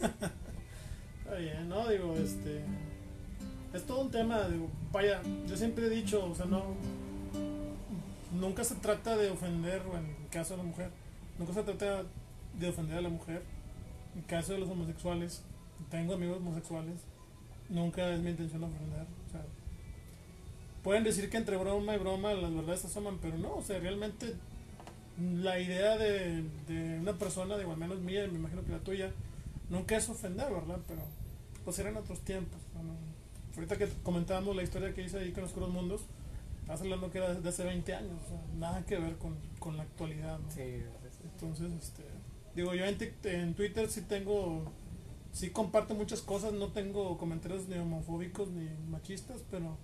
Está 1.18 1.36
bien, 1.36 1.68
¿no? 1.68 1.88
Digo, 1.88 2.14
este. 2.16 2.62
Es 3.72 3.84
todo 3.86 4.02
un 4.02 4.10
tema, 4.10 4.48
digo, 4.48 4.68
vaya, 4.92 5.20
yo 5.48 5.56
siempre 5.56 5.86
he 5.86 5.90
dicho, 5.90 6.24
o 6.24 6.34
sea, 6.34 6.46
no. 6.46 6.62
Nunca 8.32 8.64
se 8.64 8.76
trata 8.76 9.16
de 9.16 9.30
ofender, 9.30 9.82
en 9.94 10.28
caso 10.28 10.54
de 10.54 10.58
la 10.58 10.64
mujer, 10.64 10.90
nunca 11.38 11.52
se 11.52 11.62
trata 11.62 12.04
de 12.58 12.68
ofender 12.68 12.98
a 12.98 13.02
la 13.02 13.08
mujer. 13.08 13.42
En 14.14 14.20
el 14.20 14.26
caso 14.26 14.52
de 14.52 14.58
los 14.58 14.68
homosexuales, 14.68 15.42
tengo 15.90 16.14
amigos 16.14 16.38
homosexuales, 16.38 17.00
nunca 17.68 18.10
es 18.10 18.20
mi 18.20 18.30
intención 18.30 18.62
ofender. 18.64 19.06
Pueden 20.84 21.02
decir 21.02 21.30
que 21.30 21.38
entre 21.38 21.56
broma 21.56 21.94
y 21.94 21.98
broma 21.98 22.34
las 22.34 22.54
verdades 22.54 22.82
se 22.82 22.86
asoman, 22.88 23.18
pero 23.18 23.38
no, 23.38 23.54
o 23.54 23.62
sea, 23.62 23.78
realmente 23.78 24.34
la 25.18 25.58
idea 25.58 25.96
de, 25.96 26.44
de 26.68 26.98
una 27.00 27.14
persona, 27.14 27.56
digo, 27.56 27.72
al 27.72 27.78
menos 27.78 28.00
mía, 28.00 28.26
me 28.30 28.38
imagino 28.38 28.62
que 28.64 28.72
la 28.72 28.80
tuya, 28.80 29.10
nunca 29.68 29.96
es 29.96 30.08
ofender, 30.08 30.52
¿verdad? 30.52 30.78
Pero 30.86 31.02
pues 31.64 31.78
eran 31.78 31.96
otros 31.96 32.20
tiempos. 32.20 32.60
Ahorita 33.54 33.76
que 33.78 33.88
comentábamos 34.02 34.56
la 34.56 34.62
historia 34.62 34.92
que 34.92 35.04
hice 35.04 35.18
ahí 35.18 35.32
con 35.32 35.44
los 35.44 35.52
Curos 35.52 35.70
Mundos, 35.70 36.02
estás 36.60 36.80
hablando 36.80 37.10
que 37.10 37.18
era 37.18 37.34
de 37.34 37.48
hace 37.48 37.64
20 37.64 37.94
años, 37.94 38.20
o 38.24 38.28
sea, 38.28 38.40
nada 38.58 38.84
que 38.84 38.98
ver 38.98 39.16
con, 39.16 39.36
con 39.58 39.76
la 39.76 39.84
actualidad. 39.84 40.38
¿no? 40.38 40.50
Sí. 40.50 40.82
Entonces, 41.22 41.72
este, 41.80 42.02
digo, 42.56 42.74
yo 42.74 42.84
en, 42.84 42.96
en 43.24 43.54
Twitter 43.54 43.88
sí 43.88 44.02
tengo, 44.02 44.72
sí 45.32 45.50
comparto 45.50 45.94
muchas 45.94 46.20
cosas, 46.20 46.52
no 46.52 46.68
tengo 46.72 47.16
comentarios 47.16 47.68
ni 47.68 47.78
homofóbicos 47.78 48.48
ni 48.48 48.68
machistas, 48.88 49.42
pero 49.50 49.76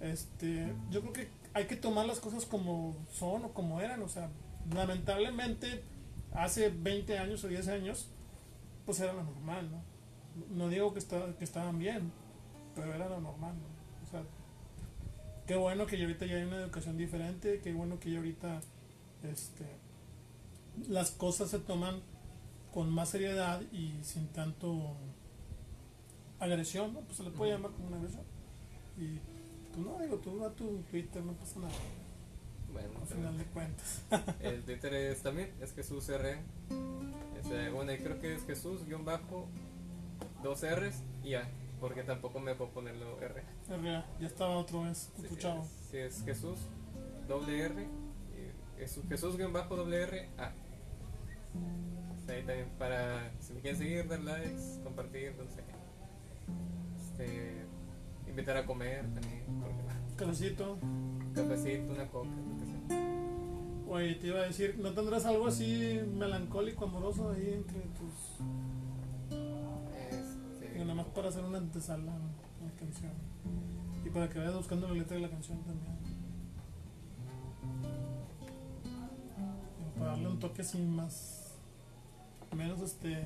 este, 0.00 0.72
yo 0.90 1.00
creo 1.00 1.12
que 1.12 1.28
hay 1.54 1.66
que 1.66 1.76
tomar 1.76 2.06
las 2.06 2.20
cosas 2.20 2.44
como 2.44 2.96
son 3.12 3.46
o 3.46 3.52
como 3.52 3.80
eran, 3.80 4.02
o 4.02 4.08
sea, 4.08 4.30
lamentablemente 4.74 5.82
hace 6.32 6.68
20 6.68 7.18
años 7.18 7.42
o 7.44 7.48
10 7.48 7.68
años, 7.68 8.08
pues 8.88 9.00
era 9.00 9.12
lo 9.12 9.22
normal, 9.22 9.70
¿no? 9.70 9.82
No 10.56 10.70
digo 10.70 10.94
que, 10.94 10.98
está, 10.98 11.36
que 11.36 11.44
estaban 11.44 11.78
bien, 11.78 12.10
pero 12.74 12.94
era 12.94 13.06
lo 13.06 13.20
normal, 13.20 13.54
¿no? 13.54 13.66
O 14.02 14.10
sea, 14.10 14.22
qué 15.46 15.56
bueno 15.56 15.84
que 15.84 15.98
ya 15.98 16.04
ahorita 16.04 16.24
ya 16.24 16.36
hay 16.36 16.44
una 16.44 16.56
educación 16.56 16.96
diferente, 16.96 17.60
qué 17.62 17.74
bueno 17.74 18.00
que 18.00 18.12
ya 18.12 18.16
ahorita, 18.16 18.62
este, 19.24 19.66
las 20.88 21.10
cosas 21.10 21.50
se 21.50 21.58
toman 21.58 22.00
con 22.72 22.88
más 22.88 23.10
seriedad 23.10 23.60
y 23.72 23.92
sin 24.04 24.26
tanto 24.28 24.96
agresión, 26.38 26.94
¿no? 26.94 27.00
Pues 27.00 27.18
se 27.18 27.24
le 27.24 27.30
puede 27.30 27.52
llamar 27.52 27.72
como 27.72 27.88
una 27.88 27.98
agresión. 27.98 28.24
Y 28.96 29.18
pues 29.74 29.84
no, 29.84 29.98
digo, 29.98 30.16
tú 30.16 30.42
a 30.46 30.50
tu 30.54 30.78
Twitter, 30.90 31.22
no 31.22 31.34
pasa 31.34 31.60
nada, 31.60 31.74
Bueno, 32.72 32.88
al 33.02 33.06
final 33.06 33.36
de 33.36 33.44
cuentas. 33.44 34.02
El 34.40 34.62
Twitter 34.62 34.94
es 34.94 35.20
también, 35.20 35.52
es 35.60 35.74
Jesús 35.74 36.08
R. 36.08 36.38
Bueno, 37.72 37.92
creo 38.02 38.20
que 38.20 38.34
es 38.34 38.44
Jesús 38.44 38.84
guion 38.86 39.04
bajo 39.04 39.48
dos 40.42 40.62
R's 40.62 41.02
y 41.22 41.34
A, 41.34 41.48
porque 41.80 42.02
tampoco 42.02 42.40
me 42.40 42.54
puedo 42.54 42.70
ponerlo 42.70 43.20
R. 43.20 43.42
RA, 43.68 44.06
ya 44.20 44.26
estaba 44.26 44.56
otra 44.58 44.80
vez, 44.82 45.10
Sí, 45.16 45.22
otro 45.24 45.36
chavo. 45.36 45.62
es, 45.62 45.68
sí, 45.90 45.96
es 45.98 46.24
Jesús 46.24 46.58
doble 47.26 47.60
R 47.60 47.86
es 48.78 49.00
Jesús 49.08 49.36
guion 49.36 49.52
bajo 49.52 49.76
doble 49.76 50.02
R 50.02 50.28
A. 50.38 50.52
Ahí 52.30 52.42
también 52.44 52.68
para 52.78 53.30
si 53.40 53.54
me 53.54 53.60
quieren 53.60 53.78
seguir, 53.78 54.06
dar 54.08 54.20
likes, 54.20 54.80
compartir, 54.84 55.34
no 55.36 55.44
sé. 55.44 55.62
Este, 56.98 57.64
invitar 58.28 58.56
a 58.58 58.66
comer 58.66 59.02
también, 59.14 59.44
Cafecito. 60.16 60.78
cafecito, 61.34 61.92
una 61.92 62.06
coca, 62.08 62.28
lo 62.28 62.58
que. 62.64 62.67
Oye, 63.88 64.14
te 64.16 64.26
iba 64.26 64.40
a 64.40 64.42
decir, 64.42 64.76
¿no 64.78 64.92
tendrás 64.92 65.24
algo 65.24 65.46
así 65.46 66.00
melancólico, 66.14 66.84
amoroso 66.84 67.30
ahí 67.30 67.54
entre 67.54 67.80
tus... 67.80 68.38
Este, 70.10 70.72
Digo, 70.72 70.84
nada 70.84 70.94
más 70.94 71.06
para 71.06 71.28
hacer 71.28 71.42
una 71.44 71.58
antesala 71.58 72.12
a 72.12 72.64
la 72.64 72.70
canción. 72.78 73.12
Y 74.04 74.10
para 74.10 74.28
que 74.28 74.38
vayas 74.38 74.54
buscando 74.54 74.88
la 74.88 74.94
letra 74.94 75.16
de 75.16 75.22
la 75.22 75.30
canción 75.30 75.58
también. 75.64 75.96
Para 79.98 80.10
darle 80.12 80.28
un 80.28 80.38
toque 80.38 80.62
así 80.62 80.78
más... 80.78 81.54
Menos 82.54 82.80
este... 82.80 83.22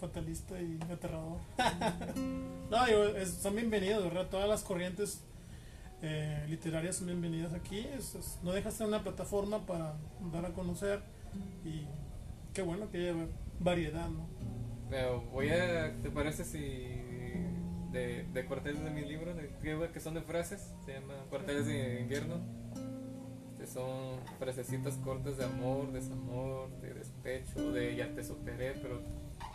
Fatalista 0.00 0.60
y 0.60 0.78
aterrador. 0.90 1.38
no, 2.70 2.86
digo, 2.86 3.04
es- 3.16 3.34
son 3.34 3.56
bienvenidos, 3.56 4.04
¿verdad? 4.04 4.28
Todas 4.30 4.48
las 4.48 4.62
corrientes 4.62 5.24
eh, 6.02 6.44
literarias 6.48 6.96
son 6.96 7.06
bienvenidas 7.08 7.52
aquí. 7.54 7.86
No 8.42 8.52
deja 8.52 8.70
de 8.70 8.74
ser 8.76 8.86
una 8.86 9.02
plataforma 9.02 9.66
para 9.66 9.94
dar 10.32 10.46
a 10.46 10.52
conocer. 10.52 11.00
Y 11.64 11.86
qué 12.52 12.62
bueno 12.62 12.90
que 12.90 12.98
haya 13.10 13.26
variedad, 13.60 14.08
¿no? 14.08 14.26
Voy 15.32 15.50
a. 15.50 15.94
¿Te 16.02 16.10
parece 16.10 16.44
si. 16.44 16.58
de, 17.92 18.26
de 18.32 18.44
cuarteles 18.46 18.82
de 18.82 18.90
mi 18.90 19.02
libro, 19.02 19.34
de, 19.34 19.48
que- 19.62 19.90
que 19.92 20.00
son 20.00 20.14
de 20.14 20.22
frases? 20.22 20.72
Se 20.84 20.94
llama 20.94 21.14
Cuarteles 21.30 21.66
de 21.66 22.00
Invierno. 22.00 22.36
Este 23.52 23.66
son 23.66 24.20
frasecitas 24.38 24.94
cortas 24.98 25.36
de 25.36 25.44
amor, 25.44 25.90
desamor, 25.92 26.70
de 26.80 26.94
despecho, 26.94 27.72
de 27.72 27.96
ya 27.96 28.14
te 28.14 28.22
superé, 28.22 28.72
pero 28.80 29.02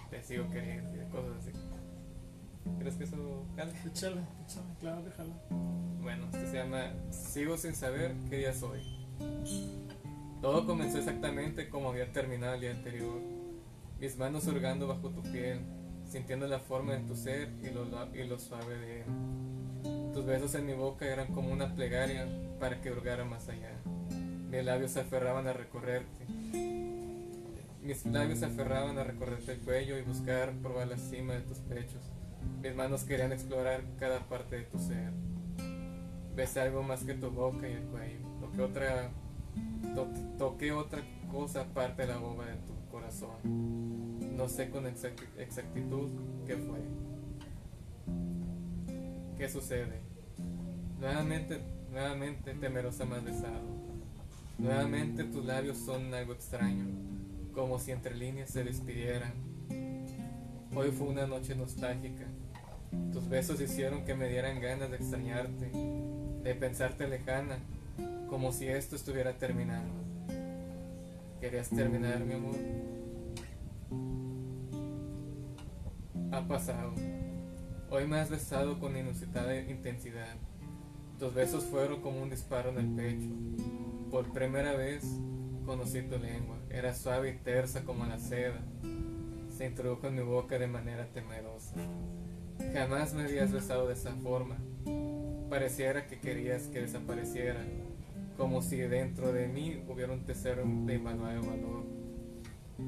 te 0.10 0.22
sigo 0.22 0.50
queriendo 0.50 1.02
y 1.02 1.06
cosas 1.10 1.38
así. 1.40 1.52
¿Crees 2.80 2.96
que 2.96 3.04
eso 3.06 3.46
cale? 3.56 3.72
Échale, 3.86 4.22
échale, 4.46 4.74
claro, 4.80 5.04
déjalo. 5.04 5.34
Bueno, 6.02 6.26
este 6.26 6.48
se 6.48 6.58
llama 6.58 6.94
Sigo 7.12 7.58
sin 7.58 7.76
saber 7.76 8.16
qué 8.30 8.38
día 8.38 8.54
soy. 8.54 8.82
Todo 10.42 10.66
comenzó 10.66 10.98
exactamente 10.98 11.70
como 11.70 11.90
había 11.90 12.12
terminado 12.12 12.56
el 12.56 12.62
día 12.62 12.72
anterior. 12.72 13.22
Mis 14.00 14.18
manos 14.18 14.46
hurgando 14.48 14.88
bajo 14.88 15.10
tu 15.10 15.22
piel, 15.22 15.62
sintiendo 16.06 16.48
la 16.48 16.60
forma 16.60 16.94
de 16.94 17.00
tu 17.00 17.16
ser 17.16 17.50
y 17.64 17.70
lo, 17.70 17.86
y 18.14 18.28
lo 18.28 18.38
suave 18.38 18.78
de 18.78 19.02
él. 19.02 19.06
Tus 20.14 20.26
besos 20.26 20.54
en 20.56 20.66
mi 20.66 20.74
boca 20.74 21.06
eran 21.06 21.34
como 21.34 21.52
una 21.52 21.74
plegaria 21.74 22.28
para 22.60 22.82
que 22.82 22.92
hurgara 22.92 23.24
más 23.24 23.48
allá. 23.48 23.72
Mis 24.50 24.64
labios 24.64 24.92
se 24.92 25.00
aferraban 25.00 25.48
a 25.48 25.54
recorrerte. 25.54 26.26
Mis 27.82 28.06
labios 28.06 28.40
se 28.40 28.46
aferraban 28.46 28.98
a 28.98 29.04
recorrerte 29.04 29.54
el 29.54 29.60
cuello 29.60 29.98
y 29.98 30.04
buscar 30.04 30.54
probar 30.62 30.88
la 30.88 30.98
cima 30.98 31.34
de 31.34 31.42
tus 31.42 31.60
pechos. 31.60 32.02
Mis 32.62 32.76
manos 32.76 33.04
querían 33.04 33.32
explorar 33.32 33.82
cada 34.00 34.20
parte 34.28 34.58
de 34.58 34.64
tu 34.64 34.80
ser. 34.80 35.12
Besé 36.36 36.62
algo 36.62 36.82
más 36.84 37.04
que 37.04 37.14
tu 37.14 37.30
boca 37.30 37.68
y 37.68 37.74
el 37.74 37.84
cuello. 37.84 38.20
Toqué 38.40 38.62
otra, 38.62 39.10
to- 39.96 40.08
toqué 40.38 40.72
otra 40.72 41.02
cosa 41.32 41.62
aparte 41.62 42.04
de 42.04 42.08
la 42.10 42.18
boba 42.18 42.46
de 42.46 42.56
tu 42.58 42.74
corazón. 42.92 44.36
No 44.36 44.48
sé 44.50 44.70
con 44.70 44.86
exacti- 44.86 45.28
exactitud 45.38 46.10
qué 46.48 46.56
fue. 46.58 46.80
¿Qué 49.38 49.50
sucede? 49.50 50.00
Nuevamente, 51.00 51.60
nuevamente 51.92 52.54
temerosa 52.56 53.06
me 53.06 53.18
has 53.18 53.24
besado. 53.24 53.62
Nuevamente 54.58 55.24
tus 55.26 55.44
labios 55.46 55.78
son 55.78 56.14
algo 56.14 56.34
extraño, 56.34 56.86
como 57.54 57.80
si 57.80 57.92
entre 57.92 58.16
líneas 58.16 58.50
se 58.52 58.64
despidieran. 58.64 59.34
Hoy 60.76 60.90
fue 60.90 61.08
una 61.08 61.28
noche 61.28 61.54
nostálgica. 61.54 62.26
Tus 63.12 63.30
besos 63.30 63.62
hicieron 63.62 64.06
que 64.06 64.16
me 64.16 64.28
dieran 64.28 64.60
ganas 64.60 64.90
de 64.90 64.98
extrañarte, 64.98 65.70
de 66.44 66.56
pensarte 66.56 67.08
lejana, 67.08 67.60
como 68.28 68.52
si 68.52 68.68
esto 68.68 68.96
estuviera 68.96 69.38
terminando. 69.38 69.94
¿Querías 71.40 71.70
terminar, 71.70 72.22
mi 72.22 72.34
amor? 72.34 72.56
Ha 76.32 76.48
pasado. 76.48 76.94
Hoy 77.92 78.08
me 78.08 78.18
has 78.18 78.32
besado 78.32 78.80
con 78.80 78.98
inusitada 78.98 79.56
intensidad. 79.56 80.36
Tus 81.20 81.36
besos 81.36 81.66
fueron 81.66 82.02
como 82.02 82.20
un 82.20 82.32
disparo 82.32 82.72
en 82.72 82.78
el 82.80 82.88
pecho. 82.96 83.30
Por 84.10 84.34
primera 84.34 84.74
vez 84.74 85.04
conocí 85.68 86.02
tu 86.02 86.18
lengua. 86.18 86.58
Era 86.72 86.96
suave 86.96 87.30
y 87.30 87.38
tersa 87.44 87.84
como 87.84 88.08
la 88.08 88.18
seda. 88.18 88.60
Se 89.56 89.68
introdujo 89.68 90.08
en 90.08 90.16
mi 90.16 90.24
boca 90.24 90.58
de 90.58 90.66
manera 90.66 91.06
temerosa. 91.14 91.76
Jamás 92.74 93.14
me 93.14 93.24
habías 93.24 93.52
besado 93.52 93.88
de 93.88 93.94
esa 93.94 94.12
forma. 94.16 94.58
Pareciera 95.48 96.08
que 96.08 96.20
querías 96.20 96.64
que 96.64 96.82
desapareciera, 96.82 97.64
como 98.36 98.64
si 98.64 98.78
dentro 98.78 99.32
de 99.32 99.48
mí 99.48 99.84
hubiera 99.88 100.12
un 100.12 100.26
tesoro 100.26 100.64
de 100.64 100.96
invaluable 100.96 101.48
valor. 101.48 101.84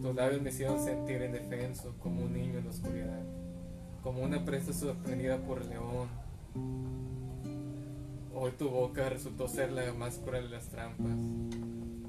Tus 0.01 0.15
labios 0.15 0.41
me 0.41 0.49
hicieron 0.49 0.83
sentir 0.83 1.21
indefenso, 1.21 1.93
como 1.99 2.23
un 2.23 2.33
niño 2.33 2.57
en 2.57 2.65
la 2.65 2.71
oscuridad, 2.71 3.21
como 4.01 4.23
una 4.23 4.43
presa 4.43 4.73
sorprendida 4.73 5.37
por 5.37 5.61
el 5.61 5.69
león. 5.69 6.07
Hoy 8.33 8.51
tu 8.57 8.69
boca 8.69 9.07
resultó 9.07 9.47
ser 9.47 9.71
la 9.71 9.93
más 9.93 10.17
cruel 10.17 10.45
de 10.45 10.55
las 10.55 10.67
trampas. 10.69 11.19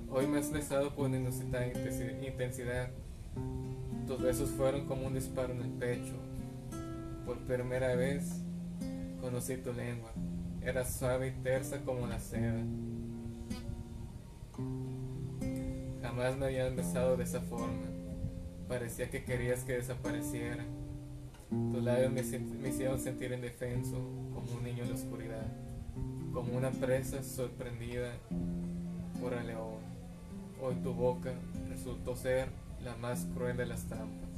Hoy 0.09 0.27
me 0.27 0.39
has 0.39 0.51
besado 0.51 0.97
con 0.97 1.15
inusitada 1.15 1.67
intensidad. 1.67 2.89
Tus 4.07 4.21
besos 4.21 4.51
fueron 4.51 4.87
como 4.87 5.07
un 5.07 5.15
disparo 5.15 5.53
en 5.53 5.63
el 5.63 5.71
pecho. 5.71 6.15
Por 7.25 7.39
primera 7.41 7.95
vez 7.97 8.43
conocí 9.21 9.57
tu 9.57 9.73
lengua. 9.73 10.13
Era 10.63 10.85
suave 10.85 11.29
y 11.29 11.43
tersa 11.43 11.81
como 11.85 12.07
la 12.07 12.21
seda. 12.21 12.63
Jamás 16.03 16.37
me 16.37 16.47
habían 16.47 16.77
besado 16.77 17.17
de 17.17 17.25
esa 17.25 17.41
forma. 17.41 17.83
Parecía 18.69 19.11
que 19.11 19.25
querías 19.25 19.65
que 19.65 19.75
desapareciera. 19.75 20.65
Tus 21.51 21.83
labios 21.83 22.13
me, 22.13 22.69
hicieron 22.69 22.99
sentir 22.99 23.33
indefenso, 23.33 23.97
como 24.35 24.53
un 24.59 24.65
niño 24.65 24.83
en 24.83 24.91
la 24.91 24.95
oscuridad, 24.97 25.47
como 26.33 26.57
una 26.57 26.71
presa 26.71 27.23
sorprendida 27.23 28.13
por 29.21 29.33
el 29.33 29.47
león. 29.47 29.79
Hoy 30.61 30.75
tu 30.77 30.93
boca 30.93 31.33
resultó 31.69 32.17
ser 32.17 32.49
la 32.85 32.97
más 32.97 33.27
cruel 33.35 33.57
de 33.57 33.67
las 33.67 33.85
trampas. 33.85 34.29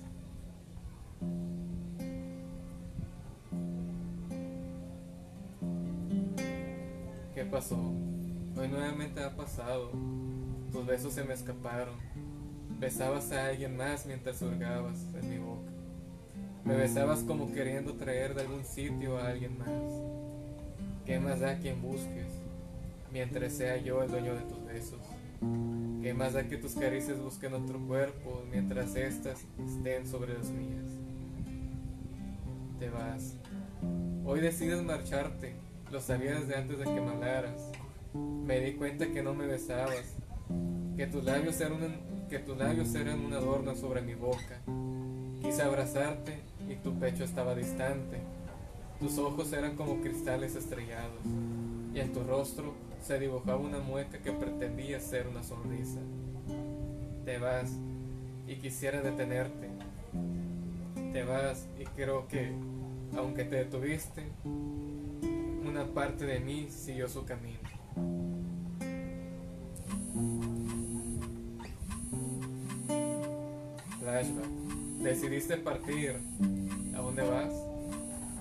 ¿Qué 7.34 7.44
pasó? 7.44 7.76
Hoy 8.56 8.68
nuevamente 8.68 9.22
ha 9.22 9.36
pasado. 9.36 9.90
Tus 10.72 10.86
besos 10.86 11.12
se 11.12 11.24
me 11.24 11.34
escaparon. 11.34 11.94
Besabas 12.80 13.30
a 13.32 13.46
alguien 13.46 13.76
más 13.76 14.06
mientras 14.06 14.42
hurgabas 14.42 14.98
en 15.14 15.30
mi 15.30 15.38
boca. 15.38 15.70
Me 16.64 16.76
besabas 16.76 17.20
como 17.20 17.52
queriendo 17.52 17.94
traer 17.94 18.34
de 18.34 18.42
algún 18.42 18.64
sitio 18.64 19.18
a 19.18 19.28
alguien 19.28 19.56
más. 19.58 19.68
¿Qué 21.06 21.18
más 21.18 21.40
da 21.40 21.58
quien 21.58 21.80
busques? 21.80 22.26
Mientras 23.12 23.52
sea 23.52 23.78
yo 23.78 24.02
el 24.02 24.10
dueño 24.10 24.34
de 24.34 24.42
tus 24.42 24.64
besos. 24.66 25.00
¿Qué 25.40 26.14
más 26.14 26.32
da 26.32 26.48
que 26.48 26.56
tus 26.56 26.74
caricias 26.74 27.20
busquen 27.20 27.54
otro 27.54 27.78
cuerpo 27.80 28.42
mientras 28.50 28.96
éstas 28.96 29.44
estén 29.58 30.06
sobre 30.06 30.34
los 30.34 30.50
mías? 30.50 30.92
Te 32.78 32.90
vas. 32.90 33.36
Hoy 34.24 34.40
decides 34.40 34.82
marcharte. 34.82 35.54
Lo 35.92 36.00
sabías 36.00 36.48
de 36.48 36.56
antes 36.56 36.78
de 36.78 36.84
que 36.84 37.00
me. 37.00 37.18
Me 38.14 38.60
di 38.60 38.72
cuenta 38.74 39.06
que 39.08 39.22
no 39.22 39.34
me 39.34 39.46
besabas. 39.46 40.16
Que 40.96 41.06
tus 41.06 41.24
labios 41.24 41.60
eran 41.60 41.82
un, 41.82 42.28
que 42.28 42.38
tus 42.38 42.56
labios 42.56 42.94
eran 42.94 43.20
un 43.20 43.32
adorno 43.32 43.74
sobre 43.74 44.02
mi 44.02 44.14
boca. 44.14 44.60
Quise 45.42 45.62
abrazarte 45.62 46.40
y 46.68 46.76
tu 46.76 46.98
pecho 46.98 47.24
estaba 47.24 47.54
distante. 47.54 48.18
Tus 48.98 49.18
ojos 49.18 49.52
eran 49.52 49.76
como 49.76 50.00
cristales 50.00 50.56
estrellados 50.56 51.22
y 51.98 52.00
en 52.00 52.12
tu 52.12 52.22
rostro 52.22 52.74
se 53.02 53.18
dibujaba 53.18 53.58
una 53.58 53.80
mueca 53.80 54.18
que 54.18 54.30
pretendía 54.30 55.00
ser 55.00 55.26
una 55.26 55.42
sonrisa. 55.42 55.98
Te 57.24 57.38
vas 57.38 57.72
y 58.46 58.54
quisiera 58.54 59.02
detenerte. 59.02 59.68
Te 61.12 61.24
vas 61.24 61.66
y 61.76 61.84
creo 61.86 62.28
que, 62.28 62.52
aunque 63.16 63.42
te 63.44 63.56
detuviste, 63.56 64.28
una 64.44 65.86
parte 65.86 66.24
de 66.24 66.38
mí 66.38 66.68
siguió 66.70 67.08
su 67.08 67.24
camino. 67.24 67.58
Flashback. 73.98 74.46
Decidiste 75.02 75.56
partir. 75.56 76.16
¿A 76.94 76.98
dónde 76.98 77.22
vas? 77.22 77.52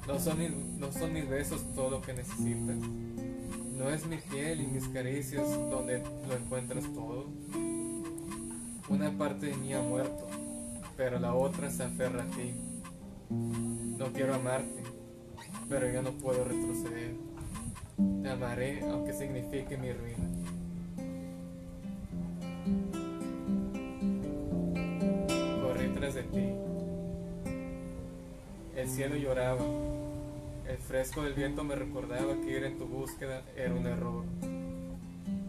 No 0.08 0.20
son, 0.20 0.80
no 0.80 0.92
son 0.92 1.12
mis 1.12 1.28
besos 1.28 1.66
todo 1.74 1.90
lo 1.90 2.02
que 2.02 2.14
necesitas. 2.14 2.78
No 3.78 3.90
es 3.90 4.06
mi 4.06 4.18
piel 4.18 4.62
y 4.62 4.68
mis 4.68 4.88
caricias 4.88 5.50
donde 5.70 6.04
lo 6.28 6.36
encuentras 6.36 6.84
todo. 6.94 7.26
Una 8.90 9.12
parte 9.18 9.48
de 9.48 9.56
mí 9.58 9.74
ha 9.74 9.82
muerto, 9.82 10.28
pero 10.96 11.20
la 11.20 11.34
otra 11.34 11.70
se 11.70 11.84
aferra 11.84 12.24
a 12.24 12.28
ti. 12.28 12.54
No 13.30 14.08
quiero 14.14 14.36
amarte, 14.36 14.84
pero 15.70 15.92
yo 15.92 16.02
no 16.02 16.12
puedo 16.12 16.44
retroceder. 16.44 17.16
Te 18.24 18.30
amaré 18.30 18.82
aunque 18.90 19.14
signifique 19.14 19.78
mi 19.78 19.92
ruina. 19.92 20.28
de 26.14 26.24
ti. 26.24 26.54
El 28.76 28.88
cielo 28.88 29.16
lloraba. 29.18 29.60
El 30.68 30.78
fresco 30.80 31.22
del 31.22 31.34
viento 31.34 31.64
me 31.64 31.76
recordaba 31.76 32.36
que 32.42 32.58
ir 32.58 32.64
en 32.66 32.78
tu 32.78 32.86
búsqueda 32.86 33.42
era 33.56 33.74
un 33.74 33.88
error. 33.88 34.26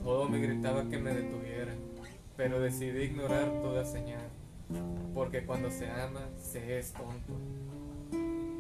Todo 0.05 0.29
me 0.29 0.39
gritaba 0.39 0.89
que 0.89 0.97
me 0.97 1.13
detuviera, 1.13 1.75
pero 2.37 2.61
decidí 2.61 3.03
ignorar 3.03 3.51
toda 3.61 3.85
señal, 3.85 4.29
porque 5.15 5.45
cuando 5.45 5.73
se 5.73 5.91
ama 5.91 6.21
se 6.41 6.79
es 6.79 6.93
tonto. 6.93 7.33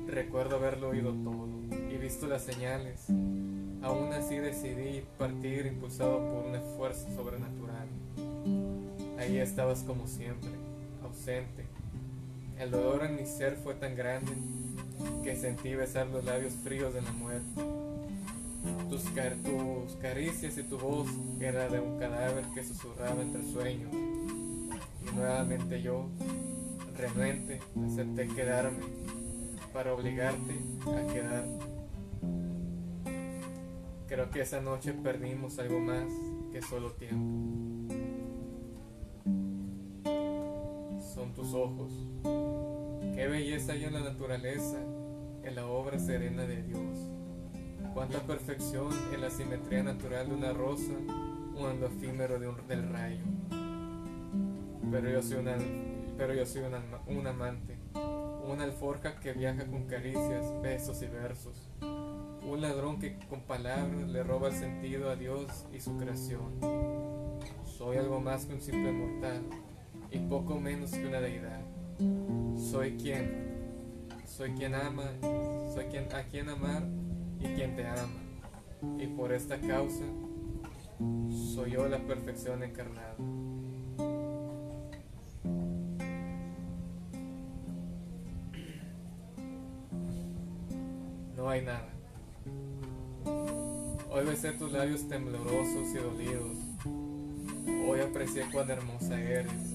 Recuerdo 0.08 0.56
haberlo 0.56 0.88
oído 0.88 1.12
todo 1.12 1.48
y 1.92 1.96
visto 1.96 2.26
las 2.26 2.42
señales. 2.42 3.06
Aún 3.80 4.12
así 4.12 4.36
decidí 4.36 5.04
partir 5.16 5.64
impulsado 5.66 6.18
por 6.18 6.44
una 6.44 6.60
fuerza 6.76 7.08
sobrenatural. 7.14 7.86
Ahí 9.16 9.38
estabas 9.38 9.84
como 9.84 10.08
siempre, 10.08 10.50
ausente, 11.04 11.66
el 12.58 12.72
dolor 12.72 13.04
en 13.04 13.14
mi 13.14 13.26
ser 13.26 13.54
fue 13.54 13.74
tan 13.74 13.94
grande 13.94 14.32
que 15.22 15.36
sentí 15.36 15.74
besar 15.74 16.06
los 16.08 16.24
labios 16.24 16.54
fríos 16.64 16.94
de 16.94 17.02
la 17.02 17.12
muerte. 17.12 17.62
Tus, 18.90 19.02
caricias 20.00 20.58
y 20.58 20.62
tu 20.62 20.78
voz 20.78 21.08
era 21.40 21.68
de 21.68 21.80
un 21.80 21.98
cadáver 21.98 22.44
que 22.54 22.64
susurraba 22.64 23.22
entre 23.22 23.42
sueños. 23.52 23.92
Y 23.92 25.14
nuevamente 25.14 25.82
yo, 25.82 26.08
renuente, 26.96 27.60
acepté 27.86 28.28
quedarme 28.28 28.84
para 29.72 29.94
obligarte 29.94 30.54
a 30.86 31.12
quedarte. 31.12 31.66
Creo 34.08 34.30
que 34.30 34.40
esa 34.40 34.60
noche 34.60 34.92
perdimos 34.94 35.58
algo 35.58 35.80
más 35.80 36.06
que 36.52 36.62
solo 36.62 36.92
tiempo. 36.92 37.94
Son 41.14 41.34
tus 41.34 41.52
ojos 41.52 41.92
Qué 43.18 43.26
belleza 43.26 43.72
hay 43.72 43.82
en 43.82 43.94
la 43.94 44.00
naturaleza, 44.00 44.78
en 45.48 45.54
la 45.54 45.66
obra 45.66 45.98
serena 45.98 46.42
de 46.42 46.62
Dios. 46.62 46.98
Cuánta 47.94 48.20
perfección 48.20 48.88
en 49.12 49.22
la 49.22 49.30
simetría 49.30 49.82
natural 49.82 50.28
de 50.28 50.34
una 50.34 50.52
rosa 50.52 50.92
o 51.56 51.70
en 51.70 51.80
lo 51.80 51.86
efímero 51.86 52.38
de 52.38 52.48
un, 52.48 52.66
del 52.68 52.88
rayo. 52.90 53.24
Pero 54.90 55.10
yo 55.10 55.22
soy, 55.22 55.38
una, 55.38 55.56
pero 56.16 56.34
yo 56.34 56.44
soy 56.44 56.62
un 57.06 57.26
amante, 57.26 57.78
una 58.46 58.64
alforja 58.64 59.16
que 59.16 59.32
viaja 59.32 59.66
con 59.66 59.84
caricias, 59.86 60.44
besos 60.62 61.02
y 61.02 61.06
versos. 61.06 61.70
Un 61.80 62.60
ladrón 62.60 62.98
que 62.98 63.18
con 63.28 63.40
palabras 63.40 64.06
le 64.08 64.22
roba 64.22 64.48
el 64.48 64.54
sentido 64.54 65.10
a 65.10 65.16
Dios 65.16 65.66
y 65.72 65.80
su 65.80 65.96
creación. 65.96 66.60
Soy 67.64 67.96
algo 67.96 68.20
más 68.20 68.44
que 68.44 68.54
un 68.54 68.60
simple 68.60 68.92
mortal 68.92 69.42
y 70.10 70.18
poco 70.18 70.60
menos 70.60 70.90
que 70.90 71.06
una 71.06 71.20
deidad. 71.20 71.60
Soy 72.56 72.96
quien, 72.96 73.47
soy 74.38 74.52
quien 74.52 74.72
ama, 74.72 75.02
soy 75.74 75.86
quien 75.86 76.04
a 76.14 76.22
quien 76.22 76.48
amar 76.48 76.84
y 77.40 77.48
quien 77.56 77.74
te 77.74 77.84
ama. 77.84 78.22
Y 78.96 79.08
por 79.08 79.32
esta 79.32 79.60
causa 79.60 80.04
soy 81.56 81.72
yo 81.72 81.88
la 81.88 81.98
perfección 81.98 82.62
encarnada. 82.62 83.16
No 91.36 91.50
hay 91.50 91.62
nada. 91.62 91.88
Hoy 94.12 94.24
besé 94.24 94.52
tus 94.52 94.70
labios 94.70 95.08
temblorosos 95.08 95.88
y 95.92 95.98
dolidos. 95.98 96.58
Hoy 97.88 98.00
aprecié 98.02 98.44
cuán 98.52 98.70
hermosa 98.70 99.20
eres 99.20 99.74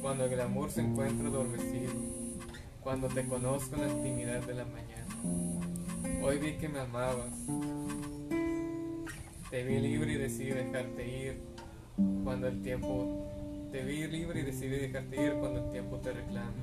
cuando 0.00 0.24
el 0.26 0.40
amor 0.40 0.70
se 0.70 0.80
encuentra 0.80 1.28
adormecido, 1.28 1.92
cuando 2.82 3.08
te 3.08 3.26
conozco 3.26 3.76
en 3.76 3.82
la 3.82 3.92
intimidad 3.92 4.40
de 4.46 4.54
la 4.54 4.64
mañana. 4.64 5.06
Hoy 6.22 6.38
vi 6.38 6.52
que 6.58 6.68
me 6.68 6.80
amabas, 6.80 7.32
te 9.50 9.64
vi 9.64 9.78
libre 9.78 10.12
y 10.12 10.16
decidí 10.16 10.50
dejarte 10.50 11.06
ir 11.06 11.42
cuando 12.24 12.48
el 12.48 12.62
tiempo, 12.62 13.68
te 13.72 13.82
vi 13.84 14.06
libre 14.06 14.40
y 14.40 14.42
decidí 14.44 14.78
dejarte 14.78 15.22
ir 15.22 15.34
cuando 15.34 15.64
el 15.64 15.70
tiempo 15.70 15.96
te 15.98 16.12
reclame. 16.12 16.62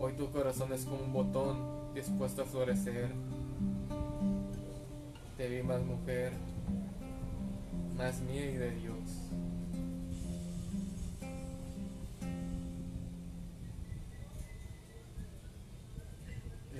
Hoy 0.00 0.14
tu 0.14 0.30
corazón 0.30 0.72
es 0.72 0.84
como 0.84 1.02
un 1.02 1.12
botón 1.12 1.94
dispuesto 1.94 2.42
a 2.42 2.44
florecer. 2.44 3.10
Te 5.36 5.48
vi 5.48 5.62
más 5.62 5.82
mujer, 5.82 6.32
más 7.96 8.20
mía 8.20 8.44
y 8.46 8.56
de 8.56 8.70
Dios. 8.72 9.21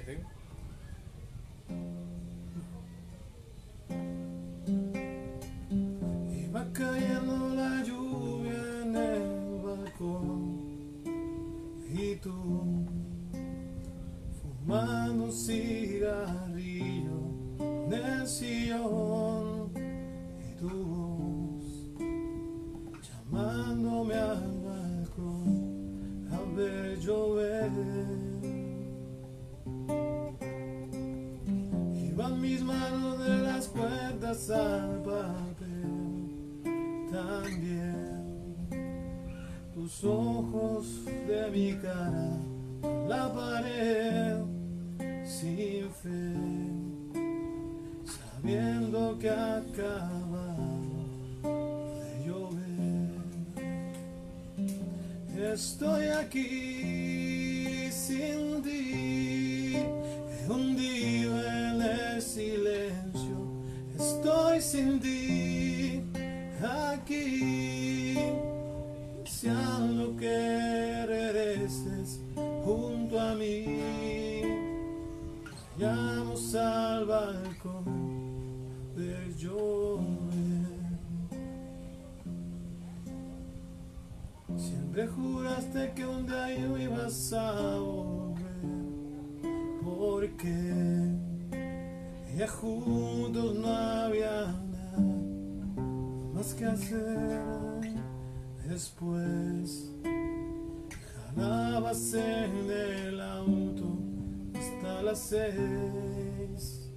E 0.05 0.19
vai 6.51 6.69
caindo 6.73 7.61
a 7.61 7.85
lluvia 7.85 8.83
en 8.83 8.97
el 8.97 9.61
e 11.89 12.17
tu 12.17 12.85
fumando 14.41 15.25
un 15.25 15.31
cigarrillo 15.31 17.21
en 17.61 18.27
e 19.77 20.55
tu 20.59 20.69
voz 20.69 21.65
llamándome 23.07 24.15
al 24.15 24.59
balcón 24.65 26.27
a 26.33 26.39
ver 26.57 26.99
llover. 26.99 28.02
Iban 32.13 32.43
mis 32.43 32.61
manos 32.63 33.19
de 33.25 33.39
las 33.39 33.69
puertas 33.69 34.51
al 34.51 35.03
papel 35.03 36.61
también. 37.11 38.69
Tus 39.73 40.05
ojos 40.05 41.07
de 41.07 41.51
mi 41.51 41.73
cara, 41.81 42.37
la 43.09 43.33
pared 43.33 44.43
sin 45.25 45.91
fe, 46.03 46.35
sabiendo 48.05 49.19
que 49.19 49.31
acaba 49.31 50.57
de 51.43 52.27
llover. 52.27 53.23
Estoy 55.55 56.09
aquí 56.09 57.89
sin 57.91 58.63
ti, 58.63 59.32
Estoy 64.43 64.61
sin 64.61 65.01
ti, 65.01 66.03
aquí, 66.61 68.17
deseando 69.23 70.17
que 70.17 71.07
regreses 71.07 72.21
junto 72.65 73.21
a 73.21 73.37
mí. 73.37 74.43
Vayamos 75.79 76.55
al 76.57 77.07
balcón 77.07 77.85
de 78.97 79.33
llover. 79.39 80.03
Siempre 84.57 85.07
juraste 85.07 85.93
que 85.95 86.05
un 86.05 86.27
día 86.27 86.83
ibas 86.83 87.33
a 87.33 87.79
volver. 87.79 88.43
Porque 89.85 90.82
juntos 92.47 93.55
no 93.57 93.69
había 93.69 94.53
nada 94.71 94.99
más 96.35 96.55
que 96.55 96.65
hacer. 96.65 97.43
Después 98.69 99.91
jalabas 101.35 102.15
en 102.15 102.71
el 102.71 103.21
auto 103.21 103.99
hasta 104.55 105.03
las 105.03 105.19
seis. 105.19 106.91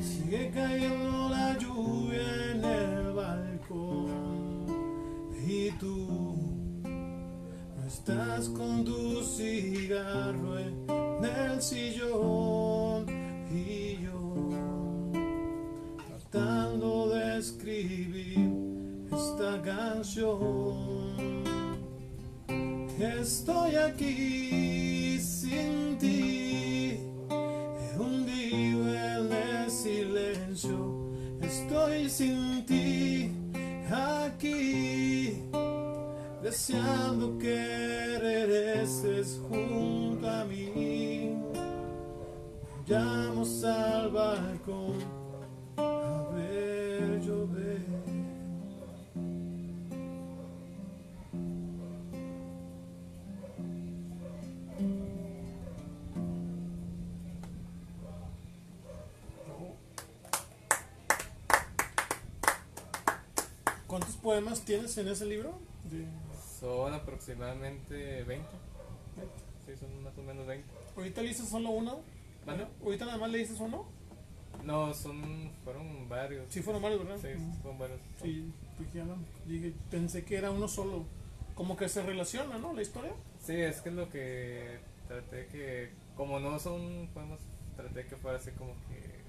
Sigue 0.00 0.50
cayendo 0.54 1.28
la 1.28 1.58
lluvia 1.58 2.52
en 2.52 2.64
el 2.64 3.12
balcón 3.12 4.66
y 5.46 5.70
tú 5.72 6.06
no 6.84 7.86
estás 7.86 8.48
con 8.50 8.84
tu 8.84 9.22
cigarro 9.22 10.58
y 11.62 11.92
yo 11.92 13.04
tratando 16.08 17.10
de 17.10 17.38
escribir 17.38 18.50
esta 19.12 19.60
canción. 19.60 21.10
Estoy 22.98 23.76
aquí 23.76 25.18
sin 25.20 25.98
ti, 25.98 26.98
hundido 27.98 28.94
en 28.94 29.30
el 29.30 29.70
silencio. 29.70 31.10
Estoy 31.42 32.08
sin 32.08 32.64
ti 32.64 33.32
aquí, 33.90 35.42
deseando 36.42 37.36
que 37.36 38.18
regreses 38.18 39.38
junto 39.46 39.56
a 39.56 39.68
mí. 39.68 39.99
Vayamos 42.90 43.62
al 43.62 44.10
balcón 44.10 44.98
a 45.76 46.28
ver 46.34 47.20
llover. 47.20 47.82
¿Cuántos 63.86 64.16
poemas 64.16 64.62
tienes 64.62 64.98
en 64.98 65.06
ese 65.06 65.26
libro? 65.26 65.60
Son 66.58 66.92
aproximadamente 66.92 68.24
20. 68.24 68.48
Sí, 69.64 69.76
son 69.78 70.02
más 70.02 70.18
o 70.18 70.22
menos 70.22 70.44
20. 70.44 70.68
¿Ahorita 70.96 71.22
leíste 71.22 71.44
solo 71.44 71.70
uno? 71.70 72.00
¿Vale? 72.46 72.66
¿Ahorita 72.82 73.04
nada 73.06 73.18
más 73.18 73.30
leíste 73.30 73.62
uno? 73.62 73.86
No, 74.64 74.92
son, 74.94 75.50
fueron 75.64 76.08
varios. 76.08 76.46
Sí, 76.52 76.60
fueron 76.62 76.82
varios, 76.82 77.04
¿verdad? 77.04 77.18
Sí, 77.20 77.38
Mm. 77.38 77.52
fueron 77.62 77.78
varios. 77.78 78.00
Sí, 78.22 78.52
pues 78.76 78.92
ya 78.92 79.04
no. 79.04 79.16
Dije, 79.46 79.72
pensé 79.90 80.24
que 80.24 80.36
era 80.36 80.50
uno 80.50 80.68
solo. 80.68 81.04
Como 81.54 81.76
que 81.76 81.88
se 81.88 82.02
relaciona, 82.02 82.58
¿no? 82.58 82.72
La 82.72 82.82
historia. 82.82 83.12
Sí, 83.40 83.54
es 83.54 83.80
que 83.80 83.88
es 83.90 83.94
lo 83.94 84.08
que 84.10 84.78
traté 85.08 85.46
que, 85.46 85.90
como 86.16 86.40
no 86.40 86.58
son 86.58 87.08
poemas, 87.14 87.40
traté 87.76 88.06
que 88.06 88.16
fuera 88.16 88.38
así 88.38 88.50
como 88.52 88.72
que 88.88 89.20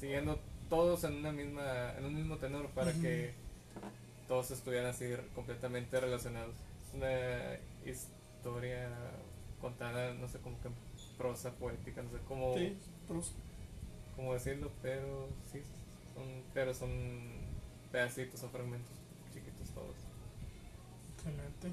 siguiendo 0.00 0.38
todos 0.68 1.04
en 1.04 1.14
una 1.14 1.32
misma, 1.32 1.92
en 1.96 2.04
un 2.04 2.14
mismo 2.14 2.36
tenor 2.38 2.68
para 2.70 2.90
Ujú. 2.90 3.02
que 3.02 3.34
todos 4.28 4.50
estuvieran 4.50 4.86
así 4.90 5.06
completamente 5.34 5.98
relacionados. 6.00 6.54
Es 6.88 6.94
una 6.94 7.90
historia 7.90 8.88
contada, 9.60 10.12
no 10.14 10.28
sé, 10.28 10.38
como 10.38 10.60
que 10.60 10.68
prosa 11.18 11.50
poética, 11.52 12.02
no 12.02 12.10
sé 12.10 12.18
cómo, 12.28 12.54
Sí, 12.56 12.76
prosa. 13.08 13.32
cómo 14.16 14.34
decirlo, 14.34 14.70
pero 14.82 15.28
sí, 15.52 15.60
son, 16.14 16.24
pero 16.54 16.74
son 16.74 16.90
pedacitos 17.92 18.42
o 18.42 18.48
fragmentos 18.48 18.92
chiquitos 19.32 19.70
todos. 19.70 19.96
Excelente. 21.16 21.68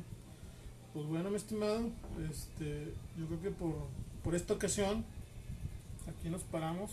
Pues 0.93 1.05
bueno, 1.07 1.29
mi 1.29 1.35
estimado, 1.37 1.89
este, 2.29 2.93
yo 3.17 3.25
creo 3.27 3.41
que 3.41 3.51
por, 3.51 3.73
por 4.23 4.35
esta 4.35 4.53
ocasión 4.53 5.03
aquí 6.07 6.29
nos 6.29 6.43
paramos. 6.43 6.91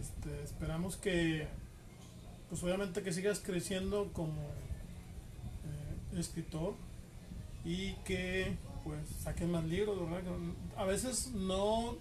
Este, 0.00 0.42
esperamos 0.42 0.96
que, 0.96 1.46
pues 2.48 2.62
obviamente 2.62 3.02
que 3.02 3.12
sigas 3.12 3.40
creciendo 3.40 4.10
como 4.12 4.42
eh, 4.42 6.18
escritor 6.18 6.74
y 7.64 7.92
que 8.04 8.56
pues 8.84 9.00
saques 9.22 9.48
más 9.48 9.64
libros, 9.64 9.98
¿verdad? 10.10 10.32
A 10.76 10.84
veces 10.84 11.32
no, 11.32 11.96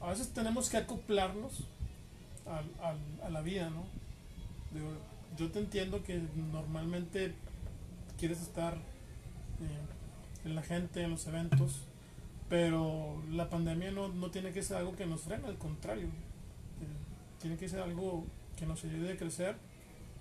a 0.00 0.10
veces 0.10 0.28
tenemos 0.30 0.68
que 0.68 0.76
acoplarnos 0.78 1.64
a 3.22 3.30
la 3.30 3.40
vida, 3.40 3.70
¿no? 3.70 3.84
Digo, 4.72 4.92
yo 5.36 5.50
te 5.50 5.58
entiendo 5.58 6.02
que 6.02 6.20
normalmente 6.52 7.34
quieres 8.18 8.40
estar 8.40 8.74
eh, 8.74 10.44
en 10.44 10.54
la 10.54 10.62
gente, 10.62 11.02
en 11.02 11.10
los 11.10 11.26
eventos, 11.26 11.80
pero 12.48 13.22
la 13.30 13.50
pandemia 13.50 13.90
no, 13.90 14.08
no 14.08 14.30
tiene 14.30 14.52
que 14.52 14.62
ser 14.62 14.78
algo 14.78 14.96
que 14.96 15.06
nos 15.06 15.22
frene, 15.22 15.46
al 15.46 15.58
contrario, 15.58 16.06
eh, 16.06 17.40
tiene 17.40 17.56
que 17.56 17.68
ser 17.68 17.80
algo 17.80 18.24
que 18.56 18.66
nos 18.66 18.84
ayude 18.84 19.12
a 19.12 19.16
crecer 19.16 19.56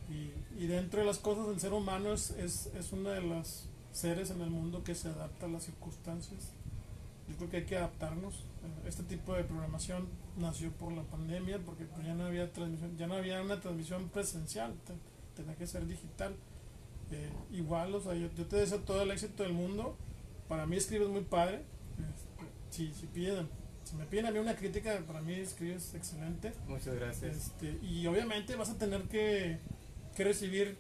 y, 0.10 0.62
y 0.62 0.68
dentro 0.68 1.00
de 1.00 1.06
las 1.06 1.20
cosas 1.20 1.48
el 1.48 1.60
ser 1.60 1.74
humano 1.74 2.14
es, 2.14 2.32
es, 2.32 2.68
es 2.78 2.92
uno 2.92 3.10
de 3.10 3.22
los 3.22 3.68
seres 3.96 4.30
en 4.32 4.42
el 4.42 4.50
mundo 4.50 4.84
que 4.84 4.94
se 4.96 5.08
adapta 5.10 5.46
a 5.46 5.50
las 5.50 5.64
circunstancias. 5.64 6.52
Yo 7.30 7.36
creo 7.38 7.50
que 7.50 7.58
hay 7.58 7.66
que 7.66 7.78
adaptarnos. 7.78 8.36
Eh, 8.36 8.88
Este 8.88 9.04
tipo 9.04 9.34
de 9.34 9.44
programación 9.44 10.08
nació 10.38 10.72
por 10.72 10.92
la 10.92 11.04
pandemia 11.04 11.60
porque 11.60 11.86
pues, 11.86 12.06
ya 12.06 12.14
no 12.14 12.26
había 12.26 12.52
transmisión, 12.52 12.98
ya 12.98 13.08
no 13.08 13.16
había 13.16 13.42
una 13.42 13.60
transmisión 13.62 14.10
presencial, 14.10 14.74
te- 14.86 15.42
tenía 15.42 15.56
que 15.56 15.66
ser 15.66 15.86
digital. 15.88 16.36
Eh, 17.12 17.30
igual, 17.52 17.94
o 17.96 18.02
sea, 18.02 18.14
yo, 18.16 18.28
yo 18.36 18.46
te 18.48 18.58
deseo 18.58 18.80
todo 18.80 19.02
el 19.02 19.12
éxito 19.12 19.44
del 19.44 19.54
mundo. 19.54 19.96
Para 20.50 20.66
mí 20.66 20.76
escribes 20.76 21.08
muy 21.08 21.22
padre. 21.22 21.64
Este, 21.98 22.46
si, 22.70 22.94
si 22.94 23.08
piden, 23.08 23.48
si 23.86 23.96
me 23.96 24.06
piden 24.06 24.26
a 24.28 24.32
mí 24.32 24.40
una 24.40 24.56
crítica, 24.56 25.00
para 25.08 25.22
mí 25.22 25.34
escribes 25.34 25.94
excelente. 25.96 26.52
Muchas 26.68 26.96
gracias. 26.96 27.38
Este, 27.38 27.80
y 27.82 28.06
obviamente 28.08 28.56
vas 28.56 28.70
a 28.70 28.78
tener 28.78 29.04
que, 29.04 29.58
que 30.16 30.24
recibir 30.24 30.78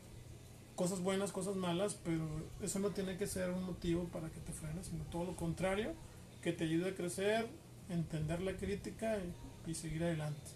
cosas 0.75 1.01
buenas, 1.01 1.31
cosas 1.31 1.55
malas, 1.55 1.97
pero 2.03 2.23
eso 2.61 2.79
no 2.79 2.89
tiene 2.91 3.17
que 3.17 3.27
ser 3.27 3.49
un 3.51 3.63
motivo 3.63 4.05
para 4.05 4.29
que 4.29 4.39
te 4.39 4.51
frenes, 4.51 4.87
sino 4.87 5.03
todo 5.05 5.25
lo 5.25 5.35
contrario, 5.35 5.93
que 6.41 6.51
te 6.53 6.65
ayude 6.65 6.89
a 6.89 6.95
crecer, 6.95 7.47
entender 7.89 8.41
la 8.41 8.57
crítica 8.57 9.17
y, 9.17 9.71
y 9.71 9.75
seguir 9.75 10.03
adelante. 10.03 10.51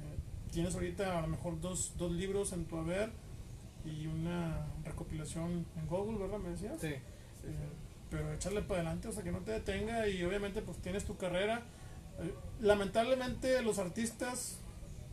Eh, 0.00 0.18
tienes 0.52 0.74
ahorita 0.74 1.18
a 1.18 1.22
lo 1.22 1.28
mejor 1.28 1.60
dos, 1.60 1.92
dos 1.96 2.12
libros 2.12 2.52
en 2.52 2.64
tu 2.66 2.76
haber 2.76 3.10
y 3.84 4.06
una 4.06 4.66
recopilación 4.84 5.64
en 5.76 5.86
Google, 5.86 6.18
¿verdad? 6.18 6.38
Me 6.38 6.50
decías. 6.50 6.80
Sí, 6.80 6.88
sí, 6.88 6.94
Eh, 7.48 7.68
pero 8.10 8.32
echarle 8.32 8.62
para 8.62 8.80
adelante, 8.80 9.08
o 9.08 9.12
sea, 9.12 9.24
que 9.24 9.32
no 9.32 9.40
te 9.40 9.50
detenga 9.50 10.08
y 10.08 10.22
obviamente 10.22 10.62
pues 10.62 10.78
tienes 10.78 11.04
tu 11.04 11.16
carrera 11.16 11.64
eh, 12.18 12.34
lamentablemente 12.60 13.60
los 13.62 13.78
artistas 13.78 14.58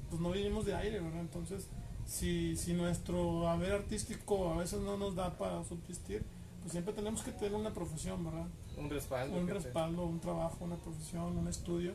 pues 0.10 0.22
no 0.22 0.32
vivimos 0.32 0.66
de 0.66 0.76
aire, 0.76 1.00
¿verdad? 1.00 1.22
Entonces, 1.22 1.68
si, 2.08 2.56
si 2.56 2.74
nuestro 2.74 3.48
haber 3.48 3.74
artístico 3.74 4.50
a 4.50 4.58
veces 4.58 4.82
no 4.82 4.98
nos 4.98 5.16
da 5.16 5.38
para 5.38 5.64
subsistir, 5.64 6.24
pues 6.62 6.72
siempre 6.72 6.94
tenemos 6.94 7.22
que 7.22 7.32
tener 7.32 7.56
una 7.56 7.74
profesión, 7.74 8.24
¿verdad? 8.24 8.48
Un 8.78 8.90
respaldo. 8.90 9.38
Un 9.38 9.48
respaldo, 9.48 10.06
un 10.06 10.20
trabajo, 10.20 10.58
una 10.62 10.78
profesión, 10.78 11.38
un 11.38 11.48
estudio. 11.48 11.94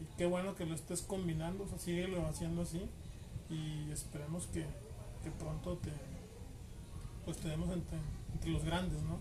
Y 0.00 0.16
qué 0.16 0.26
bueno 0.26 0.54
que 0.54 0.66
lo 0.66 0.74
estés 0.74 1.02
combinando, 1.02 1.64
o 1.64 1.68
sea, 1.68 1.78
síguelo 1.78 2.26
haciendo 2.26 2.62
así. 2.62 2.82
Y 3.50 3.90
esperemos 3.90 4.46
que, 4.46 4.66
que 5.22 5.30
pronto 5.38 5.76
te 5.78 5.90
pues 7.26 7.38
te 7.38 7.48
demos 7.48 7.68
entre, 7.70 7.98
entre 8.32 8.50
los 8.50 8.64
grandes, 8.64 9.02
¿no? 9.02 9.18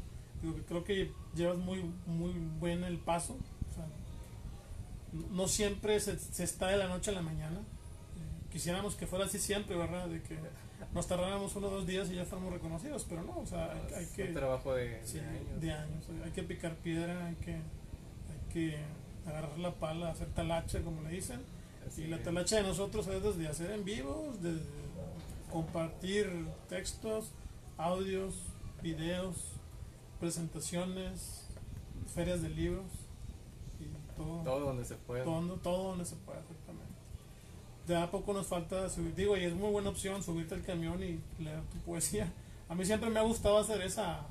Creo 0.67 0.83
que 0.83 1.11
llevas 1.35 1.57
muy, 1.57 1.83
muy 2.05 2.33
buen 2.59 2.83
el 2.83 2.99
paso. 2.99 3.33
O 3.33 3.73
sea, 3.73 3.87
no 5.31 5.47
siempre 5.47 5.99
se, 5.99 6.19
se 6.19 6.43
está 6.43 6.67
de 6.67 6.77
la 6.77 6.87
noche 6.87 7.09
a 7.09 7.15
la 7.15 7.23
mañana. 7.23 7.61
Quisiéramos 8.55 8.95
que 8.95 9.05
fuera 9.05 9.25
así 9.25 9.37
siempre, 9.37 9.75
¿verdad? 9.75 10.07
De 10.07 10.21
que 10.21 10.39
nos 10.93 11.05
tardáramos 11.05 11.53
uno 11.57 11.67
o 11.67 11.71
dos 11.71 11.85
días 11.85 12.09
y 12.09 12.15
ya 12.15 12.23
fuéramos 12.23 12.53
reconocidos, 12.53 13.05
pero 13.09 13.21
no, 13.21 13.39
o 13.39 13.45
sea, 13.45 13.69
hay, 13.93 14.05
que 14.15 14.29
un 14.29 14.33
trabajo 14.33 14.73
de, 14.73 15.01
Sí, 15.03 15.19
de 15.19 15.25
años. 15.25 15.59
de 15.59 15.71
años. 15.73 16.05
Hay 16.23 16.31
que 16.31 16.41
picar 16.43 16.73
piedra, 16.77 17.25
hay 17.25 17.35
que, 17.35 17.51
hay 17.55 18.53
que 18.53 18.77
agarrar 19.25 19.59
la 19.59 19.73
pala, 19.73 20.11
hacer 20.11 20.29
talacha, 20.29 20.81
como 20.83 21.01
le 21.01 21.09
dicen. 21.09 21.41
Así 21.85 22.03
Y 22.03 22.07
la 22.07 22.23
talacha 22.23 22.55
de 22.55 22.63
nosotros 22.63 23.05
es 23.07 23.21
desde 23.21 23.45
hacer 23.49 23.71
en 23.71 23.83
vivos, 23.83 24.41
de 24.41 24.57
compartir 25.51 26.47
textos, 26.69 27.33
audios, 27.75 28.35
videos, 28.81 29.51
presentaciones, 30.21 31.45
ferias 32.07 32.41
de 32.41 32.51
libros 32.51 32.85
y 33.81 34.15
todo. 34.15 34.43
Todo 34.43 34.59
donde 34.61 34.85
se 34.85 34.95
pueda. 34.95 35.25
Todo, 35.25 35.57
todo 35.57 35.89
donde 35.89 36.05
se 36.05 36.15
pueda. 36.15 36.41
De 37.87 37.95
a 37.95 38.09
poco 38.09 38.33
nos 38.33 38.47
falta 38.47 38.89
subir, 38.89 39.13
digo, 39.13 39.37
y 39.37 39.43
es 39.43 39.53
muy 39.53 39.69
buena 39.71 39.89
opción 39.89 40.23
subirte 40.23 40.55
al 40.55 40.63
camión 40.63 41.01
y 41.03 41.19
leer 41.43 41.61
tu 41.71 41.77
poesía. 41.85 42.31
A 42.67 42.73
mí 42.75 42.83
siempre 42.83 43.09
me 43.11 43.19
ha 43.19 43.23
gustado 43.23 43.59
hacer 43.59 43.81
esa, 43.81 44.21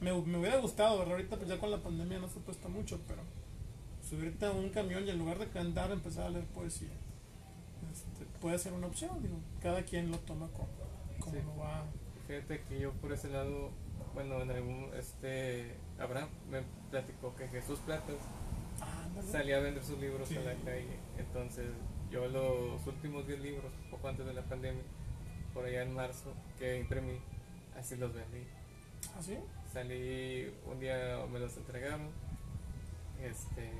me, 0.00 0.12
me 0.22 0.38
hubiera 0.38 0.56
gustado, 0.58 0.98
¿verdad? 0.98 1.12
ahorita 1.14 1.36
pues 1.36 1.48
ya 1.48 1.58
con 1.58 1.70
la 1.70 1.78
pandemia 1.82 2.18
no 2.18 2.28
se 2.28 2.40
presta 2.40 2.68
mucho, 2.68 2.98
pero 3.06 3.20
subirte 4.08 4.46
a 4.46 4.50
un 4.52 4.70
camión 4.70 5.04
y 5.06 5.10
en 5.10 5.18
lugar 5.18 5.38
de 5.38 5.48
cantar 5.48 5.90
empezar 5.90 6.26
a 6.26 6.30
leer 6.30 6.46
poesía. 6.46 6.88
Este, 7.92 8.24
puede 8.40 8.58
ser 8.58 8.72
una 8.72 8.86
opción, 8.86 9.10
digo, 9.22 9.36
cada 9.62 9.82
quien 9.82 10.10
lo 10.10 10.18
toma 10.20 10.48
como, 10.48 10.68
como 11.20 11.32
Sí. 11.32 11.42
lo 11.44 11.56
va. 11.62 11.84
Fíjate 12.26 12.62
que 12.62 12.80
yo 12.80 12.92
por 12.92 13.12
ese 13.12 13.28
lado, 13.28 13.70
bueno, 14.14 14.40
en 14.40 14.50
algún, 14.50 14.88
este, 14.98 15.74
Abraham 15.98 16.28
me 16.50 16.62
platicó 16.90 17.34
que 17.36 17.46
Jesús 17.48 17.78
Platas 17.80 18.16
Ah, 18.80 19.06
salía 19.30 19.56
a 19.56 19.60
vender 19.60 19.82
sus 19.84 19.98
libros 19.98 20.28
Sí. 20.28 20.36
a 20.36 20.40
la 20.40 20.54
calle. 20.54 20.98
Entonces, 21.18 21.66
yo 22.10 22.26
los 22.28 22.86
últimos 22.86 23.26
10 23.26 23.40
libros, 23.40 23.72
poco 23.90 24.08
antes 24.08 24.26
de 24.26 24.34
la 24.34 24.42
pandemia, 24.42 24.82
por 25.54 25.64
allá 25.64 25.82
en 25.82 25.94
marzo, 25.94 26.32
que 26.58 26.78
imprimí, 26.78 27.18
así 27.78 27.96
los 27.96 28.12
vendí. 28.14 28.46
¿Ah, 29.16 29.22
sí? 29.22 29.36
Salí 29.72 30.52
un 30.70 30.80
día, 30.80 31.18
me 31.30 31.38
los 31.38 31.56
entregaron, 31.56 32.08
este, 33.22 33.70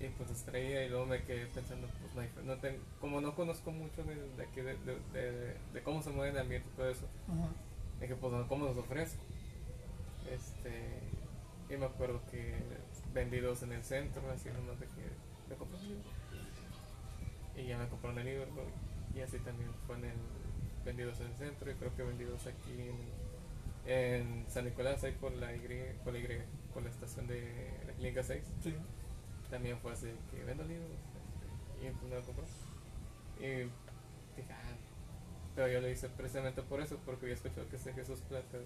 y 0.00 0.08
pues 0.16 0.30
los 0.30 0.42
traía 0.44 0.84
y 0.84 0.88
luego 0.88 1.06
me 1.06 1.22
quedé 1.24 1.46
pensando, 1.46 1.86
pues 2.14 2.30
no 2.44 2.54
no 2.54 2.60
como 3.00 3.20
no 3.20 3.34
conozco 3.34 3.70
mucho 3.70 4.02
de, 4.04 4.14
de 4.14 4.42
aquí, 4.42 4.60
de, 4.60 4.76
de- 4.78 5.00
de- 5.12 5.56
de 5.74 5.82
cómo 5.82 6.02
se 6.02 6.10
mueve 6.10 6.32
el 6.32 6.38
ambiente 6.38 6.68
y 6.72 6.76
todo 6.76 6.88
eso, 6.90 7.06
Ajá. 7.28 7.48
dije, 8.00 8.14
pues 8.16 8.32
¿cómo 8.48 8.64
los 8.66 8.76
ofrezco? 8.76 9.20
Este, 10.30 11.00
y 11.68 11.76
me 11.76 11.86
acuerdo 11.86 12.20
que 12.30 12.54
vendidos 13.12 13.62
en 13.62 13.72
el 13.72 13.82
centro, 13.84 14.22
así 14.30 14.48
nomás 14.50 14.78
de 14.80 14.86
que 14.86 15.02
me 15.48 15.56
compré 15.56 15.78
un 15.78 15.88
libro. 15.88 16.04
Y 17.60 17.66
ya 17.66 17.78
me 17.78 17.88
compraron 17.88 18.18
el 18.18 18.26
libro, 18.26 18.46
y 19.14 19.20
así 19.20 19.38
también 19.38 19.70
fue 19.86 19.96
en 19.96 20.04
el 20.04 20.16
vendidos 20.84 21.20
en 21.20 21.26
el 21.26 21.34
centro, 21.34 21.70
y 21.70 21.74
creo 21.74 21.94
que 21.94 22.02
vendidos 22.02 22.46
aquí 22.46 22.88
en, 23.86 23.92
en 23.92 24.46
San 24.48 24.64
Nicolás, 24.64 25.04
ahí 25.04 25.12
por 25.12 25.32
la 25.32 25.54
Y, 25.54 25.60
por 26.04 26.12
la, 26.12 26.18
y, 26.18 26.42
por 26.72 26.82
la 26.82 26.90
estación 26.90 27.26
de 27.26 27.70
la 27.86 27.92
clínica 27.92 28.22
6. 28.22 28.42
Sí. 28.62 28.74
También 29.50 29.78
fue 29.78 29.92
así 29.92 30.08
que 30.30 30.44
vendo 30.44 30.64
libros, 30.64 30.88
este, 30.90 31.86
y 31.86 31.90
pues 31.90 32.10
me 32.10 32.16
lo 32.16 32.22
compró. 32.22 32.44
Y 33.40 33.46
dije, 33.46 34.52
ah, 34.52 34.76
pero 35.54 35.68
yo 35.68 35.80
lo 35.80 35.88
hice 35.90 36.08
precisamente 36.08 36.62
por 36.62 36.80
eso, 36.80 36.98
porque 37.04 37.26
había 37.26 37.34
escuchado 37.34 37.68
que 37.68 37.76
ese 37.76 37.92
Jesús 37.92 38.20
Platas 38.28 38.62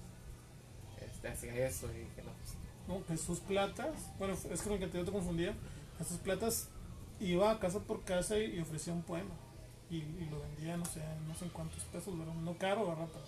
este, 1.01 1.29
hacía 1.29 1.67
eso 1.67 1.91
y 1.91 2.01
dije, 2.01 2.23
no, 2.23 2.33
pues 2.33 2.57
No, 2.87 3.05
Jesús 3.09 3.41
Platas, 3.41 4.13
bueno, 4.19 4.35
es 4.35 4.63
que 4.63 4.69
con 4.69 4.73
el 4.83 4.91
que 4.91 4.99
yo 4.99 5.05
te 5.05 5.13
confundía. 5.13 5.55
Jesús 5.99 6.19
Platas 6.19 6.69
iba 7.33 7.59
casa 7.59 7.81
por 7.81 8.03
casa 8.05 8.39
y, 8.39 8.59
ofrecía 8.61 8.93
un 8.93 9.03
poema. 9.03 9.35
Y, 9.91 10.01
lo 10.31 10.41
vendía, 10.41 10.77
no 10.77 10.85
sé, 10.85 11.01
no 11.27 11.35
sé 11.35 11.45
en 11.45 11.51
cuántos 11.51 11.83
pesos, 11.85 12.19
¿verdad? 12.19 12.35
no 12.35 12.57
caro, 12.59 12.89
¿verdad? 12.89 13.09
Pero 13.13 13.25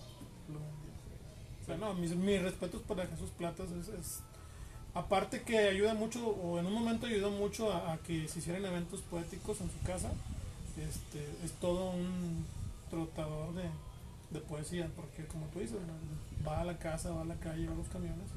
lo 0.49 0.59
vendía. 0.59 0.93
O 1.61 1.65
sea, 1.65 1.77
no, 1.77 1.93
mis, 1.93 2.15
mis 2.15 2.41
respetos 2.41 2.81
para 2.81 3.05
Jesús 3.07 3.29
Platas 3.37 3.69
es, 3.71 4.21
Aparte 4.93 5.43
que 5.43 5.59
ayuda 5.59 5.93
mucho, 5.93 6.27
o 6.27 6.57
en 6.57 6.65
un 6.65 6.73
momento 6.73 7.05
ayudó 7.05 7.29
mucho 7.29 7.71
a, 7.71 7.93
a 7.93 7.97
que 7.99 8.27
se 8.27 8.39
hicieran 8.39 8.65
eventos 8.65 9.01
poéticos 9.01 9.61
en 9.61 9.69
su 9.69 9.79
casa. 9.85 10.09
Este, 10.75 11.19
es 11.43 11.51
todo 11.59 11.91
un 11.91 12.45
trotador 12.89 13.53
de, 13.53 13.69
de 14.31 14.39
poesía, 14.39 14.89
porque 14.95 15.25
como 15.25 15.45
tú 15.47 15.59
dices, 15.59 15.77
va 16.45 16.61
a 16.61 16.65
la 16.65 16.77
casa, 16.79 17.11
va 17.11 17.21
a 17.21 17.25
la 17.25 17.35
calle, 17.35 17.67
va 17.67 17.73
a 17.73 17.77
los 17.77 17.87
camiones 17.89 18.29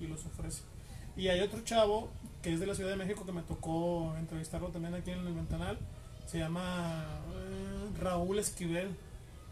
y 0.00 0.06
los 0.06 0.24
ofrece. 0.24 0.62
Y 1.20 1.28
hay 1.28 1.40
otro 1.42 1.60
chavo 1.60 2.08
que 2.40 2.50
es 2.50 2.60
de 2.60 2.66
la 2.66 2.74
Ciudad 2.74 2.88
de 2.88 2.96
México 2.96 3.26
que 3.26 3.32
me 3.32 3.42
tocó 3.42 4.16
entrevistarlo 4.16 4.68
también 4.68 4.94
aquí 4.94 5.10
en 5.10 5.18
el 5.18 5.34
Ventanal. 5.34 5.78
Se 6.24 6.38
llama 6.38 7.04
eh, 7.34 7.90
Raúl 8.00 8.38
Esquivel. 8.38 8.96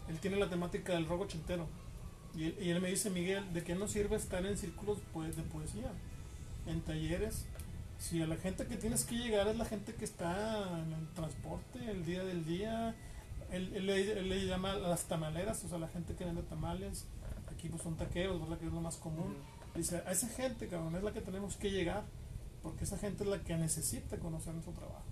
Él 0.08 0.18
tiene 0.18 0.38
la 0.38 0.48
temática 0.48 0.94
del 0.94 1.04
rock 1.04 1.24
ochentero. 1.24 1.66
Y 2.34 2.70
él, 2.70 2.80
me 2.80 2.88
dice, 2.88 3.10
Miguel, 3.10 3.52
¿de 3.52 3.64
qué 3.64 3.74
nos 3.74 3.90
sirve 3.90 4.16
estar 4.16 4.46
en 4.46 4.56
círculos 4.56 4.96
pues, 5.12 5.36
de 5.36 5.42
poesía? 5.42 5.92
En 6.66 6.80
talleres. 6.80 7.44
Si 7.98 8.22
a 8.22 8.26
la 8.26 8.36
gente 8.36 8.66
que 8.66 8.76
tienes 8.76 9.04
que 9.04 9.16
llegar 9.16 9.46
es 9.48 9.58
la 9.58 9.66
gente 9.66 9.92
que 9.92 10.06
está 10.06 10.80
en 10.80 10.94
el 10.94 11.06
transporte, 11.08 11.90
el 11.90 12.06
día 12.06 12.24
del 12.24 12.46
día. 12.46 12.94
Él, 13.50 13.86
le, 13.86 14.46
llama 14.46 14.72
las 14.72 15.04
tamaleras, 15.04 15.62
o 15.64 15.68
sea, 15.68 15.76
la 15.76 15.88
gente 15.88 16.14
que 16.14 16.24
vende 16.24 16.42
tamales. 16.44 17.04
Aquí 17.52 17.68
pues 17.68 17.82
son 17.82 17.98
taqueros, 17.98 18.40
¿verdad? 18.40 18.58
Que 18.58 18.66
es 18.68 18.72
lo 18.72 18.80
más 18.80 18.96
común. 18.96 19.36
Dice, 19.78 20.02
a 20.06 20.12
esa 20.12 20.28
gente, 20.28 20.68
cabrón, 20.68 20.94
es 20.96 21.02
la 21.02 21.12
que 21.12 21.20
tenemos 21.20 21.56
que 21.56 21.70
llegar, 21.70 22.04
porque 22.62 22.84
esa 22.84 22.98
gente 22.98 23.24
es 23.24 23.30
la 23.30 23.38
que 23.40 23.56
necesita 23.56 24.18
conocer 24.18 24.52
nuestro 24.52 24.74
trabajo. 24.74 25.04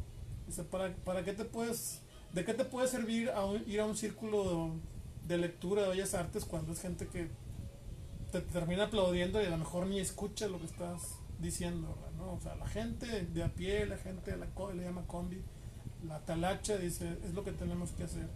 Dice, 0.46 0.64
¿para, 0.64 0.92
para 0.96 1.24
qué 1.24 1.32
te 1.32 1.44
puedes, 1.44 2.00
de 2.32 2.44
qué 2.44 2.52
te 2.54 2.64
puede 2.64 2.88
servir 2.88 3.30
a 3.30 3.44
un- 3.44 3.62
ir 3.68 3.80
a 3.80 3.86
un 3.86 3.96
círculo 3.96 4.72
de 5.26 5.38
lectura 5.38 5.82
de 5.82 5.88
bellas 5.88 6.14
artes 6.14 6.44
cuando 6.44 6.72
es 6.72 6.80
gente 6.80 7.06
que 7.08 7.28
te 8.32 8.40
termina 8.40 8.84
aplaudiendo 8.84 9.40
y 9.42 9.46
a 9.46 9.50
lo 9.50 9.58
mejor 9.58 9.86
ni 9.86 9.98
escucha 10.00 10.46
lo 10.48 10.58
que 10.58 10.66
estás 10.66 11.00
diciendo. 11.40 11.96
¿no? 12.16 12.32
O 12.34 12.40
sea, 12.40 12.54
la 12.56 12.66
gente 12.68 13.06
de 13.26 13.42
a 13.44 13.48
pie, 13.48 13.86
la 13.86 13.96
gente 13.98 14.32
de 14.32 14.36
la 14.36 14.46
co- 14.46 14.72
le 14.72 14.82
llama 14.84 15.02
combi, 15.06 15.40
la 16.06 16.18
talacha, 16.20 16.76
dice, 16.76 17.16
es 17.24 17.34
lo 17.34 17.44
que 17.44 17.52
tenemos 17.52 17.90
que 17.92 18.04
hacer. 18.04 18.28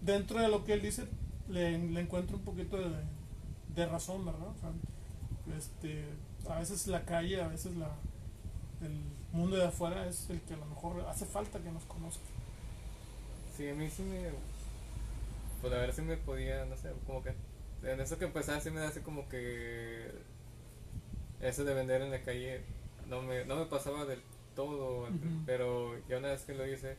Dentro 0.00 0.40
de 0.40 0.48
lo 0.48 0.64
que 0.64 0.74
él 0.74 0.82
dice, 0.82 1.06
le 1.48 1.74
encuentro 2.00 2.36
un 2.36 2.42
poquito 2.44 2.76
de, 2.76 2.88
de 3.78 3.86
razón, 3.86 4.24
¿verdad? 4.24 4.48
O 4.48 4.60
sea, 4.60 5.56
este, 5.56 6.04
a 6.48 6.58
veces 6.58 6.86
la 6.86 7.04
calle, 7.04 7.40
a 7.40 7.48
veces 7.48 7.76
la, 7.76 7.90
el 8.82 9.00
mundo 9.32 9.56
de 9.56 9.66
afuera 9.66 10.06
es 10.06 10.28
el 10.30 10.40
que 10.42 10.54
a 10.54 10.56
lo 10.58 10.66
mejor 10.66 11.00
hace 11.08 11.26
falta 11.26 11.58
que 11.60 11.70
nos 11.70 11.84
conozca. 11.84 12.24
Sí, 13.56 13.68
a 13.68 13.74
mí 13.74 13.88
sí 13.90 14.02
me. 14.02 14.30
Pues 15.60 15.72
a 15.72 15.78
ver 15.78 15.92
si 15.92 16.02
me 16.02 16.16
podía, 16.16 16.64
no 16.66 16.76
sé, 16.76 16.92
como 17.06 17.22
que. 17.22 17.34
En 17.82 18.00
eso 18.00 18.18
que 18.18 18.24
empezaba, 18.24 18.60
sí 18.60 18.70
me 18.70 18.80
da 18.80 18.88
así 18.88 19.00
como 19.00 19.28
que. 19.28 20.12
Eso 21.40 21.64
de 21.64 21.74
vender 21.74 22.02
en 22.02 22.10
la 22.10 22.20
calle 22.22 22.62
no 23.08 23.22
me, 23.22 23.44
no 23.44 23.56
me 23.56 23.66
pasaba 23.66 24.04
del 24.04 24.20
todo, 24.56 25.08
pero 25.46 25.96
ya 26.08 26.18
una 26.18 26.28
vez 26.30 26.42
que 26.42 26.54
lo 26.54 26.66
hice, 26.66 26.96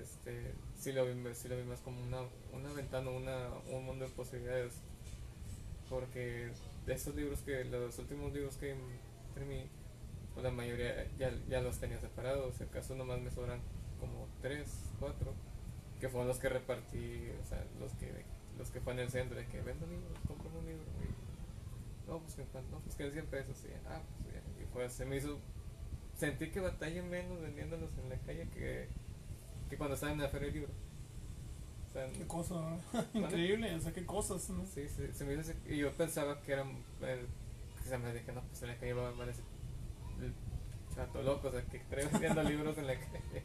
este, 0.00 0.52
sí 0.78 0.92
lo 0.92 1.04
vi, 1.04 1.12
sí 1.34 1.48
lo 1.48 1.56
vi 1.56 1.64
más 1.64 1.80
como 1.80 2.00
una, 2.00 2.18
una 2.52 2.72
ventana, 2.72 3.10
una, 3.10 3.48
un 3.72 3.84
mundo 3.84 4.04
de 4.04 4.10
posibilidades. 4.12 4.74
Porque 5.88 6.50
de 6.84 6.94
esos 6.94 7.14
libros 7.14 7.40
que, 7.40 7.64
los 7.64 7.98
últimos 7.98 8.32
libros 8.32 8.56
que 8.56 8.74
imprimí, 9.28 9.68
pues 10.34 10.44
la 10.44 10.50
mayoría 10.50 11.06
ya, 11.18 11.32
ya 11.48 11.60
los 11.60 11.78
tenía 11.78 12.00
separados, 12.00 12.56
si 12.56 12.64
acaso 12.64 12.94
nomás 12.94 13.20
me 13.20 13.30
sobran 13.30 13.60
como 14.00 14.28
tres, 14.42 14.90
cuatro, 14.98 15.32
que 16.00 16.08
fueron 16.08 16.28
los 16.28 16.38
que 16.38 16.48
repartí, 16.48 17.30
o 17.42 17.44
sea, 17.46 17.64
los 17.80 17.92
que, 17.94 18.12
los 18.58 18.70
que 18.70 18.80
fue 18.80 18.92
en 18.92 19.00
el 19.00 19.10
centro, 19.10 19.36
de 19.36 19.46
que 19.46 19.60
vendo 19.62 19.86
libros, 19.86 20.18
compro 20.26 20.50
un 20.58 20.66
libro, 20.66 20.84
y, 21.02 22.08
no, 22.08 22.20
pues 22.20 22.34
que 22.34 22.42
no, 22.42 22.78
pues 22.80 22.94
que 22.96 23.04
en 23.04 23.12
100 23.12 23.26
pesos, 23.26 23.64
y, 23.64 23.72
ah, 23.88 24.02
pues 24.18 24.34
ya, 24.34 24.62
y 24.62 24.66
fue, 24.72 24.88
se 24.90 25.04
me 25.04 25.16
hizo, 25.16 25.38
sentí 26.14 26.50
que 26.50 26.60
batallé 26.60 27.02
menos 27.02 27.40
vendiéndolos 27.40 27.90
en 27.98 28.10
la 28.10 28.16
calle 28.18 28.48
que, 28.50 28.88
que 29.68 29.76
cuando 29.76 29.94
estaba 29.94 30.12
en 30.12 30.20
la 30.20 30.28
feria 30.28 30.46
del 30.46 30.54
libro. 30.54 30.85
Qué 32.16 32.26
cosa, 32.26 32.54
¿verdad? 32.92 33.08
increíble, 33.14 33.74
o 33.74 33.80
sea, 33.80 33.92
qué 33.92 34.04
cosas, 34.04 34.48
¿no? 34.50 34.64
Sí, 34.66 34.88
sí, 34.88 35.08
se 35.12 35.24
me 35.24 35.32
hizo 35.32 35.42
así, 35.42 35.52
y 35.68 35.78
yo 35.78 35.92
pensaba 35.92 36.40
que 36.42 36.52
eran, 36.52 36.84
eh, 37.02 37.26
que 37.82 37.88
se 37.88 37.98
me 37.98 38.12
dije, 38.12 38.32
no, 38.32 38.42
pues 38.42 38.62
en 38.62 38.68
la 38.68 38.76
calle 38.76 38.92
va 38.92 39.08
a 39.08 39.12
chato 40.94 41.22
loco, 41.22 41.48
o 41.48 41.50
sea, 41.52 41.62
que 41.62 41.80
creo 41.82 42.08
vendiendo 42.10 42.42
libros 42.44 42.78
en 42.78 42.86
la 42.86 42.94
calle. 42.94 43.42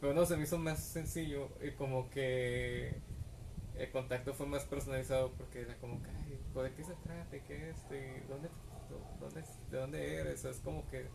Pero 0.00 0.12
no, 0.12 0.26
se 0.26 0.36
me 0.36 0.42
hizo 0.42 0.58
más 0.58 0.80
sencillo 0.82 1.48
y 1.62 1.70
como 1.72 2.10
que 2.10 3.00
el 3.78 3.90
contacto 3.90 4.34
fue 4.34 4.46
más 4.46 4.64
personalizado 4.64 5.32
porque 5.32 5.62
era 5.62 5.76
como 5.76 6.02
que, 6.02 6.10
ay, 6.10 6.38
¿de 6.62 6.74
qué 6.74 6.84
se 6.84 6.94
trata? 6.94 7.30
¿Qué 7.30 7.70
es? 7.70 7.88
¿De 7.88 8.22
dónde, 8.28 8.48
dónde, 9.20 9.42
¿De 9.70 9.78
dónde 9.78 10.14
eres? 10.16 10.44
es 10.44 10.58
como 10.58 10.86
que 10.90 11.06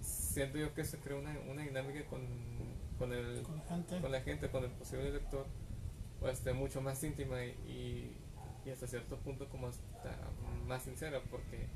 siento 0.00 0.58
yo 0.58 0.72
que 0.74 0.84
se 0.84 0.98
creó 0.98 1.18
una, 1.18 1.36
una 1.50 1.62
dinámica 1.62 2.04
con, 2.06 2.26
con, 2.98 3.12
el, 3.12 3.42
Con 3.42 3.56
la 3.56 3.64
gente. 3.64 4.00
con 4.00 4.12
la 4.12 4.20
gente, 4.20 4.50
con 4.50 4.64
el 4.64 4.70
posible 4.70 5.10
lector, 5.10 5.46
este, 6.26 6.52
mucho 6.52 6.80
más 6.80 7.02
íntima 7.04 7.44
y, 7.44 8.14
hasta 8.72 8.86
cierto 8.86 9.16
punto 9.16 9.48
como 9.48 9.68
hasta 9.68 10.14
más 10.66 10.82
sincera 10.82 11.22
porque 11.30 11.66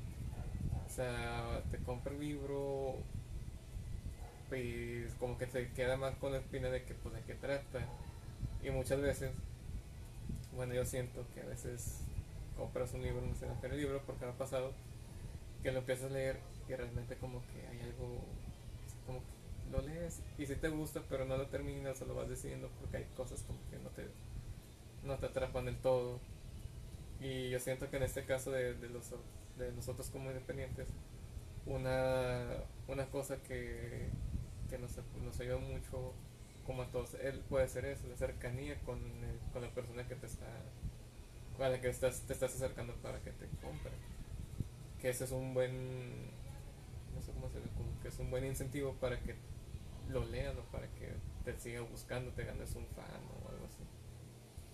o 0.85 0.89
sea, 0.89 1.63
te 1.71 1.79
compra 1.79 2.13
el 2.13 2.19
libro 2.19 2.97
y 4.55 5.05
como 5.19 5.39
que 5.39 5.47
te 5.47 5.71
queda 5.71 5.97
más 5.97 6.13
con 6.17 6.33
la 6.33 6.37
espina 6.37 6.69
de 6.69 6.83
que 6.83 6.93
pues 6.93 7.15
de 7.15 7.21
qué 7.21 7.33
trata. 7.33 7.79
Y 8.63 8.69
muchas 8.69 9.01
veces 9.01 9.31
bueno 10.55 10.73
yo 10.73 10.85
siento 10.85 11.25
que 11.33 11.41
a 11.41 11.45
veces 11.45 12.01
compras 12.55 12.93
un 12.93 13.01
libro 13.01 13.21
no 13.25 13.35
sé 13.35 13.47
no 13.47 13.57
el 13.63 13.77
libro 13.77 14.01
porque 14.05 14.25
me 14.25 14.31
ha 14.31 14.37
pasado 14.37 14.71
que 15.63 15.71
lo 15.71 15.79
empiezas 15.79 16.11
a 16.11 16.13
leer 16.13 16.37
y 16.69 16.75
realmente 16.75 17.15
como 17.15 17.41
que 17.47 17.67
hay 17.67 17.79
algo 17.81 18.19
como 19.05 19.19
que 19.19 19.71
lo 19.71 19.81
lees 19.81 20.21
y 20.37 20.45
si 20.45 20.55
te 20.55 20.69
gusta 20.69 21.01
pero 21.09 21.25
no 21.25 21.37
lo 21.37 21.47
terminas 21.47 22.01
o 22.01 22.05
lo 22.05 22.15
vas 22.15 22.29
decidiendo 22.29 22.69
porque 22.79 22.97
hay 22.97 23.05
cosas 23.17 23.41
como 23.43 23.59
que 23.71 23.77
no 23.79 23.89
te 23.89 24.07
no 25.03 25.17
te 25.17 25.27
atrapan 25.27 25.65
del 25.65 25.77
todo. 25.77 26.19
Y 27.19 27.49
yo 27.49 27.59
siento 27.59 27.89
que 27.89 27.97
en 27.97 28.03
este 28.03 28.25
caso 28.25 28.51
de, 28.51 28.73
de 28.73 28.89
los 28.89 29.13
de 29.57 29.71
nosotros 29.73 30.09
como 30.09 30.29
independientes 30.29 30.87
una, 31.65 32.43
una 32.87 33.05
cosa 33.07 33.37
que, 33.37 34.09
que 34.69 34.77
nos, 34.77 34.97
nos 35.23 35.39
ayuda 35.39 35.57
mucho 35.57 36.13
como 36.65 36.81
a 36.81 36.87
todos 36.87 37.13
él 37.15 37.41
puede 37.49 37.67
ser 37.67 37.85
eso 37.85 38.07
la 38.07 38.15
cercanía 38.15 38.79
con, 38.81 38.99
con 39.51 39.61
la 39.61 39.69
persona 39.69 40.07
que 40.07 40.15
te 40.15 40.25
está 40.25 40.45
a 41.59 41.69
la 41.69 41.79
que 41.79 41.89
estás, 41.89 42.21
te 42.21 42.33
estás 42.33 42.55
acercando 42.55 42.93
para 42.95 43.19
que 43.21 43.31
te 43.31 43.47
compre. 43.61 43.91
Que 44.99 45.09
ese 45.09 45.25
es 45.25 45.31
un 45.31 45.53
buen 45.53 46.31
no 47.13 47.21
sé 47.21 47.31
cómo 47.31 47.47
decirlo 47.47 47.69
como 47.77 47.99
que 48.01 48.07
es 48.07 48.19
un 48.19 48.31
buen 48.31 48.45
incentivo 48.45 48.93
para 48.95 49.19
que 49.19 49.35
lo 50.09 50.25
lean 50.25 50.57
o 50.57 50.63
para 50.71 50.87
que 50.87 51.13
te 51.45 51.57
siga 51.59 51.81
buscando 51.81 52.31
te 52.31 52.43
ganes 52.43 52.75
un 52.75 52.85
fan 52.87 53.21
o 53.29 53.49
algo 53.49 53.65
así 53.65 53.83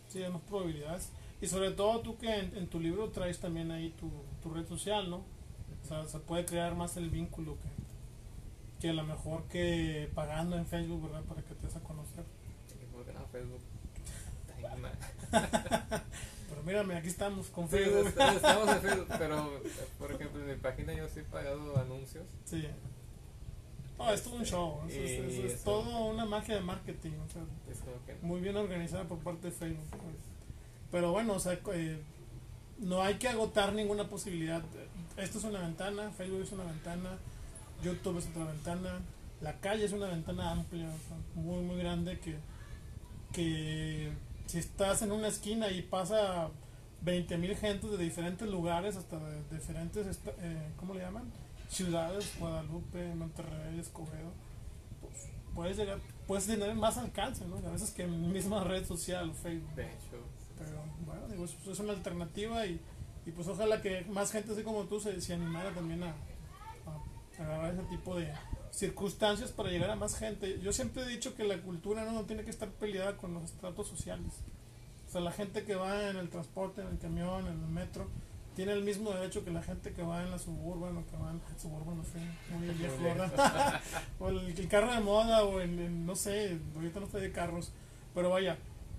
Sí, 0.10 0.22
hay 0.22 0.30
más 0.32 0.42
probabilidades. 0.42 1.12
Y 1.42 1.48
sobre 1.48 1.72
todo 1.72 2.02
tú 2.02 2.18
que 2.18 2.36
en, 2.36 2.58
en 2.58 2.68
tu 2.68 2.80
libro 2.82 3.10
traes 3.12 3.40
también 3.40 3.72
ahí 3.72 3.92
tu, 3.92 4.12
tu 4.44 4.54
red 4.54 4.68
social, 4.68 5.10
¿no? 5.10 5.24
O 5.84 5.88
sea, 5.88 6.06
se 6.08 6.20
puede 6.20 6.44
crear 6.46 6.76
más 6.76 6.98
el 6.98 7.10
vínculo 7.10 7.58
que, 7.62 7.70
que 8.82 8.90
a 8.90 8.94
lo 8.94 9.04
mejor 9.06 9.44
que 9.48 10.10
pagando 10.14 10.58
en 10.58 10.66
Facebook, 10.68 11.04
¿verdad? 11.04 11.24
Para 11.24 11.42
que 11.44 11.54
te 11.56 11.66
des 11.68 11.76
a 11.78 11.80
conocer. 11.80 12.26
No, 13.14 13.26
Facebook. 13.32 13.62
Pero 16.50 16.64
mírame, 16.66 16.96
aquí 16.96 17.08
estamos 17.08 17.48
con 17.48 17.70
Sí, 17.70 17.78
Facebook. 17.78 18.08
est- 18.08 18.20
estamos 18.20 18.70
en 18.70 18.82
Facebook, 18.82 19.08
pero 19.18 19.62
por 20.00 20.12
ejemplo 20.12 20.42
en 20.42 20.48
mi 20.48 20.56
página 20.56 20.94
yo 20.94 21.08
sí 21.08 21.20
he 21.20 21.24
pagado 21.24 21.78
anuncios. 21.78 22.26
Sí. 22.46 22.68
No, 24.00 24.12
es 24.12 24.24
todo 24.24 24.36
un 24.36 24.46
show. 24.46 24.80
Es, 24.88 24.94
es- 24.96 25.12
es- 25.26 25.34
Y 25.36 25.40
es 25.46 25.54
eso. 25.54 25.64
todo 25.72 26.06
una 26.06 26.26
magia 26.26 26.56
de 26.56 26.62
marketing. 26.62 27.12
O 27.28 27.30
sea, 27.30 27.42
muy 28.22 28.40
bien 28.42 28.56
organizada 28.58 29.04
por 29.04 29.20
parte 29.20 29.48
de 29.48 29.54
Facebook. 29.54 29.86
pues. 29.92 30.16
Pero 30.92 31.12
bueno, 31.12 31.34
o 31.34 31.40
sea, 31.40 31.60
eh, 31.74 32.02
no 32.80 33.04
hay 33.04 33.16
que 33.16 33.28
agotar 33.28 33.74
ninguna 33.74 34.08
posibilidad. 34.10 34.64
Esto 35.18 35.38
es 35.38 35.44
una 35.44 35.60
ventana, 35.60 36.10
Facebook 36.12 36.42
es 36.42 36.52
una 36.54 36.64
ventana, 36.64 37.18
YouTube 37.84 38.18
es 38.18 38.28
otra 38.30 38.46
ventana, 38.46 39.00
la 39.42 39.60
calle 39.60 39.84
es 39.86 39.92
una 39.92 40.08
ventana 40.08 40.52
amplia, 40.52 40.88
o 40.88 41.08
sea, 41.08 41.18
muy, 41.36 41.62
muy 41.62 41.78
grande 41.78 42.20
que, 42.20 42.38
que 43.34 44.12
si 44.48 44.58
estás 44.60 45.02
en 45.02 45.12
una 45.12 45.28
esquina 45.28 45.70
y 45.70 45.82
pasa 45.82 46.50
20 47.02 47.38
mil 47.38 47.56
gentes 47.56 47.92
de 47.92 47.98
diferentes 47.98 48.48
lugares, 48.50 48.96
hasta 48.96 49.18
de 49.20 49.44
diferentes, 49.58 50.20
eh, 50.40 50.72
¿cómo 50.78 50.94
le 50.94 51.02
llaman? 51.02 51.24
Ciudades, 51.70 52.34
Guadalupe, 52.40 53.14
Monterrey, 53.16 53.80
Escobedo, 53.80 54.34
pues 55.00 55.30
puedes 55.54 55.78
llegar, 55.78 56.00
puedes 56.28 56.48
tener 56.48 56.74
más 56.76 56.98
alcance, 56.98 57.46
¿no? 57.46 57.58
A 57.58 57.72
veces 57.72 57.92
que 57.92 58.06
misma 58.08 58.64
red 58.64 58.86
social, 58.86 59.34
Facebook. 59.34 59.76
de 59.76 59.84
hecho 59.86 60.18
Pero 60.58 60.84
bueno, 61.06 61.28
digo, 61.30 61.46
es, 61.46 61.56
es 61.68 61.80
una 61.80 61.94
alternativa 61.94 62.66
y, 62.66 62.82
y 63.26 63.32
pues 63.32 63.48
ojalá 63.48 63.82
que 63.82 64.02
más 64.10 64.32
gente 64.32 64.52
así 64.52 64.64
como 64.64 64.86
tú 64.86 65.00
se, 65.00 65.22
se 65.22 65.34
animara 65.34 65.72
también 65.72 66.04
a, 66.04 66.16
a 67.38 67.44
agarrar 67.44 67.74
ese 67.76 67.84
tipo 67.84 68.16
de 68.18 68.34
circunstancias 68.72 69.52
para 69.52 69.70
llegar 69.70 69.92
a 69.92 69.96
más 69.96 70.18
gente. 70.18 70.60
Yo 70.62 70.74
siempre 70.74 71.04
he 71.04 71.08
dicho 71.08 71.36
que 71.36 71.44
la 71.44 71.62
cultura 71.62 72.04
no, 72.04 72.14
no 72.14 72.24
tiene 72.24 72.44
que 72.44 72.50
estar 72.50 72.70
peleada 72.70 73.16
con 73.18 73.34
los 73.34 73.44
estratos 73.44 73.88
sociales. 73.88 74.34
O 75.08 75.12
sea, 75.12 75.22
la 75.22 75.32
gente 75.32 75.64
que 75.66 75.76
va 75.76 76.10
en 76.10 76.18
el 76.18 76.30
transporte, 76.30 76.82
en 76.82 76.88
el 76.88 76.98
camión, 77.00 77.48
en 77.48 77.54
el 77.64 77.70
metro, 77.70 78.08
tiene 78.60 78.74
el 78.74 78.84
mismo 78.84 79.12
derecho 79.12 79.46
que 79.46 79.52
la 79.52 79.64
gente 79.64 79.94
que 79.94 80.02
va 80.04 80.22
en 80.22 80.32
la 80.32 80.38
suburban 80.38 80.98
o 80.98 81.06
que 81.08 81.16
va 81.16 81.32
en 81.32 81.38
la 81.40 81.58
suburban, 81.58 81.96
no 81.96 82.04
sé, 82.04 82.20
muy 82.54 82.68
viejo. 82.76 83.02
¿verdad? 83.02 83.80
o 84.20 84.28
el, 84.28 84.40
el 84.50 84.68
carro 84.68 84.94
de 84.94 85.00
moda 85.00 85.46
o 85.46 85.62
en, 85.62 85.80
en, 85.80 86.06
no 86.06 86.18
sé, 86.18 86.60
ahorita 86.76 87.00
no 87.00 87.06
estoy 87.06 87.22
de 87.22 87.32
carros, 87.32 87.72
pero 88.14 88.30
vaya, 88.32 88.58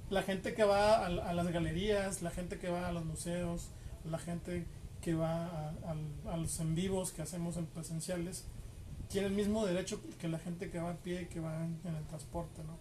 la 0.09 0.23
gente 0.23 0.55
que 0.55 0.65
va 0.65 0.97
a, 0.97 1.07
a 1.07 1.35
las 1.35 1.49
galerías, 1.53 2.23
la 2.23 2.31
gente 2.31 2.59
que 2.59 2.70
va 2.70 2.89
a 2.89 2.93
los 2.93 3.05
museos, 3.05 3.69
la 4.11 4.19
gente 4.19 4.65
que 5.03 5.12
va 5.12 5.45
a, 5.45 5.69
a- 5.69 6.32
a 6.32 6.37
los 6.39 6.59
en 6.61 6.74
vivos 6.74 7.12
que 7.12 7.20
hacemos 7.20 7.59
en 7.59 7.66
presenciales, 7.66 8.47
tiene 9.11 9.27
el 9.27 9.35
mismo 9.35 9.66
derecho 9.66 10.01
que 10.19 10.28
la 10.28 10.39
gente 10.39 10.70
que 10.70 10.78
va 10.81 10.93
a 10.93 10.97
pie, 10.97 11.28
que 11.28 11.41
va 11.41 11.55
en, 11.66 11.78
en 11.85 11.97
el 11.97 12.05
transporte, 12.07 12.62
¿no? 12.65 12.78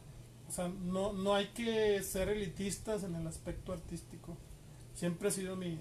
O 0.47 0.51
sea, 0.53 0.69
no, 0.69 1.11
no 1.11 1.35
hay 1.35 1.47
que 1.47 2.01
ser 2.03 2.29
elitistas 2.29 3.03
en 3.03 3.15
el 3.15 3.27
aspecto 3.27 3.73
artístico. 3.73 4.37
Siempre 4.93 5.27
ha 5.27 5.31
sido 5.31 5.57
mi... 5.57 5.77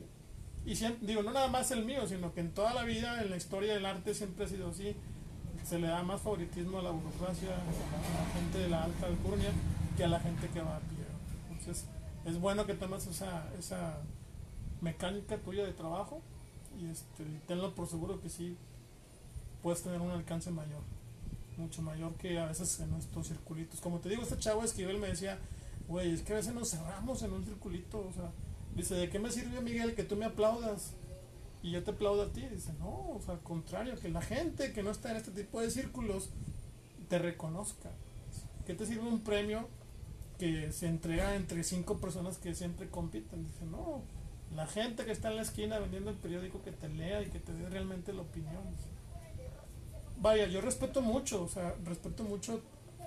Y 0.69 0.77
siempre, 0.77 1.07
digo, 1.07 1.23
no 1.23 1.33
nada 1.33 1.49
más 1.49 1.71
el 1.71 1.83
mío, 1.87 2.07
sino 2.07 2.35
que 2.35 2.41
en 2.41 2.53
toda 2.53 2.75
la 2.75 2.85
vida, 2.85 3.23
en 3.23 3.31
la 3.31 3.39
historia 3.39 3.73
del 3.73 3.87
arte 3.87 4.13
siempre 4.13 4.45
ha 4.45 4.49
sido 4.49 4.69
así. 4.69 4.95
Se 5.65 5.79
le 5.79 5.87
da 5.87 6.03
más 6.03 6.21
favoritismo 6.21 6.79
a 6.79 6.83
la 6.83 6.91
burocracia, 6.91 7.49
a 7.49 7.65
la, 7.65 8.35
gente 8.35 8.59
de 8.59 8.69
la 8.69 8.85
alta 8.85 9.07
alcurnia, 9.07 9.51
que 9.97 10.05
a 10.05 10.09
la 10.09 10.21
gente 10.21 10.47
que 10.49 10.61
va 10.61 10.77
a 10.77 10.81
pie. 10.81 10.99
Entonces, 11.51 11.87
es 12.27 12.39
bueno 12.39 12.67
que 12.67 12.75
tomes 12.75 13.07
esa, 13.07 13.51
esa 13.59 13.97
mecánica 14.83 15.39
tuya 15.39 15.65
de 15.65 15.73
trabajo 15.73 16.21
y 16.79 16.91
este, 16.91 17.25
tenlo 17.47 17.75
por 17.75 17.89
seguro 17.89 18.21
que 18.21 18.29
sí 18.29 18.55
puedes 19.63 19.83
tener 19.83 20.03
un 20.03 20.11
alcance 20.11 20.51
mayor, 20.51 20.83
mucho 21.57 21.81
mayor 21.81 22.13
que 22.17 22.39
a 22.39 22.45
veces 22.45 22.79
en 22.81 22.93
estos 22.93 23.29
circulitos. 23.29 23.81
Como 23.81 24.01
te 24.01 24.11
digo, 24.11 24.21
este 24.21 24.37
chavo 24.37 24.63
Esquivel 24.65 24.99
me 24.99 25.09
decía, 25.09 25.39
güey, 25.89 26.13
es 26.13 26.21
que 26.21 26.35
a 26.35 26.37
veces 26.37 26.53
nos 26.53 26.69
cerramos 26.69 27.23
en 27.23 27.33
un 27.33 27.47
circulito, 27.47 28.07
o 28.07 28.13
sea, 28.13 28.31
dice, 28.79 28.95
¿de 28.95 29.11
qué 29.11 29.19
me 29.19 29.31
sirve, 29.31 29.61
Miguel, 29.61 29.95
que 29.95 30.05
tú 30.05 30.17
me 30.17 30.25
aplaudas? 30.25 30.95
Y 31.63 31.73
yo 31.73 31.83
te 31.83 31.91
aplaudo 31.91 32.23
a 32.23 32.33
ti, 32.33 32.47
dice, 32.47 32.73
no, 32.79 33.11
o 33.11 33.21
sea, 33.23 33.35
al 33.35 33.41
contrario, 33.41 33.97
que 34.01 34.09
la 34.09 34.23
gente 34.23 34.73
que 34.73 34.83
no 34.83 34.91
está 34.91 35.11
en 35.11 35.17
este 35.17 35.33
tipo 35.33 35.61
de 35.61 35.71
círculos 35.71 36.31
te 37.09 37.19
reconozca. 37.19 37.91
¿Qué 38.65 38.75
te 38.75 38.87
sirve 38.87 39.09
un 39.09 39.21
premio 39.21 39.69
que 40.39 40.71
se 40.73 40.87
entrega 40.87 41.35
entre 41.35 41.65
cinco 41.65 41.99
personas 41.99 42.39
que 42.39 42.55
siempre 42.55 42.89
compiten? 42.89 43.45
Dice, 43.45 43.65
no, 43.67 44.03
la 44.55 44.67
gente 44.67 45.05
que 45.05 45.13
está 45.13 45.31
en 45.31 45.37
la 45.37 45.43
esquina 45.43 45.79
vendiendo 45.79 46.11
el 46.11 46.17
periódico 46.17 46.63
que 46.63 46.71
te 46.71 46.89
lea 46.89 47.23
y 47.23 47.27
que 47.27 47.41
te 47.41 47.53
dé 47.53 47.69
realmente 47.69 48.13
la 48.13 48.23
opinión. 48.23 48.63
Vaya, 50.21 50.47
yo 50.47 50.61
respeto 50.61 51.03
mucho, 51.03 51.43
o 51.43 51.49
sea, 51.49 51.75
respeto 51.85 52.25
mucho. 52.25 52.61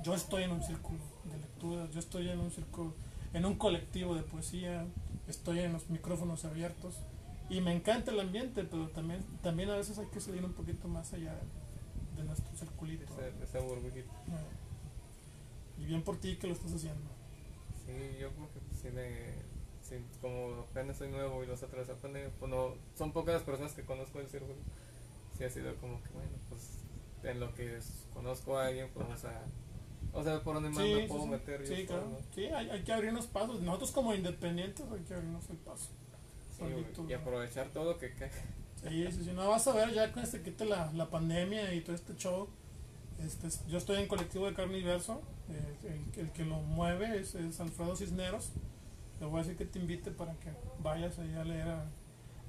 Yo 0.04 0.14
estoy 0.14 0.44
en 0.44 0.52
un 0.52 0.64
círculo 0.64 1.00
de 1.26 1.38
lectura, 1.38 1.88
yo 1.92 2.00
estoy 2.00 2.30
en 2.30 2.40
un 2.40 2.52
círculo, 2.52 2.94
en 3.34 3.46
un 3.46 3.56
colectivo 3.56 4.16
de 4.16 4.24
poesía, 4.24 4.86
estoy 5.32 5.60
en 5.62 5.74
los 5.74 5.90
micrófonos 5.90 6.46
abiertos 6.46 6.96
y 7.50 7.60
me 7.62 7.74
encanta 7.76 8.12
el 8.12 8.20
ambiente, 8.20 8.64
pero 8.64 8.88
también, 8.90 9.24
también 9.42 9.70
a 9.72 9.76
veces 9.76 9.98
hay 9.98 10.08
que 10.08 10.22
salir 10.22 10.46
un 10.46 10.54
poquito 10.54 10.88
más 10.88 11.12
allá 11.14 11.36
de 12.16 12.24
nuestro 12.24 12.56
circulito. 12.56 13.04
ese, 13.04 13.44
esa 13.44 13.60
burbujita. 13.60 14.14
Y 15.80 15.86
bien 15.86 16.04
por 16.04 16.18
ti 16.18 16.38
que 16.38 16.48
lo 16.48 16.54
estás 16.54 16.74
haciendo. 16.74 17.10
Sí, 17.86 18.18
yo 18.20 18.30
creo 18.32 18.48
que 18.54 18.76
sí, 18.82 18.90
de, 18.96 19.34
sí, 19.82 19.96
como 20.22 20.62
apenas 20.70 20.98
soy 20.98 21.10
nuevo 21.10 21.44
y 21.44 21.48
los 21.48 21.62
otros 21.64 21.90
apenas, 21.90 22.32
pues 22.40 22.50
no, 22.52 22.76
son 22.98 23.12
pocas 23.12 23.34
las 23.34 23.44
personas 23.44 23.74
que 23.74 23.84
conozco 23.84 24.20
del 24.20 24.28
círculo. 24.30 24.54
Sí 25.38 25.44
ha 25.44 25.50
sido 25.50 25.76
como 25.78 26.02
que, 26.04 26.10
bueno, 26.10 26.32
pues 26.50 26.62
en 27.24 27.40
lo 27.40 27.54
que 27.56 27.78
es- 27.78 28.06
conozco 28.14 28.58
a 28.58 28.68
alguien, 28.68 28.90
pues 28.94 29.08
vamos 29.08 29.26
a... 29.26 29.42
O 30.14 30.24
sea, 30.24 30.42
por 30.44 30.56
donde 30.56 30.70
más 30.70 30.84
Sí, 30.84 30.94
me 30.94 31.08
puedo 31.08 31.24
sí. 31.24 31.30
meter 31.30 31.62
yo 31.64 31.68
Sí, 31.76 31.88
solo, 31.88 32.00
claro. 32.02 32.18
Sí, 32.36 32.46
hay, 32.46 32.70
hay 32.70 32.84
que 32.84 32.94
abrirnos 32.94 33.28
pasos. 33.28 33.62
Nosotros 33.62 33.92
como 33.92 34.14
independientes 34.14 34.86
hay 34.92 35.02
que 35.04 35.14
abrirnos 35.14 35.50
el 35.50 35.58
paso. 35.58 35.90
Y 36.60 37.02
¿no? 37.12 37.16
aprovechar 37.16 37.70
todo 37.70 37.98
que 37.98 38.14
cae. 38.14 38.32
Sí, 38.82 39.06
sí, 39.12 39.24
sí, 39.26 39.32
no 39.34 39.48
vas 39.48 39.68
a 39.68 39.74
ver 39.74 39.94
ya 39.94 40.12
que 40.12 40.26
se 40.26 40.42
quite 40.42 40.66
la, 40.66 40.92
la 40.94 41.08
pandemia 41.08 41.72
y 41.76 41.82
todo 41.82 41.96
este 41.96 42.16
show. 42.16 42.48
Este, 43.24 43.46
es- 43.46 43.64
yo 43.68 43.78
estoy 43.78 43.98
en 44.02 44.08
colectivo 44.08 44.48
de 44.48 44.56
carne 44.56 44.80
y 44.80 44.84
verso. 44.84 45.22
eh, 45.50 46.02
el, 46.16 46.20
el 46.22 46.32
que 46.32 46.44
lo 46.44 46.56
mueve 46.62 47.20
es, 47.20 47.36
es 47.36 47.60
Alfredo 47.60 47.96
Cisneros. 47.96 48.50
Le 49.20 49.28
voy 49.28 49.40
a 49.40 49.44
decir 49.44 49.56
que 49.56 49.66
te 49.66 49.78
invite 49.78 50.10
para 50.10 50.34
que 50.40 50.50
vayas 50.80 51.20
ahí 51.20 51.32
a 51.36 51.44
leer 51.44 51.68
a, 51.70 51.86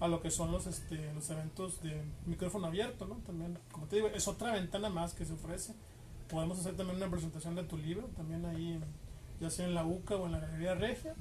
a 0.00 0.08
lo 0.08 0.22
que 0.22 0.30
son 0.30 0.50
los 0.52 0.66
este 0.66 1.12
los 1.12 1.28
eventos 1.28 1.82
de 1.82 2.00
micrófono 2.24 2.66
abierto, 2.68 3.04
¿no? 3.06 3.16
También, 3.26 3.58
como 3.70 3.86
te 3.86 3.96
digo, 3.96 4.08
es 4.08 4.26
otra 4.26 4.52
ventana 4.54 4.88
más 4.88 5.12
que 5.12 5.26
se 5.26 5.34
ofrece. 5.34 5.74
Podemos 6.32 6.58
hacer 6.58 6.74
también 6.76 6.96
una 6.96 7.10
presentación 7.10 7.54
de 7.54 7.62
tu 7.64 7.76
libro, 7.76 8.08
también 8.16 8.44
ahí, 8.46 8.80
ya 9.38 9.50
sea 9.50 9.66
en 9.66 9.74
la 9.74 9.84
UCA 9.84 10.16
o 10.16 10.24
en 10.26 10.32
la 10.32 10.40
Galería 10.40 10.74
Regia. 10.74 11.14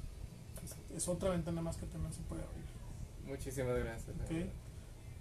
Es, 0.96 1.06
otra 1.06 1.28
ventana 1.30 1.60
más 1.60 1.76
que 1.76 1.84
también 1.84 2.12
se 2.14 2.22
puede 2.22 2.42
abrir. 2.42 2.64
Muchísimas 3.26 3.76
gracias. 3.78 4.16
la 4.16 4.24
Ok. 4.24 4.30
verdad. 4.30 4.46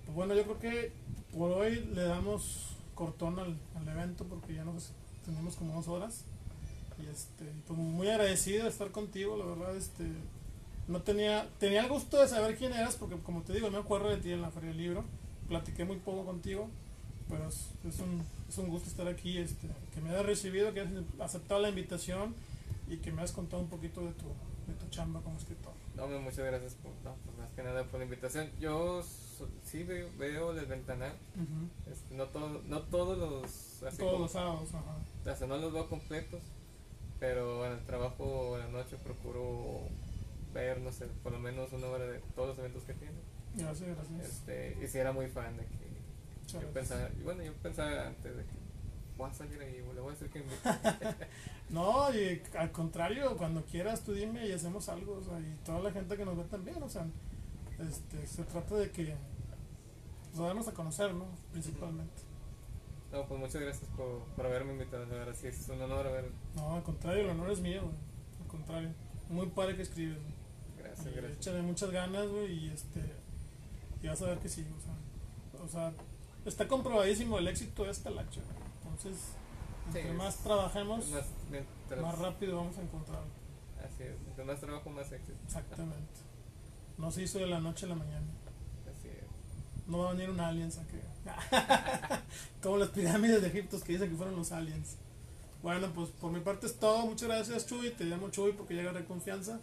Pues 0.06 0.16
bueno, 0.16 0.34
yo 0.34 0.44
creo 0.44 0.60
que 0.60 0.94
por 1.38 1.52
hoy 1.52 1.82
le 1.94 2.04
damos 2.04 2.78
cortón 2.96 3.38
al, 3.38 3.58
al 3.76 3.88
evento 3.88 4.24
porque 4.26 4.54
ya 4.54 4.64
nos 4.64 4.94
tenemos 5.26 5.58
como 5.58 5.74
dos 5.74 5.90
horas. 5.90 6.24
Y 6.98 7.08
este, 7.08 7.46
pues 7.68 7.78
muy 7.78 8.08
agradecido 8.08 8.64
de 8.64 8.70
estar 8.70 8.92
contigo, 8.92 9.36
la 9.36 9.46
verdad, 9.46 9.76
este, 9.76 10.06
no 10.88 11.02
tenía, 11.02 11.50
tenía 11.60 11.82
el 11.82 11.90
gusto 11.90 12.18
de 12.22 12.30
saber 12.30 12.56
quién 12.58 12.72
eras 12.74 12.96
porque 12.96 13.18
como 13.18 13.42
te 13.42 13.52
digo, 13.54 13.70
me 13.72 13.80
acuerdo 13.80 14.10
de 14.10 14.18
ti 14.18 14.32
en 14.32 14.42
la 14.42 14.52
Feria 14.52 14.70
del 14.70 14.78
Libro, 14.78 15.04
platiqué 15.50 15.84
muy 15.84 15.98
poco 15.98 16.26
contigo, 16.26 16.70
pero 17.30 17.48
es, 17.48 17.72
es 17.86 18.00
un, 18.00 18.24
es 18.52 18.58
un 18.58 18.70
gusto 18.70 18.90
estar 18.90 19.08
aquí, 19.08 19.38
este, 19.38 19.68
que 19.94 20.02
me 20.02 20.10
hayas 20.10 20.26
recibido, 20.26 20.74
que 20.74 20.82
hayas 20.82 20.94
aceptado 21.20 21.62
la 21.62 21.70
invitación 21.70 22.36
y 22.90 22.98
que 22.98 23.12
me 23.12 23.22
hayas 23.22 23.32
contado 23.32 23.62
un 23.62 23.70
poquito 23.70 24.02
de 24.02 24.12
tu, 24.12 24.26
de 24.68 24.74
tu 24.80 24.90
chamba 24.90 25.22
como 25.22 25.38
escritor. 25.38 25.72
No, 25.96 26.08
muchas 26.20 26.46
gracias 26.46 26.74
por, 26.76 26.92
no, 27.04 27.16
pues 27.26 27.38
más 27.38 27.50
que 27.56 27.64
nada 27.64 27.84
por 27.86 28.00
la 28.00 28.06
invitación. 28.06 28.50
Yo 28.60 29.04
so- 29.04 29.48
sí 29.66 29.84
veo, 29.84 30.10
veo 30.18 30.52
el 30.52 30.66
ventanal. 30.66 31.14
Este, 31.90 32.16
no, 32.16 32.26
todo, 32.26 32.62
no 32.68 32.82
todos 32.84 33.18
los. 33.18 33.84
Así 33.84 33.98
Todos 33.98 34.12
como- 34.12 34.24
los 34.24 34.32
sábados, 34.32 34.70
ajá. 34.74 34.98
o 35.32 35.36
sea, 35.38 35.48
no 35.48 35.58
los 35.58 35.72
veo 35.74 35.88
completos. 35.90 36.42
Pero 37.20 37.66
en 37.68 37.74
el 37.74 37.86
trabajo 37.86 38.58
en 38.58 38.66
la 38.74 38.80
noche 38.84 38.98
procuro 38.98 39.82
ver, 40.54 40.82
no 40.82 40.92
sé, 40.92 41.06
por 41.22 41.32
lo 41.32 41.40
menos 41.40 41.72
una 41.72 41.88
hora 41.88 42.06
de 42.08 42.20
todos 42.36 42.50
los 42.50 42.58
eventos 42.60 42.84
que 42.84 42.94
tiene. 42.96 43.14
Gracias, 43.56 43.90
gracias. 43.90 44.26
Este, 44.26 44.78
y 44.84 44.88
si 44.88 44.98
era 44.98 45.12
muy 45.12 45.28
fan 45.28 45.56
de 45.58 45.66
que. 45.66 45.91
Yo 46.60 46.68
pensaba, 46.74 47.10
y 47.18 47.24
bueno, 47.24 47.44
yo 47.44 47.54
pensaba 47.54 48.08
antes 48.08 48.36
de 48.36 48.44
que 48.44 48.52
voy 49.18 49.30
a 49.30 49.34
salir 49.34 49.62
ahí, 49.62 49.78
le 49.94 50.02
voy 50.02 50.10
a 50.14 50.18
decir 50.18 50.30
que. 50.30 50.44
No, 51.70 52.14
y 52.14 52.42
al 52.58 52.72
contrario, 52.74 53.38
cuando 53.38 53.64
quieras 53.64 54.04
tú 54.04 54.12
dime 54.12 54.46
y 54.46 54.52
hacemos 54.52 54.90
algo, 54.90 55.14
o 55.20 55.24
sea, 55.24 55.40
y 55.40 55.58
toda 55.64 55.80
la 55.80 55.92
gente 55.92 56.18
que 56.18 56.26
nos 56.26 56.36
ve 56.36 56.44
también, 56.44 56.84
o 56.84 56.90
sea, 56.90 57.06
este, 57.80 58.28
se 58.28 58.44
trata 58.44 58.76
de 58.76 58.92
que 58.92 59.16
nos 60.34 60.46
darnos 60.48 60.68
a 60.68 60.74
conocer, 60.74 61.14
¿no? 61.14 61.28
Principalmente. 61.54 62.24
No, 63.14 63.26
pues 63.26 63.40
muchas 63.40 63.62
gracias 63.62 63.90
por, 63.96 64.20
por 64.36 64.46
haberme 64.46 64.74
invitado, 64.74 65.06
la 65.06 65.14
verdad, 65.16 65.36
sí, 65.40 65.48
es 65.48 65.70
un 65.70 65.82
honor 65.82 66.08
haber. 66.08 66.30
No, 66.56 66.76
al 66.76 66.84
contrario, 66.84 67.24
el 67.24 67.30
honor 67.30 67.52
es 67.52 67.62
mío, 67.62 67.84
güey, 67.84 67.96
al 68.42 68.48
contrario. 68.48 68.90
Muy 69.30 69.48
padre 69.48 69.78
que 69.78 69.84
escribes, 69.84 70.18
güey. 70.22 70.34
Gracias, 70.78 71.08
Y 71.08 71.12
gracias. 71.12 71.38
échale 71.38 71.62
muchas 71.62 71.92
ganas, 71.92 72.28
güey, 72.28 72.52
y 72.66 72.70
este, 72.72 73.00
y 74.02 74.08
vas 74.08 74.22
a 74.22 74.26
ver 74.26 74.40
que 74.40 74.50
sí, 74.50 74.68
o 74.78 74.82
sea, 74.82 75.64
o 75.64 75.68
sea, 75.70 75.94
está 76.46 76.68
comprobadísimo 76.68 77.38
el 77.40 77.48
éxito 77.48 77.84
de 77.86 77.92
esta 77.92 78.10
lacha. 78.10 78.42
Entonces, 78.84 79.18
entre 79.88 80.04
Sí, 80.04 80.14
más 80.18 80.38
trabajemos, 80.38 81.08
Más, 81.10 81.26
mientras- 81.50 82.02
más 82.02 82.18
rápido 82.20 82.58
vamos 82.58 82.78
a 82.78 82.82
encontrarlo. 82.82 83.28
Así 83.84 84.04
es, 84.04 84.20
mientras 84.22 84.48
más 84.48 84.60
trabajo, 84.60 84.90
más 84.90 85.12
éxito. 85.12 85.38
Exactamente. 85.46 86.20
No 86.98 87.12
se 87.12 87.24
hizo 87.24 87.40
de 87.40 87.48
la 87.48 87.60
noche 87.60 87.86
a 87.86 87.90
la 87.90 87.96
mañana. 87.96 88.28
Así 88.90 89.08
es. 89.10 89.88
No 89.88 90.00
va 90.00 90.10
a 90.10 90.14
venir 90.14 90.30
un 90.30 90.40
aliens 90.40 90.78
a 90.78 90.88
que. 90.88 91.02
Como 92.64 92.78
las 92.78 92.90
pirámides 92.90 93.42
de 93.42 93.48
Egipto 93.48 93.80
que 93.82 93.94
dicen 93.94 94.10
que 94.10 94.16
fueron 94.16 94.36
los 94.36 94.52
aliens. 94.52 94.98
Bueno, 95.64 95.92
pues 95.94 96.10
por 96.10 96.32
mi 96.32 96.40
parte 96.40 96.68
es 96.68 96.80
todo. 96.80 97.06
Muchas 97.06 97.28
gracias, 97.28 97.66
Chuy. 97.68 97.92
Te 97.92 98.04
llamo 98.06 98.30
Chuy 98.30 98.54
porque 98.54 98.76
ya 98.76 98.82
agarré 98.82 99.06
confianza. 99.06 99.60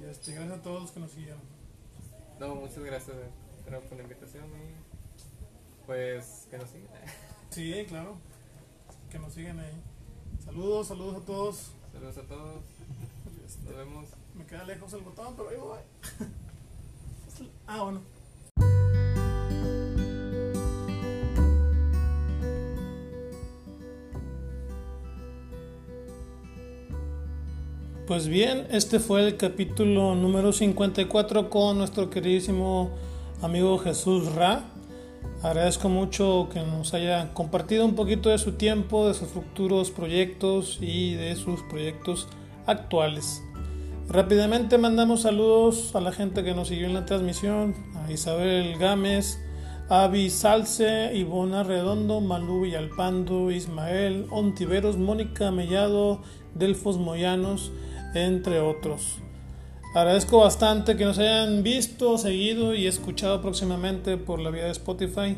Y 0.00 0.04
este, 0.04 0.32
gracias 0.34 0.58
a 0.58 0.62
todos 0.62 0.82
los 0.82 0.90
que 0.90 1.00
nos 1.00 1.10
siguieron. 1.10 1.40
No, 2.38 2.54
muchas 2.54 2.78
gracias 2.78 3.16
de- 3.16 3.78
por 3.78 3.96
la 3.96 4.02
invitación 4.02 4.44
y 4.46 4.74
pues 5.90 6.46
que 6.48 6.56
nos 6.56 6.70
sigan. 6.70 6.86
Sí, 7.50 7.84
claro. 7.88 8.16
Que 9.10 9.18
nos 9.18 9.34
siguen 9.34 9.58
ahí. 9.58 9.74
Saludos, 10.44 10.86
saludos 10.86 11.16
a 11.16 11.26
todos. 11.26 11.72
Saludos 11.92 12.16
a 12.16 12.22
todos, 12.22 12.62
Este, 13.44 13.64
nos 13.64 13.76
vemos. 13.76 14.08
me 14.36 14.46
queda 14.46 14.62
lejos 14.62 14.92
el 14.92 15.00
botón, 15.00 15.34
pero 15.36 15.48
ahí 15.48 15.56
voy. 15.56 15.78
ah, 17.66 17.82
bueno. 17.82 18.02
Pues 28.06 28.28
bien, 28.28 28.68
este 28.70 29.00
fue 29.00 29.26
el 29.26 29.36
capítulo 29.36 30.14
número 30.14 30.52
54 30.52 31.50
con 31.50 31.78
nuestro 31.78 32.10
queridísimo 32.10 32.92
amigo 33.42 33.76
Jesús 33.78 34.32
Ra. 34.36 34.69
Agradezco 35.42 35.88
mucho 35.88 36.48
que 36.52 36.60
nos 36.60 36.92
haya 36.92 37.32
compartido 37.32 37.86
un 37.86 37.94
poquito 37.94 38.28
de 38.28 38.36
su 38.36 38.52
tiempo, 38.52 39.08
de 39.08 39.14
sus 39.14 39.28
futuros 39.28 39.90
proyectos 39.90 40.78
y 40.82 41.14
de 41.14 41.34
sus 41.34 41.62
proyectos 41.62 42.28
actuales. 42.66 43.42
Rápidamente 44.10 44.76
mandamos 44.76 45.22
saludos 45.22 45.94
a 45.94 46.00
la 46.00 46.12
gente 46.12 46.44
que 46.44 46.52
nos 46.52 46.68
siguió 46.68 46.88
en 46.88 46.94
la 46.94 47.06
transmisión, 47.06 47.74
a 47.94 48.12
Isabel 48.12 48.76
Gámez, 48.76 49.38
Avi 49.88 50.28
Salce, 50.28 51.16
Ivona 51.16 51.62
Redondo, 51.62 52.20
Malú 52.20 52.60
Villalpando, 52.60 53.50
Ismael 53.50 54.26
Ontiveros, 54.30 54.98
Mónica 54.98 55.50
Mellado, 55.50 56.20
Delfos 56.54 56.98
Moyanos, 56.98 57.72
entre 58.14 58.60
otros. 58.60 59.20
Agradezco 59.92 60.38
bastante 60.38 60.96
que 60.96 61.04
nos 61.04 61.18
hayan 61.18 61.64
visto, 61.64 62.16
seguido 62.16 62.76
y 62.76 62.86
escuchado 62.86 63.42
próximamente 63.42 64.16
por 64.16 64.38
la 64.38 64.50
vía 64.50 64.64
de 64.64 64.70
Spotify. 64.70 65.36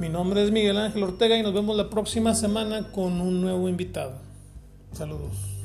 Mi 0.00 0.08
nombre 0.08 0.42
es 0.42 0.50
Miguel 0.50 0.76
Ángel 0.76 1.04
Ortega 1.04 1.38
y 1.38 1.42
nos 1.44 1.54
vemos 1.54 1.76
la 1.76 1.88
próxima 1.88 2.34
semana 2.34 2.90
con 2.90 3.20
un 3.20 3.40
nuevo 3.40 3.68
invitado. 3.68 4.14
Saludos. 4.92 5.55